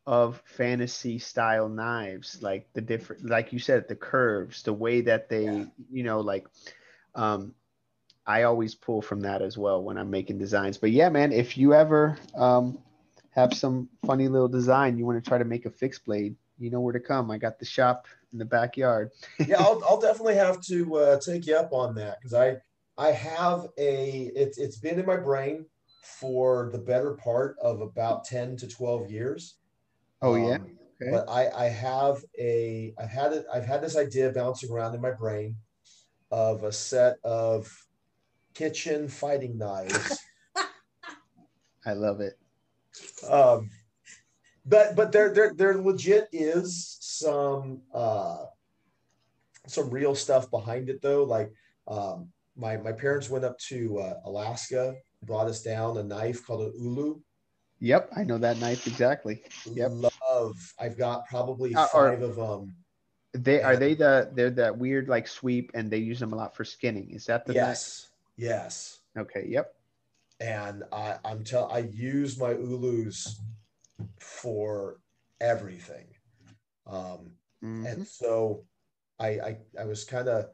of 0.07 0.43
fantasy 0.47 1.19
style 1.19 1.69
knives, 1.69 2.43
like 2.43 2.69
the 2.75 2.81
different, 2.81 3.25
like 3.27 3.53
you 3.53 3.59
said, 3.59 3.89
the 3.89 3.97
curves, 3.97 4.63
the 4.63 4.73
way 4.73 5.01
that 5.03 5.29
they, 5.29 5.45
Yeah. 5.45 5.65
you 5.91 6.03
know, 6.05 6.21
like, 6.21 6.47
um, 7.15 7.55
I 8.27 8.43
always 8.45 8.75
pull 8.75 9.03
from 9.03 9.21
that 9.23 9.43
as 9.43 9.59
well 9.59 9.83
when 9.83 9.99
I'm 9.99 10.11
making 10.11 10.39
designs. 10.39 10.79
But 10.79 10.91
yeah, 10.93 11.09
man, 11.09 11.33
if 11.33 11.57
you 11.59 11.75
ever 11.75 12.19
um, 12.35 12.79
have 13.31 13.55
some 13.55 13.89
funny 14.07 14.29
little 14.29 14.49
design, 14.49 14.99
you 14.99 15.05
want 15.07 15.23
to 15.23 15.29
try 15.29 15.39
to 15.39 15.45
make 15.45 15.67
a 15.67 15.71
fixed 15.71 16.05
blade, 16.05 16.37
you 16.59 16.71
know 16.71 16.81
where 16.81 16.93
to 16.93 17.01
come. 17.01 17.31
I 17.31 17.39
got 17.39 17.59
the 17.59 17.67
shop 17.67 18.07
in 18.33 18.39
the 18.39 18.45
backyard. 18.45 19.11
yeah, 19.47 19.59
I'll, 19.61 19.83
I'll 19.89 20.01
definitely 20.01 20.37
have 20.37 20.61
to 20.67 20.97
uh, 20.97 21.21
take 21.21 21.47
you 21.47 21.57
up 21.57 21.73
on 21.73 21.95
that 21.97 22.19
because 22.21 22.35
I 22.35 22.57
I 22.97 23.11
have 23.11 23.67
a 23.79 24.31
it's 24.35 24.59
it's 24.59 24.79
been 24.79 25.01
in 25.01 25.07
my 25.07 25.17
brain 25.17 25.67
for 26.03 26.71
the 26.73 26.79
better 26.79 27.15
part 27.15 27.57
of 27.61 27.81
about 27.81 28.25
ten 28.25 28.57
to 28.59 28.69
twelve 28.69 29.11
years. 29.11 29.57
Oh 30.23 30.37
yeah. 30.37 30.57
Um, 30.57 30.79
Okay. 31.01 31.11
But 31.11 31.29
I 31.29 31.51
I 31.51 31.69
have 31.69 32.25
a 32.39 32.95
I've 32.99 33.11
had 33.11 33.33
it 33.33 33.47
I've 33.53 33.65
had 33.65 33.83
this 33.83 33.97
idea 33.97 34.31
bouncing 34.31 34.71
around 34.71 34.95
in 34.95 35.01
my 35.01 35.11
brain 35.11 35.57
of 36.31 36.63
a 36.63 36.73
set 36.73 37.17
of 37.25 37.71
kitchen 38.55 39.09
fighting 39.09 39.59
knives. 39.59 40.19
I 41.87 41.93
love 41.93 42.21
it. 42.21 42.39
um, 43.29 43.71
but 44.65 44.95
but 44.95 45.13
there 45.13 45.35
there 45.35 45.53
there 45.55 45.77
legit 45.77 46.29
is 46.33 46.97
some 47.01 47.83
uh, 47.93 48.45
some 49.67 49.91
real 49.91 50.15
stuff 50.15 50.51
behind 50.51 50.89
it 50.89 51.03
though. 51.03 51.25
Like 51.25 51.53
um, 51.89 52.29
my 52.57 52.77
my 52.77 52.93
parents 52.93 53.29
went 53.31 53.45
up 53.45 53.59
to 53.69 53.99
uh, 53.99 54.15
Alaska, 54.25 54.95
brought 55.25 55.47
us 55.49 55.63
down 55.63 55.97
a 55.99 56.03
knife 56.03 56.47
called 56.47 56.63
an 56.63 56.73
ulu. 56.79 57.21
Yep, 57.81 58.11
I 58.17 58.25
know 58.25 58.39
that 58.39 58.59
knife 58.59 58.87
exactly. 58.87 59.43
Yep. 59.67 59.91
Love. 60.31 60.57
I've 60.79 60.97
got 60.97 61.27
probably 61.27 61.75
Uh, 61.75 61.87
five 61.89 62.23
of 62.23 62.37
them. 62.37 62.75
They 63.33 63.63
are 63.63 63.77
they 63.77 63.95
the 63.95 64.31
they're 64.33 64.51
that 64.51 64.79
weird 64.79 65.09
like 65.09 65.27
sweep 65.27 65.73
and 65.75 65.91
they 65.91 65.99
use 65.99 66.21
them 66.21 66.33
a 66.33 66.37
lot 66.37 66.55
for 66.55 66.65
skinning. 66.65 67.11
Is 67.11 67.27
that 67.27 67.45
the 67.47 67.55
knife? 67.55 67.63
Yes. 67.67 68.09
Yes. 68.37 69.01
Okay. 69.19 69.47
Yep. 69.49 69.75
and 70.41 70.85
I, 70.93 71.19
I'm 71.25 71.43
tell 71.45 71.71
I 71.71 71.79
use 71.79 72.39
my 72.39 72.53
Ulus 72.53 73.41
for 74.21 75.01
everything. 75.41 76.07
Um, 76.87 77.33
Mhm. 77.63 77.87
and 77.87 78.07
so 78.07 78.65
I 79.19 79.29
I, 79.41 79.59
I 79.81 79.85
was 79.85 80.05
kind 80.05 80.29
of 80.29 80.47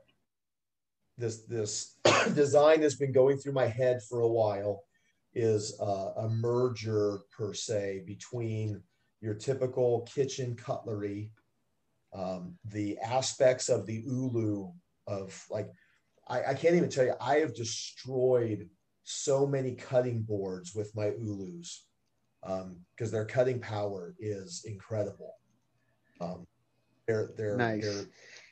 this 1.19 1.43
this 1.43 1.97
design 2.35 2.83
has 2.83 2.95
been 2.95 3.13
going 3.13 3.39
through 3.39 3.53
my 3.53 3.67
head 3.67 4.01
for 4.09 4.21
a 4.21 4.29
while 4.29 4.83
is 5.35 5.79
uh, 5.81 6.13
a 6.17 6.29
merger 6.29 7.21
per 7.37 7.55
se 7.55 8.03
between 8.07 8.83
your 9.21 9.35
typical 9.35 10.01
kitchen 10.13 10.57
cutlery 10.57 11.31
um, 12.13 12.55
the 12.65 12.99
aspects 12.99 13.69
of 13.69 13.87
the 13.87 14.03
ulu 14.07 14.71
of 15.07 15.45
like 15.51 15.69
I, 16.29 16.45
I 16.47 16.55
can't 16.55 16.75
even 16.75 16.89
tell 16.89 17.05
you 17.05 17.15
i 17.21 17.37
have 17.37 17.55
destroyed 17.55 18.69
so 19.05 19.47
many 19.47 19.75
cutting 19.75 20.23
boards 20.23 20.75
with 20.75 20.95
my 20.97 21.13
ulus 21.19 21.87
because 22.43 23.11
their 23.11 23.27
cutting 23.27 23.61
power 23.61 24.15
is 24.19 24.65
incredible 24.67 25.35
um, 26.21 26.47
they're 27.07 27.31
they're, 27.37 27.57
Nice. 27.57 27.83
they're 27.83 28.07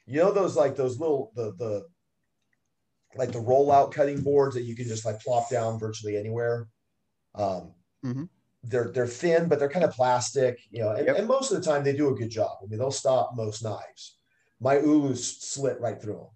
you 0.07 0.21
know 0.21 0.33
those 0.33 0.57
like 0.57 0.77
those 0.77 0.99
little 0.99 1.33
the 1.35 1.55
the 1.59 1.87
like 3.17 3.33
the 3.33 3.39
rollout 3.41 3.93
cutting 3.93 4.23
boards 4.23 4.55
that 4.55 4.63
you 4.63 4.77
can 4.77 4.87
just 4.87 5.05
like 5.05 5.21
plop 5.21 5.51
down 5.51 5.79
virtually 5.79 6.17
anywhere 6.17 6.69
um, 7.35 7.75
Mhm. 8.03 8.29
they're 8.65 8.91
they're 8.93 9.07
thin 9.07 9.49
but 9.49 9.59
they're 9.59 9.71
kind 9.71 9.85
of 9.85 9.93
plastic 9.93 10.59
you 10.71 10.81
know 10.81 10.91
and, 10.93 11.07
Yep. 11.07 11.19
and 11.19 11.29
most 11.29 11.51
of 11.53 11.59
the 11.59 11.65
time 11.65 11.85
they 11.85 11.97
do 11.97 12.09
a 12.09 12.15
good 12.15 12.31
job 12.31 12.59
i 12.63 12.67
mean 12.67 12.79
they'll 12.79 12.91
stop 12.91 13.37
most 13.37 13.63
knives 13.63 14.19
my 14.61 14.79
ulus 14.79 15.39
slit 15.41 15.81
right 15.81 16.01
through 16.03 16.15
them 16.19 16.29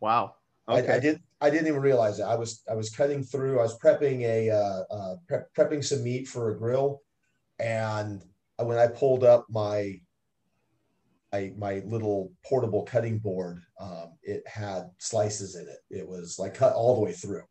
Wow. 0.00 0.36
I, 0.66 0.78
Okay. 0.78 0.92
I 0.94 0.98
did. 0.98 1.20
I 1.40 1.50
didn't 1.50 1.68
even 1.68 1.80
realize 1.82 2.18
it. 2.18 2.24
I 2.24 2.36
was. 2.36 2.62
I 2.68 2.74
was 2.74 2.90
cutting 2.90 3.22
through. 3.22 3.58
I 3.58 3.62
was 3.62 3.78
prepping 3.78 4.20
a 4.22 4.50
uh, 4.50 4.84
uh, 4.90 5.16
prep, 5.28 5.52
prepping 5.54 5.84
some 5.84 6.02
meat 6.02 6.26
for 6.26 6.50
a 6.50 6.58
grill, 6.58 7.02
and 7.58 8.24
when 8.58 8.78
I 8.78 8.88
pulled 8.88 9.24
up 9.24 9.46
my 9.50 10.00
my 11.34 11.52
my 11.58 11.82
little 11.86 12.32
portable 12.46 12.82
cutting 12.84 13.18
board, 13.18 13.62
um, 13.80 14.18
it 14.22 14.46
had 14.46 14.90
slices 14.98 15.56
in 15.56 15.68
it. 15.68 15.80
It 15.90 16.08
was 16.08 16.38
like 16.38 16.54
cut 16.54 16.74
all 16.74 16.94
the 16.96 17.00
way 17.02 17.12
through. 17.12 17.42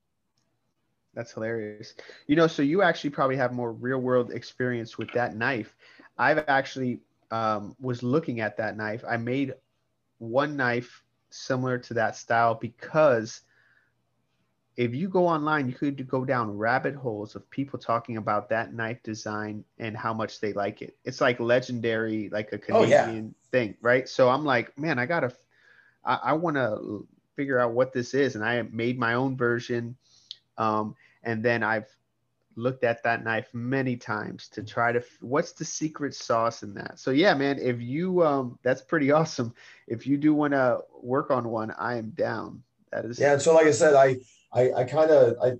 That's 1.13 1.31
hilarious. 1.33 1.95
You 2.27 2.35
know, 2.35 2.47
so 2.47 2.63
you 2.63 2.81
actually 2.81 3.11
probably 3.11 3.37
have 3.37 3.53
more 3.53 3.73
real 3.73 3.99
world 3.99 4.31
experience 4.31 4.97
with 4.97 5.11
that 5.13 5.35
knife. 5.35 5.75
I've 6.17 6.39
actually 6.47 7.01
um, 7.31 7.75
was 7.79 8.03
looking 8.03 8.39
at 8.41 8.57
that 8.57 8.77
knife. 8.77 9.03
I 9.07 9.17
made 9.17 9.53
one 10.19 10.55
knife 10.57 11.03
similar 11.29 11.77
to 11.79 11.93
that 11.95 12.15
style 12.15 12.55
because 12.55 13.41
if 14.77 14.93
you 14.95 15.09
go 15.09 15.27
online, 15.27 15.67
you 15.67 15.73
could 15.73 16.07
go 16.07 16.25
down 16.25 16.57
rabbit 16.57 16.95
holes 16.95 17.35
of 17.35 17.49
people 17.51 17.79
talking 17.79 18.17
about 18.17 18.49
that 18.49 18.73
knife 18.73 19.03
design 19.03 19.63
and 19.79 19.95
how 19.97 20.13
much 20.13 20.39
they 20.39 20.53
like 20.53 20.81
it. 20.81 20.97
It's 21.05 21.21
like 21.21 21.39
legendary, 21.39 22.29
like 22.29 22.53
a 22.53 22.57
Oh. 22.71 22.83
Canadian 22.83 23.35
thing, 23.53 23.75
right? 23.81 24.09
So 24.09 24.27
I'm 24.27 24.43
like, 24.43 24.77
man, 24.77 24.99
I 24.99 25.05
gotta, 25.05 25.31
I, 26.03 26.19
I 26.23 26.33
want 26.33 26.57
to 26.57 27.07
figure 27.37 27.59
out 27.59 27.71
what 27.71 27.93
this 27.93 28.13
is, 28.13 28.35
and 28.35 28.43
I 28.43 28.61
made 28.63 28.99
my 28.99 29.13
own 29.13 29.37
version. 29.37 29.95
Um, 30.57 30.95
and 31.23 31.41
then 31.41 31.63
I've 31.63 31.87
looked 32.55 32.83
at 32.83 33.01
that 33.03 33.23
knife 33.23 33.47
many 33.53 33.95
times 33.95 34.49
to 34.49 34.61
try 34.63 34.91
to 34.91 35.01
what's 35.21 35.53
the 35.53 35.65
secret 35.65 36.13
sauce 36.13 36.61
in 36.61 36.71
that 36.71 36.99
so 36.99 37.09
yeah 37.09 37.33
man 37.33 37.57
if 37.57 37.81
you 37.81 38.23
um 38.23 38.59
that's 38.61 38.79
pretty 38.79 39.11
awesome 39.19 39.51
if 39.87 40.05
you 40.05 40.17
do 40.17 40.35
want 40.35 40.53
to 40.53 40.77
work 41.01 41.31
on 41.31 41.49
one 41.49 41.71
i 41.79 41.97
am 41.97 42.11
down 42.11 42.61
that 42.93 43.05
is 43.05 43.19
Yeah, 43.19 43.33
and 43.33 43.41
so 43.41 43.55
like 43.55 43.65
I 43.65 43.71
said, 43.71 43.95
I 43.95 44.17
I, 44.53 44.71
I 44.73 44.83
kind 44.83 45.09
of 45.09 45.35
I 45.43 45.53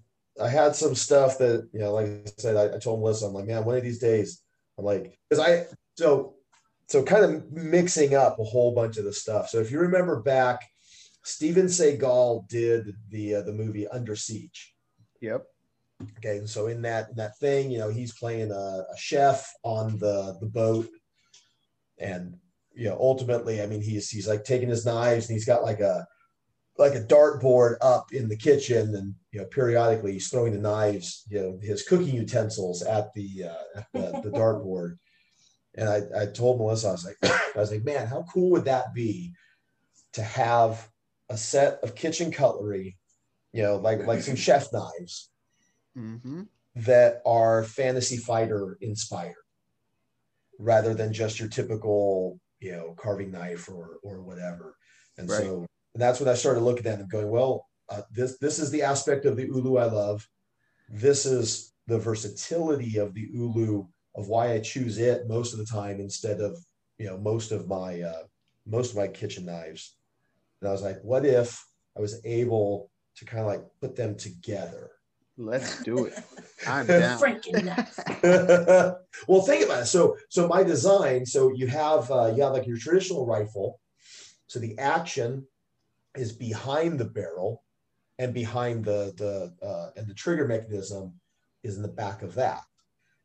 I 0.43 0.47
had 0.47 0.75
some 0.75 0.95
stuff 0.95 1.37
that 1.39 1.67
you 1.73 1.79
know, 1.79 1.93
like 1.93 2.05
I 2.05 2.31
said, 2.37 2.55
I, 2.55 2.75
I 2.75 2.79
told 2.79 2.99
Melissa, 2.99 3.25
I'm 3.25 3.33
like, 3.33 3.45
man, 3.45 3.65
one 3.65 3.75
of 3.75 3.83
these 3.83 3.99
days, 3.99 4.41
I'm 4.77 4.85
like, 4.85 5.17
because 5.29 5.43
I 5.43 5.65
so 5.97 6.35
so 6.87 7.03
kind 7.03 7.23
of 7.23 7.51
mixing 7.51 8.15
up 8.15 8.39
a 8.39 8.43
whole 8.43 8.73
bunch 8.73 8.97
of 8.97 9.05
the 9.05 9.13
stuff. 9.13 9.49
So 9.49 9.59
if 9.59 9.71
you 9.71 9.79
remember 9.79 10.21
back, 10.21 10.61
Steven 11.23 11.65
Seagal 11.65 12.47
did 12.49 12.95
the 13.09 13.35
uh, 13.35 13.41
the 13.43 13.53
movie 13.53 13.87
Under 13.87 14.15
Siege. 14.15 14.73
yep 15.21 15.43
Okay, 16.17 16.37
and 16.37 16.49
so 16.49 16.67
in 16.67 16.81
that 16.81 17.09
in 17.09 17.15
that 17.15 17.37
thing, 17.37 17.71
you 17.71 17.77
know, 17.77 17.89
he's 17.89 18.17
playing 18.17 18.51
a, 18.51 18.55
a 18.55 18.97
chef 18.97 19.51
on 19.63 19.97
the 19.99 20.37
the 20.41 20.47
boat, 20.47 20.87
and 21.97 22.35
you 22.73 22.89
know, 22.89 22.97
ultimately, 22.99 23.61
I 23.61 23.67
mean, 23.67 23.81
he's 23.81 24.09
he's 24.09 24.27
like 24.27 24.43
taking 24.43 24.69
his 24.69 24.85
knives 24.85 25.27
and 25.27 25.35
he's 25.35 25.45
got 25.45 25.63
like 25.63 25.79
a 25.79 26.05
like 26.77 26.95
a 26.95 27.03
dartboard 27.03 27.75
up 27.81 28.11
in 28.11 28.27
the 28.27 28.37
kitchen, 28.37 28.95
and 28.95 29.13
you 29.31 29.41
know, 29.41 29.45
periodically 29.47 30.13
he's 30.13 30.29
throwing 30.29 30.53
the 30.53 30.59
knives, 30.59 31.23
you 31.29 31.39
know, 31.39 31.59
his 31.61 31.83
cooking 31.83 32.15
utensils 32.15 32.81
at 32.83 33.13
the 33.13 33.45
uh, 33.45 33.79
at 33.79 33.87
the, 33.93 34.29
the 34.29 34.31
dartboard. 34.37 34.97
And 35.75 35.89
I, 35.89 36.23
I 36.23 36.25
told 36.27 36.59
Melissa, 36.59 36.89
I 36.89 36.91
was 36.91 37.05
like, 37.05 37.17
I 37.55 37.59
was 37.59 37.71
like, 37.71 37.83
man, 37.83 38.07
how 38.07 38.25
cool 38.31 38.51
would 38.51 38.65
that 38.65 38.93
be 38.93 39.33
to 40.13 40.23
have 40.23 40.89
a 41.29 41.37
set 41.37 41.79
of 41.83 41.95
kitchen 41.95 42.31
cutlery, 42.31 42.97
you 43.51 43.63
know, 43.63 43.77
like 43.77 44.05
like 44.05 44.21
some 44.21 44.35
chef 44.47 44.71
knives 44.71 45.29
mm-hmm. 45.97 46.43
that 46.75 47.21
are 47.25 47.63
fantasy 47.63 48.17
fighter 48.17 48.77
inspired 48.81 49.35
rather 50.59 50.93
than 50.93 51.13
just 51.13 51.39
your 51.39 51.49
typical 51.49 52.39
you 52.59 52.71
know 52.71 52.95
carving 52.97 53.31
knife 53.31 53.69
or 53.69 53.97
or 54.03 54.21
whatever 54.21 54.75
and 55.17 55.29
Right. 55.29 55.41
so 55.41 55.65
that's 55.95 56.19
when 56.19 56.29
i 56.29 56.33
started 56.33 56.61
looking 56.61 56.87
at 56.87 56.99
them 56.99 57.07
going 57.07 57.29
well 57.29 57.67
uh, 57.89 58.01
this 58.11 58.37
this 58.37 58.59
is 58.59 58.71
the 58.71 58.83
aspect 58.83 59.25
of 59.25 59.35
the 59.35 59.45
ulu 59.45 59.77
i 59.77 59.85
love 59.85 60.27
this 60.89 61.25
is 61.25 61.73
the 61.87 61.99
versatility 61.99 62.97
of 62.97 63.13
the 63.13 63.27
ulu 63.33 63.85
of 64.15 64.27
why 64.27 64.53
I 64.53 64.59
choose 64.59 64.97
it 64.97 65.27
most 65.27 65.53
of 65.53 65.59
the 65.59 65.65
time 65.65 65.99
instead 65.99 66.39
of 66.39 66.57
you 66.97 67.07
know 67.07 67.17
most 67.17 67.51
of 67.51 67.67
my 67.67 68.01
uh, 68.01 68.23
most 68.65 68.91
of 68.91 68.97
my 68.97 69.07
kitchen 69.07 69.45
knives. 69.45 69.95
And 70.61 70.69
I 70.69 70.71
was 70.71 70.81
like, 70.81 71.01
what 71.01 71.25
if 71.25 71.63
I 71.97 72.01
was 72.01 72.21
able 72.25 72.89
to 73.17 73.25
kind 73.25 73.41
of 73.41 73.47
like 73.47 73.63
put 73.81 73.95
them 73.95 74.15
together? 74.15 74.91
Let's 75.37 75.81
do 75.83 76.05
it. 76.05 76.13
I'm 76.67 76.85
down. 76.85 77.19
Freaking 77.19 77.63
nuts. 77.65 77.99
well, 79.27 79.41
think 79.41 79.65
about 79.65 79.83
it. 79.83 79.85
So, 79.87 80.15
so 80.29 80.47
my 80.47 80.63
design. 80.63 81.25
So 81.25 81.51
you 81.53 81.67
have 81.67 82.09
uh, 82.11 82.33
you 82.35 82.43
have 82.43 82.53
like 82.53 82.67
your 82.67 82.77
traditional 82.77 83.25
rifle. 83.25 83.79
So 84.47 84.59
the 84.59 84.77
action 84.77 85.47
is 86.15 86.31
behind 86.31 86.99
the 86.99 87.05
barrel, 87.05 87.63
and 88.19 88.33
behind 88.33 88.85
the 88.85 89.13
the 89.17 89.65
uh, 89.65 89.89
and 89.97 90.07
the 90.07 90.13
trigger 90.13 90.47
mechanism 90.47 91.13
is 91.63 91.77
in 91.77 91.81
the 91.81 91.87
back 91.87 92.21
of 92.21 92.35
that. 92.35 92.61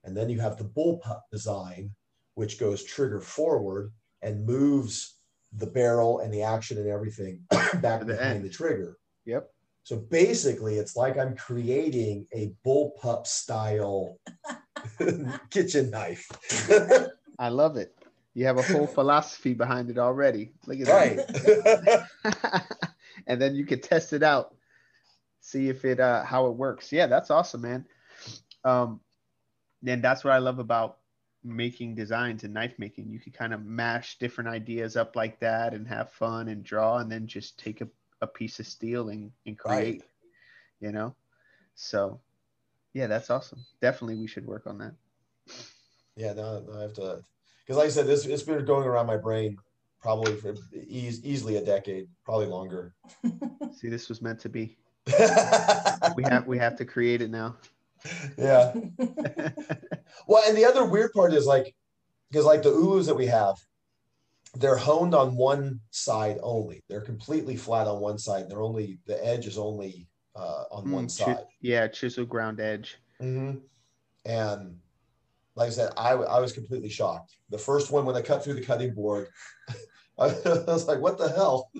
And 0.05 0.17
then 0.17 0.29
you 0.29 0.41
have 0.41 0.57
the 0.57 0.65
bullpup 0.65 1.23
design, 1.31 1.91
which 2.35 2.59
goes 2.59 2.85
trigger 2.85 3.21
forward 3.21 3.93
and 4.23 4.47
moves 4.47 5.19
the 5.53 5.67
barrel 5.67 6.21
and 6.21 6.33
the 6.33 6.43
action 6.43 6.79
and 6.79 6.89
everything 6.89 7.41
back 7.81 8.01
To 8.01 8.07
the 8.07 8.15
behind 8.15 8.37
end. 8.37 8.45
the 8.45 8.51
trigger. 8.51 8.99
Yep. 9.25 9.51
So 9.85 9.97
basically, 9.97 10.77
it's 10.77 10.97
like 10.97 11.17
I'm 11.19 11.35
creating 11.35 12.27
a 12.35 12.53
bullpup 12.65 13.27
style 13.27 14.19
kitchen 15.51 15.91
knife. 15.91 16.29
I 17.39 17.49
love 17.49 17.77
it. 17.77 17.95
You 18.35 18.45
have 18.45 18.59
a 18.59 18.63
whole 18.63 18.87
philosophy 18.87 19.55
behind 19.55 19.91
it 19.91 19.99
already. 19.99 20.53
Look 20.67 20.81
at 20.81 20.89
right. 20.89 21.17
that. 21.17 22.07
and 23.27 23.41
then 23.41 23.57
you 23.57 23.65
can 23.65 23.81
test 23.81 24.13
it 24.13 24.23
out, 24.23 24.55
see 25.41 25.69
if 25.69 25.85
it 25.85 26.01
uh 26.01 26.23
how 26.23 26.47
it 26.47 26.55
works. 26.55 26.93
Yeah, 26.93 27.07
that's 27.07 27.31
awesome, 27.31 27.63
man. 27.63 27.87
Um, 28.65 29.01
and 29.87 30.03
that's 30.03 30.25
what 30.25 30.33
I 30.33 30.39
love 30.39 30.59
about 30.59 30.99
making 31.45 31.95
designs 31.95 32.45
and 32.45 32.55
knife 32.55 32.75
making. 32.79 33.09
You 33.09 33.19
can 33.19 33.33
kind 33.33 33.55
of 33.55 33.65
mash 33.65 34.19
different 34.19 34.51
ideas 34.51 34.97
up 34.97 35.17
like 35.17 35.39
that 35.41 35.75
and 35.75 35.87
have 35.87 36.11
fun 36.13 36.49
and 36.49 36.65
draw, 36.65 36.99
and 36.99 37.11
then 37.11 37.27
just 37.27 37.59
take 37.59 37.81
a, 37.81 37.89
a 38.21 38.27
piece 38.27 38.61
of 38.61 38.67
steel 38.67 39.09
and, 39.11 39.31
and 39.47 39.59
create. 39.59 40.03
You 40.81 40.93
know, 40.93 41.15
so 41.75 42.21
yeah, 42.95 43.07
that's 43.07 43.31
awesome. 43.31 43.65
Definitely, 43.81 44.17
we 44.17 44.27
should 44.27 44.47
work 44.47 44.67
on 44.67 44.79
that. 44.79 44.95
yeah, 46.17 46.33
no, 46.33 46.61
no, 46.61 46.79
I 46.79 46.83
have 46.83 46.95
to, 46.95 47.23
because 47.65 47.77
like 47.77 47.87
I 47.87 47.91
said, 47.91 48.07
this 48.07 48.27
it's 48.27 48.43
been 48.43 48.65
going 48.65 48.87
around 48.87 49.07
my 49.07 49.17
brain 49.17 49.57
probably 50.01 50.37
for 50.37 50.55
eas- 50.73 51.25
easily 51.25 51.57
a 51.57 51.65
decade, 51.65 52.09
probably 52.25 52.47
longer. 52.47 52.95
See, 53.73 53.89
this 53.89 54.09
was 54.09 54.23
meant 54.23 54.41
to 54.41 54.49
be. 54.49 54.77
We 56.17 56.25
have 56.25 56.47
we 56.47 56.59
have 56.59 56.77
to 56.77 56.85
create 56.85 57.23
it 57.23 57.31
now. 57.31 57.57
Yeah. 58.37 58.73
Well, 60.27 60.43
and 60.47 60.57
the 60.57 60.65
other 60.65 60.85
weird 60.85 61.13
part 61.13 61.33
is 61.33 61.47
like, 61.47 61.75
because 62.31 62.45
like 62.45 62.63
the 62.63 62.71
ulus 62.71 63.07
that 63.07 63.15
we 63.15 63.27
have, 63.27 63.57
they're 64.57 64.77
honed 64.77 65.15
on 65.15 65.37
one 65.37 65.81
side 65.91 66.39
only. 66.43 66.83
They're 66.89 67.01
completely 67.01 67.57
flat 67.57 67.87
on 67.87 68.01
one 68.01 68.19
side. 68.19 68.49
They're 68.51 68.61
only 68.63 68.99
the 69.07 69.25
edge 69.25 69.47
is 69.47 69.57
only 69.59 70.07
uh, 70.37 70.65
on 70.71 70.91
one 70.91 71.07
Mm, 71.07 71.19
chi- 71.19 71.35
side. 71.35 71.45
yeah, 71.61 71.89
chisel 71.89 72.25
ground 72.27 72.61
edge. 72.61 72.99
hmm 73.21 73.57
And 74.25 74.79
like 75.55 75.69
I 75.69 75.71
said, 75.71 75.93
I, 75.97 76.13
I 76.13 76.41
was 76.41 76.53
completely 76.53 76.91
shocked. 76.91 77.37
The 77.51 77.59
first 77.59 77.91
one 77.91 78.05
when 78.05 78.17
I 78.17 78.23
cut 78.23 78.45
through 78.45 78.55
the 78.55 78.63
cutting 78.65 78.95
board, 78.95 79.29
I 80.19 80.27
was 80.45 80.87
like, 80.87 81.01
"What 81.01 81.17
the 81.19 81.29
hell?" 81.31 81.71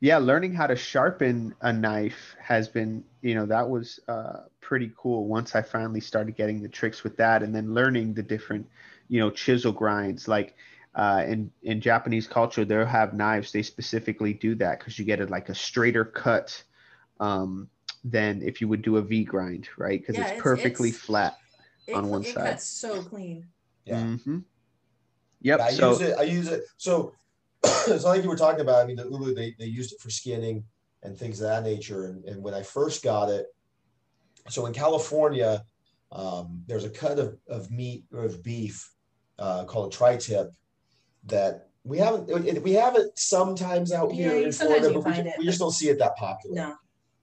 Yeah, 0.00 0.18
learning 0.18 0.54
how 0.54 0.66
to 0.68 0.76
sharpen 0.76 1.54
a 1.60 1.72
knife 1.72 2.36
has 2.40 2.68
been, 2.68 3.02
you 3.20 3.34
know, 3.34 3.46
that 3.46 3.68
was 3.68 3.98
uh, 4.06 4.40
pretty 4.60 4.92
cool. 4.96 5.26
Once 5.26 5.56
I 5.56 5.62
finally 5.62 6.00
started 6.00 6.36
getting 6.36 6.62
the 6.62 6.68
tricks 6.68 7.02
with 7.02 7.16
that, 7.16 7.42
and 7.42 7.52
then 7.54 7.74
learning 7.74 8.14
the 8.14 8.22
different, 8.22 8.68
you 9.08 9.18
know, 9.18 9.28
chisel 9.30 9.72
grinds. 9.72 10.28
Like 10.28 10.54
uh, 10.94 11.24
in 11.26 11.50
in 11.62 11.80
Japanese 11.80 12.28
culture, 12.28 12.64
they'll 12.64 12.86
have 12.86 13.12
knives. 13.12 13.50
They 13.50 13.62
specifically 13.62 14.32
do 14.34 14.54
that 14.56 14.78
because 14.78 14.98
you 15.00 15.04
get 15.04 15.20
it 15.20 15.30
like 15.30 15.48
a 15.48 15.54
straighter 15.54 16.04
cut 16.04 16.62
um, 17.18 17.68
than 18.04 18.40
if 18.42 18.60
you 18.60 18.68
would 18.68 18.82
do 18.82 18.98
a 18.98 19.02
V 19.02 19.24
grind, 19.24 19.68
right? 19.76 19.98
Because 20.00 20.14
Yeah, 20.14 20.22
it's 20.22 20.30
it's- 20.32 20.42
perfectly 20.42 20.90
it's- 20.90 21.02
flat. 21.02 21.38
It, 21.88 21.94
On 21.96 22.08
one 22.08 22.20
it 22.22 22.34
side. 22.34 22.44
That's 22.44 22.66
so 22.66 23.02
clean. 23.02 23.46
Yeah. 23.86 24.02
hmm 24.02 24.38
Yep. 25.40 25.60
I 25.60 25.70
so 25.70 25.90
use 25.92 26.00
it. 26.02 26.18
I 26.18 26.22
use 26.22 26.48
it. 26.48 26.64
So 26.76 27.14
it's 27.88 28.04
think 28.04 28.24
you 28.24 28.30
were 28.30 28.36
talking 28.36 28.60
about. 28.60 28.82
I 28.82 28.86
mean, 28.86 28.96
the 28.96 29.04
ulu 29.04 29.34
they, 29.34 29.54
they 29.58 29.66
used 29.66 29.92
it 29.92 30.00
for 30.00 30.10
skinning 30.10 30.64
and 31.02 31.16
things 31.16 31.40
of 31.40 31.48
that 31.48 31.62
nature. 31.62 32.06
And, 32.06 32.24
and 32.24 32.42
when 32.42 32.54
I 32.54 32.62
first 32.62 33.02
got 33.02 33.28
it, 33.28 33.46
so 34.48 34.66
in 34.66 34.72
California, 34.72 35.64
um, 36.12 36.62
there's 36.66 36.84
a 36.84 36.90
cut 36.90 37.18
of, 37.18 37.36
of 37.48 37.70
meat 37.70 38.04
or 38.12 38.24
of 38.24 38.42
beef 38.42 38.90
uh, 39.38 39.64
called 39.64 39.92
a 39.92 39.96
tri-tip 39.96 40.52
that 41.26 41.68
we 41.84 41.98
haven't 41.98 42.62
we 42.62 42.72
have 42.72 42.96
it 42.96 43.18
sometimes 43.18 43.92
out 43.92 44.14
Yeah, 44.14 44.30
here 44.30 44.46
in 44.46 44.52
Florida, 44.52 44.90
but 44.90 44.96
we, 44.96 45.02
find 45.02 45.24
ju- 45.24 45.30
it, 45.30 45.34
we 45.38 45.44
just 45.44 45.58
don't 45.58 45.72
see 45.72 45.88
it 45.88 45.98
that 45.98 46.16
popular. 46.16 46.54
No. 46.54 46.74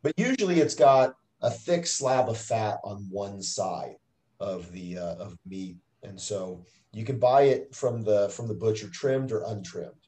But 0.02 0.14
usually 0.18 0.60
it's 0.60 0.76
got 0.76 1.16
a 1.42 1.50
thick 1.50 1.86
slab 1.86 2.30
of 2.30 2.38
fat 2.38 2.80
on 2.84 3.08
one 3.10 3.42
side 3.42 3.96
of 4.40 4.72
the 4.72 4.98
uh, 4.98 5.16
of 5.16 5.38
meat, 5.46 5.78
and 6.04 6.20
so 6.20 6.64
you 6.94 7.04
can 7.04 7.20
buy 7.20 7.44
it 7.44 7.76
from 7.76 8.04
the 8.04 8.30
from 8.30 8.48
the 8.48 8.54
butcher 8.54 8.90
trimmed 8.90 9.32
or 9.32 9.44
untrimmed. 9.44 10.05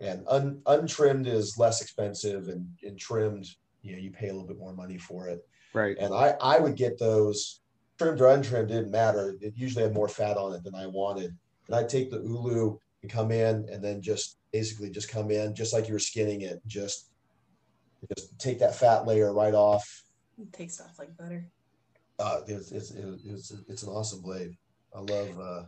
And 0.00 0.24
un, 0.28 0.62
untrimmed 0.66 1.26
is 1.26 1.58
less 1.58 1.82
expensive, 1.82 2.48
and, 2.48 2.66
and 2.82 2.98
trimmed, 2.98 3.46
you 3.82 3.92
know, 3.92 3.98
you 3.98 4.10
pay 4.10 4.28
a 4.28 4.32
little 4.32 4.48
bit 4.48 4.58
more 4.58 4.74
money 4.74 4.96
for 4.96 5.28
it. 5.28 5.46
right. 5.74 5.96
And 5.98 6.14
I 6.14 6.34
I 6.40 6.58
would 6.58 6.76
get 6.76 6.98
those 6.98 7.60
trimmed 7.98 8.20
or 8.20 8.28
untrimmed 8.28 8.68
didn't 8.68 8.90
matter. 8.90 9.36
It 9.40 9.54
usually 9.56 9.84
had 9.84 9.94
more 9.94 10.08
fat 10.08 10.36
on 10.36 10.54
it 10.54 10.64
than 10.64 10.74
I 10.74 10.86
wanted. 10.86 11.36
And 11.66 11.76
I'd 11.76 11.88
take 11.88 12.10
the 12.10 12.20
ulu 12.20 12.78
and 13.02 13.10
come 13.10 13.30
in, 13.30 13.68
and 13.70 13.84
then 13.84 14.00
just 14.00 14.38
basically 14.52 14.90
just 14.90 15.10
come 15.10 15.30
in 15.30 15.54
just 15.54 15.72
like 15.72 15.86
you 15.86 15.92
were 15.92 15.98
skinning 15.98 16.42
it, 16.42 16.60
just 16.66 17.10
just 18.14 18.38
take 18.38 18.58
that 18.58 18.74
fat 18.74 19.06
layer 19.06 19.32
right 19.32 19.54
off. 19.54 20.04
It 20.40 20.52
tastes 20.52 20.80
off 20.80 20.98
like 20.98 21.16
butter. 21.16 21.46
Uh, 22.18 22.40
it's, 22.46 22.72
it's, 22.72 22.90
it's, 22.90 23.52
it's 23.68 23.82
an 23.82 23.88
awesome 23.88 24.20
blade. 24.20 24.56
I 24.94 25.00
love. 25.00 25.38
Uh, 25.38 25.62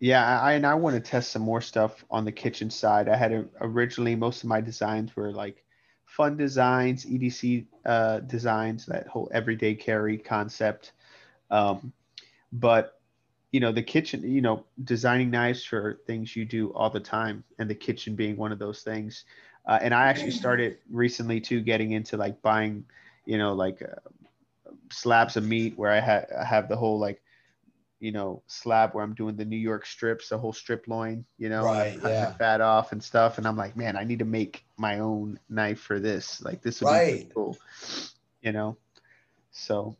Yeah, 0.00 0.40
I 0.40 0.52
and 0.54 0.66
I 0.66 0.74
want 0.74 0.96
to 0.96 1.00
test 1.10 1.30
some 1.30 1.42
more 1.42 1.60
stuff 1.60 2.04
on 2.10 2.24
the 2.24 2.32
kitchen 2.32 2.70
side. 2.70 3.08
I 3.08 3.16
had 3.16 3.32
a, 3.32 3.46
originally 3.60 4.14
most 4.16 4.42
of 4.42 4.48
my 4.48 4.60
designs 4.60 5.14
were 5.16 5.32
like 5.32 5.64
fun 6.04 6.36
designs, 6.36 7.06
EDC 7.06 7.66
uh, 7.86 8.20
designs, 8.20 8.86
that 8.86 9.06
whole 9.06 9.30
everyday 9.32 9.74
carry 9.74 10.18
concept. 10.18 10.92
Um, 11.50 11.92
but 12.52 13.00
you 13.52 13.60
know, 13.60 13.72
the 13.72 13.82
kitchen, 13.82 14.22
you 14.30 14.42
know, 14.42 14.66
designing 14.84 15.30
knives 15.30 15.64
for 15.64 16.00
things 16.06 16.36
you 16.36 16.44
do 16.44 16.72
all 16.74 16.90
the 16.90 17.00
time, 17.00 17.44
and 17.58 17.70
the 17.70 17.76
kitchen 17.76 18.16
being 18.16 18.36
one 18.36 18.52
of 18.52 18.58
those 18.60 18.82
things. 18.82 19.24
Uh, 19.66 19.78
and 19.82 19.94
I 19.94 20.08
actually 20.08 20.32
started 20.32 20.78
recently 20.90 21.40
too, 21.40 21.62
getting 21.62 21.92
into 21.92 22.16
like 22.18 22.42
buying, 22.42 22.84
you 23.26 23.38
know, 23.38 23.54
like 23.54 23.82
uh, 23.82 24.10
slabs 24.90 25.36
of 25.36 25.44
meat 25.44 25.78
where 25.78 25.92
I, 25.92 26.00
ha- 26.00 26.26
I 26.40 26.44
have 26.44 26.68
the 26.68 26.76
whole 26.76 26.98
like 26.98 27.22
you 28.04 28.12
know, 28.12 28.42
slab 28.48 28.92
where 28.92 29.02
I'm 29.02 29.14
doing 29.14 29.34
the 29.34 29.46
New 29.46 29.56
York 29.56 29.86
strips, 29.86 30.28
the 30.28 30.36
whole 30.36 30.52
strip 30.52 30.86
loin, 30.88 31.24
you 31.38 31.48
know, 31.48 31.64
Right, 31.64 31.98
cutting 31.98 32.18
yeah. 32.18 32.32
fat 32.34 32.60
off 32.60 32.92
and 32.92 33.02
stuff. 33.02 33.38
And 33.38 33.46
I'm 33.48 33.56
like, 33.56 33.78
man, 33.78 33.96
I 33.96 34.04
need 34.04 34.18
to 34.18 34.26
make 34.26 34.62
my 34.76 34.98
own 34.98 35.40
knife 35.48 35.80
for 35.80 35.98
this. 35.98 36.42
Like 36.42 36.60
this 36.60 36.82
would 36.82 36.90
be 36.90 37.10
pretty 37.12 37.30
cool, 37.34 37.56
you 38.42 38.52
know. 38.52 38.76
So, 39.52 39.96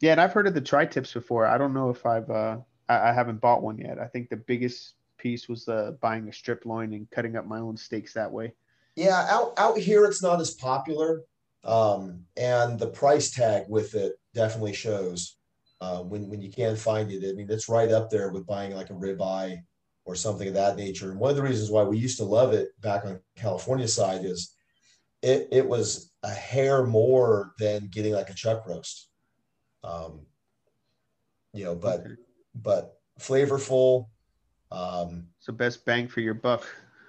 yeah, 0.00 0.12
and 0.12 0.22
I've 0.22 0.32
heard 0.32 0.46
of 0.46 0.54
the 0.54 0.62
tri 0.62 0.86
tips 0.86 1.12
before. 1.12 1.44
I 1.44 1.58
don't 1.58 1.74
know 1.74 1.90
if 1.90 2.06
I've, 2.06 2.30
uh, 2.30 2.56
I, 2.88 3.10
I 3.10 3.12
haven't 3.12 3.42
bought 3.42 3.62
one 3.62 3.76
yet. 3.76 3.98
I 3.98 4.06
think 4.06 4.30
the 4.30 4.36
biggest 4.36 4.94
piece 5.18 5.46
was 5.46 5.68
uh, 5.68 5.92
buying 6.00 6.26
a 6.30 6.32
strip 6.32 6.64
loin 6.64 6.94
and 6.94 7.10
cutting 7.10 7.36
up 7.36 7.46
my 7.46 7.58
own 7.58 7.76
steaks 7.76 8.14
that 8.14 8.32
way. 8.32 8.54
yeah, 8.96 9.26
out 9.28 9.52
out 9.58 9.76
here 9.76 10.06
it's 10.06 10.22
not 10.22 10.40
as 10.40 10.54
popular, 10.54 11.24
um, 11.62 12.24
and 12.38 12.78
the 12.78 12.86
price 12.88 13.30
tag 13.30 13.64
with 13.68 13.94
it 13.94 14.14
definitely 14.32 14.72
shows 14.72 15.36
uh, 15.84 15.98
when 16.02 16.28
when 16.30 16.40
you 16.40 16.50
can 16.50 16.76
find 16.76 17.10
it. 17.12 17.28
I 17.28 17.32
mean, 17.34 17.50
it's 17.50 17.68
right 17.68 17.90
up 17.90 18.08
there 18.08 18.30
with 18.30 18.46
buying 18.46 18.74
like 18.74 18.90
a 18.90 18.94
ribeye 18.94 19.58
or 20.06 20.14
something 20.14 20.48
of 20.48 20.54
that 20.54 20.76
nature. 20.76 21.10
And 21.10 21.20
one 21.20 21.30
of 21.30 21.36
the 21.36 21.42
reasons 21.42 21.70
why 21.70 21.82
we 21.82 21.98
used 21.98 22.18
to 22.18 22.24
love 22.24 22.52
it 22.52 22.68
back 22.80 23.04
on 23.04 23.20
California 23.36 23.88
side 23.88 24.24
is 24.24 24.54
it 25.22 25.48
it 25.52 25.66
was 25.68 26.12
a 26.22 26.30
hair 26.30 26.84
more 26.84 27.52
than 27.58 27.88
getting 27.92 28.14
like 28.14 28.30
a 28.30 28.34
chuck 28.34 28.66
roast. 28.66 29.10
Um, 29.82 30.26
you 31.52 31.64
know, 31.64 31.74
but 31.74 32.04
but 32.54 32.94
flavorful. 33.20 34.06
Um, 34.72 35.28
So 35.38 35.52
best 35.52 35.84
bang 35.84 36.08
for 36.08 36.20
your 36.20 36.34
buck. 36.34 36.66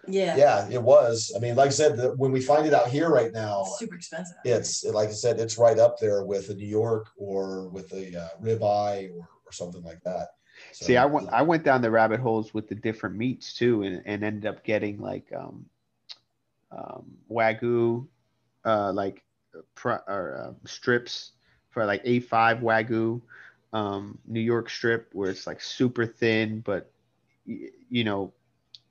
Yeah. 0.08 0.36
yeah, 0.38 0.68
it 0.70 0.82
was. 0.82 1.34
I 1.36 1.40
mean, 1.40 1.56
like 1.56 1.68
I 1.68 1.72
said, 1.72 1.98
the, 1.98 2.10
when 2.16 2.32
we 2.32 2.42
find 2.42 2.66
it 2.66 2.74
out 2.74 2.88
here 2.88 3.10
right 3.10 3.32
now, 3.34 3.62
It's 3.62 3.80
super 3.80 3.96
expensive. 3.96 4.38
it's 4.44 4.84
like 4.84 5.10
I 5.10 5.14
said, 5.14 5.40
it's 5.40 5.58
right 5.58 5.80
up 5.80 6.00
there 6.00 6.24
with 6.24 6.50
a 6.50 6.54
New 6.54 6.68
York 6.68 7.10
or 7.18 7.70
with 7.70 7.92
a 7.94 8.18
uh, 8.20 8.30
ribeye 8.42 9.12
or, 9.14 9.28
or 9.46 9.52
something 9.52 9.84
like 9.84 10.02
that. 10.04 10.30
So, 10.72 10.86
See, 10.86 10.98
I 10.98 11.06
went 11.06 11.30
I 11.32 11.42
went 11.42 11.64
down 11.64 11.82
the 11.82 11.92
rabbit 11.92 12.20
holes 12.20 12.54
with 12.54 12.68
the 12.68 12.76
different 12.76 13.16
meats 13.16 13.54
too, 13.54 13.84
and, 13.84 14.02
and 14.06 14.24
ended 14.24 14.46
up 14.46 14.64
getting 14.64 15.00
like 15.00 15.32
um, 15.36 15.66
um, 16.72 17.06
wagyu, 17.32 18.08
uh, 18.66 18.92
like 18.94 19.24
pr- 19.76 20.04
or 20.08 20.48
uh, 20.48 20.68
strips 20.68 21.32
for 21.70 21.86
like 21.86 22.04
A5 22.06 22.62
Wagyu, 22.62 23.22
um, 23.74 24.18
New 24.26 24.40
York 24.40 24.70
strip, 24.70 25.10
where 25.14 25.30
it's 25.30 25.46
like 25.48 25.62
super 25.62 26.06
thin, 26.06 26.62
but 26.62 26.90
y- 27.48 27.70
you 27.90 28.04
know, 28.04 28.32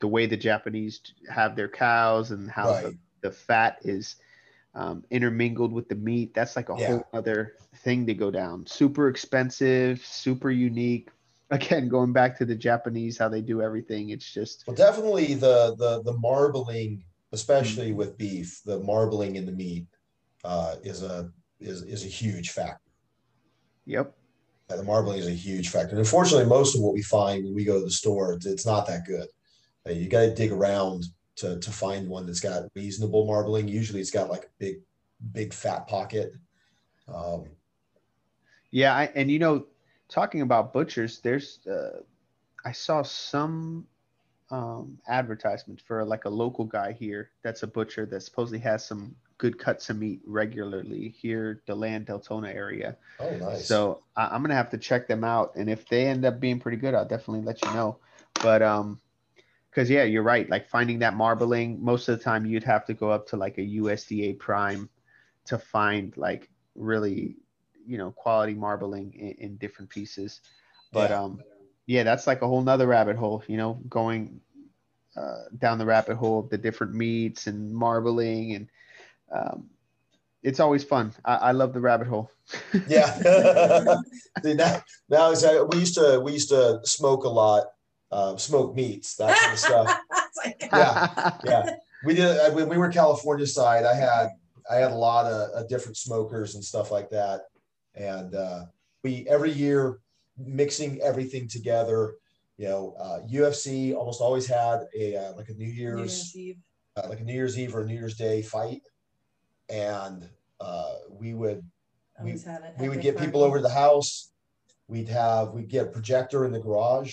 the 0.05 0.09
way 0.09 0.27
the 0.27 0.37
Japanese 0.37 1.01
have 1.31 1.57
their 1.57 1.67
cows 1.67 2.31
and 2.31 2.51
how 2.51 2.69
Right. 2.73 2.83
the, 2.83 2.99
the 3.23 3.31
fat 3.31 3.79
is 3.85 4.17
um, 4.75 5.03
intermingled 5.11 5.73
with 5.73 5.89
the 5.89 5.95
meat. 5.95 6.35
That's 6.35 6.57
like 6.57 6.69
a 6.69 6.77
Yeah. 6.77 6.89
whole 6.89 7.07
other 7.15 7.55
thing 7.77 8.05
to 8.05 8.13
go 8.13 8.31
down. 8.31 8.67
Super 8.67 9.09
expensive, 9.09 10.05
super 10.05 10.51
unique. 10.51 11.09
Again, 11.51 11.89
going 11.89 12.13
back 12.13 12.37
to 12.37 12.45
the 12.45 12.55
Japanese, 12.55 13.17
how 13.17 13.31
they 13.31 13.41
do 13.41 13.63
everything, 13.63 14.11
it's 14.11 14.31
just 14.31 14.65
Well, 14.67 14.77
definitely 14.77 15.33
the 15.33 15.75
the 15.79 16.03
the 16.03 16.13
marbling, 16.19 17.03
especially 17.33 17.93
with 17.95 18.19
beef, 18.19 18.61
the 18.67 18.81
marbling 18.81 19.37
in 19.37 19.47
the 19.47 19.53
meat 19.53 19.87
uh, 20.45 20.77
is 20.83 21.03
a 21.03 21.33
is 21.61 21.81
is 21.85 22.05
a 22.05 22.09
huge 22.09 22.51
factor. 22.51 22.91
yep. 23.87 24.15
Yeah, 24.69 24.77
the 24.77 24.83
marbling 24.83 25.19
is 25.19 25.29
a 25.29 25.31
huge 25.47 25.69
factor. 25.71 25.91
And 25.91 25.99
unfortunately, 25.99 26.47
most 26.47 26.75
of 26.75 26.83
what 26.83 26.93
we 26.93 27.03
find 27.03 27.45
when 27.45 27.55
we 27.55 27.65
go 27.65 27.79
to 27.79 27.85
the 27.85 27.91
store, 27.91 28.35
it's, 28.35 28.45
it's 28.47 28.67
not 28.67 28.87
that 28.89 29.07
good. 29.07 29.29
You 29.87 30.09
got 30.09 30.21
to 30.21 30.35
dig 30.35 30.53
around 30.53 31.05
to 31.37 31.59
to 31.61 31.71
find 31.71 32.09
one 32.09 32.27
that's 32.27 32.41
got 32.41 32.65
reasonable 32.75 33.27
marbling. 33.27 33.69
Usually, 33.69 34.01
it's 34.01 34.11
got 34.11 34.31
like 34.31 34.45
a 34.45 34.53
big 34.59 34.77
big 35.33 35.53
fat 35.53 35.87
pocket. 35.87 36.33
Um, 37.09 37.47
Yeah, 38.71 38.95
I, 38.95 39.11
and 39.15 39.31
you 39.31 39.39
know, 39.39 39.67
talking 40.09 40.41
about 40.41 40.73
butchers, 40.73 41.21
there's 41.21 41.67
uh, 41.67 42.01
I 42.65 42.73
saw 42.73 43.03
some 43.03 43.87
um, 44.51 44.99
advertisement 45.09 45.81
for 45.81 46.05
like 46.05 46.25
a 46.25 46.31
local 46.31 46.65
guy 46.65 46.93
here 46.93 47.31
that's 47.43 47.63
a 47.63 47.67
butcher 47.67 48.07
that 48.07 48.23
supposedly 48.23 48.59
has 48.61 48.85
some 48.85 49.15
good 49.37 49.59
cuts 49.59 49.91
of 49.91 49.99
meat 49.99 50.21
regularly 50.27 51.09
here, 51.09 51.63
DeLand 51.67 52.07
Deltona 52.07 52.55
area. 52.55 52.97
oh, 53.21 53.37
nice. 53.37 53.67
So 53.67 54.03
I, 54.17 54.29
I'm 54.29 54.43
gonna 54.43 54.55
have 54.55 54.71
to 54.71 54.79
check 54.79 55.09
them 55.09 55.25
out, 55.25 55.53
and 55.57 55.69
if 55.69 55.87
they 55.89 56.07
end 56.07 56.25
up 56.25 56.41
being 56.41 56.61
pretty 56.61 56.79
good, 56.79 56.95
I'll 56.95 57.09
definitely 57.09 57.43
let 57.43 57.63
you 57.63 57.73
know. 57.75 57.99
But 58.43 58.63
um, 58.63 59.01
because 59.75 59.91
yeah, 59.91 60.05
you're 60.05 60.23
right. 60.23 60.49
Like 60.49 60.69
finding 60.69 61.01
that 61.01 61.15
marbling, 61.15 61.83
most 61.83 62.09
of 62.09 62.17
the 62.17 62.23
time 62.23 62.47
you'd 62.47 62.63
have 62.63 62.85
to 62.87 62.95
go 62.95 63.11
up 63.11 63.27
to 63.29 63.37
like 63.37 63.59
a 63.59 63.63
USDA 63.63 64.39
prime 64.39 64.89
to 65.47 65.59
find 65.59 66.17
like 66.17 66.49
really, 66.77 67.37
you 67.85 67.99
know, 67.99 68.13
quality 68.13 68.55
marbling 68.55 69.13
in, 69.15 69.33
in 69.45 69.57
different 69.57 69.91
pieces. 69.91 70.41
But 70.93 71.11
Yeah. 71.11 71.23
um, 71.23 71.41
yeah, 71.87 72.03
that's 72.05 72.27
like 72.27 72.43
a 72.43 72.47
whole 72.47 72.63
nother 72.63 72.87
rabbit 72.87 73.17
hole. 73.17 73.43
You 73.49 73.57
know, 73.57 73.81
going 73.89 74.41
uh, 75.17 75.45
down 75.59 75.79
the 75.79 75.87
rabbit 75.87 76.17
hole 76.17 76.41
of 76.41 76.51
the 76.51 76.59
different 76.59 76.95
meats 76.95 77.49
and 77.49 77.75
marbling 77.75 78.55
and 78.55 78.69
um, 79.33 79.71
it's 80.45 80.61
always 80.61 80.85
fun. 80.85 81.13
I, 81.25 81.37
I 81.37 81.53
love 81.53 81.73
the 81.73 81.81
rabbit 81.81 82.07
hole. 82.07 82.31
yeah. 82.87 83.07
See, 84.45 84.55
now, 84.55 84.83
now 85.09 85.31
we 85.67 85.79
used 85.79 85.95
to 85.95 86.21
we 86.23 86.33
used 86.33 86.51
to 86.51 86.81
smoke 86.85 87.25
a 87.25 87.29
lot, 87.29 87.65
uh, 88.15 88.37
smoke 88.37 88.75
meats, 88.75 89.17
that 89.17 89.37
kind 89.37 89.53
of 89.53 89.59
stuff. 89.59 89.99
Like- 90.45 90.69
Yeah. 90.73 91.37
yeah 91.45 91.65
we 92.05 92.15
did 92.15 92.37
uh, 92.39 92.51
when 92.51 92.69
we 92.69 92.77
were 92.77 92.91
california 92.91 93.47
side 93.47 93.85
i 93.85 93.95
had 93.95 94.27
i 94.71 94.75
had 94.77 94.91
a 94.91 94.95
lot 95.09 95.25
of, 95.27 95.43
of 95.59 95.69
different 95.69 95.97
smokers 95.97 96.55
and 96.57 96.63
stuff 96.63 96.91
like 96.91 97.09
that 97.11 97.43
and 97.95 98.35
uh, 98.35 98.65
we 99.05 99.27
every 99.29 99.53
year 99.53 100.01
mixing 100.37 101.01
everything 101.01 101.47
together 101.49 102.15
you 102.59 102.67
know 102.69 102.95
uh, 103.05 103.21
ufc 103.39 103.95
almost 103.95 104.21
always 104.21 104.47
had 104.47 104.81
a 104.99 105.17
uh, 105.17 105.33
like 105.39 105.49
a 105.49 105.55
new 105.55 105.67
New 105.67 105.73
year's 105.73 106.35
Year's 106.35 106.37
Eve. 106.37 106.59
uh, 106.97 107.07
like 107.09 107.21
a 107.21 107.25
new 107.25 107.33
year's 107.41 107.57
eve 107.59 107.75
or 107.75 107.83
a 107.83 107.87
new 107.87 107.95
year's 107.95 108.17
day 108.17 108.43
fight 108.43 108.83
and 109.71 110.29
uh, 110.61 110.95
we 111.09 111.33
would 111.35 111.63
Always 112.19 112.45
had 112.45 112.75
we 112.79 112.89
would 112.89 113.01
get 113.01 113.17
people 113.19 113.43
over 113.43 113.57
to 113.59 113.63
the 113.63 113.69
house. 113.85 114.31
We'd 114.89 115.09
have 115.09 115.51
we'd 115.55 115.69
get 115.69 115.87
a 115.87 115.91
projector 115.91 116.45
in 116.45 116.53
the 116.53 116.61
garage, 116.61 117.13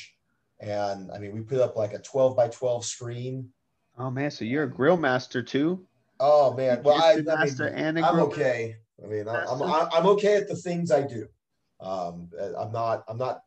and 0.61 1.11
I 1.11 1.17
mean 1.17 1.33
we 1.33 1.41
put 1.41 1.59
up 1.59 1.75
like 1.75 1.93
a 1.93 1.99
twelve 1.99 2.37
by 2.37 2.47
twelve 2.47 2.85
screen. 2.85 3.49
Oh 3.97 4.09
man, 4.09 4.31
so 4.31 4.45
you're 4.45 4.63
a 4.63 4.69
grill 4.69 4.95
master 4.97 5.43
too? 5.43 5.85
Oh 6.19 6.53
man, 6.55 6.81
well 6.83 7.01
I, 7.01 7.13
I 7.13 7.21
master 7.21 7.65
mean, 7.65 7.73
and 7.73 7.99
a 7.99 8.05
I'm 8.07 8.19
okay. 8.21 8.77
I 9.03 9.07
mean 9.07 9.27
I- 9.27 9.45
I'm? 9.45 9.61
I'm 9.91 10.05
okay 10.11 10.37
at 10.37 10.47
the 10.47 10.55
things 10.55 10.91
I 10.91 11.01
do. 11.01 11.27
Um, 11.81 12.29
I'm 12.57 12.71
not 12.71 13.03
I'm 13.09 13.17
not 13.17 13.41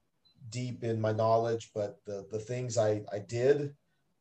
deep 0.51 0.83
in 0.85 1.01
my 1.01 1.13
knowledge, 1.13 1.71
but 1.75 2.01
the 2.05 2.27
the 2.31 2.39
things 2.39 2.77
I 2.77 3.03
I 3.13 3.21
did, 3.21 3.75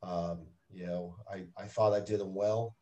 um, 0.03 0.45
you 0.71 0.85
know, 0.85 1.15
I 1.29 1.45
I 1.57 1.65
thought 1.65 1.93
I 1.93 1.99
did 1.99 2.19
them 2.19 2.35
well. 2.35 2.75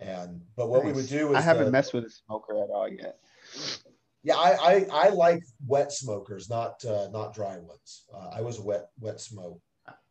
And 0.00 0.42
but 0.56 0.68
what 0.68 0.84
we 0.84 0.92
would 0.92 1.08
do 1.08 1.32
is 1.32 1.36
I 1.38 1.40
haven't 1.40 1.66
the- 1.66 1.72
messed 1.72 1.92
with 1.92 2.04
a 2.04 2.10
smoker 2.10 2.52
at 2.62 2.70
all 2.70 2.88
yet. 2.88 3.18
Yeah, 4.24 4.36
I, 4.36 4.50
I 4.52 4.86
I 4.92 5.08
like 5.10 5.44
wet 5.66 5.92
smokers, 5.92 6.50
not 6.50 6.84
uh, 6.84 7.08
not 7.12 7.34
dry 7.34 7.58
ones. 7.58 8.04
Uh, 8.12 8.30
I 8.32 8.40
was 8.40 8.58
a 8.58 8.62
wet 8.62 8.88
wet 8.98 9.20
smoke 9.20 9.60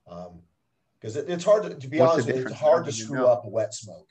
because 0.06 1.16
it, 1.18 1.30
it's 1.30 1.44
hard 1.44 1.64
to, 1.64 1.76
to 1.76 1.88
be 1.88 2.00
What's 2.00 2.14
honest. 2.14 2.30
It's 2.30 2.54
hard 2.54 2.86
to 2.86 2.92
screw 2.92 3.18
know. 3.18 3.28
up 3.28 3.46
a 3.46 3.50
wet 3.50 3.74
smoke 3.74 4.08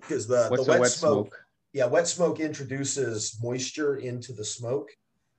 because 0.00 0.26
the 0.26 0.48
What's 0.48 0.64
the 0.64 0.72
wet, 0.72 0.80
wet 0.80 0.90
smoke, 0.90 1.26
smoke? 1.26 1.38
yeah 1.72 1.86
wet 1.86 2.08
smoke 2.08 2.40
introduces 2.40 3.38
moisture 3.40 3.96
into 3.96 4.32
the 4.32 4.44
smoke, 4.44 4.90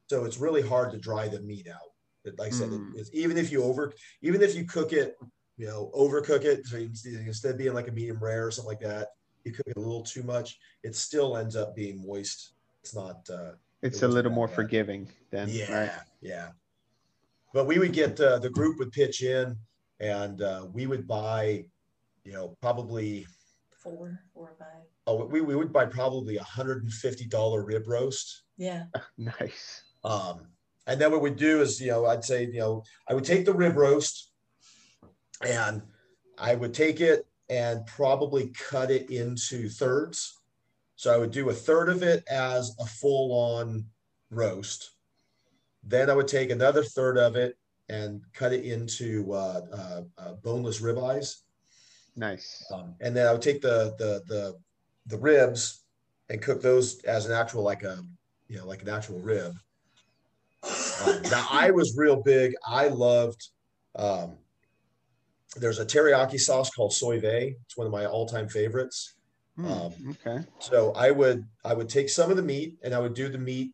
so 0.10 0.24
it's 0.24 0.38
really 0.38 0.62
hard 0.62 0.92
to 0.92 0.98
dry 0.98 1.28
the 1.28 1.42
meat 1.42 1.68
out. 1.68 1.90
But 2.24 2.38
like 2.40 2.48
I 2.48 2.52
said, 2.52 2.70
Mm. 2.70 2.96
it, 2.98 3.10
even 3.14 3.38
if 3.38 3.52
you 3.52 3.64
over 3.64 3.92
even 4.22 4.42
if 4.42 4.56
you 4.56 4.66
cook 4.66 4.94
it, 4.94 5.16
you 5.58 5.68
know, 5.68 5.92
overcook 5.94 6.46
it, 6.46 6.66
so 6.66 6.78
you, 6.78 6.90
instead 7.04 7.52
of 7.52 7.58
being 7.58 7.74
like 7.74 7.90
a 7.90 7.92
medium 7.92 8.20
rare 8.24 8.48
or 8.48 8.52
something 8.52 8.70
like 8.70 8.80
that, 8.80 9.10
you 9.46 9.52
cook 9.52 9.68
it 9.68 9.78
a 9.78 9.80
little 9.80 10.04
too 10.04 10.24
much, 10.24 10.60
it 10.84 10.96
still 10.96 11.38
ends 11.38 11.56
up 11.56 11.76
being 11.76 12.06
moist. 12.06 12.54
It's 12.84 12.96
not. 12.96 13.28
Uh, 13.30 13.54
It's 13.82 14.02
it 14.04 14.06
a 14.06 14.08
little 14.08 14.32
more 14.32 14.48
bad. 14.48 14.56
forgiving 14.56 15.10
then, 15.32 15.48
yeah, 15.50 15.80
right? 15.80 15.92
yeah. 16.22 16.50
But 17.54 17.66
we 17.68 17.80
would 17.80 17.94
get 17.94 18.20
uh, 18.20 18.40
the 18.40 18.50
group 18.50 18.78
would 18.80 18.92
pitch 18.92 19.22
in, 19.24 19.56
and 20.00 20.42
uh, 20.42 20.68
we 20.72 20.86
would 20.88 21.08
buy, 21.08 21.66
you 22.24 22.34
know, 22.34 22.56
probably 22.62 23.28
Four, 23.72 24.20
four 24.34 24.50
or 24.50 24.56
five. 24.60 24.84
oh, 25.08 25.26
we, 25.26 25.42
we 25.42 25.56
would 25.56 25.74
buy 25.74 25.86
probably 25.86 26.38
a 26.38 26.44
hundred 26.44 26.84
and 26.84 26.94
fifty 26.94 27.26
dollar 27.26 27.64
rib 27.66 27.88
roast. 27.88 28.44
Yeah. 28.58 28.84
Nice. 29.18 29.84
Um, 30.04 30.48
and 30.88 31.00
then 31.02 31.12
what 31.12 31.22
we'd 31.22 31.36
do 31.36 31.62
is, 31.62 31.80
you 31.82 31.90
know, 31.92 32.06
I'd 32.06 32.24
say, 32.24 32.46
you 32.46 32.60
know, 32.60 32.84
I 33.10 33.14
would 33.16 33.24
take 33.26 33.46
the 33.46 33.54
rib 33.54 33.76
roast, 33.78 34.32
and 35.46 35.82
I 36.38 36.56
would 36.56 36.74
take 36.74 37.02
it 37.02 37.26
and 37.52 37.86
probably 37.86 38.48
cut 38.70 38.90
it 38.90 39.12
into 39.12 39.68
thirds. 39.68 40.40
So 40.96 41.14
I 41.14 41.18
would 41.18 41.32
do 41.32 41.50
a 41.50 41.54
third 41.54 41.90
of 41.90 42.02
it 42.02 42.24
as 42.30 42.74
a 42.80 42.86
full 42.86 43.34
on 43.34 43.86
roast. 44.30 44.92
Then 45.84 46.10
I 46.10 46.14
would 46.14 46.30
take 46.30 46.50
another 46.50 46.82
third 46.82 47.18
of 47.18 47.36
it 47.36 47.58
and 47.90 48.22
cut 48.34 48.54
it 48.54 48.64
into 48.64 49.34
uh, 49.34 49.62
uh, 49.74 50.02
uh, 50.18 50.34
boneless 50.44 50.82
ribeyes. 50.82 51.42
Nice. 52.16 52.66
Um, 52.74 52.96
and 53.02 53.14
then 53.14 53.28
I 53.28 53.34
would 53.34 53.42
take 53.42 53.62
the, 53.62 53.96
the, 54.00 54.22
the, 54.28 54.58
the 55.08 55.18
ribs 55.18 55.84
and 56.30 56.42
cook 56.42 56.62
those 56.62 57.04
as 57.04 57.26
an 57.26 57.34
actual, 57.34 57.64
like 57.64 57.84
a, 57.84 58.00
you 58.48 58.58
know, 58.58 58.66
like 58.66 58.82
an 58.82 58.90
actual 58.90 59.20
rib. 59.20 59.54
Um, 60.64 61.22
now 61.24 61.48
I 61.52 61.72
was 61.72 61.98
real 61.98 62.22
big. 62.22 62.54
I 62.66 62.88
loved, 62.88 63.50
um, 63.96 64.38
there's 65.58 65.80
a 65.80 65.86
teriyaki 65.86 66.40
sauce 66.40 66.70
called 66.70 66.94
Soy 66.94 67.20
Vay. 67.20 67.56
It's 67.66 67.78
one 67.78 67.88
of 67.88 67.92
my 67.94 68.06
all-time 68.06 68.48
favorites. 68.48 69.16
Hmm, 69.56 69.66
Um, 69.72 69.94
okay. 70.12 70.46
So 70.60 70.94
I 70.94 71.12
would 71.12 71.46
I 71.66 71.74
would 71.74 71.90
take 71.90 72.10
some 72.10 72.32
of 72.32 72.38
the 72.38 72.44
meat 72.44 72.78
and 72.84 72.94
I 72.94 73.00
would 73.00 73.14
do 73.14 73.28
the 73.30 73.38
meat, 73.38 73.74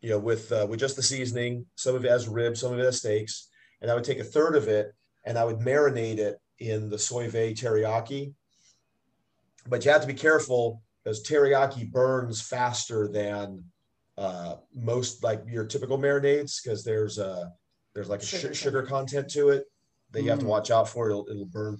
you 0.00 0.10
know, 0.10 0.18
with 0.18 0.52
uh, 0.52 0.66
with 0.68 0.80
just 0.80 0.96
the 0.96 1.02
seasoning, 1.02 1.66
some 1.76 1.94
of 1.94 2.04
it 2.04 2.10
as 2.10 2.28
ribs, 2.28 2.60
some 2.60 2.72
of 2.72 2.78
it 2.78 2.84
as 2.84 2.98
steaks, 2.98 3.48
and 3.80 3.90
I 3.90 3.94
would 3.94 4.04
take 4.04 4.18
a 4.18 4.24
third 4.24 4.54
of 4.54 4.68
it 4.68 4.94
and 5.24 5.38
I 5.38 5.44
would 5.44 5.58
marinate 5.60 6.18
it 6.18 6.38
in 6.58 6.90
the 6.90 6.98
Soy 6.98 7.28
Vay 7.30 7.54
teriyaki. 7.54 8.34
But 9.66 9.84
you 9.84 9.90
have 9.90 10.02
to 10.02 10.06
be 10.06 10.14
careful 10.14 10.82
because 11.02 11.22
teriyaki 11.24 11.90
burns 11.90 12.42
faster 12.42 13.08
than 13.08 13.64
uh, 14.18 14.56
most 14.74 15.24
like 15.24 15.42
your 15.46 15.64
typical 15.64 15.98
marinades 15.98 16.62
because 16.62 16.84
there's 16.84 17.18
a 17.18 17.52
there's 17.94 18.08
like 18.10 18.22
a 18.22 18.26
Sugar 18.26 18.54
sugar, 18.54 18.54
sugar 18.54 18.82
content 18.82 19.30
to 19.30 19.48
it 19.48 19.64
that 20.16 20.22
you 20.24 20.30
have 20.30 20.40
to 20.40 20.46
Mm. 20.46 20.48
watch 20.48 20.70
out 20.70 20.88
for. 20.88 21.10
It'll, 21.10 21.28
it'll 21.30 21.44
burn 21.46 21.78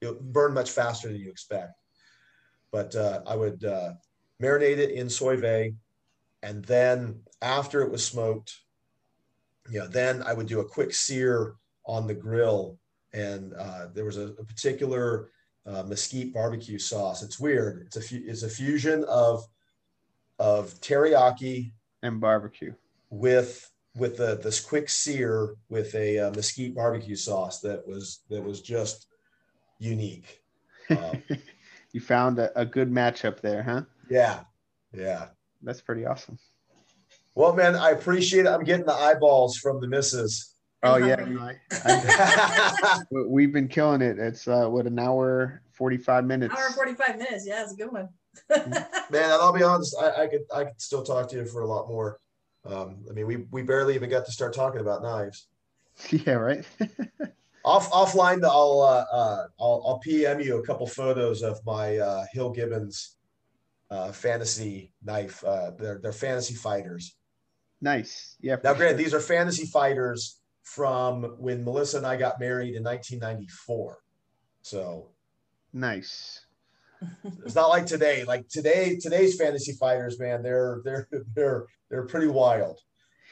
it'll 0.00 0.14
burn 0.20 0.54
much 0.54 0.70
faster 0.70 1.08
than 1.08 1.18
you 1.18 1.30
expect 1.30 1.78
but 2.72 2.96
uh, 2.96 3.20
I 3.24 3.36
would 3.36 3.64
uh, 3.64 3.92
marinate 4.42 4.78
it 4.78 4.90
in 4.90 5.08
Soy 5.08 5.36
Vay, 5.36 5.74
and 6.42 6.64
then 6.64 7.20
after 7.40 7.82
it 7.82 7.90
was 7.92 8.04
smoked, 8.04 8.52
you 9.70 9.78
know, 9.78 9.86
then 9.86 10.24
I 10.24 10.32
would 10.32 10.48
do 10.48 10.58
a 10.58 10.64
quick 10.64 10.92
sear 10.92 11.54
on 11.86 12.08
the 12.08 12.14
grill, 12.14 12.80
and 13.12 13.54
uh, 13.54 13.86
there 13.94 14.04
was 14.04 14.16
a, 14.18 14.32
a 14.40 14.44
particular 14.44 15.30
uh, 15.64 15.84
mesquite 15.84 16.34
barbecue 16.34 16.80
sauce. 16.80 17.22
It's 17.22 17.38
weird. 17.38 17.86
It's 17.86 17.96
a 18.12 18.16
it's 18.16 18.42
a 18.42 18.48
fusion 18.48 19.04
of 19.04 19.44
of 20.40 20.74
teriyaki 20.80 21.70
And 22.02 22.20
barbecue. 22.20 22.74
with 23.10 23.70
with 23.96 24.16
the 24.16 24.36
this 24.36 24.60
quick 24.60 24.88
sear 24.88 25.54
with 25.68 25.94
a 25.94 26.18
uh, 26.18 26.30
mesquite 26.32 26.74
barbecue 26.74 27.16
sauce 27.16 27.60
that 27.60 27.86
was 27.86 28.22
that 28.30 28.42
was 28.42 28.60
just 28.60 29.06
unique. 29.78 30.42
Um, 30.90 31.22
you 31.92 32.00
found 32.00 32.38
a, 32.38 32.58
a 32.58 32.64
good 32.66 32.90
matchup 32.90 33.40
there, 33.40 33.62
huh? 33.62 33.82
Yeah, 34.08 34.40
Yeah. 34.92 35.28
That's 35.62 35.80
pretty 35.80 36.04
awesome. 36.04 36.38
Well, 37.34 37.54
man, 37.54 37.74
I 37.74 37.90
appreciate 37.90 38.46
it. 38.46 38.48
I'm 38.48 38.64
getting 38.64 38.84
the 38.86 38.92
eyeballs 38.92 39.56
from 39.56 39.80
the 39.80 39.88
misses. 39.88 40.54
Oh 40.82 40.96
yeah, 40.96 41.16
I, 41.18 41.54
I, 41.84 43.02
we- 43.10 43.26
we've 43.26 43.52
been 43.52 43.68
killing 43.68 44.02
it. 44.02 44.18
It's 44.18 44.46
uh, 44.46 44.66
what 44.68 44.86
an 44.86 44.98
hour 44.98 45.62
forty 45.72 45.96
five 45.96 46.26
minutes. 46.26 46.54
Hour 46.54 46.70
45 46.70 47.16
minutes. 47.18 47.46
Yeah, 47.46 47.62
it's 47.62 47.72
a 47.72 47.76
good 47.76 47.90
one. 47.90 48.08
man, 48.50 48.86
and 49.10 49.32
I'll 49.32 49.52
be 49.52 49.62
honest, 49.62 49.96
I, 49.98 50.24
I 50.24 50.26
could 50.26 50.42
I 50.54 50.64
could 50.64 50.80
still 50.80 51.02
talk 51.02 51.28
to 51.30 51.36
you 51.36 51.46
for 51.46 51.62
a 51.62 51.66
lot 51.66 51.88
more. 51.88 52.18
Um, 52.64 53.04
I 53.08 53.12
mean, 53.12 53.26
we 53.26 53.36
we 53.50 53.62
barely 53.62 53.94
even 53.94 54.10
got 54.10 54.24
to 54.26 54.32
start 54.32 54.54
talking 54.54 54.80
about 54.80 55.02
knives. 55.02 55.48
yeah, 56.10 56.32
right. 56.32 56.64
Off 57.64 57.90
offline, 57.92 58.44
I'll 58.44 58.82
uh, 58.82 59.04
uh, 59.10 59.46
I'll 59.58 59.82
I'll 59.86 59.98
PM 60.00 60.40
you 60.40 60.58
a 60.58 60.66
couple 60.66 60.86
photos 60.86 61.42
of 61.42 61.64
my 61.64 61.96
uh, 61.96 62.24
Hill 62.32 62.50
Gibbons 62.50 63.16
uh, 63.90 64.12
fantasy 64.12 64.92
knife. 65.02 65.42
Uh, 65.44 65.70
they're 65.78 65.98
they're 66.02 66.12
fantasy 66.12 66.54
fighters. 66.54 67.16
nice. 67.80 68.36
Yeah. 68.40 68.56
Now, 68.62 68.74
granted, 68.74 68.96
sure. 68.96 69.04
these 69.04 69.14
are 69.14 69.20
fantasy 69.20 69.66
fighters 69.66 70.40
from 70.62 71.36
when 71.38 71.64
Melissa 71.64 71.98
and 71.98 72.06
I 72.06 72.16
got 72.16 72.40
married 72.40 72.74
in 72.74 72.82
1994. 72.82 73.98
So 74.62 75.10
nice. 75.72 76.43
It's 77.44 77.54
not 77.54 77.68
like 77.68 77.86
today. 77.86 78.24
Like 78.24 78.48
today, 78.48 78.96
today's 78.96 79.36
fantasy 79.36 79.72
fighters, 79.72 80.18
man, 80.18 80.42
they're 80.42 80.80
they're 80.84 81.08
they're 81.34 81.66
they're 81.90 82.06
pretty 82.06 82.28
wild. 82.28 82.80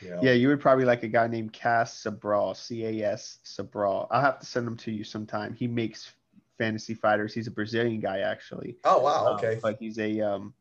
You 0.00 0.10
know? 0.10 0.18
Yeah, 0.22 0.32
you 0.32 0.48
would 0.48 0.60
probably 0.60 0.84
like 0.84 1.04
a 1.04 1.08
guy 1.08 1.28
named 1.28 1.52
Cass 1.52 2.02
Sabral, 2.02 2.56
C 2.56 2.84
A 2.84 3.12
S 3.12 3.38
Sabral. 3.44 4.08
I'll 4.10 4.20
have 4.20 4.40
to 4.40 4.46
send 4.46 4.66
him 4.66 4.76
to 4.78 4.90
you 4.90 5.04
sometime. 5.04 5.54
He 5.54 5.66
makes 5.68 6.12
fantasy 6.58 6.94
fighters. 6.94 7.32
He's 7.34 7.46
a 7.46 7.52
Brazilian 7.52 8.00
guy 8.00 8.20
actually. 8.20 8.76
Oh 8.84 9.00
wow. 9.00 9.26
Um, 9.28 9.34
Okay. 9.36 9.58
but 9.62 9.76
he's 9.78 9.98
a 9.98 10.20
um 10.20 10.54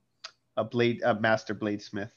a 0.58 0.64
blade 0.64 1.02
a 1.04 1.16
master 1.20 1.56
bladesmith 1.56 2.12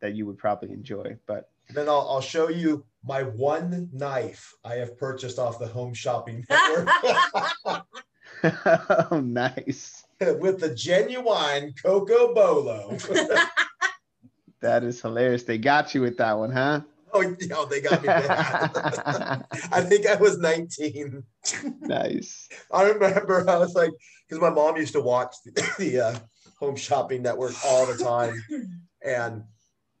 that 0.00 0.14
you 0.14 0.26
would 0.26 0.38
probably 0.38 0.72
enjoy. 0.72 1.16
But 1.26 1.48
Then 1.70 1.88
I'll 1.88 2.06
I'll 2.10 2.20
show 2.20 2.48
you 2.48 2.84
my 3.04 3.22
one 3.22 3.88
knife 3.92 4.52
I 4.64 4.74
have 4.74 4.98
purchased 4.98 5.38
off 5.38 5.58
the 5.58 5.66
Home 5.68 5.94
Shopping 5.94 6.44
Network 6.50 6.88
oh 9.10 9.20
nice. 9.24 10.04
with 10.38 10.60
the 10.60 10.74
genuine 10.74 11.74
Coco 11.82 12.34
Bolo. 12.34 12.96
That 14.62 14.84
is 14.84 15.00
hilarious. 15.02 15.44
They 15.44 15.58
got 15.58 15.94
you 15.94 16.00
with 16.00 16.16
that 16.16 16.32
one, 16.32 16.50
huh? 16.50 16.80
oh, 17.12 17.34
know, 17.46 17.66
they 17.66 17.80
got 17.80 18.02
me 18.02 18.08
bad. 18.08 19.46
I 19.72 19.80
think 19.80 20.06
I 20.06 20.16
was 20.16 20.38
19. 20.38 21.22
nice. 21.80 22.48
I 22.72 22.82
remember 22.84 23.48
I 23.48 23.58
was 23.58 23.74
like, 23.74 23.92
because 24.26 24.40
my 24.40 24.50
mom 24.50 24.76
used 24.76 24.94
to 24.94 25.00
watch 25.00 25.34
the, 25.44 25.52
the 25.78 26.00
uh, 26.00 26.18
Home 26.58 26.76
Shopping 26.76 27.22
Network 27.22 27.54
all 27.64 27.86
the 27.86 27.96
time, 28.02 28.42
and 29.04 29.44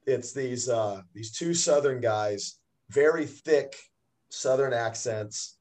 it's 0.06 0.32
these 0.32 0.68
uh, 0.68 1.02
these 1.14 1.32
two 1.32 1.54
Southern 1.54 2.00
guys, 2.00 2.58
very 2.90 3.26
thick 3.26 3.76
Southern 4.30 4.72
accents. 4.72 5.55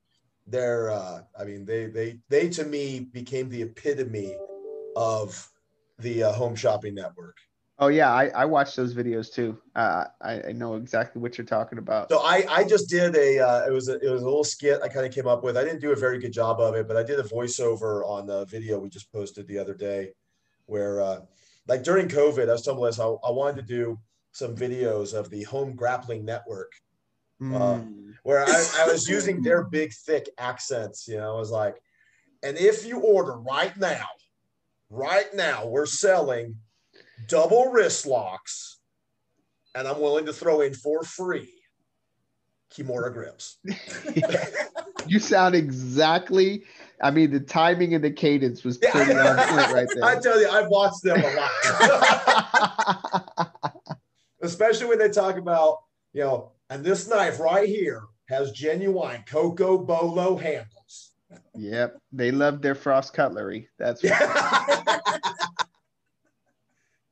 They're, 0.47 0.91
uh, 0.91 1.22
I 1.39 1.43
mean, 1.43 1.65
they 1.65 1.88
they 1.88 2.19
they 2.30 2.49
to 2.49 2.65
me 2.65 2.99
became 2.99 3.49
the 3.49 3.63
epitome 3.63 4.35
of 4.95 5.49
the 5.99 6.23
uh, 6.23 6.34
Home 6.34 6.55
Shopping 6.55 6.95
Network. 6.95 7.38
Oh 7.77 7.88
yeah, 7.88 8.13
I, 8.13 8.27
I 8.27 8.45
watched 8.45 8.77
those 8.77 8.93
videos 8.93 9.34
too. 9.34 9.57
Uh, 9.76 10.05
I, 10.22 10.41
I 10.49 10.51
know 10.53 10.76
exactly 10.76 11.22
what 11.22 11.38
you're 11.38 11.45
talking 11.45 11.77
about. 11.77 12.09
So 12.09 12.19
I 12.19 12.45
I 12.49 12.63
just 12.63 12.89
did 12.89 13.15
a 13.15 13.39
uh, 13.39 13.65
it 13.67 13.72
was 13.72 13.89
a, 13.89 13.99
it 13.99 14.09
was 14.09 14.22
a 14.22 14.26
little 14.26 14.45
skit 14.45 14.80
I 14.81 14.88
kind 14.88 15.05
of 15.05 15.13
came 15.13 15.27
up 15.27 15.43
with. 15.43 15.57
I 15.57 15.63
didn't 15.65 15.81
do 15.81 15.91
a 15.91 15.95
very 15.95 16.17
good 16.19 16.31
job 16.31 16.61
of 16.61 16.76
it, 16.76 16.88
but 16.88 16.95
I 16.95 17.03
did 17.03 17.19
a 17.19 17.23
voiceover 17.23 18.05
on 18.05 18.27
the 18.27 18.45
video 18.45 18.80
we 18.80 18.89
just 18.89 19.11
posted 19.11 19.47
the 19.47 19.59
other 19.59 19.73
day, 19.73 20.11
where 20.67 21.01
uh, 21.01 21.22
like 21.67 21.84
during 21.84 22.07
COVID, 22.07 22.47
I 22.47 22.53
was 22.53 22.61
telling 22.61 22.80
Melissa 22.80 23.03
I, 23.03 23.27
I 23.27 23.31
wanted 23.31 23.57
to 23.57 23.73
do 23.73 23.99
some 24.31 24.55
videos 24.55 25.13
of 25.13 25.30
the 25.30 25.43
Home 25.43 25.76
Grappling 25.76 26.23
Network, 26.23 26.72
Mm. 27.41 28.14
where 28.24 28.45
I, 28.45 28.66
I 28.80 28.88
was 28.91 29.10
using 29.10 29.41
their 29.41 29.64
big 29.64 29.91
thick 29.91 30.30
accents. 30.38 31.07
You 31.07 31.18
know, 31.18 31.36
I 31.36 31.40
was 31.40 31.52
like, 31.52 31.76
and 32.44 32.57
if 32.57 32.86
you 32.86 32.99
order 32.99 33.34
right 33.34 33.76
now, 33.78 34.06
right 34.90 35.28
now, 35.34 35.68
we're 35.68 35.86
selling 35.86 36.56
double 37.28 37.72
wrist 37.72 38.06
locks, 38.06 38.80
and 39.76 39.88
I'm 39.88 39.99
willing 39.99 40.26
to 40.28 40.34
throw 40.34 40.62
in 40.62 40.74
for 40.74 41.03
free 41.03 41.52
Kimura 42.76 43.12
grips. 43.14 43.57
you 45.07 45.20
sound 45.20 45.56
exactly. 45.56 46.64
I 47.02 47.12
mean, 47.12 47.32
the 47.32 47.40
timing 47.40 47.94
and 47.94 48.03
the 48.03 48.12
cadence 48.12 48.64
was 48.64 48.80
Yeah, 48.82 48.91
pretty 48.91 49.12
on 49.14 49.36
point 49.36 49.74
right 49.74 49.88
there. 49.94 50.03
I 50.03 50.20
tell 50.20 50.40
you, 50.40 50.48
I've 50.49 50.70
watched 50.70 51.03
them 51.03 51.22
a 51.24 51.36
lot, 51.36 51.52
especially 54.41 54.88
when 54.88 54.99
they 54.99 55.10
talk 55.10 55.38
about, 55.38 55.80
you 56.14 56.22
know, 56.24 56.52
and 56.69 56.83
this 56.83 57.07
knife 57.07 57.39
right 57.39 57.67
here 57.67 58.03
has 58.29 58.51
genuine 58.51 59.23
Coco 59.27 59.77
Bolo 59.77 60.35
handles. 60.37 61.13
yep, 61.55 61.97
they 62.11 62.31
love 62.31 62.61
their 62.61 62.75
frost 62.75 63.13
cutlery. 63.13 63.69
That's 63.77 64.01
what, 64.03 65.01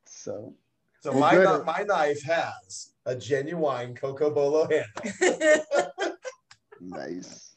so. 0.06 0.54
so 1.00 1.10
Well, 1.12 1.20
my, 1.20 1.34
good. 1.34 1.64
my 1.64 1.82
knife 1.86 2.22
has 2.24 2.92
a 3.06 3.14
genuine 3.14 3.94
Coco 3.94 4.30
Bolo 4.30 4.68
handle. 4.68 5.92
Nice. 6.80 7.56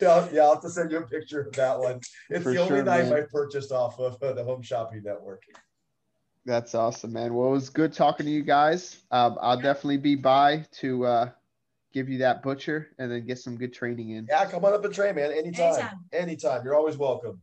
Yeah, 0.00 0.28
yeah, 0.32 0.42
I'll 0.42 0.54
have 0.54 0.62
to 0.62 0.70
send 0.70 0.90
you 0.90 0.98
a 0.98 1.06
picture 1.06 1.40
of 1.42 1.52
that 1.54 1.78
one. 1.78 2.00
It's 2.30 2.42
For 2.42 2.52
the 2.52 2.58
only 2.58 2.68
sure, 2.76 2.82
knife 2.84 3.08
man. 3.10 3.14
I 3.14 3.20
purchased 3.30 3.72
off 3.72 3.98
of 3.98 4.22
uh, 4.22 4.32
the 4.32 4.44
Home 4.44 4.62
Shopping 4.62 5.02
Network. 5.04 5.42
That's 6.46 6.74
awesome, 6.74 7.12
man. 7.12 7.34
Well, 7.34 7.48
it 7.48 7.52
was 7.52 7.70
good 7.70 7.92
talking 7.92 8.26
to 8.26 8.32
you 8.32 8.42
guys. 8.42 8.98
Um, 9.10 9.38
I'll 9.40 9.60
definitely 9.60 9.96
be 9.96 10.14
by 10.14 10.66
to 10.80 11.06
uh, 11.06 11.30
give 11.92 12.08
you 12.08 12.18
that 12.18 12.42
butcher 12.42 12.88
and 12.98 13.10
then 13.10 13.26
get 13.26 13.38
some 13.38 13.56
good 13.56 13.72
training 13.72 14.10
in. 14.10 14.26
Yeah, 14.28 14.44
come 14.50 14.64
on 14.64 14.74
up 14.74 14.84
and 14.84 14.92
train, 14.92 15.14
man. 15.14 15.32
Anytime. 15.32 15.72
Anytime. 15.72 16.04
Anytime. 16.12 16.64
You're 16.64 16.76
always 16.76 16.98
welcome. 16.98 17.40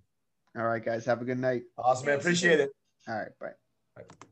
All 0.56 0.66
right, 0.66 0.84
guys. 0.84 1.06
Have 1.06 1.22
a 1.22 1.26
good 1.26 1.40
night. 1.40 1.64
Awesome, 1.78 2.06
man. 2.08 2.20
Appreciate 2.20 2.60
it. 2.60 2.70
All 3.08 3.16
right. 3.16 3.32
Bye. 3.40 3.54
Bye. 3.96 4.28